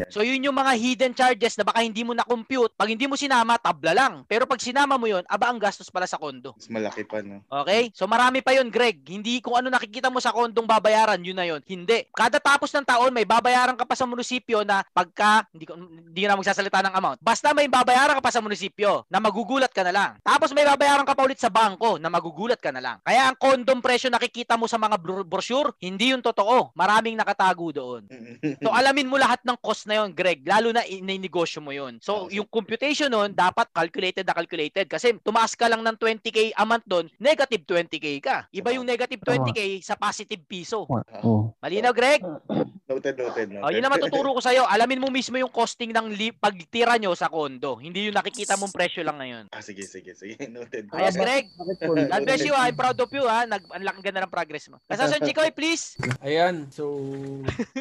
So, 0.09 0.25
yun 0.25 0.41
yung 0.41 0.57
mga 0.57 0.73
hidden 0.75 1.13
charges 1.13 1.55
na 1.55 1.65
baka 1.67 1.85
hindi 1.85 2.01
mo 2.01 2.17
na-compute. 2.17 2.73
Pag 2.73 2.89
hindi 2.89 3.05
mo 3.05 3.13
sinama, 3.13 3.61
tabla 3.61 3.93
lang. 3.93 4.13
Pero 4.25 4.49
pag 4.49 4.59
sinama 4.59 4.97
mo 4.97 5.05
yun, 5.05 5.21
aba 5.29 5.51
ang 5.51 5.61
gastos 5.61 5.91
pala 5.93 6.09
sa 6.09 6.17
kondo. 6.17 6.57
Mas 6.57 6.71
malaki 6.71 7.05
pa, 7.05 7.21
no? 7.21 7.45
Okay? 7.63 7.93
So 7.93 8.09
marami 8.09 8.41
pa 8.41 8.55
yun, 8.55 8.73
Greg. 8.73 9.05
Hindi 9.05 9.43
kung 9.43 9.59
ano 9.59 9.69
nakikita 9.69 10.09
mo 10.09 10.17
sa 10.23 10.33
kondong 10.33 10.65
babayaran, 10.65 11.21
yun 11.21 11.37
na 11.37 11.45
yun. 11.45 11.61
Hindi. 11.67 12.09
Kada 12.15 12.41
tapos 12.41 12.73
ng 12.73 12.87
taon, 12.87 13.13
may 13.13 13.27
babayaran 13.27 13.77
ka 13.77 13.85
pa 13.85 13.93
sa 13.93 14.07
munisipyo 14.07 14.63
na 14.63 14.81
pagka, 14.89 15.45
hindi, 15.51 15.67
hindi 16.09 16.21
na 16.25 16.39
magsasalita 16.39 16.81
ng 16.87 16.95
amount. 16.95 17.18
Basta 17.19 17.51
may 17.51 17.67
babayaran 17.67 18.15
ka 18.15 18.23
pa 18.23 18.31
sa 18.31 18.39
munisipyo 18.39 19.03
na 19.11 19.19
magugulat 19.19 19.67
ka 19.75 19.83
na 19.83 19.91
lang. 19.91 20.11
Tapos 20.23 20.55
may 20.55 20.63
babayaran 20.63 21.03
ka 21.03 21.11
pa 21.11 21.27
ulit 21.27 21.35
sa 21.35 21.51
bangko 21.51 21.99
na 21.99 22.07
magugulat 22.07 22.55
ka 22.63 22.71
na 22.71 22.79
lang. 22.79 22.97
Kaya 23.03 23.27
ang 23.27 23.35
kondom 23.35 23.83
presyo 23.83 24.07
nakikita 24.07 24.55
mo 24.55 24.71
sa 24.71 24.79
mga 24.79 24.95
bro- 24.95 25.27
brochure, 25.27 25.75
hindi 25.83 26.15
yun 26.15 26.23
totoo. 26.23 26.71
Maraming 26.73 27.19
nakatago 27.19 27.75
doon. 27.75 28.03
So 28.59 28.71
alamin 28.75 29.07
mo 29.07 29.15
lahat 29.15 29.43
ng 29.43 29.55
cost 29.59 29.87
na 29.87 30.03
yon, 30.03 30.11
Greg, 30.11 30.43
lalo 30.43 30.71
na 30.71 30.83
ininegosyo 30.83 31.59
mo 31.63 31.71
yon. 31.75 31.99
So 31.99 32.27
yung 32.31 32.47
computation 32.47 33.11
nun 33.11 33.31
dapat 33.35 33.71
calculated 33.71 34.23
na 34.23 34.35
calculated 34.35 34.87
kasi 34.87 35.15
tumaas 35.19 35.55
ka 35.55 35.67
lang 35.67 35.83
ng 35.83 35.95
20k 35.95 36.55
a 36.55 36.63
month 36.63 36.83
doon, 36.87 37.07
negative 37.19 37.63
20k 37.67 38.07
ka. 38.23 38.47
Iba 38.51 38.75
yung 38.75 38.87
negative 38.87 39.21
20k 39.23 39.83
sa 39.83 39.95
positive 39.95 40.43
piso. 40.47 40.87
Malinaw, 41.59 41.91
Greg? 41.91 42.23
Noted, 42.89 43.21
noted, 43.21 43.53
noted. 43.53 43.61
Oh, 43.61 43.69
yun 43.69 43.85
na 43.85 43.93
matuturo 43.93 44.33
ko 44.33 44.41
sa'yo. 44.41 44.65
Alamin 44.73 44.97
mo 44.97 45.13
mismo 45.13 45.37
yung 45.37 45.53
costing 45.53 45.93
ng 45.93 46.09
li- 46.09 46.33
pagtira 46.33 46.97
nyo 46.97 47.13
sa 47.13 47.29
kondo. 47.29 47.77
Hindi 47.77 48.09
yung 48.09 48.17
nakikita 48.17 48.57
mong 48.57 48.73
presyo 48.73 49.05
lang 49.05 49.21
ngayon. 49.21 49.45
Ah, 49.53 49.61
sige, 49.61 49.85
sige, 49.85 50.17
sige. 50.17 50.41
Noted. 50.49 50.89
Ayos, 50.97 51.13
Greg. 51.13 51.53
God 52.09 52.25
bless 52.25 52.41
you. 52.41 52.57
ah. 52.57 52.65
I'm 52.65 52.73
proud 52.73 52.97
of 52.97 53.13
you. 53.13 53.29
Ha. 53.29 53.45
Nag 53.45 53.61
ang 53.69 53.85
laki 53.85 54.01
ganda 54.01 54.25
ng 54.25 54.33
progress 54.33 54.73
mo. 54.73 54.81
Kasasun 54.89 55.21
Chikoy, 55.21 55.53
please. 55.53 56.01
Ayan, 56.25 56.65
so 56.73 56.97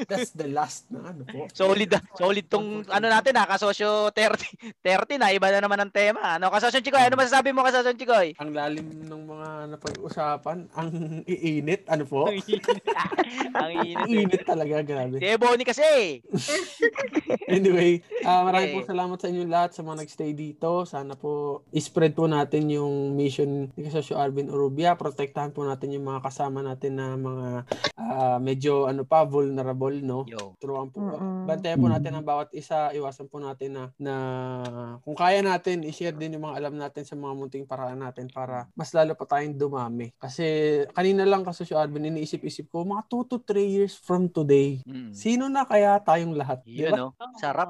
that's 0.05 0.37
the 0.37 0.45
last 0.53 0.85
na 0.93 1.09
ano 1.09 1.25
po. 1.25 1.49
Solid, 1.57 1.89
ah. 1.97 2.05
solid 2.13 2.45
tong 2.45 2.85
ano 2.93 3.07
natin 3.09 3.33
ha, 3.41 3.49
kasosyo 3.49 4.13
30. 4.13 4.85
30 4.85 5.17
na, 5.17 5.33
iba 5.33 5.49
na 5.49 5.65
naman 5.65 5.81
ang 5.81 5.89
tema. 5.89 6.37
Ano, 6.37 6.53
Kasasun 6.53 6.85
Chikoy, 6.85 7.09
ano 7.09 7.17
masasabi 7.17 7.57
mo 7.57 7.65
Kasasun 7.65 7.97
Chikoy? 7.97 8.37
Ang 8.37 8.53
lalim 8.53 9.09
ng 9.09 9.25
mga 9.25 9.49
napag-usapan, 9.73 10.69
ang 10.77 10.91
iinit, 11.25 11.89
ano 11.89 12.05
po? 12.05 12.29
ang 12.29 12.37
init. 12.45 12.77
Ang 13.57 13.73
init 14.13 14.43
talaga, 14.45 14.85
grabe. 15.07 15.23
Si 15.23 15.27
Ebony 15.29 15.63
kasi. 15.63 15.91
Anyway, 17.49 18.05
ah 18.25 18.45
maraming 18.45 18.77
Okay. 18.77 18.85
po 18.85 18.91
salamat 18.93 19.17
sa 19.17 19.29
inyong 19.33 19.49
lahat 19.53 19.71
sa 19.73 19.81
mga 19.81 20.05
nagstay 20.05 20.33
dito. 20.37 20.85
Sana 20.85 21.17
po 21.17 21.65
i-spread 21.73 22.13
po 22.13 22.29
natin 22.29 22.69
yung 22.69 23.17
mission 23.17 23.73
ni 23.73 23.81
Kasosyo 23.89 24.21
Arvin 24.21 24.53
Urubia. 24.53 25.01
Protektahan 25.01 25.53
po 25.53 25.65
natin 25.65 25.97
yung 25.97 26.05
mga 26.05 26.29
kasama 26.29 26.61
natin 26.61 27.01
na 27.01 27.17
mga 27.17 27.49
ah, 27.97 28.37
medyo 28.37 28.85
ano 28.85 29.09
pa 29.09 29.25
vulnerable 29.25 29.97
no. 30.05 30.29
Turuan 30.61 30.93
po. 30.93 31.01
Bantayan 31.49 31.81
po 31.81 31.89
natin 31.89 32.13
ang 32.17 32.27
bawat 32.27 32.53
isa. 32.53 32.93
Iwasan 32.93 33.33
po 33.33 33.41
natin 33.41 33.81
na, 33.81 33.85
na 33.97 34.15
kung 35.01 35.17
kaya 35.17 35.41
natin 35.41 35.89
i-share 35.89 36.17
din 36.17 36.37
yung 36.37 36.53
mga 36.53 36.59
alam 36.61 36.75
natin 36.77 37.09
sa 37.09 37.17
mga 37.17 37.33
munting 37.33 37.65
paraan 37.65 38.05
natin 38.05 38.29
para 38.29 38.69
mas 38.77 38.93
lalo 38.93 39.17
pa 39.17 39.25
tayong 39.25 39.57
dumami. 39.57 40.13
Kasi 40.21 40.45
kanina 40.93 41.25
lang 41.25 41.49
Kasosyo 41.49 41.81
Arvin 41.81 42.13
iniisip-isip 42.13 42.69
ko 42.69 42.85
mga 42.85 43.09
2 43.09 43.31
to 43.31 43.37
3 43.41 43.65
years 43.65 43.95
from 43.97 44.29
today. 44.29 44.81
Sino 45.13 45.53
na 45.53 45.69
kaya 45.69 46.01
tayong 46.01 46.35
lahat? 46.35 46.65
Mm. 46.65 46.73
Yun, 46.73 46.91
Diba? 46.91 46.97
no? 46.97 47.09
Sarap. 47.37 47.69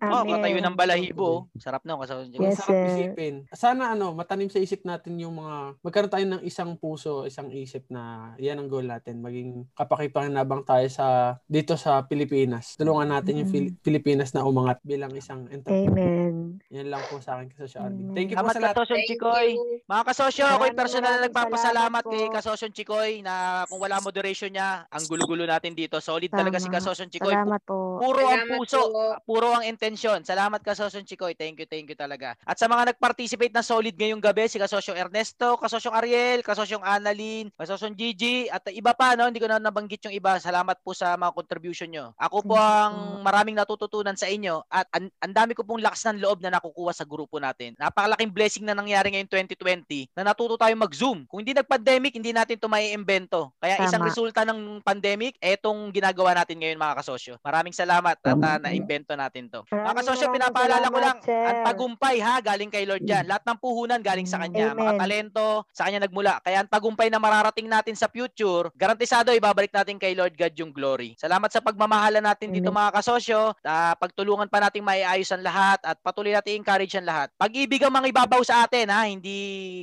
Oh, 0.00 0.24
katayo 0.24 0.58
ng 0.58 0.76
balahibo. 0.76 1.46
Sarap 1.60 1.84
no, 1.84 2.00
Kasasun 2.00 2.32
Chikoy. 2.32 2.44
Yes, 2.48 2.58
sarap 2.60 2.88
isipin. 2.88 3.34
Sana 3.52 3.92
ano, 3.92 4.16
matanim 4.16 4.48
sa 4.48 4.58
isip 4.58 4.82
natin 4.82 5.20
yung 5.20 5.38
mga 5.38 5.78
magkaroon 5.84 6.12
tayo 6.12 6.26
ng 6.26 6.42
isang 6.42 6.74
puso, 6.76 7.28
isang 7.28 7.52
isip 7.52 7.86
na 7.92 8.34
yan 8.40 8.58
ang 8.58 8.68
goal 8.68 8.84
natin, 8.84 9.20
maging 9.20 9.68
kapakipanabang 9.76 10.64
tayo 10.64 10.86
sa 10.88 11.38
dito 11.44 11.76
sa 11.76 12.02
Pilipinas. 12.04 12.74
Tulungan 12.74 13.12
natin 13.12 13.44
yung 13.44 13.50
Fili- 13.50 13.74
Pilipinas 13.80 14.32
na 14.32 14.42
umangat 14.42 14.80
bilang 14.82 15.12
isang 15.14 15.46
entrepreneur. 15.52 15.92
Amen. 15.94 16.34
Yan 16.72 16.88
lang 16.90 17.02
po 17.06 17.20
sa 17.20 17.38
akin 17.38 17.52
kasi 17.52 17.76
Arvin. 17.78 18.12
Thank 18.16 18.32
you 18.32 18.36
po 18.36 18.44
Salamat 18.44 18.54
sa 18.54 18.60
lahat. 18.60 18.74
Kasosyon 18.74 19.00
Chikoy. 19.06 19.48
Mga 19.84 20.02
kasosyo, 20.04 20.44
ako'y 20.44 20.58
Maraming 20.74 20.80
personal 20.80 21.12
na 21.14 21.22
nagpapasalamat 21.28 21.72
salamat 21.74 22.02
kay 22.08 22.24
po. 22.26 22.34
Kasosyon 22.34 22.72
Chikoy 22.72 23.10
na 23.20 23.34
kung 23.68 23.80
wala 23.80 23.96
moderation 24.00 24.50
niya, 24.50 24.88
ang 24.88 25.04
gulo-gulo 25.06 25.44
natin 25.44 25.72
dito. 25.76 26.00
Solid 26.00 26.30
talaga 26.30 26.53
si 26.58 26.68
Tama. 26.68 26.76
Kasosyon 26.80 27.08
Chikoy. 27.10 27.34
Salamat 27.34 27.60
po. 27.62 27.98
Puro 28.02 28.22
ang 28.26 28.42
Salamat 28.44 28.58
puso, 28.58 28.80
po. 28.90 29.04
puro 29.24 29.48
ang 29.54 29.64
intensyon. 29.64 30.20
Salamat 30.26 30.60
Kasosyon 30.60 31.04
Chikoy. 31.06 31.32
Thank 31.38 31.62
you, 31.62 31.68
thank 31.68 31.86
you 31.88 31.98
talaga. 31.98 32.34
At 32.44 32.58
sa 32.58 32.66
mga 32.66 32.94
nag-participate 32.94 33.54
na 33.54 33.64
solid 33.64 33.94
ngayong 33.96 34.20
gabi, 34.20 34.50
si 34.50 34.60
Kasosyong 34.60 34.98
Ernesto, 34.98 35.56
Kasosyong 35.56 35.96
Ariel, 35.96 36.40
Kasosyong 36.44 36.84
Annalyn, 36.84 37.48
Kasosyong 37.56 37.96
Gigi, 37.96 38.50
at 38.52 38.66
iba 38.74 38.92
pa, 38.92 39.16
no? 39.16 39.30
Hindi 39.30 39.40
ko 39.40 39.48
na 39.48 39.62
nabanggit 39.62 40.04
yung 40.04 40.14
iba. 40.14 40.36
Salamat 40.36 40.84
po 40.84 40.92
sa 40.92 41.16
mga 41.16 41.32
contribution 41.32 41.88
nyo. 41.88 42.12
Ako 42.20 42.44
po 42.44 42.60
ang 42.60 43.24
maraming 43.24 43.56
natututunan 43.56 44.18
sa 44.18 44.28
inyo 44.28 44.60
at 44.68 44.84
an, 44.92 45.08
ang 45.24 45.32
dami 45.32 45.56
ko 45.56 45.64
pong 45.64 45.80
lakas 45.80 46.04
ng 46.12 46.20
loob 46.20 46.44
na 46.44 46.52
nakukuha 46.52 46.92
sa 46.92 47.08
grupo 47.08 47.40
natin. 47.40 47.72
Napakalaking 47.80 48.34
blessing 48.34 48.64
na 48.68 48.76
nangyari 48.76 49.08
ngayong 49.16 49.32
2020 49.32 50.12
na 50.12 50.28
natuto 50.28 50.60
tayo 50.60 50.76
mag-Zoom. 50.76 51.24
Kung 51.24 51.40
hindi 51.40 51.56
nag-pandemic, 51.56 52.12
hindi 52.12 52.36
natin 52.36 52.60
ito 52.60 52.68
maiimbento. 52.68 53.56
Kaya 53.56 53.80
isang 53.88 54.04
Tama. 54.04 54.12
resulta 54.12 54.44
ng 54.44 54.84
pandemic, 54.84 55.40
etong 55.40 55.88
ginagawa 55.88 56.36
natin 56.36 56.43
ngayon 56.52 56.76
mga 56.76 57.00
kasosyo. 57.00 57.40
Maraming 57.40 57.72
salamat 57.72 58.20
at 58.20 58.36
uh, 58.36 58.58
na-imbento 58.60 59.16
natin 59.16 59.48
to. 59.48 59.64
Mga 59.72 59.96
kasosyo, 60.04 60.28
pinapaalala 60.28 60.86
ko 60.92 60.98
lang, 61.00 61.16
ang 61.24 61.58
tagumpay 61.64 62.20
ha, 62.20 62.44
galing 62.44 62.68
kay 62.68 62.84
Lord 62.84 63.08
yan. 63.08 63.24
Lahat 63.24 63.44
ng 63.48 63.58
puhunan 63.58 64.04
galing 64.04 64.28
sa 64.28 64.36
kanya. 64.44 64.76
Mga 64.76 64.92
Amen. 64.94 65.00
talento, 65.00 65.64
sa 65.72 65.88
kanya 65.88 66.04
nagmula. 66.04 66.42
Kaya 66.44 66.60
ang 66.60 66.70
tagumpay 66.70 67.08
na 67.08 67.22
mararating 67.22 67.66
natin 67.70 67.96
sa 67.96 68.10
future, 68.12 68.68
garantisado 68.76 69.32
ibabalik 69.32 69.72
natin 69.72 69.96
kay 69.96 70.12
Lord 70.12 70.36
God 70.36 70.54
yung 70.58 70.72
glory. 70.74 71.16
Salamat 71.16 71.48
sa 71.48 71.64
pagmamahala 71.64 72.20
natin 72.20 72.52
dito 72.52 72.68
mga 72.74 72.90
kasosyo. 73.00 73.54
Ah, 73.62 73.94
pagtulungan 73.96 74.50
pa 74.50 74.60
nating 74.60 74.84
maiayos 74.84 75.30
ang 75.32 75.40
lahat 75.40 75.80
at 75.86 75.96
patuloy 76.02 76.34
natin 76.34 76.58
encourage 76.58 76.94
ang 76.98 77.06
lahat. 77.06 77.28
Pag-ibig 77.38 77.80
ang 77.86 77.94
mga 77.94 78.10
ibabaw 78.10 78.40
sa 78.42 78.66
atin 78.66 78.90
ha, 78.90 79.06
hindi 79.06 79.36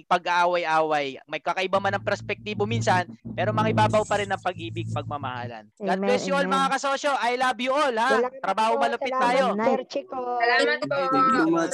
pag-aaway-away. 0.05 1.23
May 1.25 1.39
kakaiba 1.39 1.79
man 1.79 1.95
ang 1.95 2.05
perspektibo 2.05 2.67
minsan, 2.67 3.07
pero 3.33 3.55
mga 3.55 3.71
ibabaw 3.71 4.03
pa 4.03 4.19
rin 4.19 4.29
ang 4.29 4.41
pag-ibig, 4.41 4.89
pagmamahalan. 4.91 5.69
God 5.79 5.97
Amen, 5.97 6.07
bless 6.09 6.27
you 6.27 6.35
all 6.35 6.40
amen. 6.45 6.55
mga 6.57 6.67
kasosyo. 6.77 7.11
I 7.19 7.33
love 7.35 7.59
you 7.59 7.71
all 7.73 7.95
ha. 7.95 8.09
Salamat 8.17 8.41
Trabaho 8.41 8.73
po, 8.73 8.81
malupit 8.81 9.13
salamat, 9.13 9.25
tayo. 9.27 9.45
Sir 9.57 9.81
Chico. 9.89 10.19
Salamat 10.39 10.79
po. 10.85 10.97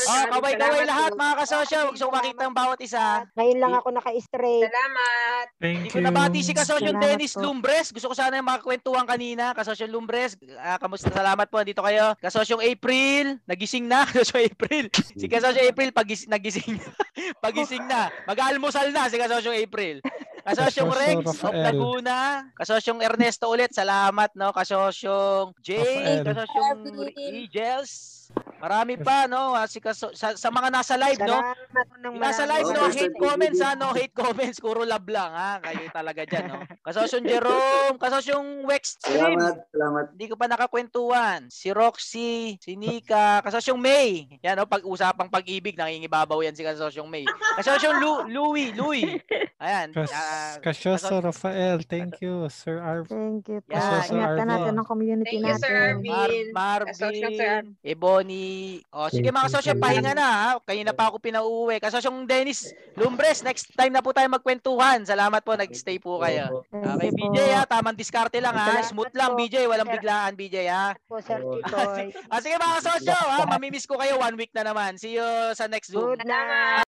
Oh, 0.08 0.26
kaway-kaway 0.34 0.84
lahat 0.88 1.12
mga 1.14 1.36
kasosyo. 1.46 1.80
Huwag 1.88 1.98
siyong 1.98 2.14
makita 2.14 2.42
ang 2.48 2.56
bawat 2.56 2.80
isa. 2.82 3.06
Ngayon 3.38 3.58
lang 3.62 3.74
ako 3.78 3.88
naka-straight. 3.94 4.66
Salamat. 4.68 5.46
Hindi 5.58 5.90
ko 5.90 6.00
nabati 6.02 6.40
si 6.44 6.54
Kasosyo 6.54 6.92
Dennis 6.98 7.34
po. 7.34 7.44
Lumbres. 7.46 7.90
Gusto 7.92 8.12
ko 8.12 8.16
sana 8.16 8.38
yung 8.38 8.48
mga 8.48 8.62
kwentuhan 8.62 9.06
kanina. 9.08 9.56
Kasosyo 9.58 9.88
Lumbres, 9.90 10.38
ah, 10.62 10.78
kamusta? 10.78 11.10
Salamat 11.10 11.48
po. 11.50 11.62
Dito 11.62 11.82
kayo. 11.82 12.14
Kasosyong 12.22 12.64
April, 12.64 13.42
nagising 13.50 13.86
na. 13.86 14.06
Kasosyo 14.10 14.44
April. 14.44 14.90
Si 14.94 15.26
Kasosyo 15.26 15.62
April, 15.66 15.90
pagis 15.92 16.30
nagising 16.30 16.78
na. 16.78 16.88
pagising 17.44 17.86
na. 17.86 18.10
Mag-almusal 18.30 18.94
na 18.94 19.10
si 19.10 19.18
Kasosyong 19.18 19.58
April. 19.58 20.00
Kasosyong 20.48 20.92
Kasosyo 20.96 21.20
Rex 21.20 21.44
of. 21.44 21.52
Laguna. 21.52 22.20
Kasosyong 22.56 23.04
Ernesto 23.04 23.52
ulit. 23.52 23.76
Salamat, 23.76 24.32
no? 24.40 24.56
Kasosyong 24.56 25.52
Jay. 25.60 26.24
Kasosyong 26.24 26.88
Regels. 27.12 28.32
Marami 28.58 28.98
pa, 28.98 29.30
no? 29.30 29.54
Si 29.70 29.78
kaso, 29.78 30.10
sa, 30.18 30.34
sa 30.34 30.50
mga 30.50 30.74
nasa 30.74 30.98
live, 30.98 31.22
no? 31.22 31.40
Yung 32.10 32.18
nasa 32.18 32.50
live, 32.50 32.70
no 32.74 32.90
hate 32.90 33.18
comments, 33.18 33.60
ha? 33.62 33.78
No 33.78 33.94
hate 33.94 34.16
comments. 34.18 34.58
Puro 34.58 34.82
love 34.82 35.06
lang, 35.10 35.32
ha? 35.32 35.62
Kayo 35.62 35.86
talaga 35.94 36.22
dyan, 36.26 36.46
no? 36.50 36.60
Kasosyong 36.88 37.28
Jerome, 37.28 37.96
kasosyong 38.02 38.66
Wex 38.66 38.98
Stream. 38.98 39.38
Salamat, 39.38 39.56
salamat. 39.70 40.06
Hindi 40.16 40.26
ko 40.32 40.36
pa 40.40 40.48
nakakwentuhan. 40.50 41.40
Si 41.54 41.70
Roxy, 41.70 42.58
si 42.58 42.74
Nika, 42.74 43.46
kasosyong 43.46 43.78
May. 43.78 44.26
Yan, 44.42 44.58
no? 44.58 44.66
Pag-usapang 44.66 45.30
pag-ibig, 45.30 45.78
nangingibabaw 45.78 46.42
yan 46.42 46.58
si 46.58 46.66
kasosyong 46.66 47.10
May. 47.12 47.30
Kasosyong 47.62 47.98
Lu 48.02 48.12
Louie, 48.28 48.74
Louie. 48.74 49.22
Ayan. 49.58 49.90
Kas, 49.94 50.14
ah, 50.14 50.54
Kasyoso 50.62 51.18
Rafael, 51.18 51.82
thank 51.86 52.22
you, 52.22 52.46
Sir 52.50 52.78
Arv. 52.78 53.10
Thank 53.10 53.50
you. 53.50 53.60
Yeah, 53.68 54.06
Ingatan 54.06 54.38
Arvin. 54.38 54.48
natin 54.48 54.74
ang 54.78 54.88
community 54.88 55.42
Thank 55.42 55.50
you, 55.50 55.58
Sir 55.58 55.98
natin. 55.98 56.08
Arvin. 56.08 56.46
Mar 56.54 56.82
Marvin, 56.86 57.64
Ebony. 57.82 58.47
O, 58.92 59.08
sige 59.12 59.30
mga 59.30 59.48
kasosyo, 59.50 59.74
pahinga 59.78 60.14
na 60.18 60.28
ha. 60.28 60.48
Kanina 60.64 60.92
pa 60.92 61.12
ako 61.12 61.22
pinauuwi. 61.22 61.78
Kasosyong 61.80 62.26
Dennis 62.26 62.72
Lumbres, 62.98 63.46
next 63.46 63.72
time 63.76 63.94
na 63.94 64.02
po 64.02 64.12
tayo 64.12 64.28
magkwentuhan. 64.32 65.06
Salamat 65.06 65.42
po, 65.46 65.54
nag-stay 65.54 66.02
po 66.02 66.20
kayo. 66.20 66.66
Okay, 66.72 67.10
you 67.12 67.18
BJ 67.32 67.38
ha, 67.56 67.64
tamang 67.70 67.98
diskarte 67.98 68.42
lang 68.42 68.56
ha. 68.56 68.82
Smooth 68.84 69.14
lang 69.14 69.38
BJ, 69.38 69.68
walang 69.70 69.90
biglaan 69.90 70.34
BJ 70.34 70.68
ha. 70.72 70.98
po, 71.08 71.22
Sir 71.22 71.40
Chicoy. 71.42 72.10
Ah, 72.34 72.44
sige 72.44 72.60
mga 72.60 72.76
kasosyo 72.84 73.16
ha, 73.16 73.48
mamimiss 73.48 73.88
ko 73.88 73.96
kayo 73.96 74.20
one 74.20 74.36
week 74.36 74.52
na 74.52 74.68
naman. 74.68 75.00
See 75.00 75.16
you 75.16 75.28
sa 75.56 75.70
next 75.72 75.94
Zoom. 75.94 76.20
Good 76.20 76.28
night. 76.28 76.84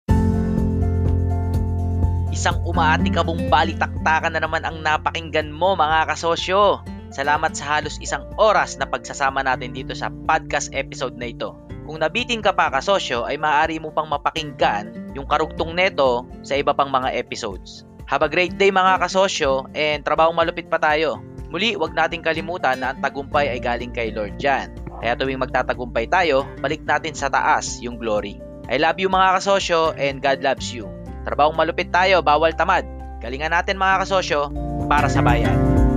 Isang 2.30 2.62
umaatikabong 2.62 3.50
balitaktakan 3.50 4.38
na 4.38 4.40
naman 4.40 4.62
ang 4.62 4.78
napakinggan 4.80 5.50
mo 5.50 5.74
mga 5.74 6.14
kasosyo. 6.14 6.78
Salamat 7.10 7.58
sa 7.58 7.78
halos 7.78 7.98
isang 7.98 8.22
oras 8.38 8.78
na 8.78 8.86
pagsasama 8.86 9.42
natin 9.42 9.74
dito 9.74 9.98
sa 9.98 10.14
podcast 10.30 10.70
episode 10.70 11.18
na 11.18 11.34
ito. 11.34 11.58
Kung 11.82 11.98
nabitin 11.98 12.38
ka 12.38 12.54
pa 12.54 12.70
kasosyo 12.70 13.26
ay 13.26 13.34
maaari 13.34 13.82
mo 13.82 13.90
pang 13.90 14.06
mapakinggan 14.06 15.10
yung 15.18 15.26
karugtong 15.26 15.74
neto 15.74 16.22
sa 16.46 16.54
iba 16.54 16.70
pang 16.70 16.86
mga 16.86 17.10
episodes. 17.18 17.82
Have 18.06 18.22
a 18.22 18.30
great 18.30 18.54
day 18.62 18.70
mga 18.70 19.02
kasosyo 19.02 19.66
and 19.74 20.06
trabaho 20.06 20.30
malupit 20.30 20.70
pa 20.70 20.78
tayo. 20.78 21.18
Muli, 21.50 21.74
wag 21.74 21.98
nating 21.98 22.22
kalimutan 22.22 22.78
na 22.78 22.94
ang 22.94 23.02
tagumpay 23.02 23.50
ay 23.50 23.58
galing 23.58 23.90
kay 23.90 24.14
Lord 24.14 24.38
Jan. 24.38 24.70
Kaya 25.02 25.18
tuwing 25.18 25.42
magtatagumpay 25.42 26.06
tayo, 26.06 26.46
balik 26.62 26.86
natin 26.86 27.18
sa 27.18 27.26
taas 27.26 27.82
yung 27.82 27.98
glory. 27.98 28.38
I 28.70 28.78
love 28.78 29.02
you 29.02 29.10
mga 29.10 29.42
kasosyo 29.42 29.98
and 29.98 30.22
God 30.22 30.46
loves 30.46 30.70
you. 30.70 30.86
Trabahong 31.26 31.58
malupit 31.58 31.90
tayo, 31.90 32.22
bawal 32.22 32.54
tamad. 32.54 32.86
Galingan 33.18 33.50
natin 33.50 33.82
mga 33.82 34.06
kasosyo 34.06 34.54
para 34.86 35.10
sa 35.10 35.26
bayan. 35.26 35.89